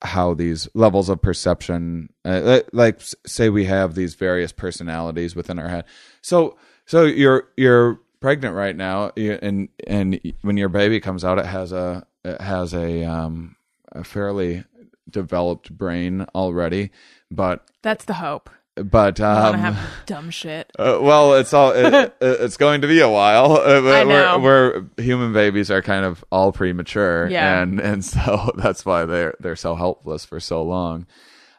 how 0.02 0.34
these 0.34 0.68
levels 0.74 1.10
of 1.10 1.22
perception 1.22 2.10
uh, 2.26 2.62
like 2.74 3.00
say 3.26 3.50
we 3.50 3.66
have 3.66 3.94
these 3.96 4.16
various 4.16 4.52
personalities 4.52 5.36
within 5.36 5.60
our 5.60 5.70
head. 5.70 5.86
So 6.22 6.58
so 6.86 7.04
you're 7.04 7.48
you're 7.58 8.00
pregnant 8.20 8.56
right 8.56 8.76
now 8.76 9.12
and 9.18 9.70
and 9.88 10.20
when 10.42 10.58
your 10.58 10.70
baby 10.70 11.00
comes 11.00 11.24
out 11.26 11.40
it 11.40 11.46
has 11.46 11.72
a 11.72 12.06
it 12.24 12.40
has 12.40 12.74
a 12.74 13.04
um 13.04 13.56
a 13.92 14.04
fairly 14.04 14.64
developed 15.10 15.76
brain 15.76 16.26
already 16.36 16.92
but 17.32 17.66
That's 17.82 18.06
the 18.06 18.14
hope. 18.14 18.50
but 18.76 19.20
um 19.20 19.56
have 19.56 19.80
dumb 20.06 20.30
shit. 20.30 20.72
uh, 20.80 21.00
well, 21.02 21.34
it's 21.36 21.54
all 21.54 21.72
it, 21.76 22.16
it's 22.22 22.58
going 22.58 22.82
to 22.82 22.88
be 22.88 23.00
a 23.02 23.10
while. 23.10 23.54
Uh, 23.54 23.82
I 23.92 24.04
know. 24.04 24.40
Where, 24.40 24.40
where 24.40 24.86
human 24.98 25.34
babies 25.34 25.70
are 25.72 25.82
kind 25.82 26.06
of 26.06 26.24
all 26.32 26.52
premature, 26.52 27.28
Yeah. 27.30 27.62
and 27.62 27.80
and 27.80 28.04
so 28.14 28.52
that's 28.56 28.86
why 28.86 29.06
they're 29.06 29.36
they're 29.40 29.56
so 29.58 29.76
helpless 29.76 30.24
for 30.26 30.40
so 30.40 30.64
long. 30.64 31.06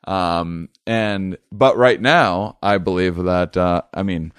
Um, 0.07 0.69
and 0.87 1.37
but 1.51 1.77
right 1.77 2.01
now, 2.01 2.57
I 2.63 2.79
believe 2.79 3.17
that 3.17 3.57
uh, 3.57 3.83
I 3.93 4.03
mean 4.03 4.33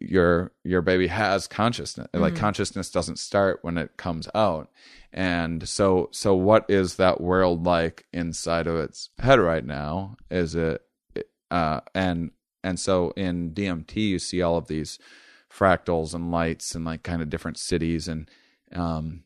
your 0.00 0.52
your 0.64 0.82
baby 0.82 1.06
has 1.06 1.46
consciousness. 1.46 2.08
Like 2.12 2.34
consciousness 2.36 2.90
doesn't 2.90 3.18
start 3.18 3.60
when 3.62 3.78
it 3.78 3.96
comes 3.96 4.28
out. 4.34 4.70
And 5.12 5.68
so 5.68 6.08
so 6.12 6.34
what 6.34 6.66
is 6.68 6.96
that 6.96 7.20
world 7.20 7.64
like 7.64 8.06
inside 8.12 8.66
of 8.66 8.76
its 8.76 9.10
head 9.18 9.38
right 9.38 9.64
now? 9.64 10.16
Is 10.30 10.54
it 10.54 10.82
uh, 11.50 11.80
and 11.94 12.30
and 12.62 12.78
so 12.78 13.12
in 13.16 13.52
DMT 13.52 13.96
you 13.96 14.18
see 14.18 14.42
all 14.42 14.56
of 14.56 14.68
these 14.68 14.98
fractals 15.52 16.14
and 16.14 16.30
lights 16.30 16.74
and 16.74 16.84
like 16.84 17.02
kind 17.02 17.22
of 17.22 17.30
different 17.30 17.58
cities 17.58 18.06
and 18.06 18.30
um 18.72 19.24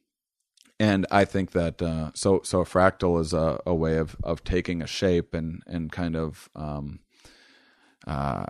and 0.81 1.07
I 1.11 1.25
think 1.25 1.53
that 1.53 1.81
uh, 1.81 2.11
so 2.15 2.41
so 2.43 2.61
a 2.61 2.65
fractal 2.65 3.21
is 3.21 3.33
a, 3.33 3.61
a 3.65 3.75
way 3.75 3.97
of 3.99 4.17
of 4.25 4.43
taking 4.43 4.83
a 4.83 4.87
shape 4.87 5.33
and 5.35 5.63
and 5.67 5.93
kind 5.93 6.17
of 6.17 6.49
um 6.57 7.01
uh 8.07 8.47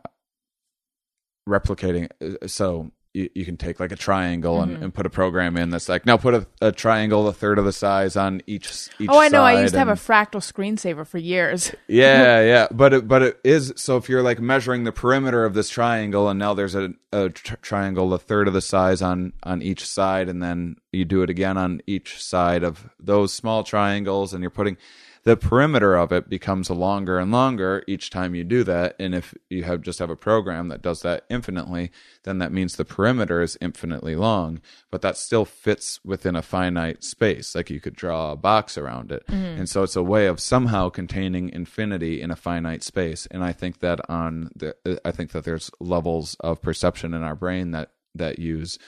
replicating 1.49 2.09
uh, 2.23 2.47
so 2.47 2.91
you, 3.15 3.31
you 3.35 3.45
can 3.45 3.57
take 3.57 3.79
like 3.79 3.93
a 3.93 3.97
triangle 3.97 4.61
and, 4.61 4.83
and 4.83 4.93
put 4.93 5.07
a 5.07 5.11
program 5.11 5.57
in 5.57 5.71
that's 5.71 5.89
like 5.89 6.05
now 6.05 6.17
put 6.17 6.35
a, 6.35 6.47
a 6.61 6.73
triangle 6.73 7.29
a 7.29 7.33
third 7.33 7.59
of 7.59 7.65
the 7.65 7.73
size 7.73 8.17
on 8.17 8.43
each 8.47 8.91
each 8.99 9.09
Oh, 9.09 9.21
I 9.21 9.29
know. 9.29 9.43
I 9.43 9.63
used 9.63 9.73
to 9.75 9.79
have 9.79 9.89
a 9.89 9.93
fractal 9.93 10.41
screensaver 10.41 11.07
for 11.07 11.19
years. 11.19 11.73
yeah, 11.89 12.43
yeah, 12.43 12.67
but 12.73 12.93
it, 12.93 13.09
but 13.09 13.23
it 13.23 13.41
is 13.45 13.73
so. 13.77 13.97
If 13.97 14.09
you're 14.09 14.23
like 14.23 14.41
measuring 14.41 14.83
the 14.83 14.93
perimeter 14.93 15.45
of 15.45 15.55
this 15.55 15.71
triangle, 15.71 16.29
and 16.29 16.39
now 16.39 16.55
there's 16.55 16.75
a, 16.75 16.93
a 17.13 17.31
tr- 17.31 17.55
triangle 17.63 18.13
a 18.13 18.19
third 18.19 18.49
of 18.49 18.55
the 18.55 18.61
size 18.61 19.01
on 19.01 19.33
on 19.45 19.63
each 19.63 19.87
side, 19.87 20.29
and 20.29 20.43
then 20.43 20.77
you 20.93 21.05
do 21.05 21.23
it 21.23 21.31
again 21.31 21.57
on 21.57 21.81
each 21.87 22.21
side 22.21 22.65
of 22.65 22.91
those 22.99 23.33
small 23.33 23.63
triangles, 23.63 24.35
and 24.35 24.43
you're 24.43 24.51
putting 24.51 24.77
the 25.25 25.37
perimeter 25.37 25.95
of 25.95 26.13
it 26.13 26.29
becomes 26.29 26.69
longer 26.69 27.19
and 27.19 27.33
longer 27.33 27.83
each 27.87 28.11
time 28.11 28.35
you 28.35 28.45
do 28.45 28.63
that. 28.63 28.95
And 28.99 29.15
if 29.15 29.35
you 29.49 29.63
have 29.65 29.81
just 29.81 29.99
have 29.99 30.11
a 30.11 30.17
program 30.17 30.69
that 30.69 30.83
does 30.83 31.01
that 31.01 31.25
infinitely, 31.31 31.91
then 32.25 32.39
that 32.39 32.53
means 32.53 32.77
the 32.77 32.85
perimeter 32.85 33.41
is 33.41 33.57
infinitely 33.61 34.17
long, 34.17 34.61
but 34.91 35.01
that 35.01 35.17
still 35.17 35.47
fits 35.47 35.99
within 36.05 36.37
a 36.37 36.43
finite 36.43 37.03
space. 37.03 37.55
Like 37.55 37.71
you 37.71 37.81
could 37.81 37.97
draw 37.97 38.33
a 38.33 38.37
box 38.37 38.77
around 38.77 39.11
it. 39.11 39.25
And 39.59 39.69
so 39.69 39.83
it's 39.83 39.97
a 39.97 40.03
way 40.03 40.27
of 40.27 40.41
somehow 40.41 40.91
containing 40.91 41.49
infinity 41.49 42.21
in 42.21 42.31
a 42.31 42.37
finite 42.37 42.83
space. 42.83 43.27
And 43.31 43.43
I 43.43 43.53
think 43.53 43.81
that 43.81 44.01
on 44.11 44.51
the, 44.55 44.77
I 45.07 45.11
think 45.11 45.33
that 45.33 45.45
there's 45.45 45.71
levels 45.81 46.37
of 46.41 46.61
perception 46.61 47.15
in 47.15 47.23
our 47.23 47.35
brain 47.35 47.71
that, 47.71 47.93
that 48.15 48.39
use, 48.39 48.79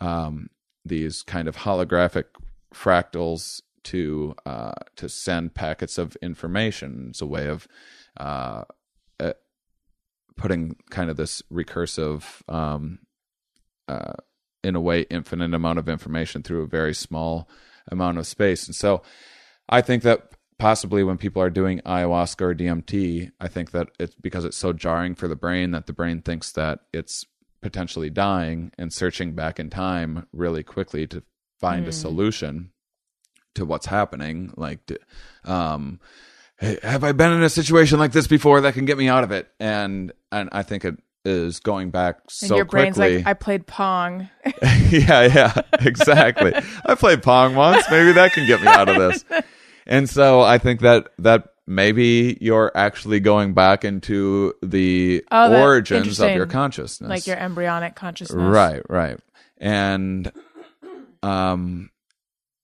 um, 0.00 0.48
these 0.86 1.22
kind 1.22 1.48
of 1.48 1.56
holographic 1.58 2.24
fractals 2.74 3.60
to 3.84 4.34
uh, 4.46 4.72
to 4.96 5.08
send 5.08 5.54
packets 5.54 5.98
of 5.98 6.16
information. 6.22 7.08
It's 7.10 7.20
a 7.20 7.26
way 7.26 7.48
of 7.48 7.66
uh, 8.16 8.64
uh, 9.20 9.32
putting 10.36 10.76
kind 10.90 11.10
of 11.10 11.16
this 11.16 11.42
recursive, 11.52 12.24
um, 12.52 13.00
uh, 13.88 14.14
in 14.64 14.76
a 14.76 14.80
way, 14.80 15.02
infinite 15.10 15.54
amount 15.54 15.78
of 15.78 15.88
information 15.88 16.42
through 16.42 16.62
a 16.62 16.68
very 16.68 16.94
small 16.94 17.48
amount 17.90 18.18
of 18.18 18.26
space. 18.26 18.66
And 18.66 18.74
so, 18.74 19.02
I 19.68 19.80
think 19.80 20.02
that 20.02 20.32
possibly 20.58 21.02
when 21.02 21.18
people 21.18 21.42
are 21.42 21.50
doing 21.50 21.80
ayahuasca 21.80 22.40
or 22.40 22.54
DMT, 22.54 23.30
I 23.40 23.48
think 23.48 23.72
that 23.72 23.88
it's 23.98 24.14
because 24.14 24.44
it's 24.44 24.56
so 24.56 24.72
jarring 24.72 25.14
for 25.14 25.28
the 25.28 25.36
brain 25.36 25.72
that 25.72 25.86
the 25.86 25.92
brain 25.92 26.22
thinks 26.22 26.52
that 26.52 26.80
it's 26.92 27.24
potentially 27.62 28.10
dying 28.10 28.72
and 28.76 28.92
searching 28.92 29.34
back 29.34 29.58
in 29.58 29.70
time 29.70 30.26
really 30.32 30.62
quickly 30.62 31.06
to 31.06 31.22
find 31.60 31.86
a 31.86 31.92
solution 31.92 32.71
to 33.54 33.64
what's 33.64 33.86
happening 33.86 34.52
like 34.56 34.84
to, 34.86 34.98
um 35.44 36.00
have 36.82 37.02
i 37.04 37.12
been 37.12 37.32
in 37.32 37.42
a 37.42 37.48
situation 37.50 37.98
like 37.98 38.12
this 38.12 38.26
before 38.26 38.60
that 38.62 38.74
can 38.74 38.84
get 38.84 38.96
me 38.98 39.08
out 39.08 39.24
of 39.24 39.30
it 39.32 39.48
and 39.60 40.12
and 40.30 40.48
i 40.52 40.62
think 40.62 40.84
it 40.84 40.96
is 41.24 41.60
going 41.60 41.90
back 41.90 42.16
And 42.16 42.30
so 42.30 42.56
your 42.56 42.64
brain's 42.64 42.96
quickly 42.96 43.18
like, 43.18 43.26
I 43.28 43.34
played 43.34 43.64
Pong. 43.68 44.28
yeah, 44.90 45.22
yeah, 45.26 45.52
exactly. 45.80 46.52
I 46.84 46.96
played 46.96 47.22
Pong 47.22 47.54
once. 47.54 47.84
Maybe 47.92 48.10
that 48.10 48.32
can 48.32 48.44
get 48.44 48.60
me 48.60 48.66
out 48.66 48.88
of 48.88 48.96
this. 48.96 49.24
And 49.86 50.10
so 50.10 50.40
I 50.40 50.58
think 50.58 50.80
that 50.80 51.08
that 51.18 51.48
maybe 51.66 52.38
you're 52.40 52.72
actually 52.76 53.20
going 53.20 53.54
back 53.54 53.84
into 53.84 54.54
the 54.64 55.24
Oh, 55.30 55.60
origins 55.60 56.18
of 56.20 56.32
your 56.32 56.46
consciousness. 56.46 57.08
like 57.08 57.26
your 57.28 57.36
embryonic 57.36 57.94
consciousness. 57.94 58.40
right, 58.42 58.82
right. 58.88 59.18
And 59.58 60.30
um 61.22 61.90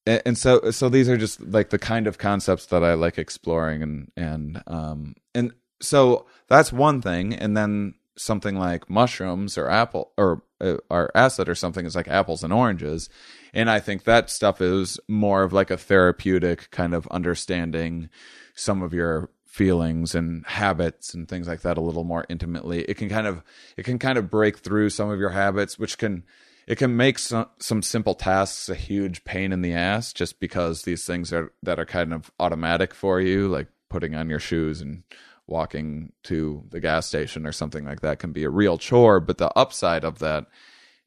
and 0.09 0.39
so 0.39 0.71
so 0.71 0.89
these 0.89 1.09
are 1.09 1.17
just 1.17 1.41
like 1.41 1.71
the 1.71 1.79
kind 1.79 2.07
of 2.07 2.19
concepts 2.19 2.67
that 2.67 2.83
I 2.83 2.95
like 2.95 3.19
exploring 3.19 3.83
and 3.83 4.13
and 4.17 4.63
um 4.67 5.15
and 5.35 5.53
so 5.81 6.27
that's 6.49 6.73
one 6.73 7.01
thing. 7.01 7.35
And 7.35 7.57
then 7.57 7.95
something 8.17 8.57
like 8.57 8.91
mushrooms 8.91 9.57
or 9.57 9.71
apple 9.71 10.13
or 10.17 10.43
uh, 10.61 10.77
or 10.91 11.11
acid 11.17 11.49
or 11.49 11.55
something 11.55 11.87
is 11.87 11.95
like 11.95 12.09
apples 12.09 12.43
and 12.43 12.53
oranges. 12.53 13.09
And 13.55 13.71
I 13.71 13.79
think 13.81 14.05
that 14.05 14.31
stuff 14.31 14.61
is 14.61 14.99
more 15.09 15.43
of 15.43 15.53
like 15.53 15.71
a 15.71 15.77
therapeutic 15.77 16.71
kind 16.71 16.95
of 16.95 17.07
understanding 17.09 18.09
some 18.55 18.83
of 18.83 18.93
your 18.93 19.31
feelings 19.47 20.15
and 20.15 20.45
habits 20.47 21.15
and 21.15 21.29
things 21.29 21.49
like 21.49 21.63
that 21.63 21.79
a 21.79 21.81
little 21.81 22.05
more 22.05 22.27
intimately. 22.29 22.83
It 22.83 22.97
can 22.97 23.09
kind 23.09 23.27
of 23.27 23.43
it 23.77 23.85
can 23.85 23.99
kind 23.99 24.19
of 24.19 24.31
break 24.31 24.59
through 24.59 24.91
some 24.91 25.11
of 25.11 25.21
your 25.21 25.31
habits 25.31 25.79
which 25.79 25.97
can 25.99 26.25
it 26.69 26.77
can 26.77 26.97
make 26.97 27.19
some 27.19 27.47
some 27.59 27.82
simple 27.82 28.15
tasks 28.15 28.69
a 28.69 28.74
huge 28.74 29.24
pain 29.24 29.53
in 29.53 29.62
the 29.62 29.73
ass 29.73 30.12
just 30.12 30.39
because 30.39 30.82
these 30.82 31.05
things 31.05 31.32
are 31.32 31.53
that 31.62 31.81
are 31.81 31.86
kind 31.86 32.12
of 32.12 32.31
automatic 32.39 32.95
for 32.95 33.20
you 33.20 33.49
like 33.49 33.69
putting 33.89 34.15
on 34.15 34.28
your 34.28 34.39
shoes 34.39 34.81
and 34.81 35.03
walking 35.47 36.12
to 36.23 36.62
the 36.69 36.78
gas 36.78 37.07
station 37.07 37.47
or 37.47 37.53
something 37.53 37.86
like 37.86 38.01
that 38.03 38.19
can 38.19 38.32
be 38.32 38.45
a 38.45 38.51
real 38.51 38.77
chore 38.77 39.19
but 39.19 39.39
the 39.39 39.51
upside 39.59 40.05
of 40.05 40.19
that 40.19 40.45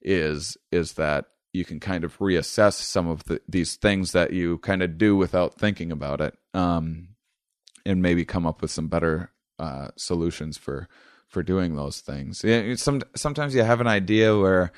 is 0.02 0.58
is 0.72 0.94
that 0.94 1.26
you 1.54 1.64
can 1.64 1.80
kind 1.80 2.04
of 2.04 2.18
reassess 2.18 2.74
some 2.74 3.08
of 3.08 3.24
the, 3.26 3.40
these 3.48 3.76
things 3.76 4.14
that 4.14 4.34
you 4.34 4.58
kind 4.60 4.82
of 4.82 4.98
do 4.98 5.16
without 5.16 5.60
thinking 5.60 5.92
about 5.92 6.20
it 6.20 6.36
um 6.56 7.10
and 7.86 8.02
maybe 8.02 8.26
come 8.26 8.48
up 8.48 8.62
with 8.62 8.72
some 8.72 8.88
better 8.88 9.32
uh, 9.60 9.90
solutions 9.96 10.58
for 10.58 10.88
for 11.28 11.44
doing 11.44 11.76
those 11.76 12.02
things. 12.02 12.44
Some 12.82 13.02
sometimes 13.16 13.56
you 13.56 13.64
have 13.64 13.80
an 13.80 13.88
idea 13.88 14.38
where 14.38 14.72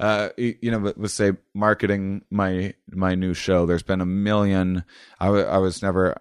uh, 0.00 0.30
you 0.38 0.70
know, 0.70 0.92
let's 0.96 1.12
say 1.12 1.32
marketing 1.54 2.24
my 2.30 2.72
my 2.90 3.14
new 3.14 3.34
show. 3.34 3.66
There's 3.66 3.82
been 3.82 4.00
a 4.00 4.06
million. 4.06 4.84
I, 5.20 5.26
w- 5.26 5.44
I 5.44 5.58
was 5.58 5.82
never, 5.82 6.16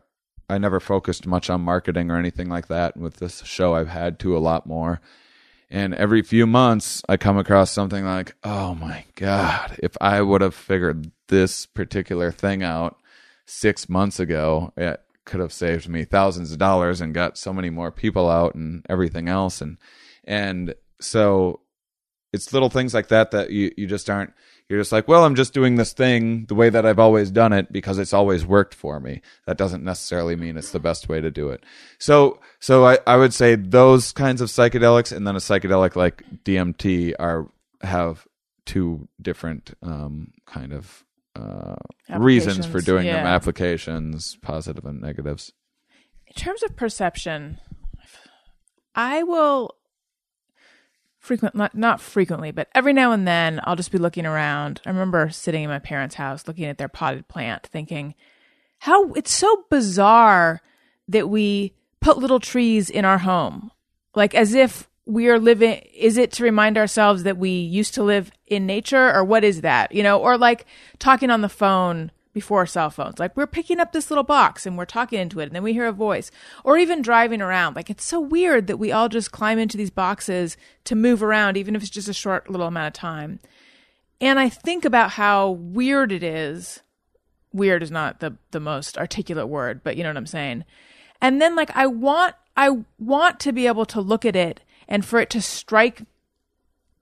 I 0.49 0.57
never 0.57 0.81
focused 0.81 1.25
much 1.25 1.49
on 1.49 1.61
marketing 1.61 2.11
or 2.11 2.17
anything 2.17 2.49
like 2.49 2.67
that. 2.67 2.97
With 2.97 3.15
this 3.15 3.41
show, 3.45 3.75
I've 3.75 3.87
had 3.87 4.19
to 4.19 4.35
a 4.35 4.39
lot 4.39 4.67
more. 4.67 4.99
And 5.69 5.93
every 5.93 6.23
few 6.23 6.45
months, 6.45 7.03
I 7.07 7.15
come 7.15 7.37
across 7.37 7.71
something 7.71 8.03
like, 8.03 8.35
oh 8.43 8.75
my 8.75 9.05
God, 9.15 9.79
if 9.81 9.95
I 10.01 10.21
would 10.21 10.41
have 10.41 10.55
figured 10.55 11.11
this 11.29 11.65
particular 11.65 12.31
thing 12.31 12.63
out 12.63 12.97
six 13.45 13.87
months 13.87 14.19
ago, 14.19 14.73
it 14.75 14.99
could 15.23 15.39
have 15.39 15.53
saved 15.53 15.87
me 15.87 16.03
thousands 16.03 16.51
of 16.51 16.57
dollars 16.57 16.99
and 16.99 17.13
got 17.13 17.37
so 17.37 17.53
many 17.53 17.69
more 17.69 17.91
people 17.91 18.29
out 18.29 18.55
and 18.55 18.85
everything 18.89 19.29
else. 19.29 19.61
And, 19.61 19.77
and 20.25 20.73
so 20.99 21.61
it's 22.31 22.53
little 22.53 22.69
things 22.69 22.93
like 22.93 23.07
that 23.07 23.31
that 23.31 23.49
you, 23.51 23.71
you 23.75 23.87
just 23.87 24.09
aren't, 24.09 24.33
you're 24.67 24.79
just 24.79 24.91
like, 24.91 25.07
well, 25.07 25.25
I'm 25.25 25.35
just 25.35 25.53
doing 25.53 25.75
this 25.75 25.93
thing 25.93 26.45
the 26.45 26.53
way 26.55 26.69
that 26.69 26.85
I've 26.85 26.99
always 26.99 27.31
done 27.31 27.53
it 27.53 27.71
because 27.71 27.97
it's 27.97 28.13
always 28.13 28.45
worked 28.45 28.75
for 28.75 28.99
me. 28.99 29.21
That 29.47 29.57
doesn't 29.57 29.83
necessarily 29.83 30.35
mean 30.35 30.57
it's 30.57 30.71
the 30.71 30.79
best 30.79 31.09
way 31.09 31.21
to 31.21 31.31
do 31.31 31.49
it. 31.49 31.63
So, 31.97 32.39
so 32.59 32.85
I, 32.85 32.99
I 33.07 33.17
would 33.17 33.33
say 33.33 33.55
those 33.55 34.11
kinds 34.11 34.41
of 34.41 34.49
psychedelics 34.49 35.15
and 35.15 35.25
then 35.25 35.35
a 35.35 35.39
psychedelic 35.39 35.95
like 35.95 36.23
DMT 36.43 37.13
are, 37.19 37.49
have 37.81 38.27
two 38.65 39.07
different, 39.19 39.73
um, 39.81 40.31
kind 40.45 40.73
of, 40.73 41.03
uh, 41.35 41.75
reasons 42.17 42.65
for 42.65 42.81
doing 42.81 43.05
them, 43.05 43.25
applications, 43.25 44.37
positive 44.41 44.85
and 44.85 45.01
negatives. 45.01 45.53
in 46.27 46.33
terms 46.33 46.61
of 46.63 46.75
perception, 46.75 47.59
I 48.93 49.23
will 49.23 49.75
frequent 51.29 51.53
not, 51.53 51.75
not 51.75 52.01
frequently, 52.01 52.49
but 52.49 52.67
every 52.73 52.91
now 52.91 53.11
and 53.11 53.27
then 53.27 53.61
I'll 53.63 53.75
just 53.75 53.91
be 53.91 53.99
looking 53.99 54.25
around. 54.25 54.81
I 54.83 54.89
remember 54.89 55.29
sitting 55.29 55.61
in 55.61 55.69
my 55.69 55.77
parents' 55.77 56.15
house 56.15 56.47
looking 56.47 56.65
at 56.65 56.79
their 56.79 56.87
potted 56.87 57.27
plant 57.27 57.67
thinking 57.67 58.15
how 58.79 59.13
it's 59.13 59.31
so 59.31 59.65
bizarre 59.69 60.63
that 61.07 61.29
we 61.29 61.75
put 61.99 62.17
little 62.17 62.39
trees 62.39 62.89
in 62.89 63.05
our 63.05 63.19
home. 63.19 63.69
Like 64.15 64.33
as 64.33 64.55
if 64.55 64.89
we 65.05 65.29
are 65.29 65.37
living 65.37 65.73
is 65.93 66.17
it 66.17 66.31
to 66.31 66.43
remind 66.43 66.79
ourselves 66.79 67.21
that 67.21 67.37
we 67.37 67.51
used 67.51 67.93
to 67.93 68.03
live 68.03 68.31
in 68.47 68.65
nature 68.65 69.13
or 69.13 69.23
what 69.23 69.43
is 69.43 69.61
that? 69.61 69.91
You 69.91 70.01
know, 70.01 70.19
or 70.19 70.35
like 70.35 70.65
talking 70.97 71.29
on 71.29 71.41
the 71.41 71.47
phone 71.47 72.09
before 72.33 72.65
cell 72.65 72.89
phones. 72.89 73.19
Like 73.19 73.35
we're 73.35 73.47
picking 73.47 73.79
up 73.79 73.91
this 73.91 74.11
little 74.11 74.23
box 74.23 74.65
and 74.65 74.77
we're 74.77 74.85
talking 74.85 75.19
into 75.19 75.39
it 75.39 75.45
and 75.45 75.51
then 75.53 75.63
we 75.63 75.73
hear 75.73 75.87
a 75.87 75.91
voice. 75.91 76.31
Or 76.63 76.77
even 76.77 77.01
driving 77.01 77.41
around. 77.41 77.75
Like 77.75 77.89
it's 77.89 78.03
so 78.03 78.19
weird 78.19 78.67
that 78.67 78.77
we 78.77 78.91
all 78.91 79.09
just 79.09 79.31
climb 79.31 79.59
into 79.59 79.77
these 79.77 79.89
boxes 79.89 80.57
to 80.85 80.95
move 80.95 81.23
around 81.23 81.57
even 81.57 81.75
if 81.75 81.81
it's 81.81 81.91
just 81.91 82.07
a 82.07 82.13
short 82.13 82.49
little 82.49 82.67
amount 82.67 82.87
of 82.87 82.93
time. 82.93 83.39
And 84.21 84.39
I 84.39 84.49
think 84.49 84.85
about 84.85 85.11
how 85.11 85.51
weird 85.51 86.11
it 86.11 86.23
is. 86.23 86.81
Weird 87.51 87.81
is 87.81 87.91
not 87.91 88.19
the 88.19 88.37
the 88.51 88.59
most 88.59 88.97
articulate 88.97 89.47
word, 89.47 89.81
but 89.83 89.97
you 89.97 90.03
know 90.03 90.09
what 90.09 90.17
I'm 90.17 90.27
saying. 90.27 90.65
And 91.21 91.41
then 91.41 91.55
like 91.55 91.75
I 91.75 91.87
want 91.87 92.35
I 92.55 92.83
want 92.99 93.39
to 93.41 93.51
be 93.51 93.65
able 93.65 93.85
to 93.85 94.01
look 94.01 94.25
at 94.25 94.35
it 94.35 94.61
and 94.87 95.03
for 95.03 95.19
it 95.19 95.29
to 95.31 95.41
strike 95.41 96.03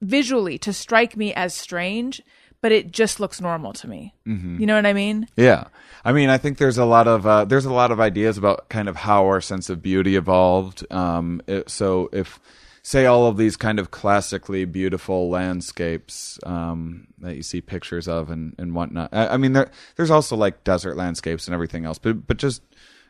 visually 0.02 0.58
to 0.60 0.74
strike 0.74 1.18
me 1.18 1.34
as 1.34 1.54
strange, 1.54 2.22
but 2.62 2.72
it 2.72 2.92
just 2.92 3.20
looks 3.20 3.40
normal 3.42 3.74
to 3.74 3.88
me. 3.88 4.14
You 4.26 4.66
know 4.66 4.76
what 4.76 4.86
I 4.86 4.94
mean? 4.94 5.28
Yeah, 5.36 5.66
I 6.04 6.12
mean, 6.14 6.30
I 6.30 6.38
think 6.38 6.58
there's 6.58 6.78
a 6.78 6.86
lot 6.86 7.08
of 7.08 7.26
uh, 7.28 7.46
there's 7.46 7.66
a 7.66 7.74
lot 7.74 7.92
of 7.92 8.00
ideas 8.00 8.38
about 8.38 8.70
kind 8.70 8.88
of 8.90 8.96
how 8.96 9.26
our 9.26 9.42
sense 9.42 9.70
of 9.70 9.82
beauty 9.82 10.16
evolved. 10.16 10.86
Um, 10.92 11.42
it- 11.48 11.70
so 11.70 12.10
if 12.12 12.40
say 12.84 13.06
all 13.06 13.28
of 13.28 13.36
these 13.36 13.58
kind 13.58 13.80
of 13.80 13.92
classically 13.92 14.64
beautiful 14.64 15.30
landscapes 15.30 16.40
um, 16.46 17.06
that 17.20 17.36
you 17.36 17.44
see 17.44 17.60
pictures 17.60 18.08
of 18.08 18.30
and, 18.30 18.56
and 18.58 18.74
whatnot. 18.74 19.10
I, 19.14 19.28
I 19.28 19.38
mean, 19.38 19.52
there 19.52 19.70
there's 19.98 20.10
also 20.12 20.38
like 20.38 20.64
desert 20.64 20.96
landscapes 20.96 21.48
and 21.48 21.54
everything 21.54 21.84
else, 21.86 21.98
but 22.00 22.26
but 22.26 22.38
just 22.38 22.62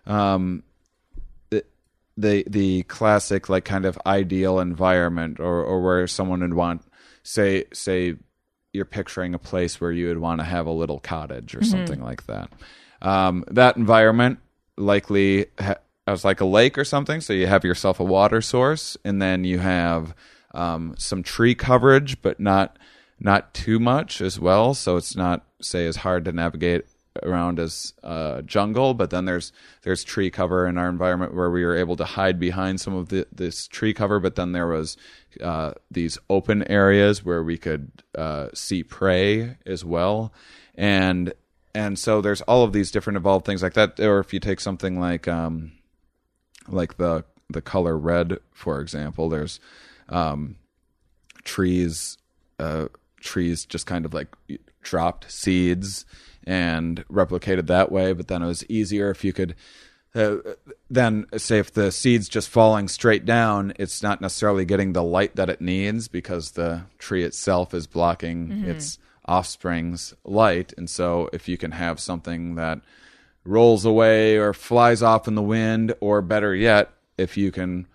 um, 0.07 0.64
the 1.52 1.64
the 2.18 2.44
the 2.48 2.84
classic 2.84 3.49
like 3.49 3.65
kind 3.65 3.86
of 3.86 3.99
ideal 4.06 4.60
environment 4.60 5.40
or 5.40 5.64
or 5.64 5.82
where 5.84 6.07
someone 6.07 6.40
would 6.41 6.56
want 6.56 6.82
say 7.24 7.65
say 7.72 8.15
you're 8.77 8.85
picturing 8.85 9.33
a 9.33 9.39
place 9.39 9.81
where 9.81 9.91
you 9.91 10.07
would 10.07 10.19
want 10.19 10.39
to 10.39 10.45
have 10.45 10.67
a 10.67 10.71
little 10.71 10.99
cottage 10.99 11.55
or 11.55 11.63
something 11.63 12.01
like 12.01 12.25
that. 12.27 12.49
Um, 13.01 13.43
that 13.49 13.75
environment 13.75 14.39
likely 14.77 15.47
ha- 15.59 15.75
has 16.07 16.23
like 16.23 16.39
a 16.39 16.45
lake 16.45 16.77
or 16.77 16.85
something, 16.85 17.19
so 17.19 17.33
you 17.33 17.47
have 17.47 17.65
yourself 17.65 17.99
a 17.99 18.03
water 18.03 18.39
source, 18.39 18.95
and 19.03 19.21
then 19.21 19.43
you 19.43 19.59
have 19.59 20.15
um, 20.53 20.95
some 20.97 21.23
tree 21.23 21.55
coverage, 21.55 22.21
but 22.21 22.39
not 22.39 22.77
not 23.19 23.53
too 23.53 23.79
much 23.79 24.21
as 24.21 24.39
well. 24.39 24.73
So 24.73 24.95
it's 24.95 25.15
not 25.15 25.43
say 25.61 25.87
as 25.87 25.97
hard 25.97 26.23
to 26.25 26.31
navigate 26.31 26.85
around 27.23 27.60
as 27.60 27.94
uh, 28.03 28.41
jungle, 28.41 28.94
but 28.94 29.10
then 29.10 29.26
there's 29.26 29.52
there's 29.84 30.03
tree 30.03 30.30
cover 30.30 30.68
in 30.68 30.77
our 30.77 30.89
environment 30.89 31.34
where 31.34 31.49
we 31.49 31.64
were 31.64 31.76
able 31.76 31.95
to 31.95 32.06
hide 32.06 32.39
behind 32.39 32.80
some 32.80 32.95
of 32.95 33.10
the, 33.10 33.27
this 33.31 33.68
tree 33.68 33.94
cover, 33.94 34.19
but 34.19 34.35
then 34.35 34.52
there 34.52 34.68
was 34.68 34.98
uh, 35.41 35.73
these 35.91 36.18
open 36.30 36.64
areas 36.72 37.23
where 37.23 37.44
we 37.44 37.57
could 37.57 37.91
uh, 38.15 38.48
see 38.53 38.84
prey 38.84 39.57
as 39.65 39.84
well, 39.84 40.34
and 40.76 41.34
and 41.76 41.99
so 41.99 42.22
there's 42.22 42.41
all 42.41 42.64
of 42.64 42.73
these 42.73 42.91
different 42.91 43.18
evolved 43.18 43.45
things 43.45 43.61
like 43.61 43.73
that. 43.73 43.99
Or 43.99 44.19
if 44.19 44.34
you 44.34 44.39
take 44.39 44.60
something 44.60 44.99
like 44.99 45.27
um, 45.27 45.73
like 46.68 46.98
the 46.98 47.23
the 47.49 47.61
color 47.61 47.98
red, 47.98 48.39
for 48.52 48.81
example, 48.81 49.30
there's 49.30 49.60
um, 50.10 50.57
trees 51.44 52.18
uh, 52.60 52.88
trees 53.19 53.65
just 53.65 53.85
kind 53.85 54.06
of 54.06 54.14
like 54.14 54.35
dropped 54.81 55.31
seeds 55.31 56.06
and 56.48 57.06
replicated 57.10 57.68
that 57.68 57.91
way. 57.91 58.14
But 58.14 58.28
then 58.30 58.41
it 58.41 58.48
was 58.48 58.68
easier 58.69 59.11
if 59.11 59.24
you 59.24 59.34
could. 59.34 59.53
Uh, 60.15 60.38
then 60.90 61.28
say 61.36 61.60
if 61.60 61.72
the 61.72 61.91
seeds 61.91 62.28
just 62.28 62.49
falling 62.49 62.88
straight 62.88 63.26
down, 63.26 63.74
it's 63.78 64.02
not 64.02 64.22
necessarily 64.22 64.65
getting 64.65 64.94
the 64.94 65.03
light 65.03 65.36
that 65.36 65.49
it 65.49 65.61
needs 65.61 66.07
because 66.07 66.52
the 66.52 66.84
tree 66.98 67.24
itself 67.24 67.74
is 67.74 67.86
blocking 67.86 68.64
its 68.65 68.98
offspring's 69.26 70.15
light. 70.24 70.74
And 70.78 70.90
so 70.90 71.30
if 71.34 71.48
you 71.48 71.57
can 71.57 71.72
have 71.72 71.99
something 71.99 72.56
that 72.56 72.80
rolls 73.45 73.86
away 73.86 74.38
or 74.38 74.53
flies 74.53 75.03
off 75.03 75.28
in 75.28 75.36
the 75.36 75.41
wind, 75.41 75.94
or 75.99 76.22
better 76.22 76.56
yet, 76.56 76.94
if 77.18 77.38
you 77.38 77.52
can 77.52 77.86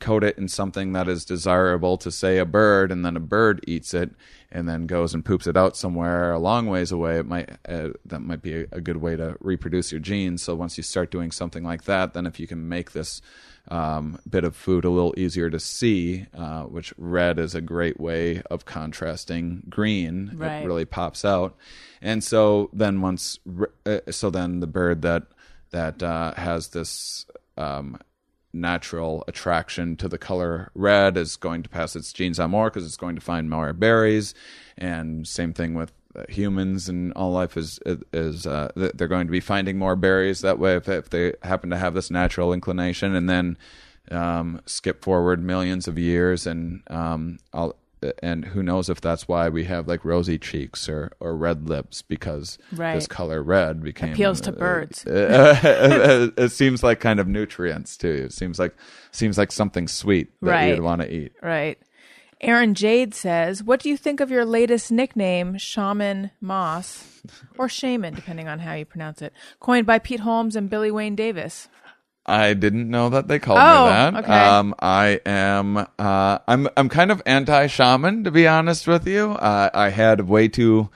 coat 0.00 0.24
it 0.24 0.36
in 0.36 0.48
something 0.48 0.92
that 0.92 1.08
is 1.08 1.24
desirable 1.24 1.96
to 1.96 2.10
say 2.10 2.38
a 2.38 2.44
bird 2.44 2.90
and 2.90 3.04
then 3.04 3.16
a 3.16 3.20
bird 3.20 3.64
eats 3.66 3.94
it 3.94 4.10
and 4.52 4.68
then 4.68 4.86
goes 4.86 5.14
and 5.14 5.24
poops 5.24 5.46
it 5.46 5.56
out 5.56 5.76
somewhere 5.76 6.32
a 6.32 6.38
long 6.38 6.66
ways 6.66 6.92
away 6.92 7.18
it 7.18 7.26
might 7.26 7.50
uh, 7.68 7.88
that 8.04 8.20
might 8.20 8.42
be 8.42 8.60
a, 8.62 8.66
a 8.72 8.80
good 8.80 8.98
way 8.98 9.16
to 9.16 9.36
reproduce 9.40 9.90
your 9.90 10.00
genes 10.00 10.42
so 10.42 10.54
once 10.54 10.76
you 10.76 10.82
start 10.82 11.10
doing 11.10 11.30
something 11.32 11.64
like 11.64 11.84
that 11.84 12.12
then 12.14 12.26
if 12.26 12.38
you 12.38 12.46
can 12.46 12.68
make 12.68 12.92
this 12.92 13.20
um, 13.68 14.18
bit 14.28 14.44
of 14.44 14.54
food 14.56 14.84
a 14.84 14.90
little 14.90 15.14
easier 15.16 15.48
to 15.48 15.58
see 15.60 16.26
uh, 16.36 16.62
which 16.64 16.92
red 16.98 17.38
is 17.38 17.54
a 17.54 17.60
great 17.60 17.98
way 18.00 18.42
of 18.50 18.64
contrasting 18.64 19.62
green 19.68 20.32
Right. 20.34 20.62
it 20.62 20.66
really 20.66 20.84
pops 20.84 21.24
out 21.24 21.56
and 22.00 22.22
so 22.22 22.70
then 22.72 23.00
once 23.00 23.38
uh, 23.86 23.98
so 24.10 24.30
then 24.30 24.60
the 24.60 24.66
bird 24.66 25.02
that 25.02 25.24
that 25.70 26.02
uh, 26.02 26.34
has 26.34 26.68
this 26.68 27.24
um, 27.56 27.98
natural 28.52 29.24
attraction 29.26 29.96
to 29.96 30.08
the 30.08 30.18
color 30.18 30.70
red 30.74 31.16
is 31.16 31.36
going 31.36 31.62
to 31.62 31.68
pass 31.68 31.96
its 31.96 32.12
genes 32.12 32.38
on 32.38 32.50
more 32.50 32.70
because 32.70 32.86
it's 32.86 32.96
going 32.96 33.14
to 33.14 33.22
find 33.22 33.48
more 33.48 33.72
berries. 33.72 34.34
And 34.76 35.26
same 35.26 35.52
thing 35.52 35.74
with 35.74 35.92
uh, 36.14 36.24
humans 36.28 36.88
and 36.88 37.12
all 37.14 37.32
life 37.32 37.56
is 37.56 37.80
is 38.12 38.46
uh, 38.46 38.70
they're 38.76 39.08
going 39.08 39.26
to 39.26 39.32
be 39.32 39.40
finding 39.40 39.78
more 39.78 39.96
berries 39.96 40.40
that 40.42 40.58
way 40.58 40.76
if, 40.76 40.88
if 40.88 41.10
they 41.10 41.32
happen 41.42 41.70
to 41.70 41.78
have 41.78 41.94
this 41.94 42.10
natural 42.10 42.52
inclination. 42.52 43.14
And 43.14 43.28
then 43.28 43.56
um, 44.10 44.60
skip 44.66 45.02
forward 45.02 45.42
millions 45.42 45.88
of 45.88 45.98
years 45.98 46.46
and 46.46 46.82
um, 46.88 47.38
I'll, 47.52 47.76
and 48.22 48.44
who 48.44 48.62
knows 48.62 48.88
if 48.88 49.00
that's 49.00 49.28
why 49.28 49.48
we 49.48 49.64
have 49.64 49.86
like 49.88 50.04
rosy 50.04 50.38
cheeks 50.38 50.88
or, 50.88 51.12
or 51.20 51.36
red 51.36 51.68
lips 51.68 52.02
because 52.02 52.58
this 52.72 53.06
color 53.06 53.42
red 53.42 53.82
became 53.82 54.12
Appeals 54.12 54.40
to 54.42 54.50
uh, 54.50 54.54
birds. 54.54 55.06
uh, 55.06 56.30
it 56.36 56.50
seems 56.50 56.82
like 56.82 57.00
kind 57.00 57.20
of 57.20 57.28
nutrients 57.28 57.96
too. 57.96 58.24
It 58.26 58.32
seems 58.32 58.58
like 58.58 58.74
seems 59.10 59.38
like 59.38 59.52
something 59.52 59.88
sweet 59.88 60.30
that 60.40 60.50
Right. 60.50 60.68
you'd 60.68 60.80
want 60.80 61.02
to 61.02 61.12
eat. 61.12 61.32
Right. 61.42 61.78
Aaron 62.40 62.74
Jade 62.74 63.14
says, 63.14 63.62
What 63.62 63.78
do 63.80 63.88
you 63.88 63.96
think 63.96 64.18
of 64.20 64.30
your 64.30 64.44
latest 64.44 64.90
nickname, 64.90 65.58
Shaman 65.58 66.32
Mauss, 66.40 67.22
or 67.56 67.68
Shaman, 67.68 68.14
depending 68.14 68.48
on 68.48 68.58
how 68.58 68.72
you 68.74 68.84
pronounce 68.84 69.22
it, 69.22 69.32
coined 69.60 69.86
by 69.86 70.00
Pete 70.00 70.20
Holmes 70.20 70.56
and 70.56 70.68
Billy 70.68 70.90
Wayne 70.90 71.14
Davis? 71.14 71.68
I 72.24 72.54
didn't 72.54 72.88
know 72.88 73.08
that 73.08 73.26
they 73.28 73.38
called 73.40 73.58
Oh, 73.60 73.84
me 73.84 73.90
that. 73.90 74.14
okay. 74.24 74.32
Um, 74.32 74.74
I 74.78 75.20
am. 75.26 75.76
Uh, 75.98 76.38
I'm. 76.46 76.68
I'm 76.76 76.88
kind 76.88 77.10
of 77.10 77.20
anti-shaman, 77.26 78.24
to 78.24 78.30
be 78.30 78.46
honest 78.46 78.86
with 78.86 79.08
you. 79.08 79.32
Uh, 79.32 79.70
I 79.74 79.88
had 79.90 80.28
way 80.28 80.46
too 80.48 80.88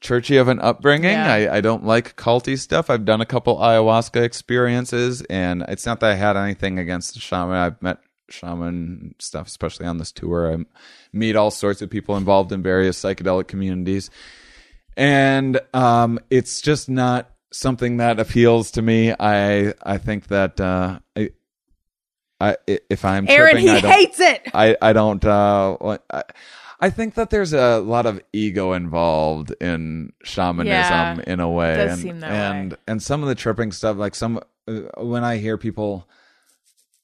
churchy 0.00 0.36
of 0.36 0.48
an 0.48 0.60
upbringing. 0.60 1.12
Yeah. 1.12 1.32
I, 1.32 1.56
I 1.56 1.60
don't 1.62 1.84
like 1.84 2.16
culty 2.16 2.58
stuff. 2.58 2.90
I've 2.90 3.06
done 3.06 3.22
a 3.22 3.26
couple 3.26 3.56
ayahuasca 3.56 4.22
experiences, 4.22 5.22
and 5.30 5.64
it's 5.68 5.86
not 5.86 6.00
that 6.00 6.10
I 6.10 6.14
had 6.14 6.36
anything 6.36 6.78
against 6.78 7.14
the 7.14 7.20
shaman. 7.20 7.56
I've 7.56 7.80
met 7.80 7.98
shaman 8.28 9.14
stuff, 9.18 9.46
especially 9.46 9.86
on 9.86 9.96
this 9.96 10.12
tour. 10.12 10.52
I 10.52 10.64
meet 11.12 11.36
all 11.36 11.50
sorts 11.50 11.80
of 11.80 11.88
people 11.88 12.18
involved 12.18 12.52
in 12.52 12.62
various 12.62 13.00
psychedelic 13.00 13.48
communities, 13.48 14.10
and 14.96 15.58
um, 15.72 16.18
it's 16.30 16.60
just 16.60 16.88
not 16.90 17.30
something 17.56 17.96
that 17.98 18.20
appeals 18.20 18.70
to 18.72 18.82
me. 18.82 19.12
I 19.18 19.74
I 19.82 19.98
think 19.98 20.28
that 20.28 20.60
uh, 20.60 20.98
I, 21.16 21.30
I 22.40 22.56
if 22.66 23.04
I'm 23.04 23.26
Aaron, 23.28 23.50
tripping, 23.52 23.66
he 23.68 23.76
I 23.88 23.92
hates 23.92 24.20
it. 24.20 24.48
I 24.54 24.76
I 24.80 24.92
don't. 24.92 25.24
Uh, 25.24 25.98
I, 26.10 26.22
I 26.78 26.90
think 26.90 27.14
that 27.14 27.30
there's 27.30 27.54
a 27.54 27.78
lot 27.78 28.04
of 28.06 28.20
ego 28.32 28.74
involved 28.74 29.54
in 29.60 30.12
shamanism 30.22 30.74
Yeah, 31.18 31.18
in 31.26 31.40
a 31.40 31.48
way, 31.50 31.76
does 31.76 31.92
and 31.92 32.02
seem 32.02 32.20
that 32.20 32.30
and 32.30 32.72
way. 32.72 32.78
and 32.86 33.02
some 33.02 33.22
of 33.22 33.28
the 33.28 33.34
tripping 33.34 33.72
stuff, 33.72 33.96
like 33.96 34.14
some 34.14 34.40
uh, 34.68 34.80
when 34.98 35.24
I 35.24 35.38
hear 35.38 35.56
people 35.56 36.06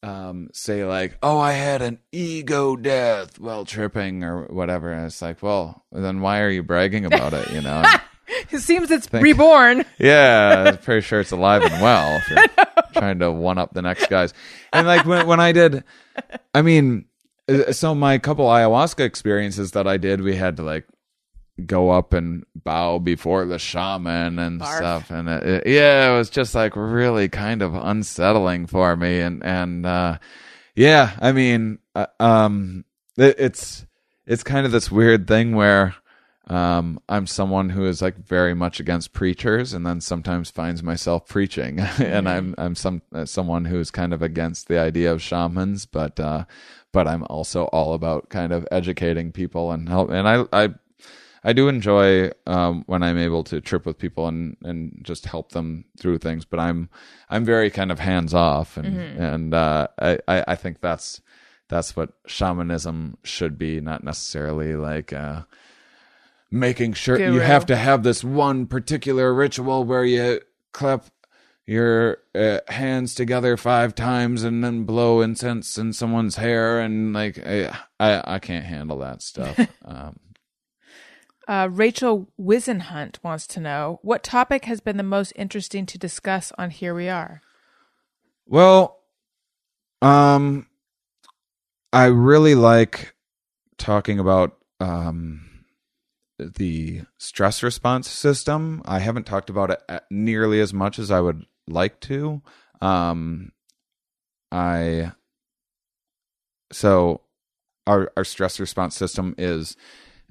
um, 0.03 0.51
say 0.53 0.85
like, 0.85 1.17
"Oh, 1.23 1.39
I 1.39 1.53
had 1.53 1.81
an 1.81 2.01
ego 2.13 2.77
death 2.77 3.39
while 3.39 3.65
tripping" 3.65 4.25
or 4.25 4.45
whatever, 4.47 4.93
and 4.93 5.07
it's 5.07 5.23
like, 5.23 5.43
well, 5.43 5.85
then 5.91 6.21
why 6.21 6.41
are 6.41 6.51
you 6.51 6.63
bragging 6.63 7.07
about 7.07 7.33
it? 7.33 7.51
You 7.53 7.63
know? 7.63 7.83
It 8.53 8.61
seems 8.61 8.91
it's 8.91 9.13
reborn. 9.13 9.85
Yeah, 9.99 10.65
I'm 10.69 10.79
pretty 10.79 11.01
sure 11.03 11.21
it's 11.21 11.31
alive 11.33 11.63
and 11.63 11.83
well. 11.83 12.17
If 12.19 12.31
you're 12.31 12.65
trying 12.95 13.19
to 13.21 13.31
one 13.31 13.59
up 13.59 13.73
the 13.75 13.83
next 13.83 14.09
guys, 14.09 14.35
and 14.73 14.87
like 14.87 15.05
when 15.07 15.27
when 15.27 15.41
I 15.41 15.53
did, 15.53 15.85
I 16.55 16.63
mean, 16.63 17.07
uh, 17.49 17.73
so 17.73 17.95
my 17.95 18.19
couple 18.19 18.47
ayahuasca 18.47 19.01
experiences 19.01 19.73
that 19.73 19.87
I 19.87 19.97
did, 19.97 20.21
we 20.21 20.37
had 20.37 20.57
to 20.59 20.63
like 20.63 20.87
go 21.67 21.91
up 21.91 22.13
and 22.13 22.45
bow 22.57 22.99
before 22.99 23.45
the 23.45 23.59
shaman 23.59 24.39
and 24.39 24.61
Barf. 24.61 24.77
stuff, 24.77 25.11
and 25.11 25.29
it, 25.29 25.43
it- 25.43 25.67
yeah, 25.67 26.13
it 26.13 26.17
was 26.19 26.31
just 26.31 26.55
like 26.55 26.75
really 26.77 27.29
kind 27.29 27.63
of 27.63 27.75
unsettling 27.75 28.67
for 28.67 28.97
me, 28.97 29.21
and 29.21 29.45
and 29.45 29.87
uh, 29.87 30.19
yeah, 30.75 31.13
I 31.21 31.33
mean, 31.33 31.79
uh, 31.95 32.07
um, 32.19 32.85
it, 33.17 33.37
it's 33.39 33.87
it's 34.27 34.43
kind 34.43 34.65
of 34.67 34.73
this 34.73 34.91
weird 34.91 35.29
thing 35.29 35.55
where 35.55 35.95
um, 36.53 37.01
I'm 37.09 37.27
someone 37.27 37.71
who 37.71 37.87
is 37.87 38.03
like 38.03 38.17
very 38.17 38.53
much 38.53 38.79
against 38.79 39.15
preachers, 39.15 39.73
and 39.73 39.87
then 39.87 40.03
sometimes 40.03 40.51
finds 40.51 40.83
myself 40.83 41.27
preaching, 41.27 41.81
and 41.99 42.29
I'm 42.29 42.55
I'm 42.59 42.75
some 42.75 43.01
uh, 43.15 43.25
someone 43.25 43.65
who's 43.65 43.91
kind 43.91 44.13
of 44.13 44.21
against 44.21 44.69
the 44.69 44.79
idea 44.79 45.11
of 45.11 45.23
shamans, 45.23 45.87
but 45.87 46.21
uh, 46.21 46.45
but 46.93 47.09
I'm 47.09 47.25
also 47.31 47.65
all 47.67 47.95
about 47.95 48.29
kind 48.29 48.53
of 48.53 48.69
educating 48.71 49.33
people 49.33 49.73
and 49.73 49.89
help, 49.89 50.11
and 50.11 50.29
I 50.29 50.45
I 50.53 50.75
I 51.43 51.55
do 51.55 51.69
enjoy 51.69 52.33
um, 52.47 52.85
when 52.87 53.03
I'm 53.03 53.17
able 53.17 53.45
to 53.45 53.63
trip 53.63 53.87
with 53.87 53.99
people 53.99 54.29
and, 54.29 54.59
and 54.63 54.99
just 55.03 55.25
help 55.25 55.53
them 55.53 55.87
through 55.99 56.19
things, 56.19 56.45
but 56.45 56.61
I'm 56.61 56.91
I'm 57.31 57.47
very 57.47 57.71
kind 57.71 57.91
of 57.91 57.99
hands 57.99 58.35
off, 58.35 58.77
and 58.77 58.87
and 59.19 59.55
uh, 59.55 59.89
I, 59.99 60.19
I 60.29 60.45
I 60.49 60.57
think 60.57 60.83
that's 60.83 61.23
that's 61.69 61.97
what 61.97 62.11
shamanism 62.27 63.17
should 63.25 63.57
be, 63.57 63.81
not 63.81 64.05
necessarily 64.05 64.77
like 64.77 65.15
uh, 65.15 65.45
making 66.53 66.93
sure 66.93 67.19
you 67.19 67.41
have 67.41 67.65
to 67.67 67.75
have 67.75 68.03
this 68.03 68.23
one 68.23 68.67
particular 68.67 69.33
ritual 69.33 69.85
where 69.85 70.05
you 70.05 70.41
clap 70.73 71.07
your 71.67 72.19
uh, 72.35 72.59
hands 72.69 73.15
together 73.15 73.57
five 73.57 73.95
times 73.95 74.43
and 74.43 74.63
then 74.63 74.85
blow 74.85 75.23
incense 75.23 75.79
in 75.79 75.93
someone's 75.93 76.37
hair 76.37 76.79
and 76.79 77.15
like 77.15 77.39
I 77.47 77.75
I, 77.99 78.35
I 78.35 78.39
can't 78.39 78.67
handle 78.67 78.99
that 78.99 79.23
stuff. 79.23 79.59
um, 79.85 80.21
Uh, 81.49 81.69
Rachel 81.71 82.29
Wisenhunt 82.39 83.17
wants 83.23 83.47
to 83.49 83.61
know 83.61 83.99
what 84.03 84.23
topic 84.23 84.67
has 84.67 84.81
been 84.81 84.97
the 84.97 85.03
most 85.03 85.33
interesting 85.35 85.87
to 85.87 85.99
discuss 85.99 86.53
on 86.59 86.71
Here 86.71 86.95
We 86.95 87.09
Are. 87.09 87.41
Well, 88.47 88.99
um, 90.01 90.67
I 91.93 92.07
really 92.07 92.55
like 92.55 93.15
talking 93.79 94.19
about 94.19 94.57
um 94.81 95.49
the 96.49 97.03
stress 97.19 97.63
response 97.63 98.09
system. 98.11 98.83
I 98.85 98.99
haven't 98.99 99.27
talked 99.27 99.51
about 99.51 99.71
it 99.71 100.03
nearly 100.11 100.61
as 100.61 100.73
much 100.73 100.99
as 100.99 101.11
I 101.11 101.21
would 101.21 101.47
like 101.67 102.01
to. 102.01 102.43
Um, 102.81 103.53
I 104.51 105.13
so 106.73 107.23
our 107.87 108.13
our 108.17 108.25
stress 108.25 108.59
response 108.61 108.97
system 108.97 109.35
is 109.39 109.77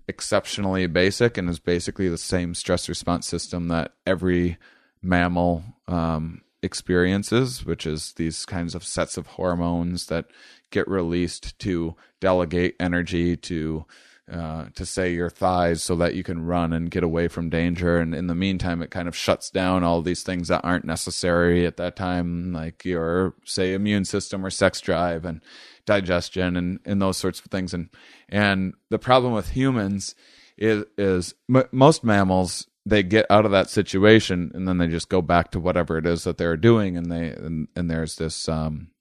exceptionally 0.07 0.87
basic 0.87 1.37
and 1.37 1.49
is 1.49 1.59
basically 1.59 2.09
the 2.09 2.17
same 2.17 2.53
stress 2.53 2.89
response 2.89 3.27
system 3.27 3.67
that 3.69 3.93
every 4.05 4.57
mammal 5.01 5.63
um, 5.87 6.41
experiences, 6.61 7.65
which 7.65 7.85
is 7.85 8.13
these 8.13 8.45
kinds 8.45 8.75
of 8.75 8.83
sets 8.83 9.17
of 9.17 9.27
hormones 9.27 10.07
that 10.07 10.25
get 10.69 10.87
released 10.87 11.57
to 11.59 11.95
delegate 12.19 12.75
energy 12.79 13.35
to 13.35 13.85
uh, 14.31 14.65
to 14.75 14.85
say 14.85 15.13
your 15.13 15.29
thighs 15.29 15.83
so 15.83 15.95
that 15.97 16.15
you 16.15 16.23
can 16.23 16.45
run 16.45 16.71
and 16.71 16.89
get 16.89 17.03
away 17.03 17.27
from 17.27 17.49
danger. 17.49 17.97
And 17.97 18.15
in 18.15 18.27
the 18.27 18.35
meantime, 18.35 18.81
it 18.81 18.89
kind 18.89 19.09
of 19.09 19.15
shuts 19.15 19.49
down 19.49 19.83
all 19.83 20.01
these 20.01 20.23
things 20.23 20.47
that 20.47 20.63
aren't 20.63 20.85
necessary 20.85 21.65
at 21.65 21.77
that 21.77 21.97
time, 21.97 22.53
like 22.53 22.85
your 22.85 23.35
say 23.45 23.73
immune 23.73 24.05
system 24.05 24.45
or 24.45 24.49
sex 24.49 24.79
drive 24.79 25.25
and 25.25 25.41
digestion 25.85 26.55
and, 26.55 26.79
and 26.85 27.01
those 27.01 27.17
sorts 27.17 27.39
of 27.39 27.47
things. 27.47 27.73
And 27.73 27.89
and 28.29 28.73
the 28.89 28.99
problem 28.99 29.33
with 29.33 29.49
humans 29.49 30.15
is 30.57 30.85
is 30.97 31.33
m- 31.53 31.67
most 31.73 32.03
mammals 32.03 32.67
they 32.85 33.03
get 33.03 33.25
out 33.29 33.45
of 33.45 33.51
that 33.51 33.69
situation 33.69 34.51
and 34.55 34.67
then 34.67 34.77
they 34.77 34.87
just 34.87 35.09
go 35.09 35.21
back 35.21 35.51
to 35.51 35.59
whatever 35.59 35.97
it 35.97 36.05
is 36.05 36.23
that 36.23 36.37
they're 36.37 36.57
doing 36.57 36.97
and 36.97 37.11
they 37.11 37.27
and, 37.29 37.67
and 37.75 37.91
there's 37.91 38.15
this 38.15 38.47
um 38.47 38.91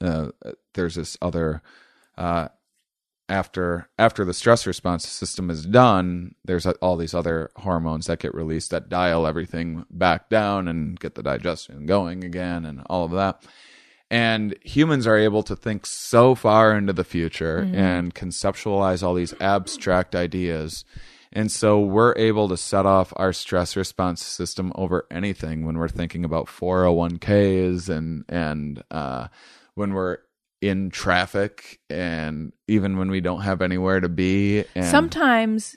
uh, 0.00 0.28
there's 0.74 0.96
this 0.96 1.16
other 1.22 1.62
uh 2.16 2.48
after 3.28 3.88
after 3.98 4.24
the 4.24 4.32
stress 4.32 4.66
response 4.66 5.06
system 5.06 5.50
is 5.50 5.66
done 5.66 6.34
there's 6.44 6.66
all 6.66 6.96
these 6.96 7.14
other 7.14 7.50
hormones 7.56 8.06
that 8.06 8.20
get 8.20 8.34
released 8.34 8.70
that 8.70 8.88
dial 8.88 9.26
everything 9.26 9.84
back 9.90 10.28
down 10.28 10.66
and 10.68 10.98
get 10.98 11.14
the 11.14 11.22
digestion 11.22 11.86
going 11.86 12.24
again 12.24 12.64
and 12.64 12.82
all 12.88 13.04
of 13.04 13.12
that. 13.12 13.44
And 14.10 14.56
humans 14.62 15.06
are 15.06 15.18
able 15.18 15.42
to 15.42 15.54
think 15.54 15.84
so 15.84 16.34
far 16.34 16.74
into 16.74 16.94
the 16.94 17.04
future 17.04 17.68
and 17.74 18.14
conceptualize 18.14 19.02
all 19.02 19.12
these 19.12 19.34
abstract 19.38 20.14
ideas. 20.14 20.86
And 21.30 21.52
so 21.52 21.78
we're 21.78 22.14
able 22.16 22.48
to 22.48 22.56
set 22.56 22.86
off 22.86 23.12
our 23.16 23.34
stress 23.34 23.76
response 23.76 24.24
system 24.24 24.72
over 24.76 25.06
anything 25.10 25.66
when 25.66 25.76
we're 25.76 25.88
thinking 25.88 26.24
about 26.24 26.46
401ks 26.46 27.90
and 27.90 28.24
and 28.30 28.82
uh, 28.90 29.28
when 29.74 29.92
we're 29.92 30.18
in 30.60 30.90
traffic 30.90 31.80
and 31.88 32.52
even 32.66 32.98
when 32.98 33.10
we 33.10 33.20
don't 33.20 33.42
have 33.42 33.62
anywhere 33.62 34.00
to 34.00 34.08
be 34.08 34.64
and 34.74 34.84
Sometimes, 34.84 35.76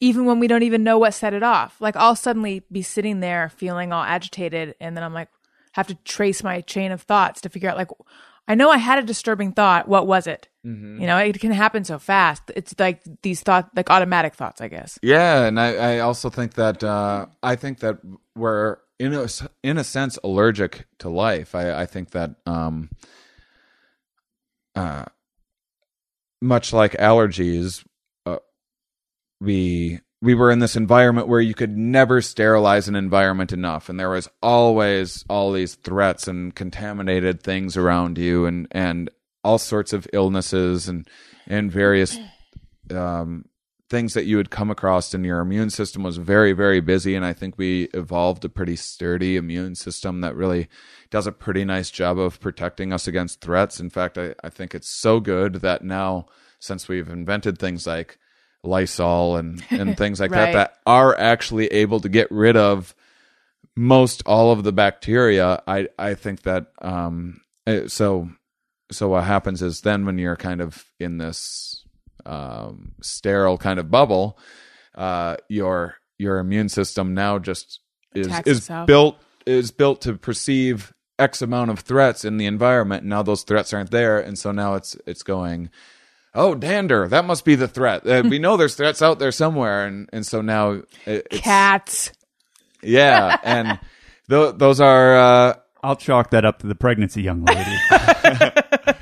even 0.00 0.24
when 0.24 0.38
we 0.38 0.46
don't 0.46 0.62
even 0.62 0.84
know 0.84 0.98
what 0.98 1.14
set 1.14 1.34
it 1.34 1.42
off, 1.42 1.80
like 1.80 1.96
I'll 1.96 2.16
suddenly 2.16 2.62
be 2.70 2.82
sitting 2.82 3.20
there 3.20 3.48
feeling 3.48 3.92
all 3.92 4.04
agitated, 4.04 4.76
and 4.80 4.96
then 4.96 5.02
I'm 5.02 5.14
like, 5.14 5.28
have 5.72 5.88
to 5.88 5.94
trace 6.04 6.42
my 6.42 6.60
chain 6.60 6.92
of 6.92 7.02
thoughts 7.02 7.40
to 7.42 7.48
figure 7.48 7.68
out, 7.68 7.76
like, 7.76 7.90
I 8.46 8.54
know 8.54 8.70
I 8.70 8.78
had 8.78 8.98
a 8.98 9.02
disturbing 9.02 9.52
thought. 9.52 9.88
What 9.88 10.06
was 10.06 10.26
it? 10.26 10.48
Mm-hmm. 10.64 11.00
You 11.00 11.06
know, 11.06 11.18
it 11.18 11.38
can 11.38 11.52
happen 11.52 11.84
so 11.84 11.98
fast. 11.98 12.42
It's 12.56 12.74
like 12.78 13.02
these 13.22 13.42
thoughts, 13.42 13.68
like 13.76 13.90
automatic 13.90 14.34
thoughts, 14.34 14.60
I 14.60 14.68
guess. 14.68 14.98
Yeah, 15.02 15.44
and 15.44 15.60
I, 15.60 15.96
I 15.96 15.98
also 15.98 16.30
think 16.30 16.54
that 16.54 16.82
uh, 16.82 17.26
I 17.42 17.56
think 17.56 17.80
that 17.80 17.98
we're 18.34 18.78
in 18.98 19.12
a 19.12 19.28
in 19.62 19.76
a 19.76 19.84
sense 19.84 20.18
allergic 20.24 20.86
to 21.00 21.10
life. 21.10 21.54
I, 21.54 21.82
I 21.82 21.86
think 21.86 22.10
that 22.12 22.36
um, 22.46 22.90
uh, 24.78 25.04
much 26.40 26.72
like 26.72 26.92
allergies, 26.92 27.84
uh, 28.26 28.36
we 29.40 29.98
we 30.22 30.34
were 30.34 30.50
in 30.50 30.60
this 30.60 30.76
environment 30.76 31.26
where 31.26 31.40
you 31.40 31.54
could 31.54 31.76
never 31.76 32.20
sterilize 32.20 32.88
an 32.88 32.94
environment 32.94 33.52
enough, 33.52 33.88
and 33.88 33.98
there 33.98 34.10
was 34.10 34.28
always 34.40 35.24
all 35.28 35.52
these 35.52 35.74
threats 35.74 36.28
and 36.28 36.54
contaminated 36.54 37.42
things 37.42 37.76
around 37.76 38.18
you, 38.18 38.46
and 38.46 38.68
and 38.70 39.10
all 39.42 39.58
sorts 39.58 39.92
of 39.92 40.06
illnesses 40.12 40.88
and 40.88 41.08
and 41.48 41.72
various 41.72 42.16
um, 42.92 43.46
things 43.90 44.14
that 44.14 44.26
you 44.26 44.36
would 44.36 44.50
come 44.50 44.70
across 44.70 45.14
and 45.14 45.24
your 45.24 45.40
immune 45.40 45.70
system 45.70 46.02
was 46.02 46.16
very 46.18 46.52
very 46.52 46.80
busy 46.80 47.14
and 47.14 47.24
i 47.24 47.32
think 47.32 47.56
we 47.56 47.84
evolved 47.94 48.44
a 48.44 48.48
pretty 48.48 48.76
sturdy 48.76 49.36
immune 49.36 49.74
system 49.74 50.20
that 50.20 50.34
really 50.36 50.68
does 51.10 51.26
a 51.26 51.32
pretty 51.32 51.64
nice 51.64 51.90
job 51.90 52.18
of 52.18 52.40
protecting 52.40 52.92
us 52.92 53.06
against 53.08 53.40
threats 53.40 53.80
in 53.80 53.88
fact 53.90 54.18
i, 54.18 54.34
I 54.44 54.50
think 54.50 54.74
it's 54.74 54.88
so 54.88 55.20
good 55.20 55.54
that 55.56 55.82
now 55.82 56.26
since 56.60 56.88
we've 56.88 57.08
invented 57.08 57.58
things 57.58 57.86
like 57.86 58.18
lysol 58.62 59.36
and, 59.36 59.64
and 59.70 59.96
things 59.96 60.20
like 60.20 60.32
Right. 60.32 60.52
that 60.52 60.52
that 60.52 60.78
are 60.86 61.18
actually 61.18 61.68
able 61.68 62.00
to 62.00 62.08
get 62.08 62.30
rid 62.30 62.56
of 62.56 62.94
most 63.76 64.22
all 64.26 64.50
of 64.50 64.64
the 64.64 64.72
bacteria 64.72 65.62
i 65.66 65.88
i 65.98 66.14
think 66.14 66.42
that 66.42 66.66
um 66.82 67.40
eh, 67.66 67.86
so 67.86 68.28
so 68.90 69.08
what 69.08 69.24
happens 69.24 69.62
is 69.62 69.82
then 69.82 70.04
when 70.04 70.18
you're 70.18 70.36
kind 70.36 70.60
of 70.60 70.84
in 70.98 71.18
this 71.18 71.77
um, 72.26 72.92
sterile 73.02 73.58
kind 73.58 73.78
of 73.78 73.90
bubble, 73.90 74.38
uh, 74.94 75.36
your 75.48 75.96
your 76.18 76.38
immune 76.38 76.68
system 76.68 77.14
now 77.14 77.38
just 77.38 77.80
is 78.14 78.26
is 78.46 78.58
itself. 78.58 78.86
built 78.86 79.18
is 79.46 79.70
built 79.70 80.02
to 80.02 80.14
perceive 80.14 80.92
X 81.18 81.42
amount 81.42 81.70
of 81.70 81.80
threats 81.80 82.24
in 82.24 82.36
the 82.36 82.46
environment, 82.46 83.02
and 83.02 83.10
now 83.10 83.22
those 83.22 83.42
threats 83.42 83.72
aren't 83.72 83.90
there, 83.90 84.18
and 84.18 84.38
so 84.38 84.52
now 84.52 84.74
it's 84.74 84.96
it's 85.06 85.22
going. 85.22 85.70
Oh, 86.34 86.54
dander! 86.54 87.08
That 87.08 87.24
must 87.24 87.44
be 87.44 87.54
the 87.54 87.66
threat. 87.66 88.06
Uh, 88.06 88.22
we 88.28 88.38
know 88.38 88.56
there's 88.56 88.74
threats 88.74 89.00
out 89.00 89.18
there 89.18 89.32
somewhere, 89.32 89.86
and 89.86 90.08
and 90.12 90.26
so 90.26 90.42
now 90.42 90.82
it, 91.06 91.26
it's, 91.30 91.40
Cats. 91.40 92.12
yeah, 92.82 93.38
and 93.42 93.80
th- 94.28 94.54
those 94.56 94.78
are 94.80 95.16
uh, 95.16 95.54
I'll 95.82 95.96
chalk 95.96 96.30
that 96.30 96.44
up 96.44 96.58
to 96.60 96.66
the 96.66 96.74
pregnancy, 96.74 97.22
young 97.22 97.44
lady. 97.44 97.76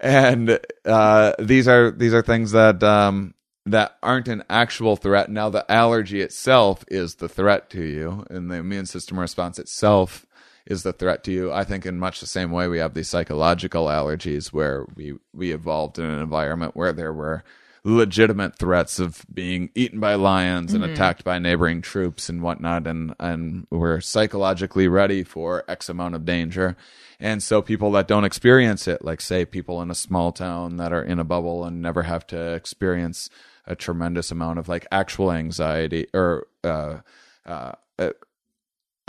and 0.00 0.58
uh, 0.84 1.32
these 1.38 1.68
are 1.68 1.90
these 1.90 2.14
are 2.14 2.22
things 2.22 2.52
that 2.52 2.82
um, 2.82 3.34
that 3.66 3.96
aren't 4.02 4.28
an 4.28 4.42
actual 4.48 4.96
threat. 4.96 5.30
Now, 5.30 5.50
the 5.50 5.70
allergy 5.70 6.20
itself 6.20 6.84
is 6.88 7.16
the 7.16 7.28
threat 7.28 7.70
to 7.70 7.82
you, 7.82 8.24
and 8.30 8.50
the 8.50 8.56
immune 8.56 8.86
system 8.86 9.20
response 9.20 9.58
itself 9.58 10.26
is 10.66 10.82
the 10.82 10.92
threat 10.92 11.24
to 11.24 11.32
you. 11.32 11.52
I 11.52 11.64
think 11.64 11.84
in 11.84 11.98
much 11.98 12.20
the 12.20 12.26
same 12.26 12.50
way 12.50 12.68
we 12.68 12.78
have 12.78 12.94
these 12.94 13.08
psychological 13.08 13.86
allergies 13.86 14.48
where 14.48 14.86
we 14.94 15.14
we 15.34 15.52
evolved 15.52 15.98
in 15.98 16.04
an 16.04 16.20
environment 16.20 16.76
where 16.76 16.92
there 16.92 17.12
were 17.12 17.44
legitimate 17.84 18.56
threats 18.56 18.98
of 18.98 19.24
being 19.32 19.70
eaten 19.74 20.00
by 20.00 20.14
lions 20.14 20.74
and 20.74 20.84
attacked 20.84 21.24
by 21.24 21.38
neighboring 21.38 21.80
troops 21.80 22.28
and 22.28 22.42
whatnot 22.42 22.86
and 22.86 23.14
and 23.18 23.66
we're 23.70 24.00
psychologically 24.00 24.86
ready 24.86 25.24
for 25.24 25.64
x 25.68 25.88
amount 25.88 26.14
of 26.14 26.24
danger. 26.24 26.76
And 27.18 27.42
so 27.42 27.60
people 27.62 27.90
that 27.92 28.08
don't 28.08 28.24
experience 28.24 28.86
it 28.88 29.04
like 29.04 29.20
say 29.20 29.44
people 29.44 29.80
in 29.82 29.90
a 29.90 29.94
small 29.94 30.32
town 30.32 30.76
that 30.76 30.92
are 30.92 31.02
in 31.02 31.18
a 31.18 31.24
bubble 31.24 31.64
and 31.64 31.80
never 31.80 32.02
have 32.02 32.26
to 32.28 32.54
experience 32.54 33.30
a 33.66 33.74
tremendous 33.74 34.30
amount 34.30 34.58
of 34.58 34.68
like 34.68 34.86
actual 34.90 35.32
anxiety 35.32 36.06
or 36.12 36.46
uh, 36.64 36.98
uh, 37.46 37.72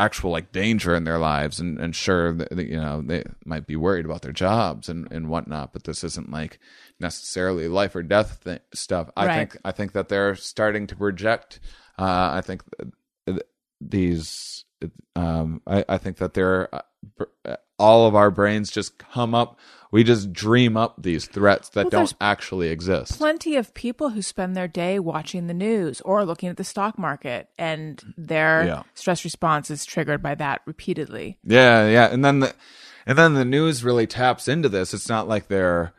actual 0.06 0.32
like 0.32 0.52
danger 0.52 0.96
in 0.96 1.04
their 1.04 1.20
lives 1.20 1.60
and, 1.60 1.78
and 1.80 1.96
sure 1.96 2.34
that, 2.34 2.52
you 2.58 2.80
know 2.80 3.02
they 3.02 3.24
might 3.46 3.68
be 3.68 3.76
worried 3.76 4.06
about 4.06 4.22
their 4.24 4.32
jobs 4.32 4.90
and, 4.90 5.08
and 5.12 5.30
whatnot 5.30 5.72
but 5.74 5.84
this 5.84 6.04
isn't 6.04 6.32
like 6.32 6.58
necessarily 7.00 7.68
life 7.68 7.96
or 7.96 8.02
death 8.04 8.44
th- 8.44 8.62
stuff 8.74 9.10
i 9.16 9.26
Right. 9.28 9.36
think 9.38 9.58
i 9.64 9.72
think 9.72 9.92
that 9.94 10.10
they're 10.10 10.36
starting 10.36 10.88
to 10.88 10.96
project 10.96 11.60
uh, 12.00 12.30
i 12.34 12.42
think 12.42 12.64
th- 13.28 13.40
these 13.80 14.66
um, 15.16 15.62
I, 15.68 15.86
I 15.88 15.98
think 16.00 16.18
that 16.18 16.34
they're 16.34 16.74
uh, 16.74 16.82
uh, 17.46 17.56
all 17.78 18.08
of 18.08 18.16
our 18.16 18.32
brains 18.32 18.72
just 18.72 18.98
come 18.98 19.36
up 19.36 19.60
we 19.92 20.04
just 20.04 20.32
dream 20.32 20.78
up 20.78 20.96
these 21.04 21.26
threats 21.26 21.70
that 21.70 21.86
Well, 21.86 21.90
don't 21.92 22.14
actually 22.22 22.70
exist 22.70 23.18
Plenty 23.18 23.56
of 23.58 23.74
people 23.74 24.10
who 24.12 24.22
spend 24.22 24.56
their 24.56 24.68
day 24.68 25.00
watching 25.00 25.48
the 25.48 25.54
news 25.54 26.02
or 26.02 26.26
looking 26.26 26.50
at 26.50 26.58
the 26.58 26.64
stock 26.64 26.98
market, 26.98 27.50
and 27.58 28.02
their 28.18 28.66
Yeah. 28.66 28.84
stress 28.94 29.24
response 29.24 29.70
is 29.70 29.86
triggered 29.86 30.22
by 30.24 30.36
that 30.36 30.62
repeatedly. 30.66 31.38
Yeah, 31.44 31.88
yeah, 31.88 32.06
and 32.12 32.24
then 32.24 32.40
the 32.40 32.54
and 33.06 33.18
then 33.18 33.34
the 33.34 33.46
news 33.46 33.84
really 33.84 34.08
taps 34.08 34.48
into 34.48 34.70
this. 34.70 34.94
It's 34.94 35.10
not 35.10 35.28
like 35.28 35.48
they're 35.48 35.94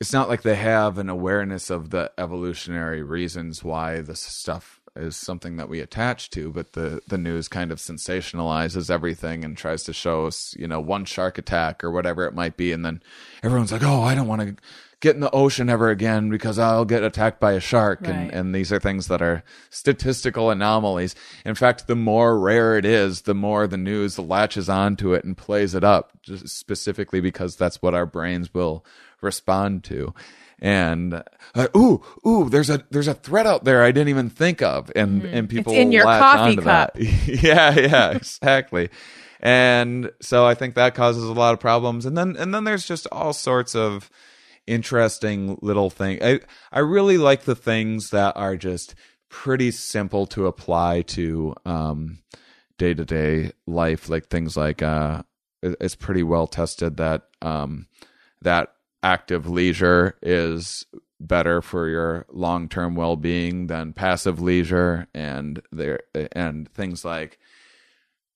it's 0.00 0.12
not 0.12 0.28
like 0.28 0.42
they 0.42 0.56
have 0.56 0.98
an 0.98 1.08
awareness 1.08 1.70
of 1.70 1.90
the 1.90 2.10
evolutionary 2.18 3.02
reasons 3.02 3.62
why 3.62 4.00
this 4.00 4.20
stuff 4.20 4.80
is 4.96 5.16
something 5.16 5.56
that 5.56 5.68
we 5.68 5.80
attach 5.80 6.30
to, 6.30 6.50
but 6.52 6.72
the 6.74 7.00
the 7.08 7.18
news 7.18 7.48
kind 7.48 7.72
of 7.72 7.78
sensationalizes 7.78 8.90
everything 8.90 9.44
and 9.44 9.56
tries 9.56 9.82
to 9.84 9.92
show 9.92 10.26
us, 10.26 10.54
you 10.58 10.68
know, 10.68 10.80
one 10.80 11.04
shark 11.04 11.38
attack 11.38 11.82
or 11.82 11.90
whatever 11.90 12.26
it 12.26 12.34
might 12.34 12.56
be, 12.56 12.72
and 12.72 12.84
then 12.84 13.02
everyone's 13.42 13.72
like, 13.72 13.82
"Oh, 13.82 14.02
I 14.02 14.14
don't 14.14 14.28
want 14.28 14.42
to 14.42 14.56
get 15.00 15.14
in 15.16 15.20
the 15.20 15.30
ocean 15.32 15.68
ever 15.68 15.90
again 15.90 16.30
because 16.30 16.58
I'll 16.58 16.84
get 16.86 17.02
attacked 17.02 17.40
by 17.40 17.52
a 17.52 17.60
shark," 17.60 18.06
and 18.06 18.28
Right. 18.28 18.32
and 18.32 18.54
these 18.54 18.72
are 18.72 18.78
things 18.78 19.08
that 19.08 19.20
are 19.20 19.42
statistical 19.68 20.50
anomalies. 20.50 21.14
In 21.44 21.54
fact, 21.54 21.86
the 21.86 21.96
more 21.96 22.38
rare 22.38 22.78
it 22.78 22.84
is, 22.84 23.22
the 23.22 23.34
more 23.34 23.66
the 23.66 23.76
news 23.76 24.18
latches 24.18 24.68
onto 24.68 25.12
it 25.12 25.24
and 25.24 25.36
plays 25.36 25.74
it 25.74 25.84
up, 25.84 26.12
just 26.22 26.48
specifically 26.48 27.20
because 27.20 27.56
that's 27.56 27.82
what 27.82 27.94
our 27.94 28.06
brains 28.06 28.54
will 28.54 28.84
respond 29.20 29.82
to. 29.84 30.14
And 30.60 31.22
uh, 31.54 31.68
ooh, 31.76 32.02
ooh, 32.26 32.48
there's 32.48 32.70
a 32.70 32.84
there's 32.90 33.08
a 33.08 33.14
threat 33.14 33.46
out 33.46 33.64
there 33.64 33.82
I 33.82 33.92
didn't 33.92 34.08
even 34.08 34.30
think 34.30 34.62
of, 34.62 34.90
and 34.96 35.24
and 35.24 35.48
people 35.48 35.72
Mm-hmm. 35.72 35.82
in 35.82 35.92
your 35.92 36.04
latch 36.04 36.22
coffee 36.22 36.56
that. 36.56 36.92
yeah, 37.26 37.78
yeah, 37.78 38.10
exactly. 38.16 38.88
And 39.40 40.10
so 40.22 40.46
I 40.46 40.54
think 40.54 40.74
that 40.74 40.94
causes 40.94 41.24
a 41.24 41.32
lot 41.32 41.52
of 41.52 41.60
problems. 41.60 42.06
And 42.06 42.16
then 42.16 42.36
and 42.36 42.54
then 42.54 42.64
there's 42.64 42.86
just 42.86 43.06
all 43.12 43.32
sorts 43.32 43.74
of 43.74 44.10
interesting 44.66 45.58
little 45.60 45.90
things. 45.90 46.20
I 46.22 46.40
I 46.72 46.78
really 46.80 47.18
like 47.18 47.42
the 47.42 47.54
things 47.56 48.10
that 48.10 48.36
are 48.36 48.56
just 48.56 48.94
pretty 49.28 49.70
simple 49.70 50.26
to 50.28 50.46
apply 50.46 51.02
to 51.02 51.54
um 51.66 52.18
day 52.78 52.94
to 52.94 53.04
day 53.04 53.52
life, 53.66 54.08
like 54.08 54.28
things 54.28 54.56
like 54.56 54.82
uh 54.82 55.22
it's 55.62 55.94
pretty 55.96 56.22
well 56.22 56.46
tested 56.46 56.96
that 56.98 57.22
um 57.42 57.86
that 58.42 58.68
active 59.04 59.48
leisure 59.48 60.16
is 60.22 60.86
better 61.20 61.62
for 61.62 61.88
your 61.88 62.26
long-term 62.32 62.96
well-being 62.96 63.68
than 63.68 63.92
passive 63.92 64.40
leisure 64.40 65.06
and 65.14 65.62
there 65.70 66.00
and 66.32 66.68
things 66.72 67.04
like 67.04 67.38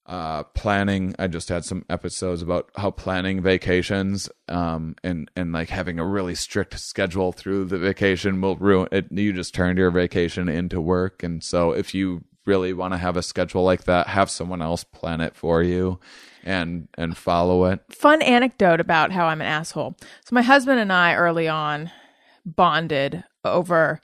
uh, 0.06 0.42
planning. 0.42 1.14
I 1.18 1.26
just 1.26 1.48
had 1.48 1.64
some 1.64 1.84
episodes 1.90 2.40
about 2.40 2.70
how 2.76 2.90
planning 2.90 3.42
vacations, 3.42 4.30
um, 4.48 4.96
and 5.04 5.30
and 5.36 5.52
like 5.52 5.68
having 5.68 5.98
a 5.98 6.06
really 6.06 6.34
strict 6.34 6.78
schedule 6.80 7.32
through 7.32 7.66
the 7.66 7.78
vacation 7.78 8.40
will 8.40 8.56
ruin 8.56 8.88
it. 8.90 9.12
You 9.12 9.34
just 9.34 9.54
turned 9.54 9.78
your 9.78 9.90
vacation 9.90 10.48
into 10.48 10.80
work, 10.80 11.22
and 11.22 11.44
so 11.44 11.72
if 11.72 11.94
you 11.94 12.24
really 12.48 12.72
want 12.72 12.94
to 12.94 12.98
have 12.98 13.16
a 13.16 13.22
schedule 13.22 13.62
like 13.62 13.84
that, 13.84 14.08
have 14.08 14.30
someone 14.30 14.62
else 14.62 14.82
plan 14.82 15.20
it 15.20 15.36
for 15.36 15.62
you, 15.62 16.00
and 16.42 16.88
and 16.96 17.16
follow 17.16 17.66
it. 17.66 17.80
Fun 17.90 18.22
anecdote 18.22 18.80
about 18.80 19.12
how 19.12 19.26
I'm 19.26 19.40
an 19.40 19.46
asshole. 19.46 19.96
So 20.24 20.34
my 20.34 20.42
husband 20.42 20.80
and 20.80 20.92
I 20.92 21.14
early 21.14 21.46
on 21.46 21.90
bonded 22.44 23.22
over 23.44 24.00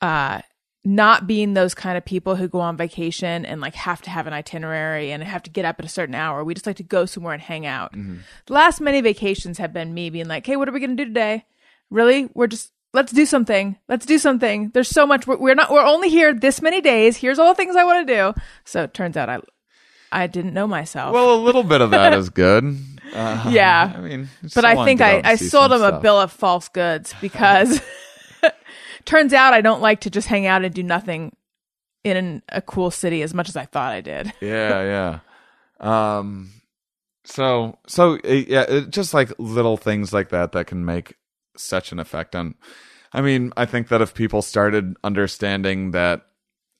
uh 0.00 0.40
not 0.84 1.26
being 1.26 1.54
those 1.54 1.74
kind 1.74 1.98
of 1.98 2.04
people 2.04 2.36
who 2.36 2.46
go 2.46 2.60
on 2.60 2.76
vacation 2.76 3.44
and 3.44 3.60
like 3.60 3.74
have 3.74 4.00
to 4.02 4.10
have 4.10 4.28
an 4.28 4.32
itinerary 4.32 5.10
and 5.10 5.22
have 5.22 5.42
to 5.42 5.50
get 5.50 5.64
up 5.64 5.80
at 5.80 5.84
a 5.84 5.88
certain 5.88 6.14
hour. 6.14 6.44
We 6.44 6.54
just 6.54 6.66
like 6.66 6.76
to 6.76 6.84
go 6.84 7.06
somewhere 7.06 7.34
and 7.34 7.42
hang 7.42 7.66
out. 7.66 7.92
The 7.92 8.52
last 8.52 8.80
many 8.80 9.00
vacations 9.00 9.58
have 9.58 9.72
been 9.72 9.94
me 9.94 10.10
being 10.10 10.28
like, 10.28 10.46
"Hey, 10.46 10.56
what 10.56 10.68
are 10.68 10.72
we 10.72 10.78
going 10.78 10.96
to 10.96 11.04
do 11.04 11.08
today? 11.08 11.44
Really? 11.90 12.28
We're 12.34 12.46
just 12.46 12.70
let's 12.96 13.12
do 13.12 13.24
something. 13.26 13.76
Let's 13.88 14.06
do 14.06 14.18
something. 14.18 14.70
There's 14.74 14.88
so 14.88 15.06
much. 15.06 15.26
We're, 15.26 15.36
we're 15.36 15.54
not. 15.54 15.70
We're 15.70 15.84
only 15.84 16.08
here 16.08 16.34
this 16.34 16.60
many 16.60 16.80
days. 16.80 17.16
Here's 17.16 17.38
all 17.38 17.48
the 17.48 17.54
things 17.54 17.76
I 17.76 17.84
want 17.84 18.08
to 18.08 18.14
do." 18.14 18.40
So 18.64 18.82
it 18.82 18.94
turns 18.94 19.16
out 19.16 19.28
I 19.28 19.38
I 20.10 20.26
didn't 20.26 20.54
know 20.54 20.66
myself. 20.66 21.12
Well, 21.12 21.34
a 21.34 21.40
little 21.40 21.62
bit 21.62 21.80
of 21.80 21.90
that 21.92 22.12
is 22.14 22.30
good. 22.30 22.64
Uh, 23.14 23.50
Yeah. 23.50 23.92
I 23.96 24.00
mean, 24.00 24.28
but 24.52 24.64
I 24.64 24.84
think 24.84 25.00
I, 25.00 25.22
I 25.24 25.36
sold 25.36 25.70
him 25.70 25.80
a 25.80 26.00
bill 26.00 26.20
of 26.20 26.32
false 26.32 26.68
goods 26.68 27.14
because 27.20 27.80
turns 29.04 29.32
out 29.32 29.54
I 29.54 29.60
don't 29.60 29.80
like 29.80 30.00
to 30.00 30.10
just 30.10 30.26
hang 30.26 30.44
out 30.44 30.64
and 30.64 30.74
do 30.74 30.82
nothing 30.82 31.34
in 32.02 32.16
an, 32.16 32.42
a 32.48 32.60
cool 32.60 32.90
city 32.90 33.22
as 33.22 33.32
much 33.32 33.48
as 33.48 33.56
I 33.56 33.64
thought 33.64 33.92
I 33.92 34.00
did. 34.00 34.32
yeah, 34.40 35.20
yeah. 35.80 36.18
Um, 36.18 36.50
so 37.24 37.78
so 37.86 38.14
uh, 38.16 38.28
yeah, 38.28 38.62
it, 38.62 38.90
just 38.90 39.14
like 39.14 39.32
little 39.38 39.76
things 39.76 40.12
like 40.12 40.30
that 40.30 40.50
that 40.52 40.66
can 40.66 40.84
make 40.84 41.14
such 41.56 41.92
an 41.92 42.00
effect 42.00 42.34
on. 42.34 42.56
I 43.12 43.20
mean, 43.20 43.52
I 43.56 43.66
think 43.66 43.88
that 43.88 44.02
if 44.02 44.14
people 44.14 44.42
started 44.42 44.96
understanding 45.04 45.92
that 45.92 46.26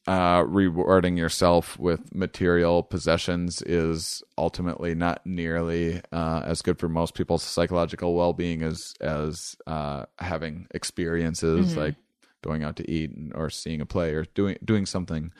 uh, 0.06 0.44
rewarding 0.46 1.16
yourself 1.16 1.78
with 1.78 2.14
material 2.14 2.82
possessions 2.82 3.60
is 3.62 4.22
ultimately 4.38 4.94
not 4.94 5.20
nearly 5.26 6.00
uh, 6.12 6.42
as 6.44 6.62
good 6.62 6.78
for 6.78 6.88
most 6.88 7.14
people's 7.14 7.42
psychological 7.42 8.14
well-being 8.14 8.62
as 8.62 8.94
as 9.00 9.56
uh, 9.66 10.04
having 10.20 10.68
experiences 10.72 11.76
like 11.76 11.96
going 12.42 12.62
out 12.62 12.76
to 12.76 12.88
eat 12.88 13.10
and, 13.10 13.34
or 13.34 13.50
seeing 13.50 13.80
a 13.80 13.86
play 13.86 14.14
or 14.14 14.24
doing 14.34 14.56
doing 14.64 14.86
something 14.86 15.32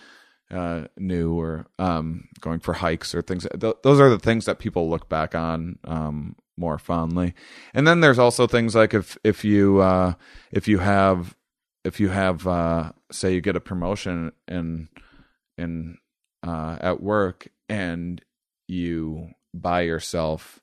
uh, 0.51 0.85
new 0.97 1.39
or 1.39 1.67
um, 1.79 2.29
going 2.41 2.59
for 2.61 2.73
hikes 2.75 3.15
or 3.15 3.23
things. 3.23 3.47
Th- 3.61 3.75
those 3.83 4.01
are 4.01 4.11
the 4.11 4.19
things 4.19 4.47
that 4.47 4.59
people 4.59 4.91
look 4.91 5.09
back 5.09 5.35
on 5.35 5.79
um, 5.85 6.37
more 6.57 6.79
fondly. 6.79 7.35
And 7.75 7.87
then 7.87 8.01
there's 8.01 8.19
also 8.19 8.47
things 8.47 8.75
like 8.75 8.95
if 8.95 9.19
if 9.25 9.45
you 9.45 9.81
uh, 9.81 10.15
if 10.51 10.69
you 10.69 10.79
have 10.79 11.37
if 11.85 12.01
you 12.01 12.09
have 12.09 12.47
uh, 12.47 12.93
say 13.13 13.35
you 13.35 13.41
get 13.41 13.57
a 13.57 13.61
promotion 13.61 14.33
in 14.49 14.89
in 15.59 15.99
uh, 16.47 16.79
at 16.81 17.03
work 17.03 17.49
and 17.69 18.23
you 18.69 19.29
buy 19.55 19.83
yourself 19.83 20.61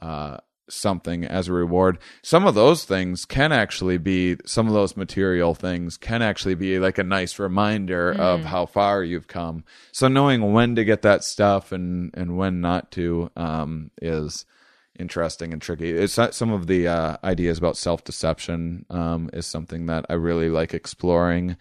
uh, 0.00 0.38
something 0.68 1.24
as 1.24 1.48
a 1.48 1.52
reward. 1.52 1.98
Some 2.22 2.46
of 2.46 2.54
those 2.54 2.84
things 2.84 3.24
can 3.24 3.52
actually 3.52 3.98
be 3.98 4.36
some 4.44 4.66
of 4.66 4.72
those 4.72 4.96
material 4.96 5.54
things 5.54 5.96
can 5.96 6.22
actually 6.22 6.54
be 6.54 6.78
like 6.78 6.98
a 6.98 7.04
nice 7.04 7.38
reminder 7.38 8.12
of 8.12 8.44
how 8.44 8.66
far 8.66 9.02
you've 9.02 9.28
come. 9.28 9.64
So 9.92 10.08
knowing 10.08 10.52
when 10.52 10.74
to 10.76 10.84
get 10.84 11.02
that 11.02 11.24
stuff 11.24 11.72
and 11.72 12.10
and 12.14 12.36
when 12.36 12.60
not 12.60 12.90
to 12.92 13.30
um, 13.36 13.90
is 14.00 14.44
interesting 14.98 15.52
and 15.52 15.62
tricky. 15.62 15.90
It's 15.90 16.18
some 16.32 16.52
of 16.52 16.66
the 16.66 16.88
uh, 16.88 17.16
ideas 17.24 17.58
about 17.58 17.76
self 17.76 18.04
deception 18.04 18.86
um, 18.90 19.30
is 19.32 19.46
something 19.46 19.86
that 19.86 20.06
I 20.08 20.14
really 20.14 20.48
like 20.48 20.74
exploring 20.74 21.56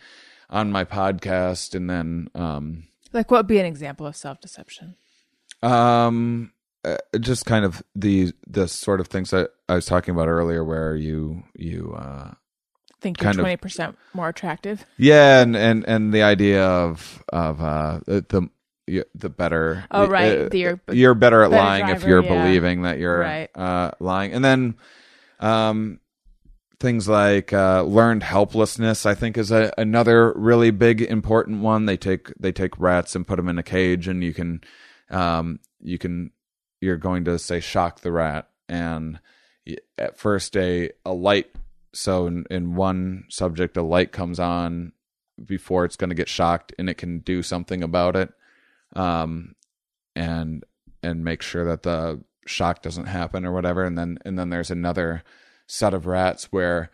on 0.49 0.71
my 0.71 0.85
podcast, 0.85 1.73
and 1.75 1.89
then 1.89 2.29
um, 2.35 2.83
Like, 3.13 3.31
what 3.31 3.39
would 3.39 3.47
be 3.47 3.59
an 3.59 3.65
example 3.65 4.05
of 4.07 4.15
self 4.15 4.39
deception? 4.41 4.95
um, 5.63 6.51
uh, 6.83 6.97
just 7.19 7.45
kind 7.45 7.65
of 7.65 7.81
the 7.95 8.31
the 8.45 8.67
sort 8.67 8.99
of 8.99 9.07
things 9.07 9.31
that 9.31 9.49
I 9.67 9.75
was 9.75 9.85
talking 9.85 10.13
about 10.13 10.27
earlier, 10.27 10.63
where 10.63 10.95
you 10.95 11.43
you 11.55 11.95
uh, 11.97 12.31
Think 13.01 13.21
you're 13.21 13.33
twenty 13.33 13.57
percent 13.57 13.97
more 14.13 14.29
attractive. 14.29 14.85
yeah, 14.97 15.41
and 15.41 15.55
and 15.55 15.83
and 15.87 16.13
the 16.13 16.21
idea 16.23 16.63
of 16.63 17.23
of 17.29 17.61
uh, 17.61 17.99
the 18.05 18.49
the 18.87 19.05
the 19.15 19.29
better 19.29 19.85
Oh, 19.91 20.07
right. 20.07 20.37
uh, 20.41 20.49
The- 20.49 20.57
you're- 20.59 20.79
you're 20.91 21.15
better 21.15 21.43
at 21.43 21.51
better 21.51 21.63
lying 21.63 21.87
if 21.89 22.03
you're 22.03 22.23
yeah. 22.23 22.43
believing 22.43 22.83
that 22.83 22.99
you're 22.99 23.19
Right. 23.19 23.49
uh, 23.55 23.91
lying, 23.99 24.33
and 24.33 24.43
then 24.45 24.75
um, 25.39 25.99
things 26.79 27.07
like 27.09 27.51
uh, 27.53 27.83
learned 27.83 28.23
helplessness. 28.23 29.05
I 29.05 29.15
think 29.15 29.37
is 29.37 29.51
a, 29.51 29.71
another 29.77 30.33
really 30.33 30.71
big 30.71 31.01
important 31.01 31.61
one. 31.61 31.85
They 31.85 31.97
take 31.97 32.31
they 32.39 32.51
take 32.51 32.79
rats 32.79 33.15
and 33.15 33.25
put 33.27 33.37
them 33.37 33.49
in 33.49 33.57
a 33.57 33.63
cage, 33.63 34.07
and 34.07 34.23
you 34.23 34.33
can 34.33 34.61
um, 35.09 35.59
you 35.81 35.97
can 35.97 36.31
you're 36.81 36.97
going 36.97 37.25
to 37.25 37.39
say 37.39 37.59
shock 37.59 38.01
the 38.01 38.11
rat, 38.11 38.49
and 38.69 39.19
at 39.97 40.17
first 40.17 40.55
a 40.57 40.91
a 41.05 41.13
light. 41.13 41.47
So 41.93 42.27
in, 42.27 42.45
in 42.51 42.75
one 42.75 43.23
subject, 43.29 43.77
a 43.77 43.81
light 43.81 44.11
comes 44.11 44.37
on 44.39 44.91
before 45.43 45.85
it's 45.85 45.95
going 45.95 46.09
to 46.09 46.15
get 46.15 46.29
shocked, 46.29 46.73
and 46.77 46.89
it 46.89 46.97
can 46.97 47.19
do 47.19 47.41
something 47.41 47.81
about 47.81 48.15
it, 48.17 48.33
um, 48.95 49.55
and 50.15 50.63
and 51.03 51.23
make 51.23 51.41
sure 51.41 51.65
that 51.65 51.83
the 51.83 52.23
shock 52.47 52.81
doesn't 52.81 53.05
happen 53.05 53.45
or 53.45 53.51
whatever. 53.51 53.83
And 53.83 53.97
then 53.97 54.17
and 54.25 54.37
then 54.37 54.49
there's 54.49 54.71
another 54.71 55.23
set 55.67 55.93
of 55.93 56.05
rats 56.05 56.45
where 56.51 56.91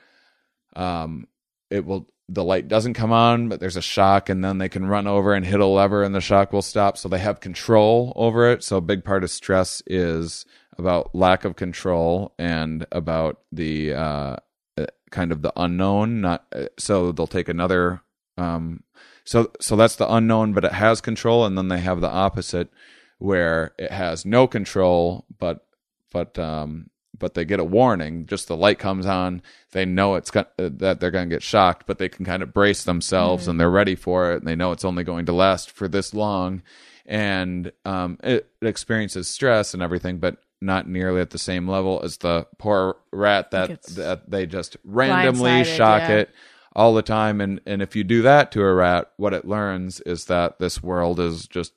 um, 0.76 1.28
it 1.70 1.86
will 1.86 2.10
the 2.34 2.44
light 2.44 2.70
doesn't 2.70 2.94
come 2.94 3.12
on, 3.12 3.50
but 3.50 3.60
there's 3.60 3.76
a 3.76 3.82
shock, 3.82 4.30
and 4.30 4.44
then 4.44 4.58
they 4.58 4.70
can 4.70 4.86
run 4.86 5.06
over 5.06 5.34
and 5.34 5.46
hit 5.46 5.60
a 5.60 5.66
lever, 5.66 6.02
and 6.02 6.16
the 6.16 6.22
shock 6.22 6.54
will 6.54 6.62
stop. 6.62 6.98
So 6.98 7.10
they 7.10 7.20
have 7.20 7.42
control 7.42 8.14
over 8.16 8.50
it. 8.50 8.64
So 8.64 8.78
a 8.78 8.82
big 8.82 9.04
part 9.04 9.26
of 9.26 9.30
stress 9.30 9.84
is 9.86 10.46
about 10.78 11.14
lack 11.14 11.44
of 11.44 11.58
control 11.58 12.34
and 12.40 12.88
about 12.92 13.42
the 13.52 13.94
uh, 13.94 14.36
uh, 14.78 14.86
kind 15.12 15.34
of 15.34 15.42
the 15.42 15.52
unknown. 15.58 16.22
Not 16.22 16.46
uh, 16.56 16.68
so 16.80 17.12
they'll 17.12 17.28
take 17.28 17.50
another. 17.50 18.02
Um, 18.42 18.84
so 19.24 19.52
so 19.60 19.76
that's 19.76 19.96
the 19.96 20.12
unknown, 20.12 20.54
but 20.54 20.66
it 20.66 20.74
has 20.74 21.02
control, 21.02 21.46
and 21.46 21.58
then 21.58 21.68
they 21.68 21.80
have 21.80 22.02
the 22.02 22.10
opposite 22.10 22.70
where 23.20 23.74
it 23.78 23.92
has 23.92 24.26
no 24.26 24.48
control, 24.48 25.26
but 25.38 25.66
but 26.12 26.38
um, 26.40 26.90
but 27.18 27.36
they 27.36 27.46
get 27.46 27.60
a 27.60 27.64
warning. 27.64 28.26
Just 28.26 28.48
the 28.48 28.58
light 28.58 28.80
comes 28.80 29.06
on, 29.06 29.44
they 29.72 29.86
know 29.86 30.16
it's 30.16 30.32
got, 30.32 30.52
uh, 30.58 30.70
that 30.74 31.00
they're 31.00 31.12
going 31.12 31.30
to 31.30 31.36
get 31.36 31.44
shocked, 31.44 31.86
but 31.86 32.00
they 32.00 32.10
can 32.10 32.26
kind 32.26 32.42
of 32.42 32.52
brace 32.52 32.84
themselves 32.84 33.48
and 33.48 33.60
they're 33.60 33.70
ready 33.70 33.96
for 33.96 34.32
it. 34.32 34.38
And 34.38 34.48
they 34.48 34.56
know 34.56 34.72
it's 34.72 34.84
only 34.84 35.04
going 35.04 35.28
to 35.28 35.34
last 35.34 35.70
for 35.70 35.88
this 35.88 36.14
long, 36.14 36.64
and 37.06 37.72
um, 37.86 38.18
it, 38.24 38.50
it 38.60 38.68
experiences 38.68 39.28
stress 39.28 39.74
and 39.74 39.84
everything, 39.84 40.18
but 40.18 40.38
not 40.62 40.88
nearly 40.88 41.22
at 41.22 41.32
the 41.32 41.40
same 41.40 41.68
level 41.68 42.02
as 42.04 42.18
the 42.18 42.48
poor 42.58 42.98
rat 43.12 43.52
that 43.52 43.84
that 43.84 44.30
they 44.30 44.46
just 44.46 44.78
randomly 44.84 45.64
shock 45.64 46.02
yeah. 46.02 46.18
it 46.18 46.30
all 46.74 46.94
the 46.94 47.02
time. 47.02 47.42
And 47.42 47.62
and 47.66 47.82
if 47.82 47.96
you 47.96 48.04
do 48.04 48.22
that 48.22 48.52
to 48.54 48.62
a 48.62 48.74
rat, 48.74 49.12
what 49.18 49.34
it 49.34 49.46
learns 49.46 50.00
is 50.02 50.26
that 50.26 50.60
this 50.60 50.82
world 50.84 51.20
is 51.20 51.48
just 51.48 51.74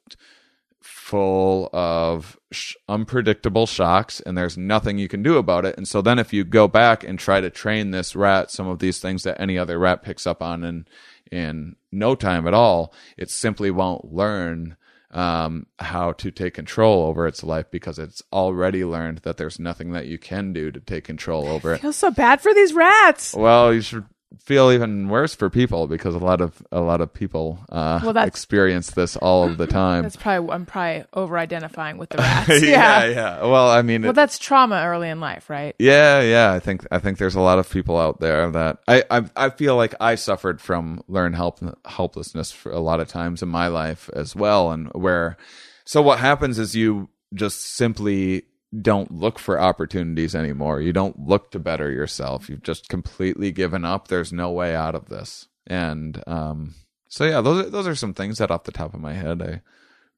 full 0.84 1.70
of 1.72 2.38
sh- 2.52 2.74
unpredictable 2.90 3.66
shocks 3.66 4.20
and 4.20 4.36
there's 4.36 4.58
nothing 4.58 4.98
you 4.98 5.08
can 5.08 5.22
do 5.22 5.38
about 5.38 5.64
it 5.64 5.74
and 5.78 5.88
so 5.88 6.02
then 6.02 6.18
if 6.18 6.30
you 6.30 6.44
go 6.44 6.68
back 6.68 7.02
and 7.02 7.18
try 7.18 7.40
to 7.40 7.48
train 7.48 7.90
this 7.90 8.14
rat 8.14 8.50
some 8.50 8.68
of 8.68 8.80
these 8.80 9.00
things 9.00 9.22
that 9.22 9.40
any 9.40 9.56
other 9.56 9.78
rat 9.78 10.02
picks 10.02 10.26
up 10.26 10.42
on 10.42 10.62
in 10.62 10.86
in 11.32 11.74
no 11.90 12.14
time 12.14 12.46
at 12.46 12.52
all 12.52 12.92
it 13.16 13.30
simply 13.30 13.70
won't 13.70 14.12
learn 14.12 14.76
um, 15.10 15.66
how 15.78 16.12
to 16.12 16.30
take 16.30 16.52
control 16.54 17.06
over 17.06 17.26
its 17.26 17.42
life 17.42 17.66
because 17.70 17.98
it's 17.98 18.22
already 18.30 18.84
learned 18.84 19.18
that 19.18 19.38
there's 19.38 19.58
nothing 19.58 19.92
that 19.92 20.06
you 20.06 20.18
can 20.18 20.52
do 20.52 20.70
to 20.70 20.80
take 20.80 21.04
control 21.04 21.46
over 21.46 21.72
it 21.72 21.76
I 21.76 21.78
feel 21.78 21.92
so 21.94 22.10
bad 22.10 22.42
for 22.42 22.52
these 22.52 22.74
rats. 22.74 23.32
well, 23.34 23.72
you 23.72 23.80
should 23.80 24.04
feel 24.40 24.70
even 24.72 25.08
worse 25.08 25.34
for 25.34 25.48
people 25.50 25.86
because 25.86 26.14
a 26.14 26.18
lot 26.18 26.40
of 26.40 26.62
a 26.72 26.80
lot 26.80 27.00
of 27.00 27.12
people 27.12 27.58
uh, 27.68 28.00
Well, 28.02 28.16
experience 28.18 28.90
this 28.92 29.16
all 29.16 29.44
of 29.48 29.56
the 29.58 29.66
time. 29.66 30.02
That's 30.02 30.16
probably 30.16 30.50
I'm 30.52 30.66
probably 30.66 31.04
over 31.14 31.38
identifying 31.38 31.98
with 31.98 32.10
the 32.10 32.18
rats. 32.22 32.48
yeah, 32.62 33.04
yeah. 33.04 33.06
yeah. 33.06 33.42
Well, 33.46 33.68
I 33.68 33.82
mean, 33.82 34.02
Well, 34.02 34.10
it- 34.10 34.14
that's 34.14 34.38
trauma 34.38 34.82
early 34.86 35.08
in 35.08 35.20
life, 35.20 35.48
right? 35.50 35.74
yeah, 35.78 36.20
yeah. 36.20 36.52
I 36.52 36.60
think 36.60 36.86
I 36.90 36.98
think 36.98 37.18
there's 37.18 37.34
a 37.36 37.40
lot 37.40 37.58
of 37.58 37.68
people 37.70 37.98
out 37.98 38.20
there 38.20 38.50
that 38.50 38.78
I 38.88 39.04
I, 39.10 39.22
I 39.36 39.50
feel 39.50 39.76
like 39.76 39.94
I 40.00 40.14
suffered 40.16 40.60
from 40.60 41.02
learned 41.08 41.36
help 41.36 41.60
helplessness 41.86 42.50
for 42.52 42.72
a 42.72 42.80
lot 42.80 43.00
of 43.00 43.08
times 43.08 43.42
in 43.42 43.48
my 43.48 43.68
life 43.68 44.10
as 44.14 44.34
well, 44.36 44.70
and 44.72 44.88
where 44.92 45.36
so 45.84 46.00
what 46.02 46.18
happens 46.18 46.58
is 46.58 46.74
you 46.74 47.08
just 47.34 47.62
simply 47.76 48.44
don't 48.80 49.10
look 49.12 49.38
for 49.38 49.60
opportunities 49.60 50.34
anymore. 50.34 50.80
You 50.80 50.92
don't 50.92 51.26
look 51.26 51.50
to 51.52 51.58
better 51.58 51.90
yourself. 51.90 52.48
You've 52.48 52.62
just 52.62 52.88
completely 52.88 53.52
given 53.52 53.84
up. 53.84 54.08
There's 54.08 54.32
no 54.32 54.50
way 54.50 54.74
out 54.74 54.94
of 54.94 55.08
this. 55.08 55.48
And 55.66 56.22
um 56.26 56.74
so 57.08 57.24
yeah, 57.24 57.40
those 57.40 57.66
are, 57.66 57.70
those 57.70 57.86
are 57.86 57.94
some 57.94 58.14
things 58.14 58.38
that 58.38 58.50
off 58.50 58.64
the 58.64 58.72
top 58.72 58.94
of 58.94 59.00
my 59.00 59.12
head 59.12 59.40
I 59.40 59.62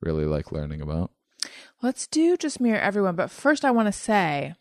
really 0.00 0.24
like 0.24 0.52
learning 0.52 0.80
about. 0.80 1.10
Let's 1.82 2.06
do 2.06 2.36
just 2.36 2.60
mirror 2.60 2.80
everyone. 2.80 3.16
But 3.16 3.30
first, 3.30 3.64
I 3.64 3.70
want 3.70 3.86
to 3.86 3.92
say, 3.92 4.54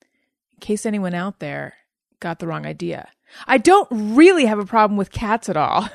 in 0.00 0.60
case 0.60 0.86
anyone 0.86 1.14
out 1.14 1.38
there 1.38 1.74
got 2.20 2.38
the 2.38 2.46
wrong 2.46 2.64
idea, 2.64 3.08
I 3.46 3.58
don't 3.58 3.88
really 3.90 4.46
have 4.46 4.58
a 4.58 4.64
problem 4.64 4.96
with 4.96 5.10
cats 5.10 5.48
at 5.48 5.56
all. 5.56 5.88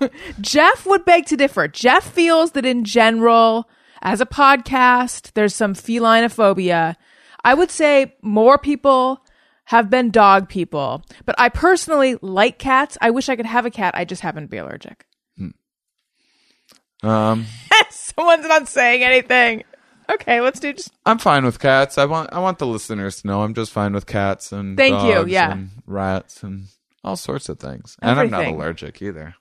Jeff 0.40 0.86
would 0.86 1.04
beg 1.04 1.26
to 1.26 1.36
differ. 1.36 1.68
Jeff 1.68 2.04
feels 2.10 2.52
that 2.52 2.64
in 2.66 2.84
general, 2.84 3.68
as 4.02 4.20
a 4.20 4.26
podcast, 4.26 5.32
there's 5.34 5.54
some 5.54 5.74
felinophobia. 5.74 6.96
I 7.44 7.54
would 7.54 7.70
say 7.70 8.16
more 8.22 8.58
people 8.58 9.20
have 9.66 9.90
been 9.90 10.10
dog 10.10 10.48
people, 10.48 11.04
but 11.24 11.34
I 11.38 11.48
personally 11.48 12.16
like 12.22 12.58
cats. 12.58 12.96
I 13.00 13.10
wish 13.10 13.28
I 13.28 13.36
could 13.36 13.46
have 13.46 13.66
a 13.66 13.70
cat. 13.70 13.94
I 13.96 14.04
just 14.04 14.22
happen 14.22 14.42
to 14.44 14.48
be 14.48 14.58
allergic. 14.58 15.06
Um 17.02 17.46
Someone's 17.90 18.46
not 18.46 18.68
saying 18.68 19.02
anything. 19.02 19.64
Okay, 20.08 20.40
let's 20.40 20.60
do 20.60 20.72
just 20.72 20.92
I'm 21.04 21.18
fine 21.18 21.44
with 21.44 21.58
cats. 21.58 21.98
I 21.98 22.04
want 22.04 22.32
I 22.32 22.38
want 22.38 22.58
the 22.58 22.66
listeners 22.66 23.20
to 23.20 23.26
know 23.26 23.42
I'm 23.42 23.54
just 23.54 23.72
fine 23.72 23.92
with 23.92 24.06
cats 24.06 24.52
and 24.52 24.76
Thank 24.76 25.02
you, 25.02 25.26
yeah. 25.26 25.52
and 25.52 25.70
rats 25.86 26.42
and 26.42 26.68
all 27.04 27.16
sorts 27.16 27.48
of 27.48 27.58
things. 27.58 27.96
And 28.00 28.18
I'm 28.18 28.30
not 28.30 28.46
allergic 28.46 29.02
either 29.02 29.34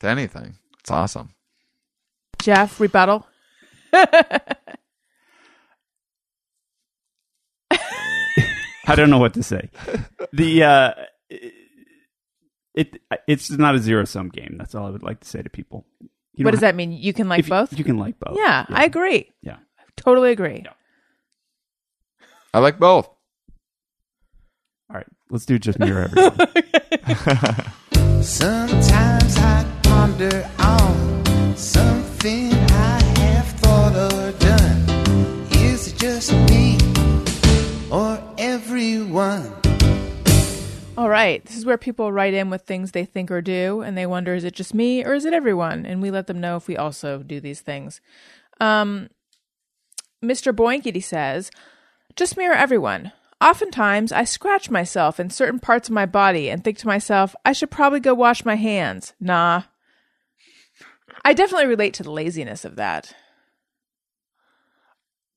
to 0.00 0.06
anything. 0.06 0.56
It's 0.80 0.90
awesome. 0.90 1.30
Jeff 2.40 2.80
rebuttal. 2.80 3.26
I 8.86 8.94
don't 8.96 9.10
know 9.10 9.18
what 9.18 9.34
to 9.34 9.42
say. 9.42 9.68
The 10.32 10.62
uh, 10.64 10.92
it 12.74 12.98
it's 13.26 13.50
not 13.50 13.74
a 13.74 13.78
zero 13.78 14.04
sum 14.04 14.28
game. 14.28 14.56
That's 14.58 14.74
all 14.74 14.86
I 14.86 14.90
would 14.90 15.02
like 15.02 15.20
to 15.20 15.28
say 15.28 15.42
to 15.42 15.50
people. 15.50 15.86
You 16.34 16.44
what 16.44 16.52
don't 16.52 16.52
does 16.52 16.60
that 16.60 16.74
mean? 16.74 16.92
You 16.92 17.12
can 17.12 17.28
like 17.28 17.40
if 17.40 17.46
you- 17.46 17.50
both? 17.50 17.76
You 17.78 17.84
can 17.84 17.98
like 17.98 18.18
both. 18.18 18.36
yeah, 18.36 18.64
I 18.68 18.84
agree. 18.84 19.30
Yeah. 19.42 19.56
Totally 19.96 20.32
agree. 20.32 20.64
I 22.54 22.58
like 22.58 22.78
both. 22.78 23.06
All 24.88 24.96
right, 24.96 25.06
let's 25.30 25.46
do 25.46 25.56
just 25.58 25.78
mirror 25.78 26.08
everyone. 26.10 26.36
Sometimes 28.22 29.36
I 29.38 29.64
ponder 29.84 30.50
on 30.58 31.56
something 31.56 32.49
I 32.49 32.49
or 37.90 38.22
everyone? 38.38 39.52
All 40.96 41.08
right. 41.08 41.44
This 41.44 41.56
is 41.56 41.64
where 41.64 41.78
people 41.78 42.12
write 42.12 42.34
in 42.34 42.50
with 42.50 42.62
things 42.62 42.92
they 42.92 43.04
think 43.04 43.30
or 43.30 43.40
do, 43.40 43.80
and 43.80 43.96
they 43.96 44.06
wonder, 44.06 44.34
is 44.34 44.44
it 44.44 44.54
just 44.54 44.74
me 44.74 45.04
or 45.04 45.14
is 45.14 45.24
it 45.24 45.32
everyone? 45.32 45.86
And 45.86 46.02
we 46.02 46.10
let 46.10 46.26
them 46.26 46.40
know 46.40 46.56
if 46.56 46.68
we 46.68 46.76
also 46.76 47.22
do 47.22 47.40
these 47.40 47.60
things. 47.60 48.00
Um, 48.60 49.08
Mr. 50.22 50.52
Boinkity 50.52 51.02
says, 51.02 51.50
just 52.16 52.36
me 52.36 52.46
or 52.46 52.52
everyone. 52.52 53.12
Oftentimes, 53.40 54.12
I 54.12 54.24
scratch 54.24 54.68
myself 54.68 55.18
in 55.18 55.30
certain 55.30 55.58
parts 55.58 55.88
of 55.88 55.94
my 55.94 56.04
body 56.04 56.50
and 56.50 56.62
think 56.62 56.76
to 56.78 56.86
myself, 56.86 57.34
I 57.44 57.52
should 57.52 57.70
probably 57.70 58.00
go 58.00 58.12
wash 58.12 58.44
my 58.44 58.56
hands. 58.56 59.14
Nah. 59.18 59.62
I 61.24 61.32
definitely 61.32 61.66
relate 61.66 61.94
to 61.94 62.02
the 62.02 62.12
laziness 62.12 62.64
of 62.64 62.76
that. 62.76 63.14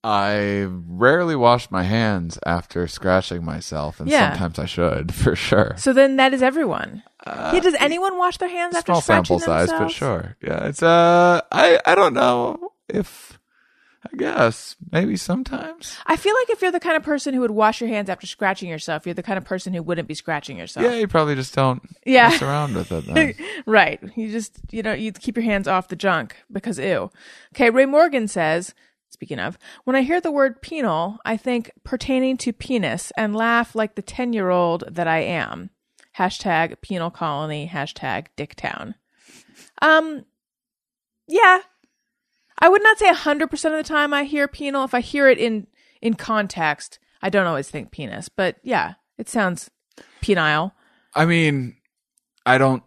I 0.03 0.65
rarely 0.69 1.35
wash 1.35 1.71
my 1.71 1.84
hands 1.84 2.38
after 2.45 2.88
scratching 2.88 3.43
myself, 3.45 3.99
and 3.99 4.09
Yeah. 4.09 4.31
sometimes 4.31 4.59
I 4.59 4.65
should 4.65 5.13
for 5.23 5.35
sure. 5.35 5.75
So 5.77 5.93
then 5.93 6.17
that 6.17 6.34
is 6.34 6.41
everyone. 6.43 7.03
yeah, 7.25 7.59
does 7.61 7.75
anyone 7.80 8.17
wash 8.17 8.38
their 8.38 8.49
hands 8.49 8.75
after 8.75 8.91
Uh, 8.91 8.95
Small 8.95 9.01
sample 9.01 9.39
size, 9.39 9.69
but 9.69 9.89
sure. 9.89 10.35
Yeah, 10.41 10.65
it's 10.67 10.84
uh, 10.84 11.41
I 11.51 11.80
I 11.85 11.95
don't 11.95 12.13
know 12.13 12.73
if 12.89 13.39
I 14.13 14.17
guess 14.17 14.75
maybe 14.91 15.15
sometimes. 15.15 15.95
I 16.05 16.17
feel 16.17 16.35
like 16.35 16.49
if 16.49 16.61
you're 16.61 16.71
the 16.73 16.81
kind 16.81 16.97
of 16.97 17.03
person 17.03 17.34
who 17.34 17.39
would 17.39 17.51
wash 17.51 17.80
your 17.80 17.89
hands 17.89 18.09
after 18.09 18.27
scratching 18.27 18.67
yourself, 18.69 19.05
you're 19.05 19.13
the 19.15 19.23
kind 19.23 19.38
of 19.38 19.45
person 19.45 19.73
who 19.73 19.81
wouldn't 19.81 20.09
be 20.09 20.13
scratching 20.13 20.57
yourself. 20.57 20.84
Yeah, 20.85 20.95
you 20.95 21.07
probably 21.07 21.35
just 21.35 21.55
don't 21.55 21.81
Yeah. 22.05 22.27
mess 22.27 22.41
around 22.41 22.75
with 22.75 22.91
it. 22.91 23.38
Right. 23.65 24.01
You 24.17 24.30
just, 24.30 24.59
you 24.71 24.84
know, 24.84 24.91
you 24.91 25.13
keep 25.13 25.38
your 25.38 25.45
hands 25.45 25.69
off 25.69 25.88
the 25.88 25.95
junk 25.95 26.35
because 26.51 26.77
ew. 26.77 27.09
Okay. 27.55 27.69
Ray 27.69 27.85
Morgan 27.85 28.27
says, 28.27 28.73
speaking 29.14 29.40
of, 29.40 29.57
when 29.84 29.95
I 29.95 30.02
hear 30.02 30.19
the 30.19 30.31
word 30.31 30.61
penal, 30.61 31.19
I 31.26 31.38
think 31.38 31.72
pertaining 31.84 32.38
to 32.38 32.53
penis 32.53 33.11
and 33.15 33.35
laugh 33.35 33.76
like 33.76 33.95
the 33.95 34.02
10 34.02 34.34
year 34.34 34.49
old 34.49 34.84
that 34.90 35.07
I 35.07 35.19
am. 35.19 35.69
Hashtag 36.18 36.81
penal 36.81 37.10
colony, 37.10 37.69
hashtag 37.72 38.27
dicktown. 38.38 38.95
Um, 39.81 40.26
yeah. 41.27 41.60
I 42.60 42.69
would 42.69 42.84
not 42.84 42.99
say 42.99 43.11
100% 43.11 43.52
of 43.52 43.72
the 43.72 43.84
time 43.84 44.14
I 44.14 44.23
hear 44.23 44.48
penal. 44.48 44.84
If 44.84 44.94
I 44.94 44.99
hear 44.99 45.27
it 45.27 45.38
in, 45.38 45.68
in 46.02 46.14
context, 46.14 46.99
I 47.22 47.30
don't 47.30 47.48
always 47.48 47.69
think 47.69 47.91
penis, 47.91 48.30
but 48.30 48.57
yeah, 48.64 48.95
it 49.18 49.30
sounds 49.30 49.72
penile. 50.22 50.73
I 51.15 51.26
mean, 51.26 51.77
I 52.45 52.57
don't. 52.57 52.84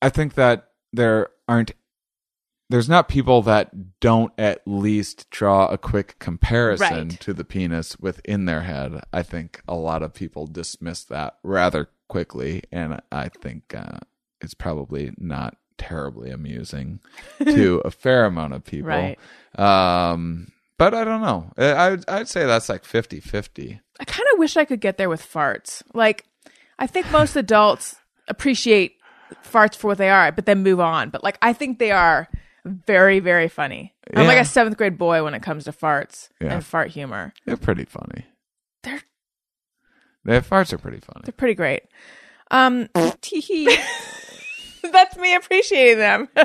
I 0.00 0.08
think 0.08 0.34
that 0.34 0.68
there 0.92 1.28
aren't. 1.48 1.72
There's 2.68 2.88
not 2.88 3.08
people 3.08 3.42
that 3.42 4.00
don't 4.00 4.32
at 4.38 4.62
least 4.66 5.30
draw 5.30 5.66
a 5.68 5.78
quick 5.78 6.16
comparison 6.18 7.08
Right. 7.08 7.20
to 7.20 7.32
the 7.32 7.44
penis 7.44 7.96
within 8.00 8.44
their 8.46 8.62
head. 8.62 9.02
I 9.12 9.22
think 9.22 9.60
a 9.68 9.74
lot 9.76 10.02
of 10.02 10.12
people 10.14 10.46
dismiss 10.48 11.04
that 11.04 11.36
rather 11.44 11.88
quickly, 12.08 12.62
and 12.72 13.00
I 13.12 13.28
think 13.28 13.72
uh, 13.74 13.98
it's 14.40 14.54
probably 14.54 15.12
not 15.16 15.56
terribly 15.78 16.30
amusing 16.30 16.98
to 17.38 17.82
a 17.84 17.90
fair 17.90 18.24
amount 18.24 18.54
of 18.54 18.64
people. 18.64 18.88
Right. 18.88 19.18
Um, 19.56 20.50
but 20.78 20.92
I 20.92 21.04
don't 21.04 21.22
know. 21.22 21.52
I 21.56 21.90
would, 21.90 22.04
I'd 22.08 22.28
say 22.28 22.46
that's 22.46 22.68
like 22.68 22.82
50-50. 22.84 23.80
I 24.00 24.04
kind 24.04 24.26
of 24.32 24.38
wish 24.38 24.56
I 24.56 24.64
could 24.64 24.80
get 24.80 24.98
there 24.98 25.08
with 25.08 25.22
farts. 25.22 25.82
Like, 25.94 26.24
I 26.78 26.86
think 26.86 27.10
most 27.12 27.36
adults 27.36 27.96
appreciate 28.28 28.96
farts 29.44 29.76
for 29.76 29.86
what 29.88 29.98
they 29.98 30.10
are, 30.10 30.32
but 30.32 30.46
then 30.46 30.62
move 30.62 30.80
on. 30.80 31.10
But 31.10 31.22
like, 31.24 31.38
I 31.40 31.52
think 31.52 31.78
they 31.78 31.92
are 31.92 32.28
very, 32.66 33.20
very 33.20 33.48
funny. 33.48 33.94
I'm 34.14 34.26
like 34.26 34.38
a 34.38 34.44
seventh 34.44 34.76
grade 34.76 34.98
boy 34.98 35.22
when 35.24 35.34
it 35.34 35.42
comes 35.42 35.64
to 35.64 35.72
farts 35.72 36.28
Yeah. 36.40 36.54
and 36.54 36.64
fart 36.64 36.90
humor. 36.90 37.32
They're 37.44 37.56
pretty 37.56 37.84
funny. 37.84 38.26
They're 38.82 39.00
Their 40.24 40.40
farts 40.42 40.72
are 40.72 40.78
pretty 40.78 41.00
funny. 41.00 41.22
they're 41.24 41.32
pretty 41.32 41.54
great. 41.54 41.82
Um. 42.50 42.88
That's 42.94 43.32
me 45.16 45.34
appreciating 45.34 45.98
them. 45.98 46.28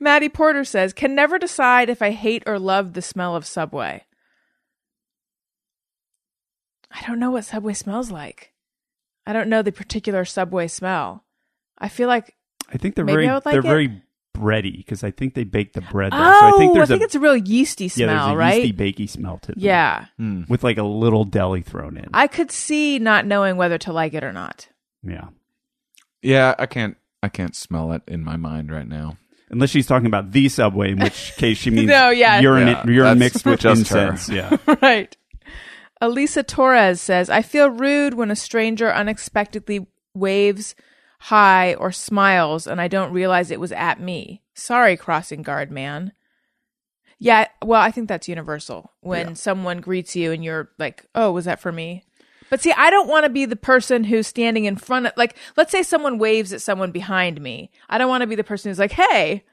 Maddie 0.00 0.28
Porter 0.28 0.64
says, 0.64 0.92
"Can 0.92 1.14
never 1.14 1.38
decide 1.38 1.88
if 1.90 2.02
I 2.02 2.10
hate 2.10 2.42
or 2.46 2.58
love 2.58 2.92
the 2.92 3.02
smell 3.02 3.36
of 3.36 3.46
Subway." 3.46 4.04
I 6.90 7.02
don't 7.06 7.18
know 7.18 7.30
what 7.30 7.44
Subway 7.44 7.72
smells 7.74 8.10
like. 8.10 8.52
I 9.26 9.32
don't 9.32 9.48
know 9.48 9.62
the 9.62 9.72
particular 9.72 10.24
Subway 10.24 10.68
smell. 10.68 11.24
I 11.78 11.88
feel 11.88 12.08
like 12.08 12.34
I 12.72 12.78
think 12.78 12.94
they're 12.94 13.04
Maybe 13.04 13.14
very 13.16 13.28
I 13.28 13.34
would 13.34 13.44
like 13.44 13.52
they're 13.52 13.60
it. 13.60 13.64
very 13.64 14.02
bready 14.36 14.78
because 14.78 15.04
I 15.04 15.10
think 15.10 15.34
they 15.34 15.44
bake 15.44 15.74
the 15.74 15.82
bread. 15.82 16.12
There. 16.12 16.20
oh, 16.22 16.40
so 16.40 16.46
I 16.56 16.58
think 16.58 16.70
oh, 16.70 16.74
there's 16.74 16.90
a 16.90 16.94
it's 17.02 17.14
a 17.14 17.20
real 17.20 17.36
yeasty 17.36 17.84
yeah, 17.84 17.90
smell, 17.90 18.26
there's 18.26 18.34
a 18.34 18.36
right? 18.36 18.64
yeasty 18.64 18.72
bakey 18.72 19.08
smell 19.08 19.38
to 19.38 19.48
them. 19.52 19.56
yeah, 19.58 20.06
hmm. 20.16 20.42
with 20.48 20.64
like 20.64 20.78
a 20.78 20.82
little 20.82 21.24
deli 21.24 21.60
thrown 21.62 21.96
in. 21.98 22.08
I 22.14 22.26
could 22.28 22.50
see 22.50 22.98
not 22.98 23.26
knowing 23.26 23.56
whether 23.56 23.78
to 23.78 23.92
like 23.92 24.14
it 24.14 24.24
or 24.24 24.32
not. 24.32 24.68
yeah, 25.02 25.26
Yeah, 26.22 26.54
I 26.58 26.66
can't. 26.66 26.96
I 27.22 27.28
can't 27.28 27.54
smell 27.54 27.92
it 27.92 28.02
in 28.08 28.24
my 28.24 28.36
mind 28.36 28.72
right 28.72 28.88
now. 28.88 29.16
unless 29.50 29.70
she's 29.70 29.86
talking 29.86 30.06
about 30.06 30.32
the 30.32 30.48
subway, 30.48 30.92
in 30.92 30.98
which 30.98 31.34
case 31.36 31.58
she 31.58 31.70
means 31.70 31.88
No, 31.88 32.08
yeah. 32.10 32.40
urine, 32.40 32.66
Yeah, 32.68 32.84
urine 32.86 33.18
that's 33.18 33.34
mixed 33.34 33.46
with 33.46 33.60
just 33.68 33.88
her. 33.90 34.08
incense. 34.08 34.28
Yeah, 34.28 34.56
right. 34.82 35.14
Elisa 36.00 36.42
Torres 36.42 37.00
says, 37.00 37.30
I 37.30 37.42
feel 37.42 37.70
rude 37.70 38.14
when 38.14 38.30
a 38.32 38.34
stranger 38.36 38.92
unexpectedly 38.92 39.86
waves 40.14 40.74
hi 41.26 41.74
or 41.74 41.92
smiles 41.92 42.66
and 42.66 42.80
I 42.80 42.88
don't 42.88 43.12
realize 43.12 43.50
it 43.50 43.60
was 43.60 43.72
at 43.72 44.00
me. 44.00 44.42
Sorry, 44.54 44.96
crossing 44.96 45.42
guard 45.42 45.70
man. 45.70 46.12
Yeah, 47.18 47.46
well, 47.64 47.80
I 47.80 47.92
think 47.92 48.08
that's 48.08 48.28
universal. 48.28 48.90
When 49.00 49.28
Yeah. 49.28 49.34
someone 49.34 49.80
greets 49.80 50.16
you 50.16 50.32
and 50.32 50.42
you're 50.42 50.70
like, 50.78 51.06
oh, 51.14 51.30
was 51.30 51.44
that 51.44 51.60
for 51.60 51.70
me? 51.70 52.02
But 52.50 52.60
see, 52.60 52.72
I 52.72 52.90
don't 52.90 53.08
want 53.08 53.24
to 53.24 53.30
be 53.30 53.44
the 53.44 53.54
person 53.56 54.04
who's 54.04 54.26
standing 54.26 54.64
in 54.64 54.74
front 54.76 55.06
of, 55.06 55.12
like, 55.16 55.36
let's 55.56 55.70
say 55.70 55.84
someone 55.84 56.18
waves 56.18 56.52
at 56.52 56.60
someone 56.60 56.90
behind 56.90 57.40
me. 57.40 57.70
I 57.88 57.96
don't 57.98 58.08
want 58.08 58.22
to 58.22 58.26
be 58.26 58.34
the 58.34 58.42
person 58.44 58.70
who's 58.70 58.78
like, 58.80 58.92
hey, 58.92 59.44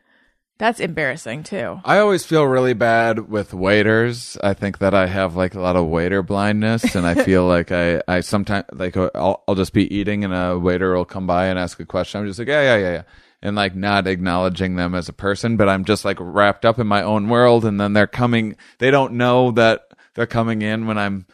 that's 0.59 0.79
embarrassing 0.79 1.41
too. 1.43 1.79
I 1.83 1.97
always 1.97 2.23
feel 2.25 2.43
really 2.43 2.73
bad 2.73 3.29
with 3.29 3.53
waiters. 3.53 4.37
I 4.43 4.53
think 4.53 4.77
that 4.79 4.93
I 4.93 5.07
have 5.07 5.35
like 5.35 5.55
a 5.55 5.59
lot 5.59 5.75
of 5.75 5.87
waiter 5.87 6.21
blindness, 6.21 6.95
and 6.95 7.07
I 7.07 7.15
feel 7.15 7.47
like 7.47 7.71
I, 7.71 8.01
I 8.07 8.19
sometimes 8.19 8.65
like 8.73 8.95
I'll, 8.95 9.43
I'll 9.47 9.55
just 9.55 9.73
be 9.73 9.91
eating, 9.93 10.23
and 10.23 10.33
a 10.33 10.59
waiter 10.59 10.93
will 10.95 11.05
come 11.05 11.25
by 11.25 11.47
and 11.47 11.57
ask 11.57 11.79
a 11.79 11.85
question. 11.85 12.21
I'm 12.21 12.27
just 12.27 12.37
like, 12.37 12.47
yeah, 12.49 12.61
yeah, 12.61 12.77
yeah, 12.77 12.91
yeah, 12.91 13.03
and 13.41 13.55
like 13.55 13.75
not 13.75 14.05
acknowledging 14.05 14.75
them 14.75 14.93
as 14.93 15.09
a 15.09 15.13
person, 15.13 15.57
but 15.57 15.67
I'm 15.69 15.85
just 15.85 16.05
like 16.05 16.17
wrapped 16.19 16.65
up 16.65 16.77
in 16.77 16.85
my 16.87 17.01
own 17.01 17.29
world, 17.29 17.65
and 17.65 17.79
then 17.79 17.93
they're 17.93 18.05
coming. 18.05 18.55
They 18.77 18.91
don't 18.91 19.13
know 19.13 19.51
that 19.51 19.87
they're 20.15 20.27
coming 20.27 20.61
in 20.61 20.85
when 20.87 20.97
I'm 20.97 21.25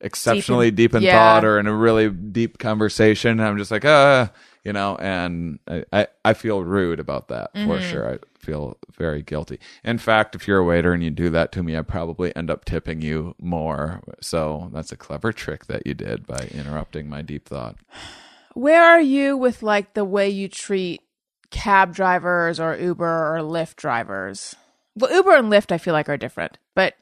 exceptionally 0.00 0.70
Deep 0.70 0.76
deep 0.90 0.92
in- 0.92 0.96
in, 0.98 1.02
yeah. 1.04 1.12
thought 1.12 1.44
or 1.44 1.58
in 1.58 1.66
a 1.66 1.74
really 1.74 2.10
deep 2.10 2.58
conversation. 2.58 3.30
And 3.32 3.42
I'm 3.42 3.56
just 3.58 3.70
like, 3.70 3.84
uh, 3.84 4.28
you 4.62 4.72
know, 4.72 4.96
and 4.96 5.58
I, 5.66 5.84
I, 5.92 6.06
I 6.24 6.34
feel 6.34 6.62
rude 6.62 7.00
about 7.00 7.28
that 7.28 7.52
for 7.52 7.58
Mm-hmm. 7.58 7.90
sure. 7.90 8.14
I 8.14 8.18
feel 8.44 8.76
very 8.96 9.22
guilty. 9.22 9.58
In 9.82 9.98
fact, 9.98 10.34
if 10.34 10.46
you're 10.46 10.58
a 10.58 10.64
waiter 10.64 10.92
and 10.92 11.02
you 11.02 11.10
do 11.10 11.30
that 11.30 11.50
to 11.52 11.62
me, 11.62 11.76
I 11.76 11.82
probably 11.82 12.34
end 12.36 12.50
up 12.50 12.64
tipping 12.64 13.02
you 13.02 13.34
more. 13.40 14.02
So 14.20 14.70
that's 14.72 14.92
a 14.92 14.96
clever 14.96 15.32
trick 15.32 15.66
that 15.66 15.86
you 15.86 15.94
did 15.94 16.26
by 16.26 16.48
interrupting 16.52 17.08
my 17.08 17.22
deep 17.22 17.48
thought. 17.48 17.76
Where 18.54 18.82
are 18.84 19.00
you 19.00 19.36
with 19.36 19.62
like 19.62 19.94
the 19.94 20.04
way 20.04 20.28
you 20.28 20.48
treat 20.48 21.00
cab 21.50 21.94
drivers 21.94 22.60
or 22.60 22.76
Uber 22.76 23.36
or 23.36 23.40
Lyft 23.40 23.76
drivers? 23.76 24.54
Well, 24.96 25.12
Uber 25.12 25.34
and 25.34 25.50
Lyft 25.52 25.72
I 25.72 25.78
feel 25.78 25.92
like 25.94 26.08
are 26.08 26.16
different, 26.16 26.58
but 26.74 26.94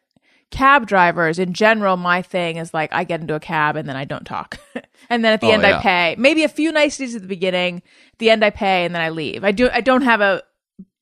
cab 0.51 0.87
drivers 0.87 1.39
in 1.39 1.53
general, 1.55 1.97
my 1.97 2.23
thing 2.23 2.57
is 2.57 2.73
like 2.75 2.93
I 2.93 3.05
get 3.05 3.21
into 3.21 3.35
a 3.35 3.41
cab 3.41 3.77
and 3.77 3.89
then 3.89 3.97
I 3.97 4.05
don't 4.05 4.25
talk. 4.25 4.59
and 5.11 5.25
then 5.25 5.33
at 5.33 5.41
the 5.41 5.49
Oh, 5.49 5.53
end 5.53 5.67
I 5.67 5.81
pay. 5.81 6.15
Maybe 6.19 6.45
a 6.45 6.49
few 6.49 6.73
niceties 6.73 7.15
at 7.15 7.23
the 7.23 7.29
beginning, 7.29 7.77
at 8.13 8.19
the 8.19 8.31
end 8.31 8.45
I 8.45 8.51
pay 8.51 8.85
and 8.85 8.95
then 8.95 9.03
I 9.03 9.11
leave. 9.11 9.45
I 9.45 9.53
do 9.53 9.69
I 9.73 9.81
don't 9.83 10.03
have 10.03 10.21
a 10.23 10.43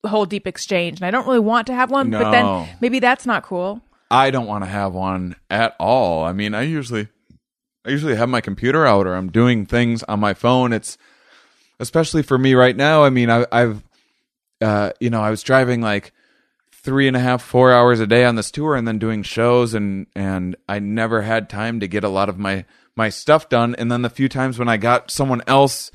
whole 0.08 0.26
deep 0.26 0.46
exchange 0.46 0.98
and 0.98 1.06
I 1.06 1.10
don't 1.10 1.26
really 1.26 1.40
want 1.40 1.66
to 1.68 1.74
have 1.74 1.90
one, 1.90 2.10
but 2.10 2.30
then 2.30 2.68
maybe 2.80 2.98
that's 3.00 3.26
not 3.26 3.42
cool. 3.42 3.82
I 4.10 4.30
don't 4.30 4.46
want 4.46 4.64
to 4.64 4.70
have 4.70 4.92
one 4.92 5.36
at 5.48 5.76
all. 5.78 6.24
I 6.24 6.32
mean, 6.32 6.54
I 6.54 6.62
usually 6.62 7.08
I 7.84 7.90
usually 7.90 8.16
have 8.16 8.28
my 8.28 8.40
computer 8.40 8.86
out 8.86 9.06
or 9.06 9.14
I'm 9.14 9.30
doing 9.30 9.66
things 9.66 10.02
on 10.04 10.20
my 10.20 10.34
phone. 10.34 10.72
It's 10.72 10.98
especially 11.78 12.22
for 12.22 12.38
me 12.38 12.54
right 12.54 12.76
now. 12.76 13.04
I 13.04 13.10
mean, 13.10 13.30
I, 13.30 13.46
I've 13.52 13.82
uh, 14.60 14.90
you 15.00 15.10
know, 15.10 15.22
I 15.22 15.30
was 15.30 15.42
driving 15.42 15.80
like 15.80 16.12
three 16.72 17.06
and 17.08 17.16
a 17.16 17.20
half, 17.20 17.42
four 17.42 17.72
hours 17.72 18.00
a 18.00 18.06
day 18.06 18.24
on 18.24 18.36
this 18.36 18.50
tour, 18.50 18.74
and 18.74 18.86
then 18.86 18.98
doing 18.98 19.22
shows, 19.22 19.74
and 19.74 20.06
and 20.14 20.56
I 20.68 20.78
never 20.78 21.22
had 21.22 21.48
time 21.48 21.80
to 21.80 21.88
get 21.88 22.04
a 22.04 22.08
lot 22.08 22.28
of 22.28 22.38
my 22.38 22.64
my 22.96 23.08
stuff 23.08 23.48
done. 23.48 23.74
And 23.76 23.90
then 23.90 24.02
the 24.02 24.10
few 24.10 24.28
times 24.28 24.58
when 24.58 24.68
I 24.68 24.76
got 24.76 25.10
someone 25.10 25.42
else 25.46 25.90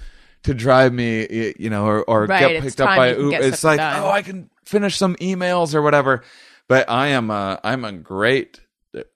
to 0.46 0.54
drive 0.56 0.94
me, 0.94 1.54
you 1.60 1.70
know, 1.70 1.86
or, 1.86 2.04
or 2.04 2.26
Right, 2.26 2.40
get 2.54 2.62
picked 2.64 2.82
up 2.82 2.96
by 2.96 3.16
Uber, 3.16 3.38
it's 3.42 3.64
like, 3.64 3.78
done. 3.78 4.02
oh, 4.04 4.10
I 4.10 4.22
can 4.24 4.50
finish 4.66 4.98
some 4.98 5.16
emails 5.18 5.76
or 5.76 5.82
whatever. 5.82 6.24
But 6.68 6.90
I 6.90 7.08
am 7.08 7.30
a 7.30 7.60
I'm 7.64 7.86
a 7.86 7.92
great 7.92 8.62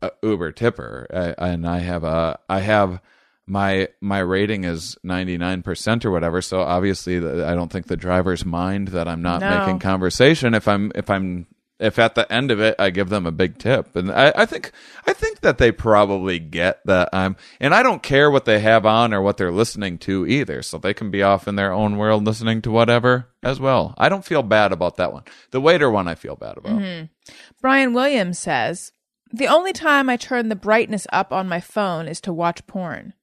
uh, 0.01 0.09
Uber 0.21 0.51
tipper, 0.51 1.07
uh, 1.11 1.33
and 1.39 1.67
I 1.67 1.79
have 1.79 2.03
a 2.03 2.37
I 2.47 2.59
have 2.59 3.01
my 3.47 3.87
my 4.01 4.19
rating 4.19 4.63
is 4.65 4.95
99% 5.03 6.05
or 6.05 6.11
whatever 6.11 6.39
so 6.39 6.61
obviously 6.61 7.17
the, 7.17 7.47
i 7.47 7.55
don't 7.55 7.71
think 7.71 7.87
the 7.87 7.97
drivers 7.97 8.45
mind 8.45 8.89
that 8.89 9.07
i'm 9.07 9.23
not 9.23 9.41
No. 9.41 9.57
making 9.57 9.79
conversation 9.79 10.53
if 10.53 10.67
i'm 10.67 10.91
if 10.93 11.09
i'm 11.09 11.47
if 11.79 11.97
at 11.97 12.15
the 12.15 12.31
end 12.31 12.51
of 12.51 12.59
it 12.59 12.75
i 12.79 12.89
give 12.89 13.09
them 13.09 13.25
a 13.25 13.31
big 13.31 13.57
tip 13.57 13.95
and 13.95 14.11
I, 14.11 14.33
I 14.35 14.45
think 14.45 14.71
i 15.07 15.13
think 15.13 15.41
that 15.41 15.57
they 15.57 15.71
probably 15.71 16.39
get 16.39 16.85
that 16.85 17.09
i'm 17.13 17.35
and 17.59 17.73
i 17.73 17.81
don't 17.83 18.03
care 18.03 18.29
what 18.29 18.45
they 18.45 18.59
have 18.59 18.85
on 18.85 19.13
or 19.13 19.21
what 19.21 19.37
they're 19.37 19.51
listening 19.51 19.97
to 19.99 20.27
either 20.27 20.61
so 20.61 20.77
they 20.77 20.93
can 20.93 21.09
be 21.11 21.23
off 21.23 21.47
in 21.47 21.55
their 21.55 21.71
own 21.71 21.97
world 21.97 22.25
listening 22.25 22.61
to 22.63 22.71
whatever 22.71 23.27
as 23.43 23.59
well 23.59 23.93
i 23.97 24.09
don't 24.09 24.25
feel 24.25 24.43
bad 24.43 24.71
about 24.71 24.97
that 24.97 25.13
one 25.13 25.23
the 25.51 25.61
waiter 25.61 25.89
one 25.89 26.07
i 26.07 26.15
feel 26.15 26.35
bad 26.35 26.57
about 26.57 26.81
Brian 27.61 27.93
Williams 27.93 28.39
says, 28.39 28.91
The 29.31 29.47
only 29.47 29.73
time 29.73 30.09
I 30.09 30.17
turn 30.17 30.49
the 30.49 30.55
brightness 30.55 31.05
up 31.11 31.31
on 31.33 31.47
my 31.47 31.59
phone 31.59 32.07
is 32.07 32.21
to 32.21 32.33
watch 32.33 32.65
porn. 32.67 33.13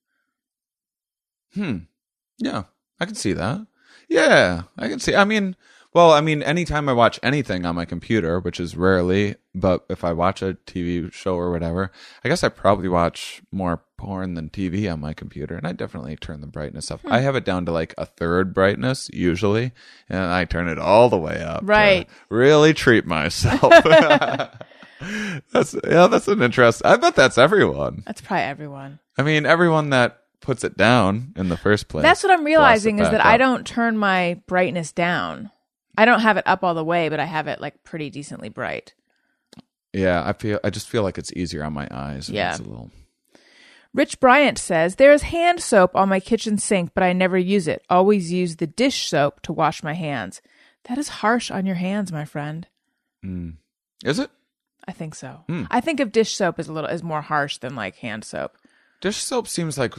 Hmm. 1.54 1.78
Yeah, 2.38 2.64
I 3.00 3.06
can 3.06 3.14
see 3.14 3.32
that. 3.32 3.66
Yeah, 4.08 4.62
I 4.76 4.88
can 4.88 5.00
see. 5.00 5.14
I 5.14 5.24
mean, 5.24 5.56
well, 5.96 6.12
I 6.12 6.20
mean, 6.20 6.42
anytime 6.42 6.90
I 6.90 6.92
watch 6.92 7.18
anything 7.22 7.64
on 7.64 7.74
my 7.74 7.86
computer, 7.86 8.38
which 8.38 8.60
is 8.60 8.76
rarely, 8.76 9.36
but 9.54 9.86
if 9.88 10.04
I 10.04 10.12
watch 10.12 10.42
a 10.42 10.58
TV 10.66 11.10
show 11.10 11.36
or 11.36 11.50
whatever, 11.50 11.90
I 12.22 12.28
guess 12.28 12.44
I 12.44 12.50
probably 12.50 12.90
watch 12.90 13.40
more 13.50 13.82
porn 13.96 14.34
than 14.34 14.50
TV 14.50 14.92
on 14.92 15.00
my 15.00 15.14
computer, 15.14 15.56
and 15.56 15.66
I 15.66 15.72
definitely 15.72 16.14
turn 16.16 16.42
the 16.42 16.48
brightness 16.48 16.90
up. 16.90 17.00
I 17.06 17.20
hmm. 17.20 17.24
have 17.24 17.34
it 17.34 17.46
down 17.46 17.64
to 17.64 17.72
like 17.72 17.94
a 17.96 18.04
third 18.04 18.52
brightness 18.52 19.08
usually, 19.10 19.72
and 20.10 20.20
I 20.20 20.44
turn 20.44 20.68
it 20.68 20.78
all 20.78 21.08
the 21.08 21.16
way 21.16 21.42
up. 21.42 21.60
to 21.60 21.66
Right. 21.66 22.06
really 22.28 22.74
treat 22.74 23.06
myself. 23.06 23.62
that's 25.50 25.74
yeah, 25.82 26.08
that's 26.08 26.28
an 26.28 26.42
interest. 26.42 26.82
I 26.84 26.98
bet 26.98 27.16
that's 27.16 27.38
everyone. 27.38 28.02
That's 28.04 28.20
probably 28.20 28.44
everyone. 28.44 28.98
I 29.16 29.22
mean, 29.22 29.46
everyone 29.46 29.88
that 29.90 30.20
puts 30.42 30.62
it 30.62 30.76
down 30.76 31.32
in 31.36 31.48
the 31.48 31.56
first 31.56 31.88
place. 31.88 32.02
That's 32.02 32.22
what 32.22 32.32
I'm 32.32 32.44
realizing 32.44 32.98
is 32.98 33.08
that 33.08 33.24
I 33.24 33.38
don't 33.38 33.66
turn 33.66 33.96
my 33.96 34.42
brightness 34.46 34.92
down. 34.92 35.50
I 35.96 36.04
don't 36.04 36.20
have 36.20 36.36
it 36.36 36.46
up 36.46 36.62
all 36.62 36.74
the 36.74 36.84
way, 36.84 37.08
but 37.08 37.20
I 37.20 37.24
have 37.24 37.48
it 37.48 37.60
like 37.60 37.84
pretty 37.84 38.10
decently 38.10 38.48
bright. 38.48 38.94
Yeah, 39.92 40.22
I 40.26 40.32
feel 40.32 40.60
I 40.62 40.70
just 40.70 40.88
feel 40.88 41.02
like 41.02 41.18
it's 41.18 41.32
easier 41.32 41.64
on 41.64 41.72
my 41.72 41.88
eyes. 41.90 42.28
Yeah. 42.28 42.50
it's 42.50 42.60
a 42.60 42.64
little. 42.64 42.90
Rich 43.94 44.20
Bryant 44.20 44.58
says, 44.58 44.96
There 44.96 45.12
is 45.12 45.22
hand 45.22 45.62
soap 45.62 45.96
on 45.96 46.10
my 46.10 46.20
kitchen 46.20 46.58
sink, 46.58 46.90
but 46.94 47.02
I 47.02 47.14
never 47.14 47.38
use 47.38 47.66
it. 47.66 47.82
Always 47.88 48.30
use 48.30 48.56
the 48.56 48.66
dish 48.66 49.08
soap 49.08 49.40
to 49.42 49.54
wash 49.54 49.82
my 49.82 49.94
hands. 49.94 50.42
That 50.84 50.98
is 50.98 51.08
harsh 51.08 51.50
on 51.50 51.64
your 51.64 51.76
hands, 51.76 52.12
my 52.12 52.26
friend. 52.26 52.66
Mm. 53.24 53.54
Is 54.04 54.18
it 54.18 54.30
I 54.86 54.92
think 54.92 55.14
so. 55.14 55.40
Hmm. 55.48 55.64
I 55.70 55.80
think 55.80 56.00
of 56.00 56.12
dish 56.12 56.34
soap 56.34 56.60
is 56.60 56.68
a 56.68 56.72
little 56.72 56.90
is 56.90 57.02
more 57.02 57.22
harsh 57.22 57.58
than 57.58 57.74
like 57.74 57.96
hand 57.96 58.24
soap. 58.24 58.56
dish 59.00 59.16
soap 59.16 59.48
seems 59.48 59.76
like 59.78 59.94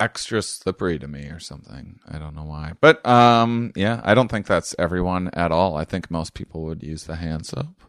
extra 0.00 0.42
slippery 0.42 0.98
to 0.98 1.06
me 1.06 1.26
or 1.26 1.38
something. 1.38 2.00
I 2.08 2.18
don't 2.18 2.34
know 2.34 2.44
why, 2.44 2.72
but 2.80 3.04
um, 3.06 3.72
yeah, 3.76 4.00
I 4.02 4.14
don't 4.14 4.28
think 4.28 4.46
that's 4.46 4.74
everyone 4.78 5.28
at 5.34 5.52
all. 5.52 5.76
I 5.76 5.84
think 5.84 6.10
most 6.10 6.34
people 6.34 6.62
would 6.64 6.82
use 6.82 7.04
the 7.04 7.16
hand 7.16 7.46
soap 7.46 7.82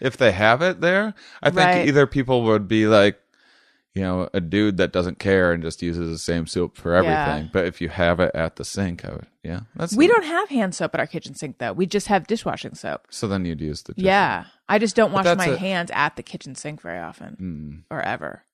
if 0.00 0.16
they 0.16 0.32
have 0.32 0.62
it 0.62 0.80
there. 0.80 1.14
I 1.42 1.50
think 1.50 1.58
Right. 1.66 1.86
either 1.88 2.06
people 2.06 2.42
would 2.44 2.66
be 2.68 2.86
like. 2.86 3.18
You 3.94 4.00
know, 4.00 4.30
a 4.32 4.40
dude 4.40 4.78
that 4.78 4.90
doesn't 4.90 5.18
care 5.18 5.52
and 5.52 5.62
just 5.62 5.82
uses 5.82 6.08
the 6.08 6.16
same 6.16 6.46
soap 6.46 6.78
for 6.78 6.94
everything. 6.94 7.44
Yeah. 7.44 7.48
But 7.52 7.66
if 7.66 7.82
you 7.82 7.90
have 7.90 8.20
it 8.20 8.30
at 8.34 8.56
the 8.56 8.64
sink, 8.64 9.04
I 9.04 9.10
would, 9.12 9.26
yeah, 9.42 9.60
that's 9.76 9.94
We 9.94 10.06
don't 10.06 10.24
have 10.24 10.48
hand 10.48 10.74
soap 10.74 10.94
at 10.94 11.00
our 11.00 11.06
kitchen 11.06 11.34
sink 11.34 11.58
though. 11.58 11.74
We 11.74 11.84
just 11.84 12.06
have 12.06 12.26
dishwashing 12.26 12.74
soap. 12.74 13.02
So 13.10 13.28
then 13.28 13.44
you'd 13.44 13.60
use 13.60 13.82
the 13.82 13.92
dish 13.92 14.02
Yeah. 14.02 14.44
I 14.66 14.78
just 14.78 14.96
don't 14.96 15.12
wash 15.12 15.26
my 15.36 15.44
a- 15.44 15.58
hands 15.58 15.90
at 15.92 16.16
the 16.16 16.22
kitchen 16.22 16.54
sink 16.54 16.80
very 16.80 17.00
often 17.00 17.84
Mm. 17.90 17.94
or 17.94 18.00
ever. 18.00 18.46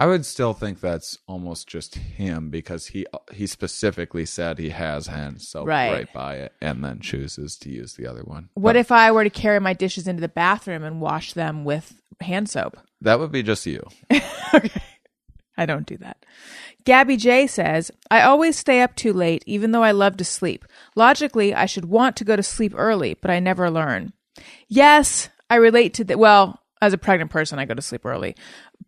I 0.00 0.06
would 0.06 0.24
still 0.24 0.54
think 0.54 0.80
that's 0.80 1.18
almost 1.28 1.68
just 1.68 1.94
him 1.94 2.48
because 2.48 2.86
he 2.86 3.04
he 3.34 3.46
specifically 3.46 4.24
said 4.24 4.58
he 4.58 4.70
has 4.70 5.08
hand 5.08 5.42
soap 5.42 5.68
Right. 5.68 5.92
right, 5.92 6.12
by 6.12 6.36
it 6.36 6.54
and 6.62 6.82
then 6.82 7.00
chooses 7.00 7.56
to 7.58 7.68
use 7.70 7.94
the 7.94 8.06
other 8.06 8.22
one. 8.22 8.48
What 8.54 8.70
But 8.70 8.76
if 8.76 8.90
I 8.90 9.12
were 9.12 9.24
to 9.24 9.30
carry 9.30 9.60
my 9.60 9.74
dishes 9.74 10.08
into 10.08 10.22
the 10.22 10.28
bathroom 10.28 10.82
and 10.84 11.02
wash 11.02 11.34
them 11.34 11.64
with 11.64 12.00
hand 12.20 12.48
soap? 12.48 12.78
that 13.02 13.18
would 13.20 13.30
be 13.30 13.42
just 13.42 13.66
you? 13.66 13.86
Okay. 14.52 14.82
I 15.56 15.64
don't 15.66 15.86
do 15.86 15.96
that. 15.98 16.24
Gabby 16.84 17.16
J 17.18 17.46
says, 17.46 17.90
I 18.10 18.22
always 18.22 18.56
stay 18.56 18.80
up 18.80 18.96
too 18.96 19.12
late, 19.12 19.44
even 19.46 19.70
though 19.72 19.82
I 19.84 19.92
love 19.92 20.16
to 20.16 20.24
sleep. 20.24 20.64
Logically, 20.96 21.54
I 21.54 21.66
should 21.66 21.84
want 21.84 22.16
to 22.16 22.24
go 22.24 22.34
to 22.34 22.42
sleep 22.42 22.72
early, 22.74 23.14
but 23.14 23.30
I 23.30 23.38
never 23.38 23.70
learn. 23.70 24.12
Yes, 24.66 25.28
I 25.50 25.56
relate 25.56 25.92
to 25.94 26.04
that. 26.04 26.18
Well, 26.18 26.58
as 26.82 26.94
a 26.94 26.98
pregnant 26.98 27.30
person, 27.30 27.58
I 27.60 27.64
go 27.66 27.74
to 27.74 27.82
sleep 27.82 28.04
early, 28.06 28.34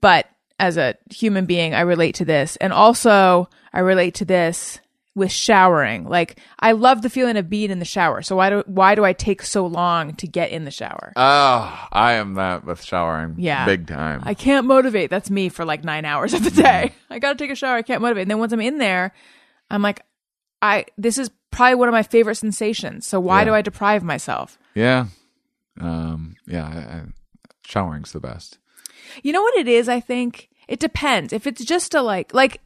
but 0.01 0.27
as 0.63 0.77
a 0.77 0.95
human 1.11 1.45
being, 1.47 1.75
I 1.75 1.81
relate 1.81 2.15
to 2.17 2.25
this. 2.25 2.57
And 2.57 2.73
also, 2.73 3.49
I 3.73 3.81
relate 3.81 4.15
to 4.17 4.25
this 4.25 4.79
with 5.15 5.31
showering. 5.33 6.09
Like, 6.09 6.39
I 6.61 6.73
love 6.73 7.03
the 7.03 7.11
feeling 7.11 7.37
of 7.37 7.51
being 7.51 7.71
in 7.71 7.81
the 7.81 7.85
shower. 7.85 8.23
So 8.23 8.37
why 8.37 8.49
do, 8.49 8.63
why 8.67 8.95
do 8.95 9.05
I 9.05 9.13
take 9.13 9.43
so 9.43 9.67
long 9.67 10.15
to 10.15 10.27
get 10.29 10.51
in 10.53 10.65
the 10.65 10.71
shower? 10.71 11.13
Oh, 11.17 11.89
I 11.93 12.13
am 12.15 12.35
that 12.35 12.65
with 12.65 12.83
showering. 12.83 13.35
Yeah. 13.39 13.67
big 13.67 13.89
time. 13.89 14.23
I 14.25 14.35
can't 14.35 14.67
motivate. 14.67 15.11
That's 15.11 15.31
me 15.31 15.49
for 15.49 15.65
like 15.65 15.83
nine 15.85 16.05
hours 16.05 16.33
of 16.33 16.45
the 16.45 16.51
day. 16.63 16.93
I 17.11 17.19
gotta 17.19 17.37
take 17.37 17.51
a 17.51 17.55
shower. 17.57 17.77
I 17.77 17.83
can't 17.83 18.01
motivate. 18.01 18.23
And 18.23 18.31
then 18.31 18.39
once 18.39 18.53
I'm 18.53 18.61
in 18.61 18.79
there, 18.79 19.13
I'm 19.69 19.83
like, 19.83 20.01
I 20.63 20.87
this 20.97 21.19
is 21.19 21.29
probably 21.51 21.75
one 21.75 21.89
of 21.89 21.93
my 21.93 22.05
favorite 22.05 22.37
sensations. 22.37 23.05
So 23.07 23.19
why 23.21 23.41
Yeah. 23.41 23.45
do 23.47 23.55
I 23.55 23.63
deprive 23.63 24.03
myself? 24.05 24.57
yeah, 24.75 25.07
um, 25.81 26.37
yeah. 26.47 26.65
I, 26.65 26.79
I, 26.99 27.03
showering's 27.67 28.13
the 28.13 28.21
best. 28.21 28.59
You 29.23 29.33
know 29.33 29.43
what 29.43 29.57
it 29.57 29.67
is? 29.69 29.89
I 29.89 30.01
think 30.01 30.49
it 30.69 30.81
depends. 30.81 31.33
If 31.33 31.47
it's 31.47 31.65
just 31.65 31.95
a 31.95 32.03
like 32.03 32.35
like 32.35 32.61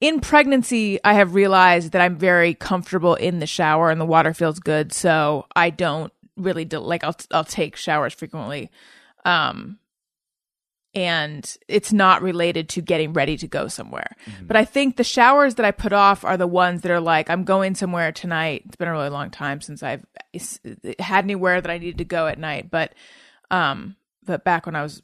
in 0.00 0.20
pregnancy, 0.20 0.98
I 1.04 1.14
have 1.14 1.34
realized 1.34 1.92
that 1.92 2.02
I'm 2.02 2.16
very 2.16 2.54
comfortable 2.54 3.14
in 3.14 3.38
the 3.38 3.46
shower 3.46 3.90
and 3.90 4.00
the 4.00 4.04
water 4.06 4.34
feels 4.34 4.58
good, 4.58 4.92
so 4.92 5.46
I 5.56 5.70
don't 5.70 6.12
really 6.36 6.64
do, 6.64 6.78
like 6.78 7.04
I'll 7.04 7.16
I'll 7.30 7.44
take 7.44 7.76
showers 7.76 8.12
frequently. 8.12 8.70
Um 9.24 9.78
and 10.96 11.56
it's 11.66 11.92
not 11.92 12.22
related 12.22 12.68
to 12.68 12.80
getting 12.80 13.12
ready 13.12 13.36
to 13.36 13.48
go 13.48 13.66
somewhere. 13.66 14.14
But 14.42 14.56
I 14.56 14.64
think 14.64 14.96
the 14.96 15.02
showers 15.02 15.56
that 15.56 15.66
I 15.66 15.72
put 15.72 15.92
off 15.92 16.24
are 16.24 16.36
the 16.36 16.46
ones 16.46 16.82
that 16.82 16.92
are 16.92 17.00
like 17.00 17.30
I'm 17.30 17.44
going 17.44 17.74
somewhere 17.74 18.12
tonight. 18.12 18.62
It's 18.66 18.76
been 18.76 18.88
a 18.88 18.92
really 18.92 19.08
long 19.08 19.30
time 19.30 19.60
since 19.60 19.82
I've 19.82 20.04
had 21.00 21.24
anywhere 21.24 21.60
that 21.60 21.70
I 21.70 21.78
needed 21.78 21.98
to 21.98 22.04
go 22.04 22.26
at 22.28 22.38
night, 22.38 22.70
but 22.70 22.94
um 23.50 23.96
but 24.24 24.44
back 24.44 24.66
when 24.66 24.76
I 24.76 24.82
was 24.82 25.02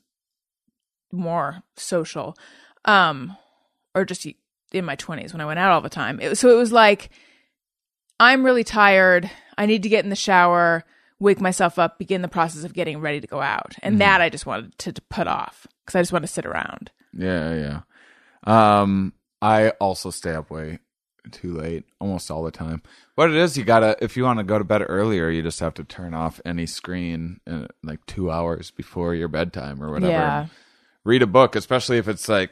more 1.12 1.62
social 1.77 2.37
um 2.85 3.37
or 3.95 4.05
just 4.05 4.27
in 4.73 4.85
my 4.85 4.97
20s 4.97 5.32
when 5.32 5.41
I 5.41 5.47
went 5.47 5.59
out 5.59 5.73
all 5.73 5.81
the 5.81 5.89
time. 5.89 6.20
It, 6.20 6.37
so 6.37 6.49
it 6.51 6.57
was 6.57 6.73
like 6.73 7.11
I'm 8.19 8.45
really 8.45 8.65
tired. 8.65 9.31
I 9.57 9.66
need 9.66 9.82
to 9.82 9.89
get 9.89 10.05
in 10.05 10.11
the 10.11 10.16
shower, 10.16 10.85
wake 11.19 11.41
myself 11.41 11.78
up, 11.78 11.99
begin 11.99 12.23
the 12.23 12.28
process 12.28 12.65
of 12.65 12.74
getting 12.74 13.01
ready 13.01 13.20
to 13.20 13.27
go 13.27 13.41
out. 13.41 13.74
And 13.82 14.01
that 14.01 14.20
I 14.20 14.28
just 14.28 14.47
wanted 14.47 14.78
to, 14.78 14.93
to 14.93 15.03
put 15.03 15.27
off 15.27 15.66
cuz 15.87 15.97
I 15.97 16.03
just 16.03 16.12
want 16.12 16.23
to 16.23 16.32
sit 16.32 16.47
around. 16.47 16.91
Yeah, 17.12 17.55
yeah. 18.47 18.81
Um, 18.81 19.15
I 19.43 19.70
also 19.81 20.11
stay 20.11 20.35
up 20.35 20.51
way 20.51 20.78
too 21.31 21.53
late 21.53 21.85
almost 22.01 22.31
all 22.31 22.43
the 22.43 22.51
time. 22.51 22.82
What 23.15 23.31
it 23.31 23.37
is, 23.37 23.57
you 23.57 23.65
gotta 23.65 23.97
if 24.01 24.16
you 24.16 24.24
want 24.24 24.39
to 24.39 24.45
go 24.45 24.59
to 24.59 24.65
bed 24.65 24.85
earlier, 24.87 25.28
you 25.28 25.43
just 25.43 25.61
have 25.61 25.74
to 25.74 25.85
turn 25.85 26.15
off 26.15 26.41
any 26.45 26.66
screen 26.66 27.41
uh, 27.51 27.66
like 27.82 28.05
two 28.07 28.31
hours 28.31 28.70
before 28.70 29.15
your 29.15 29.28
bedtime 29.28 29.82
or 29.82 29.91
whatever. 29.91 30.12
Yeah. 30.12 30.47
Read 31.05 31.23
a 31.23 31.27
book, 31.27 31.57
especially 31.57 31.99
if 31.99 32.09
it's 32.09 32.29
like, 32.29 32.51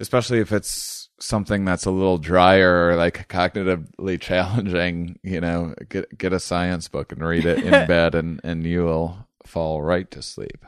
especially 0.00 0.40
if 0.40 0.52
it's 0.52 1.08
something 1.18 1.64
that's 1.64 1.86
a 1.86 1.90
little 1.90 2.18
drier 2.18 2.88
or 2.88 2.96
like 2.96 3.28
cognitively 3.28 4.20
challenging. 4.20 5.18
You 5.22 5.40
know, 5.40 5.74
get 5.88 6.16
get 6.16 6.32
a 6.32 6.40
science 6.40 6.88
book 6.88 7.12
and 7.12 7.22
read 7.22 7.44
it 7.44 7.62
in 7.62 7.70
bed, 7.86 8.14
and 8.14 8.40
and 8.42 8.64
you 8.64 8.84
will 8.84 9.28
fall 9.44 9.82
right 9.82 10.10
to 10.10 10.22
sleep. 10.22 10.64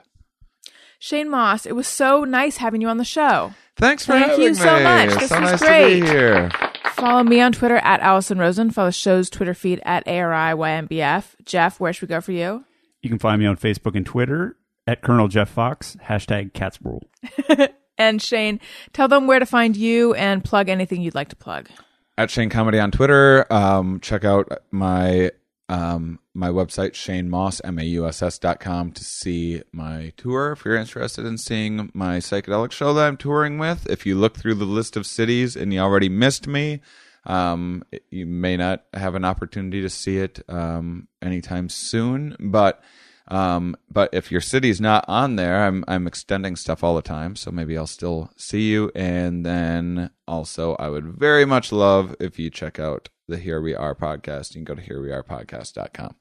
Shane 1.01 1.31
Mauss, 1.31 1.65
it 1.65 1.77
was 1.77 1.87
so 1.87 2.25
nice 2.25 2.57
having 2.57 2.81
you 2.81 2.89
on 2.89 2.97
the 2.97 3.05
show. 3.05 3.55
Thanks 3.77 4.05
for 4.05 4.13
Thank 4.13 4.31
having 4.31 4.43
you 4.43 4.49
me. 4.51 4.55
so 4.57 4.81
much. 4.83 5.11
This 5.11 5.29
so 5.29 5.41
was 5.41 5.51
nice 5.53 5.61
great. 5.61 6.01
to 6.01 6.01
be 6.01 6.07
here. 6.09 6.51
Follow 6.95 7.23
me 7.23 7.41
on 7.41 7.53
Twitter 7.53 7.77
at 7.77 8.01
Alison 8.01 8.39
Rosen. 8.39 8.73
Follow 8.73 8.89
the 8.89 8.93
show's 8.93 9.31
Twitter 9.31 9.55
feed 9.55 9.81
at 9.85 10.05
ARIYNBF. 10.07 11.37
Jeff, 11.45 11.79
where 11.79 11.93
should 11.93 12.09
we 12.09 12.13
go 12.13 12.21
for 12.21 12.33
you? 12.33 12.65
You 13.03 13.09
can 13.09 13.21
find 13.21 13.41
me 13.41 13.47
on 13.47 13.57
Facebook 13.57 13.95
and 13.95 14.05
Twitter 14.05 14.57
at 14.89 15.03
Colonel 15.03 15.29
Jeff 15.29 15.51
Fox, 15.51 15.97
hashtag 16.03 16.53
Cats 16.55 16.79
Rule. 16.83 17.09
And 17.99 18.23
Shane, 18.23 18.61
tell 18.93 19.09
them 19.09 19.27
where 19.27 19.41
to 19.41 19.45
find 19.45 19.77
you 19.77 20.15
and 20.15 20.45
plug 20.45 20.69
anything 20.69 21.03
you'd 21.03 21.17
like 21.17 21.31
to 21.31 21.37
plug. 21.37 21.69
At 22.17 22.31
Shane 22.31 22.49
Comedy 22.49 22.79
on 22.79 22.93
Twitter. 22.93 23.53
Um, 23.53 23.99
check 23.99 24.25
out 24.25 24.49
my 24.71 25.33
um, 25.69 26.21
my 26.33 26.49
website, 26.49 26.95
Shane 26.95 27.29
Mauss, 27.29 27.61
M-A-U-S-S 27.65 28.39
dot 28.39 28.61
com 28.61 28.93
to 28.93 29.03
see 29.03 29.63
my 29.73 30.13
tour. 30.17 30.53
If 30.53 30.65
you're 30.65 30.77
interested 30.77 31.27
in 31.27 31.39
seeing 31.39 31.91
my 31.93 32.19
psychedelic 32.19 32.71
show 32.71 32.95
that 32.95 33.05
I'm 33.05 33.17
touring 33.17 33.59
with, 33.59 33.91
if 33.91 34.07
you 34.07 34.15
look 34.15 34.37
through 34.37 34.55
the 34.55 34.65
list 34.65 34.97
of 34.97 35.05
cities 35.05 35.57
and 35.57 35.75
you 35.75 35.81
already 35.81 36.09
missed 36.09 36.47
me, 36.47 36.81
um, 37.27 37.83
you 38.11 38.27
may 38.27 38.57
not 38.57 38.85
have 38.95 39.17
an 39.17 39.25
opportunity 39.25 39.83
to 39.83 39.91
see 39.91 40.19
it 40.19 40.41
um, 40.49 41.09
anytime 41.21 41.69
soon. 41.69 42.37
But 42.39 42.81
um, 43.29 43.77
but 43.91 44.11
if 44.13 44.33
your 44.33 44.41
city's 44.41 44.81
not 44.81 45.05
on 45.09 45.37
there, 45.37 45.65
I'm 45.67 45.85
I'm 45.87 46.07
extending 46.07 46.57
stuff 46.57 46.83
all 46.83 46.95
the 46.95 47.03
time, 47.03 47.37
so 47.37 47.51
maybe 47.51 47.77
I'll 47.77 47.87
still 47.87 48.31
see 48.37 48.71
you. 48.71 48.91
And 48.95 49.45
then 49.45 50.11
also, 50.27 50.75
I 50.77 50.89
would 50.89 51.05
very 51.05 51.45
much 51.45 51.71
love 51.73 52.15
if 52.21 52.39
you 52.39 52.51
check 52.51 52.79
out 52.79 53.09
the 53.29 53.37
Here 53.37 53.61
We 53.61 53.75
Are 53.75 53.95
podcast. 53.95 54.55
You 54.55 54.65
can 54.65 54.65
go 54.65 54.75
to 54.75 54.83
herewearepodcast.com. 54.83 56.15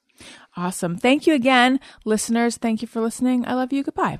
Awesome. 0.55 0.97
Thank 0.97 1.27
you 1.27 1.33
again, 1.33 1.79
listeners. 2.03 2.57
Thank 2.57 2.81
you 2.81 2.87
for 2.87 3.01
listening. 3.01 3.47
I 3.47 3.53
love 3.53 3.71
you. 3.71 3.83
Goodbye. 3.83 4.19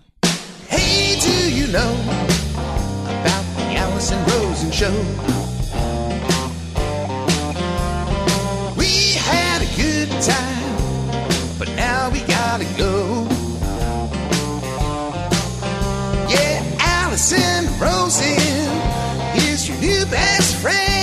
Hey, 0.68 1.20
do 1.20 1.54
you 1.54 1.68
know 1.68 1.94
about 3.04 3.46
the 3.56 3.76
Alison 3.76 4.24
Rosen 4.26 4.72
show? 4.72 4.92
We 8.78 9.14
had 9.16 9.62
a 9.62 9.76
good 9.76 10.10
time, 10.22 11.58
but 11.58 11.68
now 11.76 12.10
we 12.12 12.20
gotta 12.20 12.37
go. 12.78 13.28
Yeah, 16.30 16.78
Alison 16.80 17.66
Rosen 17.80 18.38
is 19.36 19.68
your 19.68 19.78
new 19.80 20.06
best 20.06 20.56
friend. 20.58 20.97